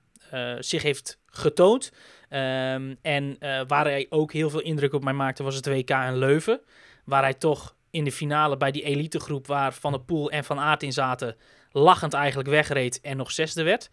zich 0.59 0.83
heeft 0.83 1.19
getoond. 1.25 1.91
Ehm, 2.33 2.95
en 3.01 3.35
eh, 3.39 3.61
waar 3.67 3.85
hij 3.85 4.07
ook 4.09 4.33
heel 4.33 4.49
veel 4.49 4.61
indruk 4.61 4.93
op 4.93 5.03
mij 5.03 5.13
maakte 5.13 5.43
was 5.43 5.55
het 5.55 5.67
WK 5.67 5.89
in 5.89 6.17
Leuven. 6.17 6.61
Waar 7.05 7.21
hij 7.21 7.33
toch 7.33 7.75
in 7.91 8.03
de 8.03 8.11
finale 8.11 8.57
bij 8.57 8.71
die 8.71 8.83
elitegroep 8.83 9.47
waar 9.47 9.73
Van 9.73 9.91
der 9.91 10.01
Poel 10.01 10.31
en 10.31 10.43
Van 10.43 10.59
Aert 10.59 10.83
in 10.83 10.93
zaten... 10.93 11.35
lachend 11.71 12.13
eigenlijk 12.13 12.49
wegreed 12.49 13.01
en 13.01 13.17
nog 13.17 13.31
zesde 13.31 13.63
werd. 13.63 13.89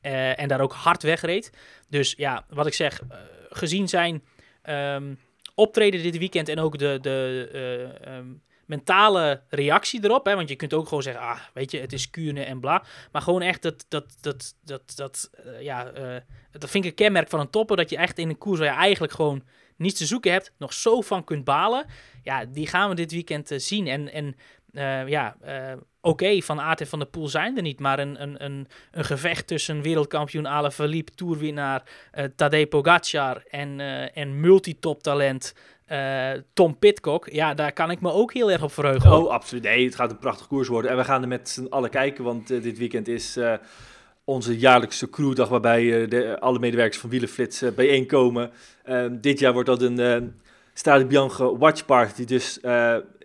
Eh, 0.00 0.40
en 0.40 0.48
daar 0.48 0.60
ook 0.60 0.72
hard 0.72 1.02
wegreed. 1.02 1.52
Dus 1.88 2.14
ja, 2.16 2.44
wat 2.48 2.66
ik 2.66 2.74
zeg, 2.74 3.00
eh, 3.08 3.18
gezien 3.48 3.88
zijn 3.88 4.22
ehm, 4.62 5.14
optreden 5.54 6.02
dit 6.02 6.18
weekend 6.18 6.48
en 6.48 6.58
ook 6.58 6.78
de, 6.78 6.98
de 7.00 7.48
eh, 7.52 8.16
ehm, 8.16 8.26
mentale 8.66 9.42
reactie 9.48 10.04
erop. 10.04 10.26
Hè, 10.26 10.34
want 10.34 10.48
je 10.48 10.56
kunt 10.56 10.74
ook 10.74 10.88
gewoon 10.88 11.02
zeggen, 11.02 11.22
ah, 11.22 11.40
weet 11.54 11.70
je, 11.70 11.80
het 11.80 11.92
is 11.92 12.10
Kuurne 12.10 12.42
en 12.44 12.60
bla. 12.60 12.84
Maar 13.12 13.22
gewoon 13.22 13.42
echt 13.42 13.62
dat, 13.62 13.86
dat, 13.88 14.16
dat, 14.20 14.54
dat, 14.64 14.92
dat 14.96 15.30
eh, 15.44 15.60
ja, 15.60 15.90
eh, 15.90 16.20
dat 16.50 16.70
vind 16.70 16.84
ik 16.84 16.90
een 16.90 16.96
kenmerk 16.96 17.28
van 17.28 17.40
een 17.40 17.50
topper. 17.50 17.76
Dat 17.76 17.90
je 17.90 17.96
echt 17.96 18.18
in 18.18 18.28
een 18.28 18.38
koers 18.38 18.58
waar 18.58 18.68
je 18.68 18.74
eigenlijk 18.74 19.12
gewoon 19.12 19.42
niets 19.76 19.98
te 19.98 20.06
zoeken 20.06 20.32
hebt, 20.32 20.52
nog 20.58 20.72
zo 20.72 21.00
van 21.00 21.24
kunt 21.24 21.44
balen. 21.44 21.86
Ja, 22.22 22.44
die 22.44 22.66
gaan 22.66 22.88
we 22.88 22.94
dit 22.94 23.12
weekend 23.12 23.50
eh, 23.50 23.58
zien. 23.58 23.86
En, 23.86 24.12
en 24.12 24.34
ja, 25.06 25.36
oké, 26.00 26.40
Van 26.40 26.60
Aert 26.60 26.80
en 26.80 26.86
Van 26.86 26.98
der 26.98 27.08
Poel 27.08 27.28
zijn 27.28 27.56
er 27.56 27.62
niet. 27.62 27.80
Maar 27.80 27.98
een, 27.98 28.22
een, 28.22 28.44
een, 28.44 28.68
een 28.90 29.04
gevecht 29.04 29.46
tussen 29.46 29.82
wereldkampioen 29.82 30.46
Alaphilippe, 30.46 31.12
toerwinnaar 31.14 31.82
eh 32.10 32.24
Tadej 32.36 32.66
Pogacar 32.66 33.42
en, 33.48 33.80
en 34.14 34.40
multitoptalent 34.40 35.54
eh, 35.84 36.30
Tom 36.52 36.78
Pitcock. 36.78 37.28
Ja, 37.30 37.54
daar 37.54 37.72
kan 37.72 37.90
ik 37.90 38.00
me 38.00 38.12
ook 38.12 38.32
heel 38.32 38.50
erg 38.50 38.62
op 38.62 38.72
verheugen. 38.72 39.12
Oh, 39.12 39.30
absoluut. 39.30 39.62
Nee, 39.62 39.84
het 39.84 39.94
gaat 39.94 40.10
een 40.10 40.18
prachtig 40.18 40.46
koers 40.46 40.68
worden. 40.68 40.90
En 40.90 40.96
we 40.96 41.04
gaan 41.04 41.22
er 41.22 41.28
met 41.28 41.48
z'n 41.48 41.66
allen 41.70 41.90
kijken, 41.90 42.24
want 42.24 42.50
eh, 42.50 42.62
dit 42.62 42.78
weekend 42.78 43.08
is 43.08 43.36
eh, 43.36 43.54
onze 44.24 44.58
jaarlijkse 44.58 45.10
crewdag 45.10 45.48
waarbij 45.48 46.08
de, 46.08 46.40
alle 46.40 46.58
medewerkers 46.58 46.98
van 46.98 47.10
Wielenflits 47.10 47.62
bijeenkomen. 47.74 48.50
Eh, 48.82 49.06
dit 49.10 49.38
jaar 49.38 49.52
wordt 49.52 49.68
dat 49.68 49.82
een 49.82 50.34
Strade 50.74 51.06
Bianche 51.06 51.58
Watch 51.58 51.84
Party. 51.84 52.24
Dus 52.24 52.58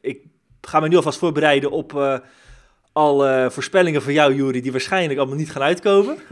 ik 0.02 0.22
ga 0.62 0.80
me 0.80 0.88
nu 0.88 0.96
alvast 0.96 1.20
voorbereiden 1.20 1.72
op 1.72 2.22
alle 3.00 3.48
voorspellingen 3.52 4.02
van 4.02 4.14
jou, 4.14 4.36
Jury, 4.36 4.62
die 4.62 4.72
waarschijnlijk 4.72 5.20
allemaal 5.20 5.38
niet 5.38 5.52
gaan 5.52 5.62
uitkomen. 5.62 6.18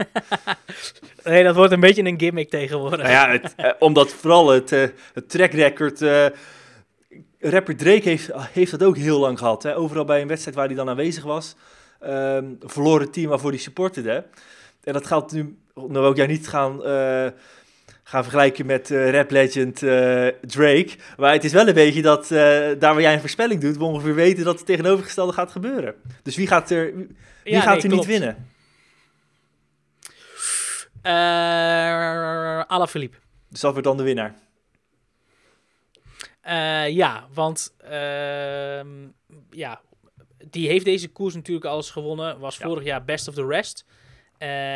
Nee, 1.24 1.44
dat 1.44 1.54
wordt 1.54 1.72
een 1.72 1.80
beetje 1.80 2.04
een 2.04 2.18
gimmick 2.18 2.50
tegenwoordig. 2.50 2.98
Nou 2.98 3.10
ja, 3.10 3.30
het, 3.30 3.54
eh, 3.56 3.70
omdat 3.78 4.12
vooral 4.12 4.48
het, 4.48 4.72
eh, 4.72 4.82
het 5.14 5.28
track 5.30 5.52
record. 5.52 6.02
eh, 6.02 6.26
rapper 7.40 7.76
Drake 7.76 8.08
heeft, 8.08 8.30
heeft 8.52 8.70
dat 8.70 8.82
ook 8.82 8.96
heel 8.96 9.18
lang 9.18 9.38
gehad. 9.38 9.62
Hè? 9.62 9.76
Overal 9.76 10.04
bij 10.04 10.20
een 10.20 10.28
wedstrijd 10.28 10.56
waar 10.56 10.66
hij 10.66 10.74
dan 10.74 10.88
aanwezig 10.88 11.24
was. 11.24 11.56
ehm, 12.00 12.44
verloren 12.60 13.10
team 13.10 13.28
waarvoor 13.28 13.50
hij 13.50 13.58
supportede. 13.58 14.24
En 14.84 14.92
dat 14.92 15.06
gaat 15.06 15.32
nu, 15.32 15.56
nou 15.74 15.92
wil 15.92 16.10
ik 16.10 16.16
jou 16.16 16.28
niet 16.28 16.48
gaan, 16.48 16.84
eh, 16.84 17.26
gaan 18.08 18.22
vergelijken 18.22 18.66
met 18.66 18.90
eh, 18.90 19.10
rap 19.10 19.30
legend 19.30 19.82
eh, 19.82 20.26
Drake. 20.40 20.90
Maar 21.16 21.32
het 21.32 21.44
is 21.44 21.52
wel 21.52 21.68
een 21.68 21.74
beetje 21.74 22.02
dat 22.02 22.22
eh, 22.24 22.38
daar 22.78 22.78
waar 22.78 23.00
jij 23.00 23.12
een 23.12 23.20
voorspelling 23.20 23.60
doet, 23.60 23.76
we 23.76 23.84
ongeveer 23.84 24.14
weten 24.14 24.44
dat 24.44 24.56
het 24.56 24.66
tegenovergestelde 24.66 25.32
gaat 25.32 25.52
gebeuren. 25.52 25.94
Dus 26.22 26.36
wie 26.36 26.46
gaat 26.46 26.70
er, 26.70 26.94
wie 26.96 27.06
Ja, 27.44 27.60
gaat 27.60 27.74
nee, 27.74 27.82
er 27.82 27.88
klopt. 27.88 28.06
niet 28.06 28.18
winnen? 28.18 28.48
Eh 31.02 32.60
Alaphilippe. 32.60 33.16
Dus 33.48 33.60
dat 33.60 33.72
wordt 33.72 33.86
dan 33.86 33.96
de 33.96 34.02
winnaar. 34.02 34.34
Ja, 36.90 37.26
want 37.32 37.74
ehm, 37.78 39.08
ja, 39.50 39.80
die 40.50 40.68
heeft 40.68 40.84
deze 40.84 41.08
koers 41.08 41.34
natuurlijk 41.34 41.66
al 41.66 41.76
eens 41.76 41.90
gewonnen. 41.90 42.38
Was 42.38 42.56
vorig 42.56 42.84
jaar 42.84 43.04
best 43.04 43.28
of 43.28 43.34
the 43.34 43.46
rest. 43.46 43.84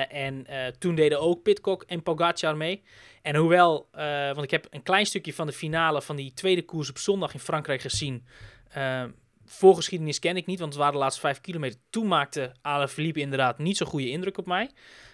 En 0.09 0.47
toen 0.79 0.95
deden 0.95 1.21
ook 1.21 1.43
Pitcock 1.43 1.83
en 1.83 2.03
Pogacar 2.03 2.57
mee. 2.57 2.83
En 3.23 3.37
hoewel, 3.37 3.89
eh, 3.93 4.27
want 4.27 4.43
ik 4.43 4.51
heb 4.51 4.67
een 4.71 4.83
klein 4.83 5.07
stukje 5.07 5.35
van 5.35 5.47
de 5.47 5.53
finale 5.53 6.03
van 6.03 6.17
die 6.17 6.33
tweede 6.35 6.63
koers 6.65 6.91
op 6.91 6.99
zondag 6.99 7.33
in 7.35 7.41
Frankrijk 7.41 7.81
gezien. 7.81 8.27
Eh, 8.69 9.05
voorgeschiedenis 9.45 10.19
ken 10.19 10.37
ik 10.37 10.47
niet, 10.47 10.59
want 10.59 10.73
het 10.73 10.81
waren 10.81 10.97
de 10.97 11.01
laatste 11.03 11.21
vijf 11.21 11.41
kilometer. 11.41 11.81
Toen 11.91 12.07
maakte 12.07 12.53
Alaphilippe 12.63 13.21
inderdaad 13.21 13.59
niet 13.59 13.77
zo'n 13.77 13.87
goede 13.87 14.11
indruk 14.11 14.39
op 14.39 14.47
mij. 14.47 14.71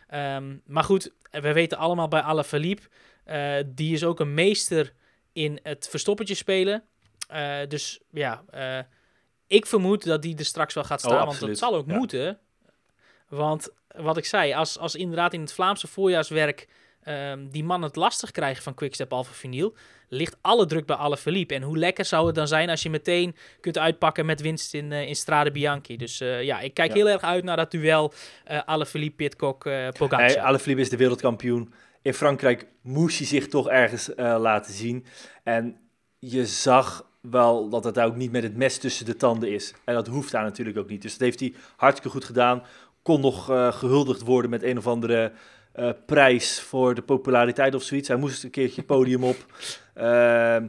Ehm, 0.09 0.57
maar 0.67 0.85
goed, 0.85 1.13
we 1.31 1.53
weten 1.53 1.79
allemaal 1.79 2.09
bij 2.09 2.21
Alaphilippe, 2.21 2.83
eh 3.25 3.57
die 3.67 3.93
is 3.95 4.05
ook 4.05 4.21
een 4.21 4.35
meester 4.35 4.93
in 5.33 5.61
het 5.63 5.89
verstoppertje 5.89 6.35
spelen. 6.35 6.85
Dus 7.69 8.01
ja, 8.11 8.45
ik 9.47 9.67
vermoed 9.67 10.05
dat 10.05 10.23
die 10.23 10.37
er 10.37 10.45
straks 10.45 10.75
wel 10.75 10.85
gaat 10.85 11.05
Oh, 11.05 11.11
staan, 11.11 11.27
want 11.27 11.41
dat 11.41 11.59
zal 11.59 11.75
ook 11.75 11.87
Ja. 11.89 11.97
moeten. 11.97 12.39
Want 13.29 13.69
wat 13.87 14.17
ik 14.17 14.25
zei, 14.25 14.53
als, 14.53 14.79
als 14.79 14.95
inderdaad 14.95 15.33
in 15.33 15.41
het 15.41 15.53
Vlaamse 15.53 15.87
voorjaarswerk 15.87 16.69
ehm, 17.03 17.49
die 17.51 17.65
man 17.65 17.83
het 17.83 17.97
lastig 17.97 18.31
krijgen 18.31 18.63
van 18.63 18.75
Quickstep 18.75 19.13
Alpha 19.13 19.33
Vinyl, 19.33 19.75
ligt 20.09 20.37
alle 20.41 20.67
druk 20.67 20.87
bij 20.87 20.97
Alaphilippe. 20.97 21.55
En 21.55 21.63
hoe 21.63 21.79
lekker 21.79 22.05
zou 22.05 22.27
het 22.27 22.35
dan 22.35 22.49
zijn 22.49 22.71
als 22.71 22.83
je 22.83 22.91
meteen 22.91 23.37
kunt 23.61 23.79
uitpakken 23.79 24.27
met 24.27 24.41
winst 24.41 24.75
in, 24.75 24.93
eh, 24.93 25.09
in 25.09 25.17
Strade 25.17 25.51
Bianchi. 25.51 25.97
Dus 25.97 26.21
eh, 26.21 26.43
ja, 26.43 26.61
ik 26.61 26.75
kijk 26.75 26.89
Ja. 26.89 26.95
heel 26.95 27.09
erg 27.09 27.23
uit 27.23 27.45
naar 27.45 27.57
dat 27.57 27.71
duel 27.71 28.13
uh, 28.51 28.61
Alaphilippe, 28.65 29.17
Pitcock, 29.17 29.67
eh 29.67 29.89
Pogacar. 29.89 30.27
Nee, 30.27 30.41
Alaphilippe 30.43 30.83
is 30.83 30.91
de 30.91 30.97
wereldkampioen. 30.97 31.73
In 32.03 32.15
Frankrijk 32.15 32.67
moest 32.83 33.19
hij 33.19 33.27
zich 33.27 33.49
toch 33.49 33.69
ergens 33.69 34.11
laten 34.17 34.75
zien. 34.75 35.05
En 35.45 35.77
je 36.19 36.47
zag 36.47 37.07
wel 37.21 37.69
dat 37.69 37.85
het 37.85 37.95
daar 37.95 38.07
ook 38.07 38.17
niet 38.17 38.33
met 38.33 38.43
het 38.43 38.57
mes 38.57 38.79
tussen 38.79 39.07
de 39.07 39.17
tanden 39.17 39.53
is. 39.53 39.75
En 39.85 39.95
dat 39.95 40.07
hoeft 40.07 40.33
daar 40.33 40.43
natuurlijk 40.43 40.79
ook 40.79 40.89
niet. 40.89 41.03
Dus 41.03 41.13
dat 41.13 41.21
heeft 41.21 41.41
hij 41.41 41.55
hartstikke 41.77 42.11
goed 42.11 42.25
gedaan. 42.25 42.63
Kon 43.03 43.21
nog 43.21 43.51
eh, 43.51 43.73
gehuldigd 43.73 44.23
worden 44.23 44.51
met 44.51 44.63
een 44.63 44.79
of 44.79 44.87
andere 44.87 45.33
eh, 45.79 45.91
prijs 46.07 46.61
voor 46.61 46.95
de 46.95 47.03
populariteit 47.03 47.75
of 47.75 47.83
zoiets. 47.83 48.09
Hij 48.09 48.17
moest 48.17 48.45
een 48.45 48.51
keertje 48.51 48.77
het 48.77 48.87
podium 48.87 49.25
op. 49.25 49.37
Ehm, 49.95 50.67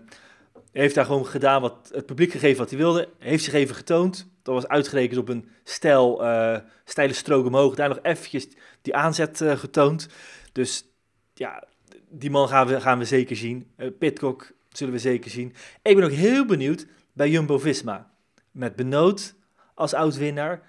heeft 0.72 0.96
daar 0.96 1.06
gewoon 1.06 1.26
gedaan 1.26 1.62
wat 1.62 1.92
het 1.94 2.06
publiek 2.06 2.32
gegeven 2.32 2.58
wat 2.58 2.70
hij 2.70 2.80
wilde. 2.80 3.10
Heeft 3.18 3.44
zich 3.44 3.54
even 3.54 3.76
getoond. 3.76 4.28
Dat 4.44 4.54
was 4.54 4.68
uitgerekend 4.68 5.20
op 5.20 5.30
een 5.30 5.50
stijl, 5.64 6.24
eh, 6.24 6.58
steile 6.86 7.14
strook 7.14 7.46
omhoog. 7.46 7.76
Daar 7.76 7.90
nog 7.90 8.00
eventjes 8.02 8.48
die 8.82 8.96
aanzet 8.96 9.42
eh, 9.42 9.58
getoond. 9.58 10.08
Dus 10.52 10.86
ja, 11.34 11.64
die 12.10 12.30
man 12.30 12.48
gaan 12.48 12.68
we, 12.68 12.82
gaan 12.82 12.98
we 13.00 13.06
zeker 13.06 13.36
zien. 13.36 13.72
Pitcock 14.00 14.52
zullen 14.70 14.94
we 14.94 15.00
zeker 15.00 15.32
zien. 15.32 15.54
Ik 15.82 15.96
ben 15.96 16.04
ook 16.04 16.12
heel 16.12 16.46
benieuwd 16.46 16.86
bij 17.14 17.30
Jumbo-Visma. 17.30 18.12
Met 18.52 18.76
Benoot 18.76 19.36
als 19.76 19.94
oud-winnaar. 19.94 20.62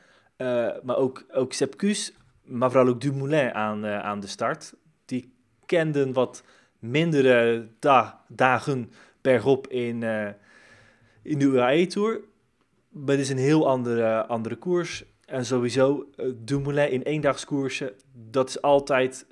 maar 0.82 0.96
ook, 0.96 1.24
ook 1.30 1.52
Sepp 1.52 1.76
Kuss, 1.76 2.12
maar 2.50 2.70
vooral 2.70 2.88
ook 2.88 3.00
Dumoulin 3.00 3.54
aan, 3.54 3.84
eh, 3.84 3.98
aan 3.98 4.20
de 4.20 4.26
start. 4.26 4.74
Die 5.04 5.34
kenden 5.66 6.12
wat 6.12 6.42
mindere 6.78 7.68
da- 7.78 8.24
dagen 8.28 8.92
bergop 9.20 9.66
in, 9.66 10.02
eh, 10.02 10.28
in 11.22 11.38
de 11.38 11.44
UAE-tour. 11.44 12.20
Maar 12.88 13.10
het 13.14 13.20
is 13.20 13.28
een 13.28 13.38
heel 13.38 13.68
andere, 13.68 14.26
andere 14.26 14.56
koers. 14.56 15.04
En 15.24 15.44
sowieso, 15.44 16.10
eh, 16.16 16.26
Dumoulin 16.36 16.90
in 16.90 17.02
eendagskoersen, 17.02 17.92
dat 18.12 18.48
is 18.48 18.62
altijd 18.62 19.26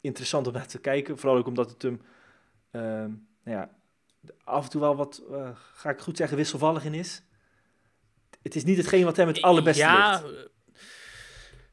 interessant 0.00 0.46
om 0.46 0.52
naar 0.52 0.66
te 0.66 0.78
kijken. 0.78 1.18
Vooral 1.18 1.38
ook 1.38 1.46
omdat 1.46 1.70
het 1.70 1.82
hem 1.82 2.00
ehm, 2.70 3.10
nou 3.44 3.58
ja, 3.58 3.70
af 4.44 4.64
en 4.64 4.70
toe 4.70 4.80
wel 4.80 4.96
wat, 4.96 5.22
ga 5.74 5.90
ik 5.90 6.00
goed 6.00 6.16
zeggen, 6.16 6.36
wisselvallig 6.36 6.84
in 6.84 6.94
is. 6.94 7.22
Het 8.42 8.54
is 8.54 8.64
niet 8.64 8.76
hetgeen 8.76 9.04
wat 9.04 9.16
hem 9.16 9.26
het 9.26 9.42
allerbeste 9.42 9.82
ja, 9.82 10.10
ligt. 10.22 10.50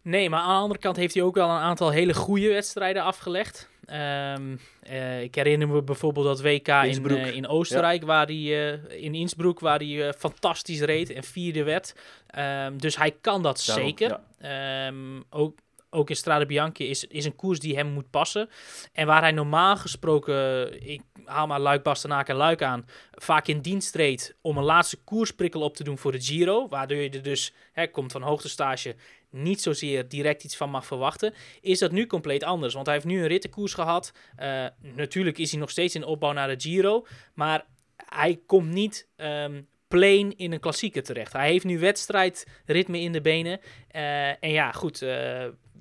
Nee, 0.09 0.29
maar 0.29 0.39
aan 0.39 0.55
de 0.55 0.61
andere 0.61 0.79
kant 0.79 0.95
heeft 0.95 1.13
hij 1.13 1.23
ook 1.23 1.35
wel 1.35 1.49
een 1.49 1.57
aantal 1.57 1.89
hele 1.89 2.13
goede 2.13 2.47
wedstrijden 2.47 3.03
afgelegd. 3.03 3.69
Ehm, 3.85 4.55
eh, 4.81 5.21
ik 5.21 5.35
herinner 5.35 5.67
me 5.67 5.81
bijvoorbeeld 5.81 6.25
dat 6.25 6.41
WK 6.41 6.67
in, 6.67 7.05
eh, 7.07 7.35
in 7.35 7.47
Oostenrijk, 7.47 8.03
waar 8.03 8.25
hij 8.25 8.71
eh, 8.71 9.03
in 9.03 9.15
Innsbruck, 9.15 9.59
waar 9.59 9.79
hij 9.79 10.13
fantastisch 10.13 10.81
reed 10.81 11.09
en 11.09 11.23
vierde 11.23 11.63
werd. 11.63 11.95
Ehm, 12.27 12.77
dus 12.77 12.97
hij 12.97 13.11
kan 13.21 13.41
dat 13.41 13.63
Daarom, 13.65 13.85
zeker. 13.85 14.19
Ehm, 14.39 15.21
ook, 15.29 15.59
ook 15.89 16.09
in 16.09 16.15
Strade 16.15 16.45
Bianchi 16.45 16.89
is, 16.89 17.03
is 17.05 17.25
een 17.25 17.35
koers 17.35 17.59
die 17.59 17.75
hem 17.75 17.87
moet 17.87 18.09
passen. 18.09 18.49
En 18.93 19.07
waar 19.07 19.21
hij 19.21 19.31
normaal 19.31 19.77
gesproken, 19.77 20.87
ik 20.89 21.01
haal 21.25 21.47
maar 21.47 21.59
Luik, 21.59 21.83
Bastenaak 21.83 22.29
en 22.29 22.35
Luik 22.35 22.61
aan, 22.61 22.85
vaak 23.11 23.47
in 23.47 23.61
dienst 23.61 23.91
treedt 23.91 24.35
om 24.41 24.57
een 24.57 24.63
laatste 24.63 24.97
koersprikkel 25.03 25.61
op 25.61 25.75
te 25.75 25.83
doen 25.83 25.97
voor 25.97 26.11
de 26.11 26.21
Giro. 26.21 26.67
Waardoor 26.67 26.97
je 26.97 27.09
er 27.09 27.23
dus, 27.23 27.53
hè, 27.71 27.87
komt 27.87 28.11
van 28.11 28.21
hoogtestage, 28.21 28.95
niet 29.29 29.61
zozeer 29.61 30.07
direct 30.07 30.43
iets 30.43 30.57
van 30.57 30.69
mag 30.69 30.85
verwachten. 30.85 31.33
Is 31.61 31.79
dat 31.79 31.91
nu 31.91 32.07
compleet 32.07 32.43
anders? 32.43 32.73
Want 32.73 32.85
hij 32.85 32.95
heeft 32.95 33.07
nu 33.07 33.21
een 33.21 33.27
rittenkoers 33.27 33.73
gehad. 33.73 34.11
Eh, 34.35 34.65
natuurlijk 34.81 35.37
is 35.37 35.51
hij 35.51 35.59
nog 35.59 35.69
steeds 35.69 35.95
in 35.95 36.03
opbouw 36.03 36.31
naar 36.31 36.47
de 36.47 36.59
Giro. 36.69 37.05
Maar 37.33 37.65
hij 37.95 38.41
komt 38.45 38.69
niet 38.69 39.07
ehm 39.15 39.61
plain 39.89 40.37
in 40.37 40.51
een 40.51 40.59
klassieker 40.59 41.03
terecht. 41.03 41.33
Hij 41.33 41.49
heeft 41.49 41.65
nu 41.65 41.79
wedstrijdritme 41.79 42.99
in 42.99 43.11
de 43.11 43.21
benen. 43.21 43.59
Eh, 43.87 44.43
en 44.43 44.51
ja, 44.51 44.71
goed. 44.71 45.01
eh, 45.01 45.09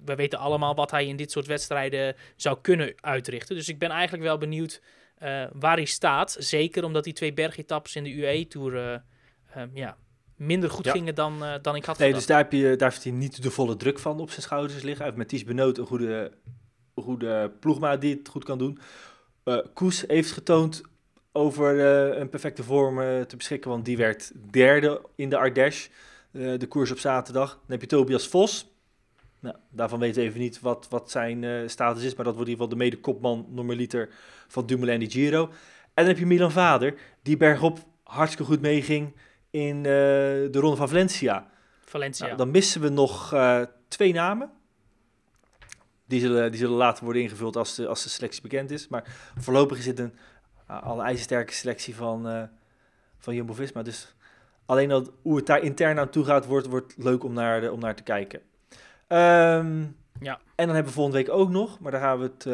we 0.04 0.14
weten 0.14 0.38
allemaal 0.38 0.74
wat 0.74 0.90
hij 0.90 1.06
in 1.06 1.16
dit 1.16 1.30
soort 1.30 1.46
wedstrijden 1.46 2.16
zou 2.36 2.58
kunnen 2.60 2.94
uitrichten. 3.00 3.56
Dus 3.56 3.68
ik 3.68 3.78
ben 3.78 3.90
eigenlijk 3.90 4.22
wel 4.22 4.38
benieuwd 4.38 4.82
waar 5.52 5.76
hij 5.76 5.84
staat. 5.84 6.36
Zeker 6.38 6.84
omdat 6.84 7.04
die 7.04 7.12
twee 7.12 7.32
bergetappes 7.32 7.96
in 7.96 8.04
de 8.04 8.10
UAE-tour 8.10 8.76
eh, 8.76 9.00
ehm, 9.54 9.68
ja, 9.74 9.96
minder 10.38 10.70
goed 10.70 10.84
Ja. 10.84 10.92
gingen 10.92 11.14
dan, 11.14 11.44
eh, 11.44 11.54
dan 11.62 11.76
ik 11.76 11.84
had 11.84 11.98
Nee, 11.98 12.06
gedacht. 12.08 12.14
dus 12.14 12.26
daar, 12.26 12.38
heb 12.38 12.52
je, 12.52 12.76
daar 12.76 12.90
heeft 12.90 13.02
hij 13.04 13.12
niet 13.12 13.42
de 13.42 13.50
volle 13.50 13.76
druk 13.76 13.98
van 13.98 14.20
op 14.20 14.30
zijn 14.30 14.42
schouders 14.42 14.74
liggen. 14.82 14.96
Hij 14.96 15.04
heeft 15.04 15.16
met 15.16 15.28
Ties 15.28 15.44
Benoot 15.44 15.78
een 15.78 15.86
goede, 15.86 16.32
goede 16.94 17.52
ploegmaat 17.60 18.00
die 18.00 18.14
het 18.14 18.28
goed 18.28 18.44
kan 18.44 18.58
doen. 18.58 18.78
Eh, 19.44 19.58
Koes 19.74 20.04
heeft 20.06 20.32
getoond 20.32 20.82
over 21.32 21.80
eh, 22.12 22.18
een 22.18 22.28
perfecte 22.28 22.62
vorm 22.62 23.26
te 23.26 23.36
beschikken, 23.36 23.70
want 23.70 23.84
die 23.84 23.96
werd 23.96 24.32
derde 24.50 25.00
in 25.14 25.28
de 25.28 25.36
Ardèche, 25.36 25.88
de 26.30 26.66
koers 26.68 26.90
op 26.90 26.98
zaterdag. 26.98 27.50
Dan 27.50 27.60
heb 27.66 27.80
je 27.80 27.86
Tobias 27.86 28.28
Vos. 28.28 28.72
Nou, 29.40 29.56
daarvan 29.70 29.98
weten 29.98 30.22
we 30.22 30.28
even 30.28 30.40
niet 30.40 30.60
wat, 30.60 30.86
wat 30.90 31.10
zijn 31.10 31.70
status 31.70 32.02
is, 32.02 32.14
maar 32.14 32.24
dat 32.24 32.34
wordt 32.34 32.50
in 32.50 32.54
ieder 32.54 32.64
geval 32.66 32.68
de 32.68 32.84
mede-kopman 32.84 33.46
normaliter 33.50 34.08
van 34.48 34.66
Dumoulin 34.66 35.00
de 35.00 35.10
Giro. 35.10 35.42
En 35.44 35.50
dan 35.94 36.06
heb 36.06 36.18
je 36.18 36.26
Milan 36.26 36.50
Vader, 36.52 36.94
die 37.22 37.36
bergop 37.36 37.78
hartstikke 38.02 38.44
goed 38.52 38.60
meeging 38.60 39.14
in 39.50 39.76
eh, 39.76 39.82
de 39.82 40.48
Ronde 40.52 40.76
van 40.76 40.88
Valencia. 40.88 41.50
Valencia. 41.84 42.24
Nou, 42.26 42.38
dan 42.38 42.50
missen 42.50 42.80
we 42.80 42.88
nog 42.88 43.32
eh, 43.32 43.62
twee 43.88 44.12
namen. 44.12 44.50
Die 46.06 46.20
zullen, 46.20 46.50
die 46.50 46.60
zullen 46.60 46.76
later 46.76 47.04
worden 47.04 47.22
ingevuld 47.22 47.56
als 47.56 47.74
de, 47.74 47.86
als 47.86 48.02
de 48.02 48.08
selectie 48.08 48.42
bekend 48.42 48.70
is. 48.70 48.88
Maar 48.88 49.32
voorlopig 49.38 49.78
is 49.78 49.86
het 49.86 49.98
een, 49.98 50.14
uh, 50.70 50.98
ijzersterke 50.98 51.52
selectie 51.52 51.94
van, 51.94 52.48
van 53.18 53.34
Jumbo-Visma. 53.34 53.82
Dus 53.82 54.14
alleen 54.66 54.88
dat, 54.88 55.10
hoe 55.22 55.36
het 55.36 55.46
daar 55.46 55.62
intern 55.62 55.98
aan 55.98 56.10
toe 56.10 56.24
gaat, 56.24 56.46
wordt, 56.46 56.66
wordt 56.66 56.94
leuk 56.96 57.24
om 57.24 57.32
naar, 57.32 57.60
de, 57.60 57.72
om 57.72 57.80
naar 57.80 57.94
te 57.94 58.02
kijken. 58.02 58.40
Ehm, 59.06 59.84
Ja. 60.20 60.40
En 60.54 60.66
dan 60.66 60.74
hebben 60.74 60.84
we 60.84 60.92
volgende 60.92 61.18
week 61.18 61.30
ook 61.30 61.50
nog, 61.50 61.80
maar 61.80 61.92
daar 61.92 62.00
gaan 62.00 62.18
we 62.18 62.24
het 62.24 62.44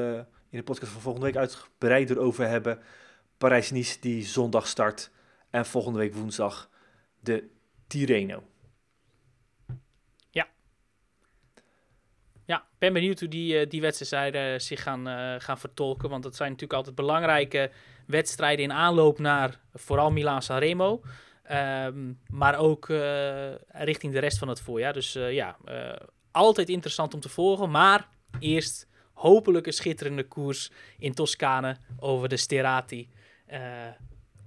in 0.50 0.58
de 0.58 0.62
podcast 0.62 0.92
van 0.92 1.00
volgende 1.00 1.26
week 1.26 1.36
uitgebreider 1.36 2.18
over 2.18 2.48
hebben. 2.48 2.78
Parijs-Nice 3.38 4.00
die 4.00 4.24
zondag 4.24 4.66
start. 4.66 5.10
En 5.50 5.66
volgende 5.66 5.98
week 5.98 6.14
woensdag 6.14 6.68
de 7.24 7.48
Tirreno. 7.86 8.42
Ja, 12.46 12.56
ik 12.56 12.78
ben 12.78 12.92
benieuwd 12.92 13.20
hoe 13.20 13.28
die, 13.28 13.59
eh, 13.59 13.68
die 13.68 13.80
wedstrijden 13.80 14.60
zich 14.60 14.82
gaan, 14.82 15.09
eh, 15.09 15.34
gaan 15.38 15.59
vertolken. 15.59 16.09
Want 16.09 16.22
dat 16.22 16.36
zijn 16.36 16.51
natuurlijk 16.51 16.78
altijd 16.78 16.96
belangrijke 16.96 17.70
wedstrijden 18.06 18.64
in 18.64 18.72
aanloop 18.72 19.18
naar 19.18 19.60
vooral 19.72 20.10
Milaan 20.10 20.42
Sanremo. 20.42 21.02
Ehm, 21.44 22.12
maar 22.28 22.59
ook 22.59 22.88
eh, 22.88 23.55
richting 23.68 24.12
de 24.12 24.18
rest 24.18 24.38
van 24.38 24.48
het 24.48 24.60
voorjaar. 24.60 24.92
Dus 24.92 25.14
eh, 25.14 25.32
ja, 25.32 25.56
eh, 25.64 26.06
altijd 26.30 26.68
interessant 26.68 27.14
om 27.14 27.20
te 27.20 27.28
volgen. 27.28 27.70
Maar 27.70 28.09
eerst 28.38 28.88
hopelijk 29.12 29.66
een 29.66 29.72
schitterende 29.72 30.28
koers 30.28 30.70
in 30.98 31.14
Toscane 31.14 31.76
over 31.98 32.28
de 32.28 32.36
Sterati. 32.36 33.09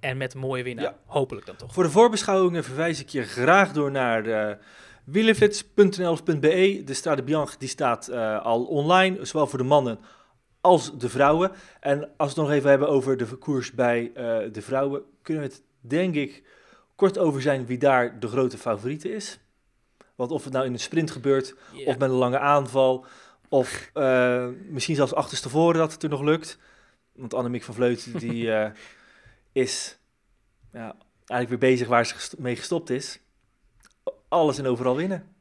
Eh, 0.00 0.10
en 0.10 0.16
met 0.16 0.34
een 0.34 0.40
mooie 0.40 0.62
winnaar. 0.62 0.84
Ja. 0.84 0.96
Hopelijk 1.06 1.46
dan 1.46 1.56
toch. 1.56 1.72
Voor 1.72 1.82
de 1.82 1.90
voorbeschouwingen 1.90 2.64
verwijs 2.64 3.00
ik 3.00 3.08
je 3.08 3.22
graag 3.22 3.72
door 3.72 3.90
naar 3.90 4.58
wielerflits.nl 5.04 6.10
of 6.10 6.24
.be. 6.24 6.82
De 6.84 6.94
Strade 6.94 7.22
Bianche 7.22 7.58
die 7.58 7.68
staat 7.68 8.08
uh, 8.10 8.44
al 8.44 8.64
online, 8.64 9.24
zowel 9.24 9.46
voor 9.46 9.58
de 9.58 9.64
mannen 9.64 9.98
als 10.60 10.98
de 10.98 11.08
vrouwen. 11.08 11.50
En 11.80 12.10
als 12.16 12.34
we 12.34 12.40
het 12.40 12.48
nog 12.48 12.50
even 12.50 12.70
hebben 12.70 12.88
over 12.88 13.16
de 13.16 13.24
koers 13.24 13.72
bij 13.72 14.02
uh, 14.02 14.14
de 14.52 14.62
vrouwen, 14.62 15.02
kunnen 15.22 15.42
we 15.42 15.48
het 15.48 15.62
denk 15.80 16.14
ik 16.14 16.42
kort 16.96 17.18
over 17.18 17.42
zijn 17.42 17.66
wie 17.66 17.78
daar 17.78 18.20
de 18.20 18.28
grote 18.28 18.58
favoriete 18.58 19.14
is. 19.14 19.38
Want 20.14 20.30
of 20.30 20.44
het 20.44 20.52
nou 20.52 20.66
in 20.66 20.72
een 20.72 20.78
sprint 20.78 21.10
gebeurt, 21.10 21.54
yeah. 21.72 21.88
of 21.88 21.98
met 21.98 22.10
een 22.10 22.16
lange 22.16 22.38
aanval, 22.38 23.06
of 23.48 23.90
uh, 23.94 24.46
misschien 24.68 24.94
zelfs 24.94 25.14
achterstevoren 25.14 25.78
dat 25.78 25.92
het 25.92 26.02
er 26.02 26.08
nog 26.08 26.22
lukt. 26.22 26.58
Want 27.12 27.34
Annemiek 27.34 27.62
van 27.62 27.74
Vleuten 27.74 28.18
die 28.18 28.44
uh, 28.44 28.66
is 29.52 29.98
ja, 30.72 30.96
eigenlijk 31.26 31.48
weer 31.48 31.70
bezig 31.70 31.88
waar 31.88 32.06
ze 32.06 32.34
mee 32.38 32.56
gestopt 32.56 32.90
is. 32.90 33.20
Alles 34.28 34.58
en 34.58 34.66
overal 34.66 34.96
winnen. 34.96 35.36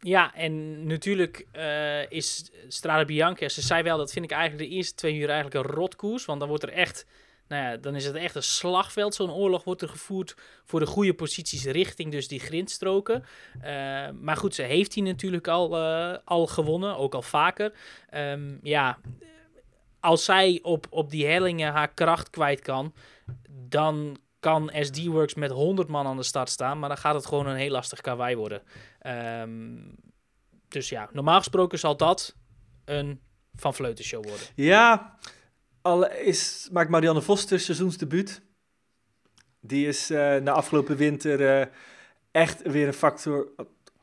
Ja, 0.00 0.34
en 0.34 0.86
natuurlijk 0.86 1.46
uh, 1.56 2.10
is 2.10 2.50
Strade 2.68 3.04
Bianca, 3.04 3.48
ze 3.48 3.62
zei 3.62 3.82
wel, 3.82 3.96
dat 3.96 4.12
vind 4.12 4.24
ik 4.24 4.30
eigenlijk 4.30 4.70
de 4.70 4.76
eerste 4.76 4.94
twee 4.94 5.14
uur 5.14 5.28
eigenlijk 5.28 5.54
een 5.54 5.74
rotkoers. 5.74 6.24
Want 6.24 6.40
dan 6.40 6.48
wordt 6.48 6.62
er 6.62 6.72
echt, 6.72 7.06
nou 7.48 7.64
ja, 7.64 7.76
dan 7.76 7.94
is 7.94 8.04
het 8.04 8.14
echt 8.14 8.34
een 8.34 8.42
slagveld. 8.42 9.14
Zo'n 9.14 9.30
oorlog 9.30 9.64
wordt 9.64 9.82
er 9.82 9.88
gevoerd 9.88 10.36
voor 10.64 10.80
de 10.80 10.86
goede 10.86 11.14
posities 11.14 11.64
richting 11.64 12.12
dus 12.12 12.28
die 12.28 12.40
grindstroken. 12.40 13.24
Uh, 13.56 13.62
maar 14.10 14.36
goed, 14.36 14.54
ze 14.54 14.62
heeft 14.62 14.92
die 14.92 15.02
natuurlijk 15.02 15.48
al, 15.48 15.78
uh, 15.78 16.16
al 16.24 16.46
gewonnen, 16.46 16.96
ook 16.96 17.14
al 17.14 17.22
vaker. 17.22 17.72
Um, 18.14 18.58
ja, 18.62 18.98
als 20.04 20.24
zij 20.24 20.58
op, 20.62 20.86
op 20.90 21.10
die 21.10 21.26
hellingen 21.26 21.72
haar 21.72 21.94
kracht 21.94 22.30
kwijt 22.30 22.60
kan, 22.60 22.94
dan 23.50 24.16
kan 24.40 24.70
SD 24.80 25.06
Works 25.06 25.34
met 25.34 25.50
100 25.50 25.88
man 25.88 26.06
aan 26.06 26.16
de 26.16 26.22
start 26.22 26.50
staan, 26.50 26.78
maar 26.78 26.88
dan 26.88 26.98
gaat 26.98 27.14
het 27.14 27.26
gewoon 27.26 27.46
een 27.46 27.56
heel 27.56 27.70
lastig 27.70 28.00
karwei 28.00 28.36
worden. 28.36 28.62
Um, 29.40 29.94
dus 30.68 30.88
ja, 30.88 31.08
normaal 31.12 31.38
gesproken 31.38 31.78
zal 31.78 31.96
dat 31.96 32.36
een 32.84 33.20
Van 33.54 33.74
Vleuten 33.74 34.04
show 34.04 34.24
worden. 34.24 34.46
Ja, 34.54 35.18
al 35.82 36.10
is, 36.10 36.68
maakt 36.72 36.90
Marianne 36.90 37.22
Voster 37.22 37.60
seizoensdebuut. 37.60 38.42
Die 39.60 39.86
is 39.86 40.10
uh, 40.10 40.36
na 40.36 40.52
afgelopen 40.52 40.96
winter 40.96 41.40
uh, 41.40 41.66
echt 42.30 42.62
weer 42.62 42.86
een 42.86 42.92
factor, 42.92 43.48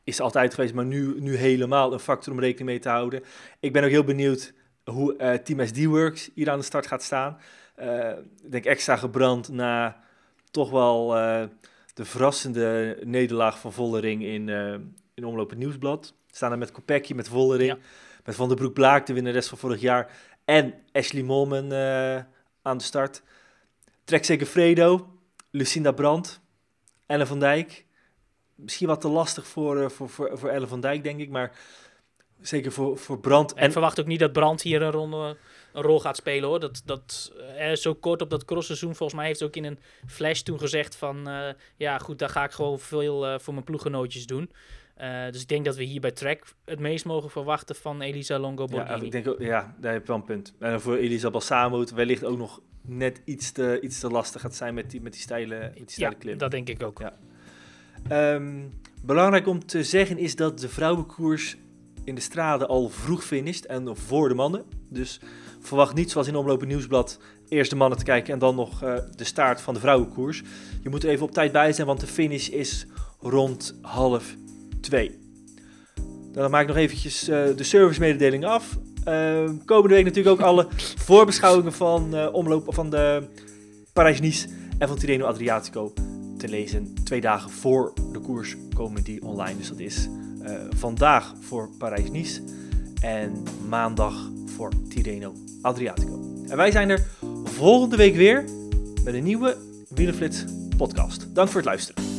is 0.04 0.20
altijd 0.20 0.54
geweest, 0.54 0.74
maar 0.74 0.84
nu, 0.84 1.20
nu 1.20 1.36
helemaal 1.36 1.92
een 1.92 1.98
factor 1.98 2.32
om 2.32 2.40
rekening 2.40 2.68
mee 2.68 2.78
te 2.78 2.88
houden. 2.88 3.22
Ik 3.60 3.72
ben 3.72 3.84
ook 3.84 3.90
heel 3.90 4.04
benieuwd 4.04 4.52
hoe 4.84 5.16
uh, 5.18 5.34
Team 5.34 5.66
SD 5.66 5.84
Works 5.84 6.30
hier 6.34 6.50
aan 6.50 6.58
de 6.58 6.64
start 6.64 6.86
gaat 6.86 7.02
staan. 7.02 7.38
ik 8.42 8.50
denk 8.50 8.64
extra 8.64 8.96
gebrand 8.96 9.48
na 9.48 10.00
toch 10.50 10.70
wel 10.70 11.16
uh, 11.16 11.44
de 11.94 12.04
verrassende 12.04 12.98
nederlaag 13.04 13.58
van 13.58 13.72
Vollering 13.72 14.22
in, 14.22 14.48
in 15.14 15.24
Omloop 15.24 15.50
het 15.50 15.58
Nieuwsblad. 15.58 16.14
Staan 16.30 16.52
er 16.52 16.58
met 16.58 16.72
Kopecky, 16.72 17.14
met 17.14 17.28
Vollering, 17.28 17.70
ja. 17.70 17.78
met 18.24 18.34
Van 18.34 18.48
der 18.48 18.56
Broek 18.56 18.74
Blaak, 18.74 19.06
de 19.06 19.12
winnares 19.12 19.48
van 19.48 19.58
vorig 19.58 19.80
jaar. 19.80 20.10
En 20.44 20.74
Ashley 20.92 21.22
Molman 21.22 21.72
aan 22.62 22.78
de 22.78 22.84
start. 22.84 23.22
Trek 24.04 24.24
zeker 24.24 24.46
Fredo, 24.46 25.12
Lucinda 25.50 25.92
Brandt, 25.92 26.40
Ellen 27.06 27.26
van 27.26 27.38
Dijk. 27.38 27.86
Misschien 28.54 28.86
wat 28.86 29.00
te 29.00 29.08
lastig 29.08 29.46
voor, 29.46 29.90
voor, 29.90 30.08
voor, 30.08 30.38
voor 30.38 30.48
Ellen 30.48 30.68
van 30.68 30.80
Dijk, 30.80 31.02
denk 31.02 31.20
ik. 31.20 31.30
Maar 31.30 31.58
zeker 32.42 32.72
voor, 32.72 32.98
voor 32.98 33.18
Brandt. 33.18 33.54
En, 33.54 33.72
verwacht 33.72 34.00
ook 34.00 34.06
niet 34.06 34.18
dat 34.18 34.32
Brandt 34.32 34.62
hier 34.62 34.82
een 34.82 34.90
ronde 34.90 35.36
een 35.72 35.82
rol 35.82 36.00
gaat 36.00 36.16
spelen 36.16 36.48
hoor. 36.48 36.60
Dat, 36.60 36.82
dat 36.84 37.32
eh, 37.56 37.72
zo 37.72 37.94
kort 37.94 38.22
op 38.22 38.30
dat 38.30 38.44
crossseizoen, 38.44 38.94
volgens 38.94 39.18
mij 39.18 39.26
heeft 39.26 39.42
ook 39.42 39.56
in 39.56 39.64
een 39.64 39.78
flash 40.06 40.40
toen 40.40 40.58
gezegd 40.58 40.96
van 40.96 41.28
uh, 41.28 41.48
ja 41.76 41.98
goed, 41.98 42.18
daar 42.18 42.28
ga 42.28 42.44
ik 42.44 42.50
gewoon 42.50 42.78
veel 42.78 43.32
uh, 43.32 43.38
voor 43.38 43.52
mijn 43.52 43.64
ploeggenootjes 43.64 44.26
doen. 44.26 44.50
Uh, 45.00 45.30
dus 45.30 45.42
ik 45.42 45.48
denk 45.48 45.64
dat 45.64 45.76
we 45.76 45.82
hier 45.82 46.00
bij 46.00 46.10
Track 46.10 46.54
het 46.64 46.78
meest 46.78 47.04
mogen 47.04 47.30
verwachten 47.30 47.76
van 47.76 48.00
Elisa 48.00 48.38
Longo 48.38 48.66
Borghini. 48.66 48.98
Ja, 48.98 49.04
ik 49.04 49.10
denk 49.10 49.28
ook, 49.28 49.40
ja, 49.40 49.74
daar 49.80 49.92
heb 49.92 50.00
je 50.00 50.08
wel 50.08 50.16
een 50.16 50.24
punt. 50.24 50.54
En 50.58 50.80
voor 50.80 50.96
Elisa 50.96 51.30
Balsamo 51.30 51.84
wellicht 51.94 52.24
ook 52.24 52.38
nog 52.38 52.60
net 52.80 53.20
iets 53.24 53.52
te, 53.52 53.78
iets 53.80 54.00
te 54.00 54.08
lastig 54.08 54.40
gaat 54.40 54.54
zijn 54.54 54.74
met 54.74 54.90
die, 54.90 55.00
met 55.00 55.12
die 55.12 55.22
steile, 55.22 55.58
met 55.58 55.74
die 55.74 55.90
steile 55.90 56.12
ja, 56.12 56.18
klim. 56.18 56.38
dat 56.38 56.50
denk 56.50 56.68
ik 56.68 56.82
ook. 56.82 56.98
Ja. 56.98 58.34
Um, 58.34 58.80
belangrijk 59.02 59.46
om 59.46 59.66
te 59.66 59.84
zeggen 59.84 60.18
is 60.18 60.36
dat 60.36 60.58
de 60.58 60.68
vrouwenkoers 60.68 61.56
in 62.04 62.14
de 62.14 62.20
straten 62.20 62.68
al 62.68 62.88
vroeg 62.88 63.24
finisht 63.24 63.64
en 63.64 63.96
voor 63.96 64.28
de 64.28 64.34
mannen. 64.34 64.64
Dus 64.88 65.20
verwacht 65.60 65.94
niet 65.94 66.10
zoals 66.10 66.28
in 66.28 66.36
Omloop 66.36 66.64
Nieuwsblad 66.64 67.18
eerst 67.48 67.70
de 67.70 67.76
mannen 67.76 67.98
te 67.98 68.04
kijken 68.04 68.32
en 68.32 68.38
dan 68.38 68.54
nog 68.54 68.82
eh, 68.82 68.94
de 69.16 69.24
staart 69.24 69.60
van 69.60 69.74
de 69.74 69.80
vrouwenkoers. 69.80 70.42
Je 70.82 70.88
moet 70.88 71.02
er 71.02 71.10
even 71.10 71.26
op 71.26 71.32
tijd 71.32 71.52
bij 71.52 71.72
zijn, 71.72 71.86
want 71.86 72.00
de 72.00 72.06
finish 72.06 72.48
is 72.48 72.86
rond 73.20 73.78
half 73.82 74.36
twee. 74.80 75.18
Dan 76.32 76.50
maak 76.50 76.62
ik 76.62 76.68
nog 76.68 76.76
eventjes 76.76 77.28
eh, 77.28 77.44
de 77.56 77.64
servicemededeling 77.64 78.44
af. 78.44 78.78
Ehm, 79.04 79.56
komende 79.64 79.94
week 79.94 80.04
natuurlijk 80.04 80.40
ook 80.40 80.46
alle 80.46 80.66
voorbeschouwingen 81.06 81.72
van 81.72 82.16
eh, 82.16 82.28
omloop 82.32 82.74
van 82.74 82.90
de 82.90 83.28
Parijs-Nice 83.92 84.48
en 84.78 84.88
van 84.88 84.96
Tirreno 84.98 85.26
Adriatico 85.26 85.92
te 86.38 86.48
lezen. 86.48 86.94
Twee 87.04 87.20
dagen 87.20 87.50
voor 87.50 87.92
de 88.12 88.18
koers 88.18 88.56
komen 88.74 89.04
die 89.04 89.22
online, 89.22 89.58
dus 89.58 89.68
dat 89.68 89.78
is 89.78 90.08
eh, 90.44 90.54
vandaag 90.76 91.34
voor 91.40 91.70
Parijs-Nice 91.78 92.40
en 93.00 93.42
maandag 93.68 94.30
voor 94.44 94.70
Tirreno 94.88 95.32
Adriatico. 95.62 96.20
En 96.48 96.56
wij 96.56 96.70
zijn 96.70 96.90
er 96.90 97.06
volgende 97.44 97.96
week 97.96 98.14
weer 98.14 98.44
met 99.04 99.14
een 99.14 99.24
nieuwe 99.24 99.56
Wielenflits 99.88 100.44
podcast. 100.76 101.34
Dank 101.34 101.48
voor 101.48 101.60
het 101.60 101.68
luisteren. 101.68 102.11